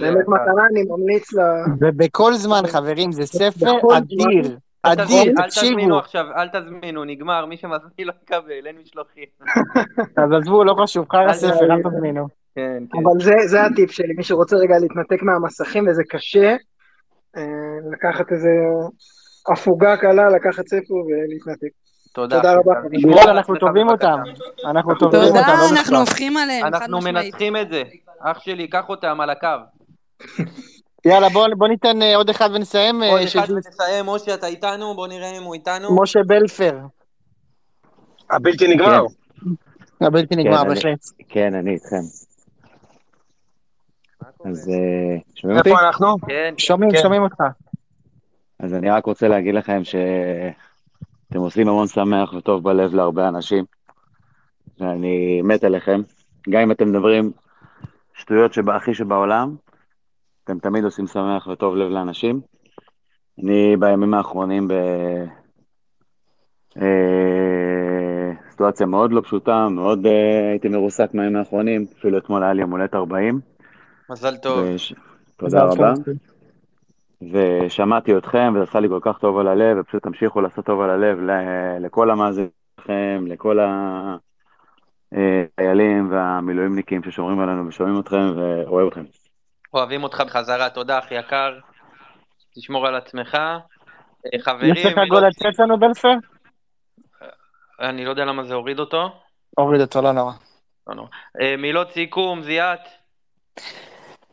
באמת. 0.01 0.29
מתנה, 0.29 0.67
אני 0.71 0.83
ממליץ 0.83 1.33
ל... 1.33 1.39
ובכל 1.81 2.35
זמן, 2.35 2.63
חברים, 2.67 3.13
זה 3.13 3.27
ספר 3.27 3.71
אדיר. 3.97 4.59
אדיר, 4.83 5.05
תזמינו- 5.05 5.41
אל 5.43 5.47
תקשיבו. 5.49 5.67
תזמינו 5.71 5.99
עכשיו, 5.99 6.25
אל 6.37 6.49
תזמינו, 6.49 7.05
נגמר, 7.05 7.47
מי 7.47 7.57
שמזמין 7.57 8.07
לא 8.07 8.13
יקבל, 8.23 8.67
אין 8.67 8.77
משלוחים. 8.83 9.25
אז 10.17 10.33
עזבו, 10.41 10.65
לא 10.65 10.75
חשוב, 10.83 11.07
חרא 11.13 11.23
אל 11.23 11.33
ספר. 11.33 11.73
אל 11.73 11.83
תזמינו. 11.83 12.42
כן, 12.55 12.83
כן. 12.93 12.99
אבל 12.99 13.25
זה, 13.25 13.35
זה 13.47 13.63
הטיפ 13.63 13.91
שלי, 13.91 14.15
מי 14.17 14.25
שרוצה 14.25 14.57
רגע 14.57 14.79
להתנתק 14.79 15.23
מהמסכים, 15.23 15.89
וזה 15.89 16.03
קשה, 16.09 16.57
אה, 17.37 17.43
לקחת 17.93 18.33
איזה 18.33 18.51
הפוגה 19.53 19.97
קלה, 19.97 20.29
לקחת 20.29 20.67
ספר 20.69 20.95
ולהתנתק. 20.95 21.73
תודה. 22.15 22.37
תודה 22.37 22.55
רבה. 22.55 22.73
על 23.23 23.31
אנחנו 23.37 23.57
טובים. 23.57 23.89
אותם. 23.89 24.19
אנחנו 24.71 24.95
טובים 24.99 25.21
אותם, 25.21 25.35
תודה, 25.35 25.47
לא 25.47 25.69
אנחנו. 25.73 25.99
הופכים 25.99 26.37
עליהם, 26.37 26.67
אנחנו. 26.67 27.01
מנצחים 27.01 27.57
את 27.57 27.71
זה. 27.71 27.83
אח 28.21 28.39
שלי, 28.39 28.69
קח 28.69 28.89
אותם 28.89 29.21
על 29.21 29.31
הקו. 29.31 29.49
יאללה, 31.07 31.29
בוא 31.29 31.49
בוא 31.59 31.69
ניתן 31.69 32.03
אה, 32.03 32.17
עוד 32.17 32.31
אחד 32.31 32.49
ונסיים. 32.55 33.03
אה, 33.03 33.11
עוד 33.11 33.21
אחד 33.21 33.45
שזה 33.45 33.55
ונסיים, 33.55 34.07
משה, 34.07 34.35
אתה 34.35 34.47
איתנו? 34.47 34.95
בוא 34.95 35.09
נראה 35.09 35.39
אם 35.39 35.43
הוא 35.43 35.55
איתנו. 35.55 36.03
משה 36.03 36.21
בלפר. 36.27 36.79
הבלתי 38.31 38.75
נגמר. 38.75 39.05
הבלתי 40.01 40.37
נגמר, 40.37 40.57
כן, 40.57 40.67
אני- 40.67 40.75
בהחלט. 40.75 40.99
כן, 41.29 41.55
אני 41.55 41.71
איתכם. 41.75 42.32
אז 44.45 44.69
אה, 44.69 45.17
שומעים 45.35 45.59
אותי? 45.59 45.71
איפה 45.71 45.87
אנחנו? 45.87 46.17
כן. 46.29 46.55
שומעים, 46.59 46.91
כן. 46.91 47.03
שומעים 47.03 47.23
אותך. 47.23 47.43
אז 48.59 48.75
אני 48.75 48.91
רק 48.91 49.07
רוצה 49.07 49.29
להגיד 49.29 49.55
לכם 49.55 49.85
שאתם 49.85 51.39
עושים 51.41 51.69
המון 51.69 51.87
שמח 51.87 52.33
וטוב 52.33 52.65
בלב 52.65 52.95
להרבה 52.95 53.29
אנשים, 53.29 53.65
ואני 54.81 55.43
מת 55.43 55.65
עליכם. 55.65 56.01
גם 56.51 56.61
אם 56.61 56.71
אתם 56.71 56.89
מדברים 56.89 57.33
שטויות 58.15 58.53
הכי 58.75 58.95
שבעולם, 58.95 59.57
אתם 60.45 60.59
תמיד 60.59 60.85
עושים 60.85 61.07
שמח 61.07 61.47
וטוב 61.47 61.77
לב 61.77 61.91
לאנשים. 61.91 62.41
אני 63.39 63.77
בימים 63.77 64.15
האחרונים 64.15 64.69
בסיטואציה 68.47 68.87
מאוד 68.87 69.13
לא 69.13 69.21
פשוטה, 69.21 69.69
מאוד 69.69 70.07
אה, 70.07 70.51
הייתי 70.51 70.69
מרוסק 70.69 71.15
מהימים 71.15 71.37
האחרונים, 71.37 71.87
אפילו 71.99 72.19
אתמול 72.19 72.43
היה 72.43 72.53
לי 72.53 72.61
יום 72.61 72.71
הולדת 72.71 72.95
40. 72.95 73.41
מזל 74.11 74.37
טוב. 74.37 74.65
וש... 74.75 74.95
תודה 75.37 75.63
רבה. 75.63 75.93
ושמעתי 77.33 78.17
אתכם, 78.17 78.53
וזה 78.55 78.63
עשה 78.63 78.81
לי 78.81 78.89
כל 78.89 79.01
כך 79.03 79.19
טוב 79.19 79.39
על 79.39 79.49
הלב, 79.49 79.77
ופשוט 79.81 80.03
תמשיכו 80.03 80.41
לעשות 80.41 80.67
טוב 80.67 80.81
על 80.81 80.91
הלב 80.91 81.19
ל- 81.19 81.87
לכל 81.87 82.11
המאזינים 82.11 82.51
שלכם, 82.81 83.25
לכל 83.27 83.59
החיילים 85.13 86.13
והמילואימניקים 86.13 87.03
ששומרים 87.03 87.41
עלינו 87.41 87.69
ושומעים 87.69 88.01
אתכם, 88.01 88.33
ואוהב 88.37 88.87
אתכם. 88.89 89.05
אוהבים 89.75 90.03
אותך 90.03 90.21
בחזרה, 90.21 90.71
תודה 90.71 90.99
אחי 90.99 91.15
יקר. 91.15 91.59
תשמור 92.55 92.87
על 92.87 92.95
עצמך. 92.95 93.35
אה, 93.35 94.39
חברים, 94.41 94.75
יש 94.75 94.87
לך 94.87 94.99
גול 95.09 95.27
לצאת 95.27 95.59
לנו, 95.59 95.79
בלפר? 95.79 96.15
אני 97.81 98.05
לא 98.05 98.11
יודע 98.11 98.25
למה 98.25 98.45
זה 98.45 98.55
הוריד 98.55 98.79
אותו. 98.79 99.09
הוריד 99.59 99.81
אותו, 99.81 100.03
לא 100.03 100.13
נורא. 100.13 100.33
לא 100.87 100.95
נורא. 100.95 101.09
אה, 101.41 101.57
מילות 101.57 101.91
סיכום, 101.91 102.43
זיאת. 102.43 102.81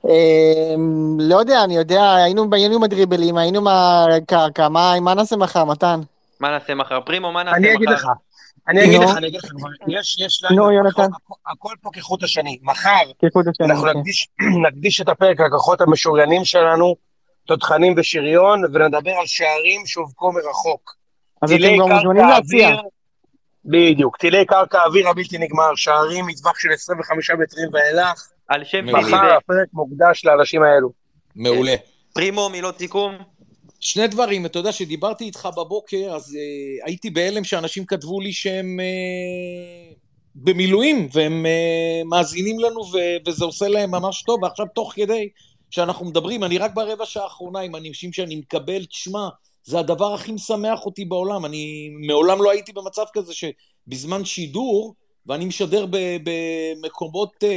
אמ, 0.06 1.18
לא 1.20 1.36
יודע, 1.36 1.64
אני 1.64 1.76
יודע, 1.76 2.14
היינו 2.14 2.50
היינו 2.52 2.76
עם 2.76 2.84
הדריבלים, 2.84 3.38
היינו 3.38 3.60
עם 3.60 3.68
הקרקע, 3.68 4.70
מה 4.70 5.00
מה 5.02 5.14
נעשה 5.14 5.36
מחר, 5.36 5.66
מתן? 5.66 6.00
מה 6.40 6.50
נעשה 6.52 6.76
מחר? 6.76 7.02
פרימו, 7.02 7.32
מה 7.32 7.44
נעשה 7.44 7.58
מחר? 7.60 7.68
אני 7.68 7.76
אגיד 7.76 7.90
לך, 7.90 8.06
אני 8.68 8.86
אגיד. 8.86 9.02
לך, 9.02 9.18
אני 9.18 9.28
אגיד 9.28 9.40
לך 9.44 9.52
כבר, 9.52 9.70
יש, 9.88 10.20
יש 10.20 10.44
נו, 10.44 10.50
לנו, 10.50 10.72
יונתן. 10.72 11.08
הכל- 11.52 11.74
פה 11.82 11.90
כחוט 11.94 12.24
השני. 12.24 12.60
מחר 12.64 12.90
אנחנו 13.62 13.88
אוקיי. 13.88 13.94
נקדיש, 14.00 14.28
נקדיש 14.68 15.02
את 15.02 15.10
הפרק 15.10 15.40
לכוחות 15.40 15.82
המשוריינים 15.82 16.46
שלנו, 16.46 16.96
תותחנים 17.48 17.94
ושריון, 17.98 18.64
ונדבר 18.74 19.12
על 19.12 19.26
שערים 19.26 19.86
שהובקעו 19.86 20.32
מרחוק. 20.32 20.96
אז 21.42 21.52
אתם 21.52 21.78
גם 21.80 21.92
מוזמנים 21.92 22.28
להציע. 22.28 22.70
בדיוק, 23.66 24.18
טילי 24.18 24.46
קרקע 24.46 24.84
אוויר 24.86 25.10
הבלתי 25.10 25.38
נגמר, 25.38 25.76
שערים 25.76 26.26
מטווח 26.28 26.60
של 26.60 26.70
25 26.72 27.30
מטרים 27.32 27.70
ואילך. 27.74 28.28
על 28.50 28.64
שם. 28.64 28.86
פיני 28.86 28.92
מחר 28.92 29.34
הפרק 29.38 29.68
מוקדש 29.74 30.26
לאנשים 30.26 30.64
האלו. 30.64 30.92
מעולה. 31.36 31.76
פרימו, 32.14 32.50
מילות 32.50 32.78
סיכום. 32.78 33.16
שני 33.80 34.08
דברים, 34.08 34.46
אתה 34.46 34.60
יודע, 34.60 34.72
שדיברתי 34.72 35.24
איתך 35.24 35.50
בבוקר, 35.58 36.16
אז 36.16 36.36
uh, 36.36 36.86
הייתי 36.86 37.10
בהלם 37.10 37.44
שאנשים 37.44 37.86
כתבו 37.86 38.22
לי 38.22 38.34
שהם 38.34 38.80
uh, 38.80 39.96
במילואים, 40.36 41.10
והם 41.14 41.46
uh, 41.46 42.08
מאזינים 42.08 42.60
לנו, 42.60 42.80
ו- 42.80 43.18
וזה 43.28 43.46
עושה 43.46 43.68
להם 43.68 43.92
ממש 43.92 44.24
טוב, 44.24 44.44
ועכשיו 44.44 44.66
תוך 44.76 44.94
כדי 44.96 45.30
שאנחנו 45.70 46.06
מדברים, 46.06 46.44
אני 46.44 46.58
רק 46.58 46.72
ברבע 46.74 47.06
שעה 47.06 47.24
האחרונה 47.24 47.60
עם 47.60 47.76
אנשים 47.76 48.14
שאני 48.14 48.36
מקבל, 48.36 48.86
תשמע, 48.86 49.28
זה 49.64 49.80
הדבר 49.80 50.14
הכי 50.14 50.32
משמח 50.32 50.86
אותי 50.86 51.06
בעולם, 51.06 51.46
אני 51.46 51.90
מעולם 52.08 52.42
לא 52.42 52.52
הייתי 52.52 52.74
במצב 52.74 53.06
כזה 53.14 53.34
שבזמן 53.34 54.26
שידור, 54.26 54.96
ואני 55.28 55.46
משדר 55.46 55.86
במקומות 56.24 57.34
uh, 57.44 57.48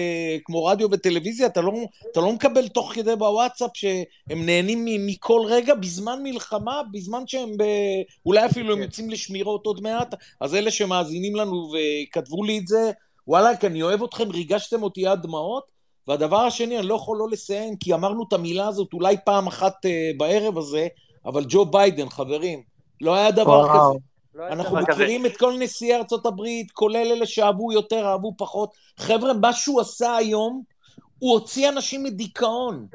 כמו 0.45 0.65
רדיו 0.65 0.89
וטלוויזיה, 0.91 1.47
אתה 1.47 1.61
לא, 1.61 1.73
אתה 2.13 2.21
לא 2.21 2.33
מקבל 2.33 2.69
תוך 2.69 2.93
כדי 2.95 3.17
בוואטסאפ 3.17 3.71
שהם 3.75 4.47
נהנים 4.47 5.07
מכל 5.07 5.43
רגע 5.47 5.75
בזמן 5.75 6.23
מלחמה, 6.23 6.83
בזמן 6.93 7.23
שהם 7.27 7.57
ב... 7.57 7.65
אולי 8.27 8.47
אפילו 8.47 8.73
הם 8.73 8.83
יוצאים 8.83 9.11
לשמירות 9.11 9.67
עוד 9.67 9.83
מעט, 9.83 10.15
אז 10.41 10.55
אלה 10.55 10.71
שמאזינים 10.71 11.37
לנו 11.37 11.73
וכתבו 11.73 12.45
לי 12.45 12.59
את 12.59 12.67
זה, 12.67 12.91
וואלכ, 13.27 13.65
אני 13.65 13.83
אוהב 13.83 14.03
אתכם, 14.03 14.31
ריגשתם 14.31 14.83
אותי 14.83 15.07
עד 15.07 15.23
דמעות. 15.23 15.73
והדבר 16.09 16.41
השני, 16.41 16.79
אני 16.79 16.87
לא 16.87 16.95
יכול 16.95 17.19
לא 17.19 17.29
לסיים, 17.31 17.77
כי 17.77 17.95
אמרנו 17.95 18.25
את 18.29 18.33
המילה 18.33 18.69
הזאת 18.69 18.93
אולי 18.93 19.17
פעם 19.25 19.47
אחת 19.47 19.75
uh, 19.87 20.19
בערב 20.19 20.59
הזה, 20.59 20.89
אבל 21.27 21.45
ג'ו 21.49 21.65
ביידן, 21.65 22.09
חברים, 22.09 22.63
לא 23.01 23.15
היה 23.15 23.31
דבר 23.31 23.51
וואו. 23.51 23.91
כזה. 23.91 24.12
לא 24.35 24.47
אנחנו. 24.49 24.77
מכירים 24.77 25.27
את 25.27 25.37
כל 25.37 25.57
נשיאי 25.59 25.95
ארצות 25.95 26.27
הברית, 26.27 26.71
כולל 26.71 26.97
אלה 26.97 27.27
שאהבו 27.27 27.73
יותר, 27.73 28.07
אהבו 28.07 28.35
פחות. 28.39 28.71
חבר'ה, 28.99 29.33
מה 29.33 29.53
שהוא 29.53 29.81
עשה 29.81 30.17
היום, 30.17 30.63
הוא 31.19 31.33
הוציא 31.33 31.69
אנשים 31.69 32.05
מדיכאון. 32.05 32.87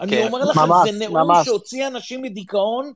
אני 0.00 0.10
כן. 0.10 0.26
אומר 0.26 0.38
לכם, 0.44 0.60
ממש, 0.60 0.90
זה 0.90 0.98
נאום 0.98 1.16
ממש. 1.16 1.44
שהוציא 1.46 1.86
אנשים 1.86 2.22
מדיכאון, 2.22 2.92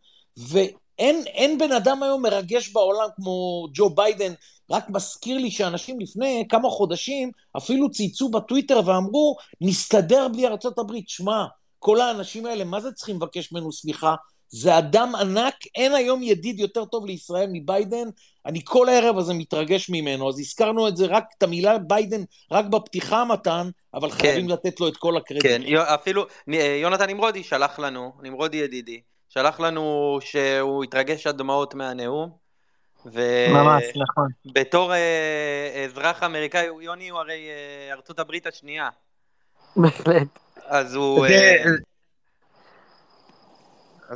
אין, 0.98 1.22
אין 1.26 1.58
בן 1.58 1.72
אדם 1.72 2.02
היום 2.02 2.22
מרגש 2.22 2.72
בעולם 2.72 3.08
כמו 3.16 3.66
ג'ו 3.74 3.90
ביידן, 3.90 4.32
רק 4.70 4.90
מזכיר 4.90 5.38
לי 5.38 5.50
שאנשים 5.50 6.00
לפני 6.00 6.44
כמה 6.48 6.70
חודשים 6.70 7.30
אפילו 7.56 7.90
צייצו 7.90 8.28
בטוויטר 8.28 8.80
ואמרו, 8.84 9.36
נסתדר 9.60 10.28
בלי 10.28 10.46
ארצות 10.46 10.78
הברית. 10.78 11.08
שמע, 11.08 11.44
כל 11.78 12.00
האנשים 12.00 12.46
האלה, 12.46 12.64
מה 12.64 12.80
זה 12.80 12.92
צריכים 12.92 13.16
לבקש 13.16 13.52
ממנו 13.52 13.72
סליחה? 13.72 14.14
זה 14.52 14.78
אדם 14.78 15.12
ענק, 15.14 15.54
אין 15.74 15.94
היום 15.94 16.22
ידיד 16.22 16.60
יותר 16.60 16.84
טוב 16.84 17.06
לישראל 17.06 17.46
מביידן, 17.52 18.08
אני 18.46 18.60
כל 18.64 18.88
הערב 18.88 19.18
הזה 19.18 19.34
מתרגש 19.34 19.90
ממנו, 19.90 20.28
אז 20.28 20.38
הזכרנו 20.38 20.88
את 20.88 20.96
זה 20.96 21.06
רק, 21.06 21.24
את 21.38 21.42
המילה 21.42 21.78
ביידן, 21.78 22.20
רק 22.50 22.64
בפתיחה 22.64 23.24
מתן, 23.24 23.70
אבל 23.94 24.10
חייבים 24.10 24.48
לתת 24.48 24.80
לו 24.80 24.88
את 24.88 24.96
כל 24.96 25.16
הקרדיט. 25.16 25.42
כן, 25.46 25.60
יו- 25.64 25.82
אפילו 25.94 26.26
אה, 26.52 26.78
יונתן 26.82 27.10
נמרודי 27.10 27.44
שלח 27.44 27.78
לנו, 27.78 28.12
נמרודי 28.22 28.56
ידידי, 28.56 29.00
שלח 29.28 29.60
לנו 29.60 30.18
שהוא 30.22 30.84
התרגש 30.84 31.26
עד 31.26 31.36
דמעות 31.38 31.74
מהנאום. 31.74 32.30
ו... 33.12 33.20
ממש, 33.52 33.84
נכון. 33.96 34.28
בתור 34.46 34.94
אה, 34.94 35.84
אזרח 35.84 36.22
אמריקאי, 36.22 36.66
יוני 36.80 37.08
הוא 37.08 37.18
הרי 37.18 37.48
אה, 37.48 37.92
ארצות 37.94 38.18
הברית 38.18 38.46
השנייה, 38.46 38.88
בהחלט. 39.76 40.26
אז 40.64 40.94
הוא... 40.94 41.26
זה- 41.28 41.34
אה, 41.34 41.64
אז 41.64 41.64
אני 41.64 41.70
יו- 41.70 41.76
חושב 41.76 41.82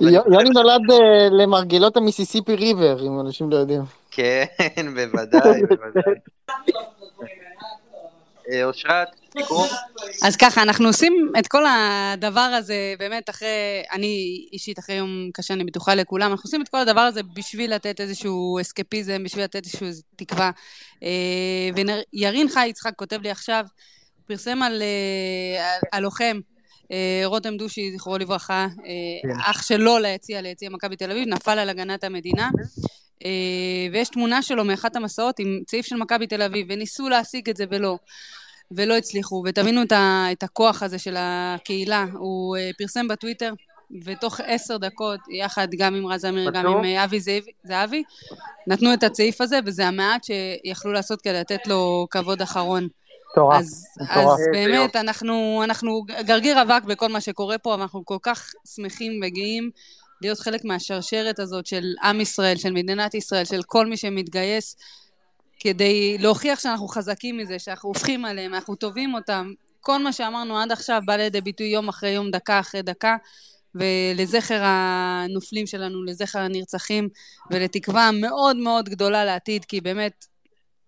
יוני 0.01 0.51
נולד 0.51 0.91
אה, 0.91 1.29
למרגלות 1.31 1.97
המיסיסיפי 1.97 2.55
ריבר, 2.55 3.07
אם 3.07 3.21
אנשים 3.21 3.51
לא 3.51 3.57
יודעים. 3.57 3.83
כן, 4.11 4.45
בוודאי, 4.95 5.63
בוודאי. 5.63 6.15
אה, 8.53 8.65
אושרת, 8.65 9.09
סיכום? 9.39 9.67
אז 10.23 10.37
ככה, 10.37 10.63
אנחנו 10.63 10.87
עושים 10.87 11.31
את 11.39 11.47
כל 11.47 11.63
הדבר 11.67 12.41
הזה 12.41 12.95
באמת 12.99 13.31
אחרי, 13.31 13.83
אני 13.93 14.47
אישית 14.53 14.79
אחרי 14.79 14.97
יום 14.97 15.31
קשה, 15.35 15.55
אני 15.55 15.65
בטוחה 15.65 15.95
לכולם, 15.95 16.31
אנחנו 16.31 16.47
עושים 16.47 16.63
את 16.63 16.69
כל 16.69 16.79
הדבר 16.79 17.01
הזה 17.01 17.21
בשביל 17.37 17.75
לתת 17.75 18.01
איזשהו 18.01 18.61
אסקפיזם, 18.61 19.23
בשביל 19.25 19.45
לתת 19.45 19.65
איזושהי 19.65 19.89
תקווה. 20.17 20.51
אה, 21.03 21.85
וירין 22.13 22.49
חי 22.49 22.67
יצחק 22.67 22.93
כותב 22.97 23.23
לי 23.23 23.31
עכשיו, 23.31 23.65
פרסם 24.27 24.63
על 24.63 24.83
הלוחם. 25.93 26.41
אה, 26.93 27.23
רותם 27.25 27.57
דושי, 27.57 27.93
זכרו 27.93 28.19
לברכה, 28.19 28.67
אה, 28.87 29.51
אח 29.51 29.63
שלו 29.63 29.99
ליציע, 29.99 30.41
ליציע 30.41 30.71
מכבי 30.71 30.97
תל 30.97 31.11
אביב, 31.11 31.29
נפל 31.29 31.59
על 31.59 31.69
הגנת 31.69 32.05
המדינה. 32.05 32.51
אה, 33.25 33.31
ויש 33.93 34.09
תמונה 34.09 34.43
שלו 34.43 34.65
מאחת 34.65 34.97
המסעות 34.97 35.39
עם 35.39 35.61
צעיף 35.67 35.87
של 35.87 35.97
מכבי 35.97 36.27
תל 36.27 36.43
אביב, 36.43 36.67
וניסו 36.71 37.09
להשיג 37.09 37.51
את 37.51 37.57
זה 37.57 37.65
ולא. 37.71 37.97
ולא 38.71 38.97
הצליחו, 38.97 39.43
ותבינו 39.47 39.83
את, 39.83 39.93
ה, 39.93 40.27
את 40.33 40.43
הכוח 40.43 40.83
הזה 40.83 40.99
של 40.99 41.15
הקהילה. 41.19 42.07
הוא 42.13 42.57
פרסם 42.79 43.09
בטוויטר, 43.09 43.53
ותוך 44.05 44.41
עשר 44.47 44.77
דקות, 44.77 45.21
יחד 45.31 45.69
גם 45.79 45.95
עם 45.95 46.07
רז 46.07 46.25
אמיר, 46.25 46.51
גם? 46.51 46.67
עם 46.67 46.85
אבי 46.85 47.21
זהבי, 47.21 47.51
זהבי, 47.65 48.03
נתנו 48.67 48.95
את 48.95 49.03
הצעיף 49.03 49.41
הזה, 49.41 49.59
וזה 49.67 49.87
המעט 49.87 50.25
שיכלו 50.25 50.93
לעשות 50.93 51.23
כדי 51.23 51.33
לתת 51.33 51.67
לו 51.67 52.07
כבוד 52.11 52.43
אחרון. 52.43 52.89
מטורף, 53.35 53.61
אז. 53.61 53.87
אז 54.11 54.41
באמת. 54.53 54.97
אנחנו, 54.97 55.61
אנחנו 55.65 56.03
גרגיר 56.25 56.63
אבק 56.63 56.85
בכל 56.85 57.09
מה 57.09 57.21
שקורה 57.21 57.59
פה, 57.59 57.75
אבל 57.75 57.83
אנחנו 57.83 58.05
כל 58.05 58.19
כך 58.23 58.53
שמחים 58.75 59.21
וגאים 59.27 59.71
להיות 60.21 60.39
חלק 60.39 60.65
מהשרשרת 60.65 61.39
הזאת 61.39 61.67
של 61.67 61.95
עם 62.03 62.21
ישראל, 62.21 62.57
של 62.57 62.73
מדינת 62.73 63.15
ישראל, 63.15 63.45
של 63.45 63.63
כל 63.63 63.87
מי 63.87 63.97
שמתגייס, 63.97 64.77
כדי 65.61 66.19
להוכיח 66.19 66.61
שאנחנו 66.61 66.89
חזקים 66.89 67.39
מזה, 67.39 67.59
שאנחנו 67.59 67.89
הופכים 67.89 68.25
עליהם, 68.25 68.55
אנחנו 68.55 68.75
טובים 68.75 69.15
אותם. 69.15 69.53
כל 69.81 69.99
מה 69.99 70.13
שאמרנו 70.13 70.59
עד 70.59 70.73
עכשיו 70.73 71.01
בא 71.07 71.17
לידי 71.17 71.41
ביטוי 71.41 71.67
יום 71.67 71.89
אחרי 71.89 72.11
יום, 72.11 72.31
דקה 72.31 72.61
אחרי 72.61 72.83
דקה, 72.83 73.17
ולזכר 73.75 74.61
הנופלים 74.65 75.67
שלנו, 75.67 76.05
לזכר 76.05 76.39
הנרצחים, 76.39 77.09
ולתקווה 77.51 78.11
מאוד 78.13 78.57
מאוד 78.57 78.89
גדולה 78.89 79.25
לעתיד, 79.25 79.65
כי 79.65 79.81
באמת, 79.81 80.27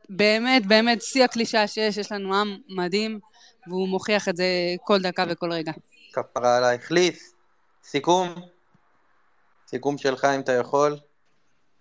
באמת, 0.08 0.66
באמת, 0.66 1.02
שיא 1.02 1.24
הקלישאה 1.24 1.66
שיש, 1.66 1.96
יש 1.96 2.12
לנו 2.12 2.34
עם 2.40 2.56
מדהים, 2.68 3.18
והוא 3.66 3.88
מוכיח 3.88 4.28
את 4.28 4.36
זה 4.36 4.44
כל 4.84 4.98
דקה 5.02 5.24
וכל 5.28 5.52
רגע. 5.52 5.72
כפרה 6.12 6.56
עלייך. 6.58 6.92
ליס, 6.92 7.34
סיכום? 7.84 8.28
סיכום 9.66 9.98
שלך 9.98 10.24
אם 10.24 10.40
אתה 10.40 10.52
יכול. 10.52 10.96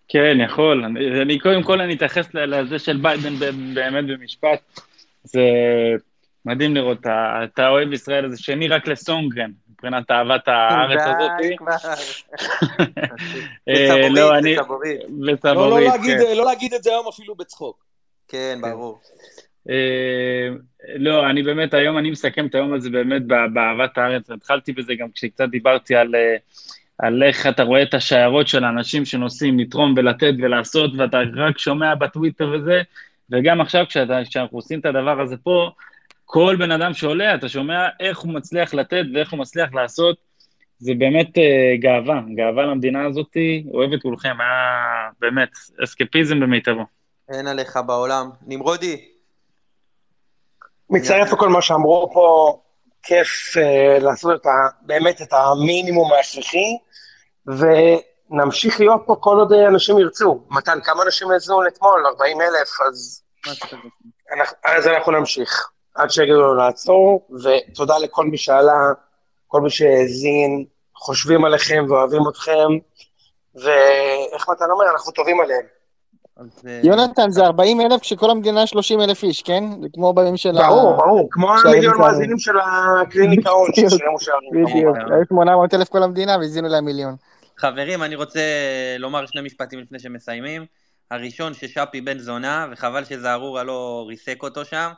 כן, 0.07 0.37
יכול. 0.45 0.83
אני, 0.85 1.21
אני 1.21 1.39
קודם 1.39 1.63
כל 1.63 1.81
אני 1.81 1.95
אתייחס 1.95 2.33
ל- 2.33 2.45
לזה 2.55 2.79
של 2.79 2.97
ביידן 2.97 3.35
ב- 3.35 3.73
באמת 3.75 4.05
במשפט. 4.07 4.59
זה 5.23 5.41
מדהים 6.45 6.75
לראות, 6.75 6.99
אתה- 7.01 7.39
אתה 7.43 7.67
אוהב 7.67 7.93
ישראל, 7.93 8.29
זה 8.29 8.37
שני 8.37 8.67
רק 8.67 8.87
לסונגרן, 8.87 9.51
מבחינת 9.69 10.11
אהבת 10.11 10.47
הארץ 10.47 11.01
הזאת. 11.01 11.31
די 11.41 11.57
כבר. 11.57 11.71
אה, 13.69 13.73
בסבורית, 13.73 14.11
לא, 14.15 14.37
אני... 14.37 14.55
בסבורית. 14.55 14.99
לא, 15.43 15.79
לא, 15.81 15.91
כן. 16.05 16.37
לא 16.37 16.45
להגיד 16.45 16.73
את 16.73 16.83
זה 16.83 16.89
היום 16.89 17.07
אפילו 17.07 17.35
בצחוק. 17.35 17.84
כן, 18.27 18.59
ברור. 18.61 18.99
אה, 19.69 20.49
לא, 20.95 21.29
אני 21.29 21.43
באמת, 21.43 21.73
היום 21.73 21.97
אני 21.97 22.11
מסכם 22.11 22.45
את 22.45 22.55
היום 22.55 22.73
הזה 22.73 22.89
באמת 22.89 23.21
באהבת 23.53 23.97
הארץ. 23.97 24.29
התחלתי 24.31 24.73
בזה 24.73 24.95
גם 24.95 25.07
כשקצת 25.13 25.49
דיברתי 25.49 25.95
על, 25.95 26.15
אה, 26.15 26.35
על 26.97 27.23
איך 27.23 27.47
אתה 27.47 27.63
רואה 27.63 27.83
את 27.83 27.93
השיירות 27.93 28.47
של 28.47 28.63
האנשים 28.63 29.05
שנוסעים 29.05 29.59
לתרום 29.59 29.93
ולתת 29.97 30.33
ולעשות, 30.37 30.91
ואתה 30.97 31.19
רק 31.35 31.57
שומע 31.57 31.95
בטוויטר 31.95 32.49
וזה, 32.55 32.81
וגם 33.31 33.61
עכשיו 33.61 33.85
כשאתה- 33.89 34.19
כשאנחנו 34.29 34.57
עושים 34.57 34.79
את 34.79 34.85
הדבר 34.85 35.21
הזה 35.21 35.37
פה, 35.37 35.71
כל 36.25 36.55
בן 36.59 36.71
אדם 36.71 36.93
שעולה, 36.93 37.35
אתה 37.35 37.49
שומע 37.49 37.87
איך 37.99 38.19
הוא 38.19 38.33
מצליח 38.33 38.73
לתת 38.73 39.03
ואיך 39.13 39.31
הוא 39.31 39.39
מצליח 39.39 39.73
לעשות. 39.73 40.17
זה 40.77 40.93
באמת 40.97 41.37
אה, 41.37 41.75
גאווה, 41.79 42.21
גאווה 42.35 42.65
למדינה 42.65 43.05
הזאת, 43.05 43.37
אוהב 43.73 43.93
את 43.93 44.01
כולכם, 44.01 44.35
היה 44.39 45.09
באמת 45.21 45.49
אסקפיזם 45.83 46.39
במיטבו. 46.39 46.85
אין 47.29 47.47
עליך 47.47 47.79
בעולם. 47.85 48.29
נמרודי, 48.41 49.09
מצטרף 50.89 51.33
לכל 51.33 51.49
מה 51.49 51.61
שאמרו 51.61 52.09
פה, 52.13 52.57
כיף 53.03 53.57
אה, 53.57 53.99
לעשות 53.99 54.41
את 54.41 54.45
ה, 54.45 54.49
באמת 54.81 55.21
את 55.21 55.33
המינימום 55.33 56.13
ההכרחי, 56.13 56.77
ונמשיך 57.47 58.79
להיות 58.79 59.01
פה 59.05 59.15
כל 59.19 59.37
עוד 59.39 59.53
אה, 59.53 59.67
אנשים 59.67 59.99
ירצו. 59.99 60.43
מתן, 60.49 60.79
כמה 60.83 61.03
אנשים 61.03 61.31
האזינו 61.31 61.67
אתמול? 61.67 62.05
40 62.05 62.41
אלף, 62.41 62.81
אז, 62.87 63.23
אנחנו, 64.31 64.57
אז 64.65 64.87
אנחנו 64.87 65.11
נמשיך, 65.11 65.69
עד 65.95 66.09
שיגידו 66.09 66.41
לנו 66.41 66.53
לעצור, 66.53 67.27
ותודה 67.43 67.97
לכל 67.97 68.25
מי 68.25 68.37
שעלה, 68.37 68.77
כל 69.47 69.61
מי 69.61 69.69
שהאזין, 69.69 70.65
חושבים 70.95 71.45
עליכם 71.45 71.85
ואוהבים 71.89 72.21
אתכם, 72.29 72.67
ואיך 73.55 74.49
מתן 74.49 74.71
אומר, 74.71 74.85
אנחנו 74.91 75.11
טובים 75.11 75.39
עליהם. 75.41 75.74
אז... 76.37 76.47
אה, 76.67 76.79
יונתן, 76.83 77.31
זה 77.31 77.43
40 77.45 77.81
אלף 77.81 78.01
כשכל 78.01 78.31
המדינה 78.31 78.67
30 78.67 79.01
אלף 79.01 79.23
איש, 79.23 79.41
כן? 79.41 79.63
זה 79.81 79.87
כמו 79.93 80.13
בימים 80.13 80.37
של 80.37 80.57
ה... 80.57 80.67
ברור, 80.67 80.97
ברור, 80.97 81.27
כמו 81.31 81.53
המיליון. 81.53 81.97
מאזינים 81.97 82.39
של 82.39 82.51
הקליניקה 83.01 83.49
הון, 83.55 83.69
ששילמו 83.73 84.19
שערים, 84.19 84.65
בדיוק. 84.65 84.97
היו 85.11 85.25
800 85.29 85.73
אלף 85.73 85.89
כל 85.89 86.03
המדינה 86.03 86.37
והזינו 86.37 86.67
להם 86.67 86.85
מיליון. 86.85 87.15
חברים, 87.57 88.03
אני 88.03 88.15
רוצה 88.15 88.39
לומר 88.99 89.25
שני 89.25 89.41
משפטים 89.41 89.79
לפני 89.79 89.99
שמסיימים. 89.99 90.65
הראשון, 91.11 91.53
ששאפי 91.53 92.01
בן 92.01 92.19
זונה, 92.19 92.67
וחבל 92.71 93.03
שזערורה 93.03 93.63
לא 93.63 94.05
ריסק 94.07 94.43
אותו 94.43 94.65
שם. 94.65 94.89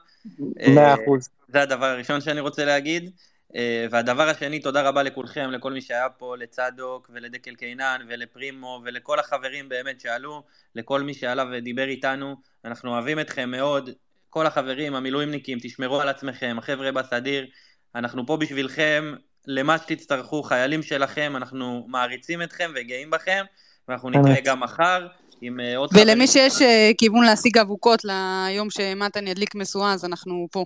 מאה 0.67 0.89
אה, 0.89 0.93
אחוז. 0.93 1.29
זה 1.47 1.61
הדבר 1.61 1.85
הראשון 1.85 2.21
שאני 2.21 2.39
רוצה 2.39 2.65
להגיד. 2.65 3.11
אה, 3.55 3.85
והדבר 3.91 4.29
השני, 4.29 4.59
תודה 4.59 4.81
רבה 4.81 5.03
לכולכם, 5.03 5.51
לכל 5.51 5.71
מי 5.73 5.81
שהיה 5.81 6.09
פה, 6.09 6.37
לצדוק 6.37 7.09
ולדקל 7.13 7.55
קינן 7.55 8.01
ולפרימו 8.09 8.81
ולכל 8.85 9.19
החברים 9.19 9.69
באמת 9.69 9.99
שעלו, 9.99 10.43
לכל 10.75 11.01
מי 11.01 11.13
שעלה 11.13 11.43
ודיבר 11.51 11.87
איתנו. 11.87 12.35
אנחנו 12.65 12.91
אוהבים 12.91 13.19
אתכם 13.19 13.51
מאוד. 13.51 13.89
כל 14.29 14.47
החברים, 14.47 14.95
המילואימניקים, 14.95 15.57
תשמרו 15.61 16.01
על 16.01 16.09
עצמכם, 16.09 16.55
החבר'ה 16.59 16.91
בסדיר. 16.91 17.45
אנחנו 17.95 18.25
פה 18.25 18.37
בשבילכם, 18.37 19.13
למה 19.47 19.77
שתצטרכו, 19.77 20.43
חיילים 20.43 20.83
שלכם, 20.83 21.33
אנחנו 21.35 21.85
מעריצים 21.87 22.41
אתכם 22.41 22.71
וגאים 22.75 23.09
בכם, 23.09 23.45
ואנחנו 23.87 24.09
נתראה. 24.09 24.41
גם 24.43 24.59
מחר 24.59 25.07
עם 25.41 25.59
אה, 25.59 25.77
עוד 25.77 25.89
חברים. 25.89 26.07
ולמי 26.07 26.27
שיש 26.27 26.61
אה, 26.61 26.91
כיוון 26.97 27.23
להשיג 27.23 27.57
אבוקות 27.57 27.99
ליום 28.03 28.69
שמתן 28.69 29.27
ידליק 29.27 29.55
משואה, 29.55 29.93
אז 29.93 30.05
אנחנו 30.05 30.47
פה. 30.51 30.65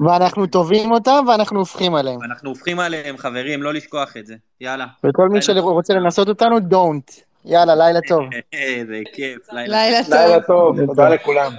ואנחנו 0.00 0.46
תובעים 0.46 0.90
אותם 0.92 1.24
ואנחנו 1.28 1.58
הופכים 1.58 1.94
עליהם. 1.94 2.22
אנחנו 2.22 2.48
הופכים 2.48 2.80
עליהם, 2.80 3.16
חברים, 3.16 3.62
לא 3.62 3.74
לשכוח 3.74 4.16
את 4.16 4.26
זה. 4.26 4.34
יאללה. 4.60 4.86
וכל 5.04 5.28
מי 5.28 5.42
שרוצה 5.42 5.94
לנסות 5.94 6.28
אותנו, 6.28 6.58
don't. 6.58 7.28
יאללה, 7.44 7.74
לילה 7.74 8.00
טוב. 8.08 8.20
איזה 8.52 9.00
כיף. 9.14 9.52
לילה 9.52 9.88
לילה 9.88 10.00
לילה 10.08 10.40
טוב, 10.40 10.86
תודה 10.86 11.08
לכולם. 11.08 11.52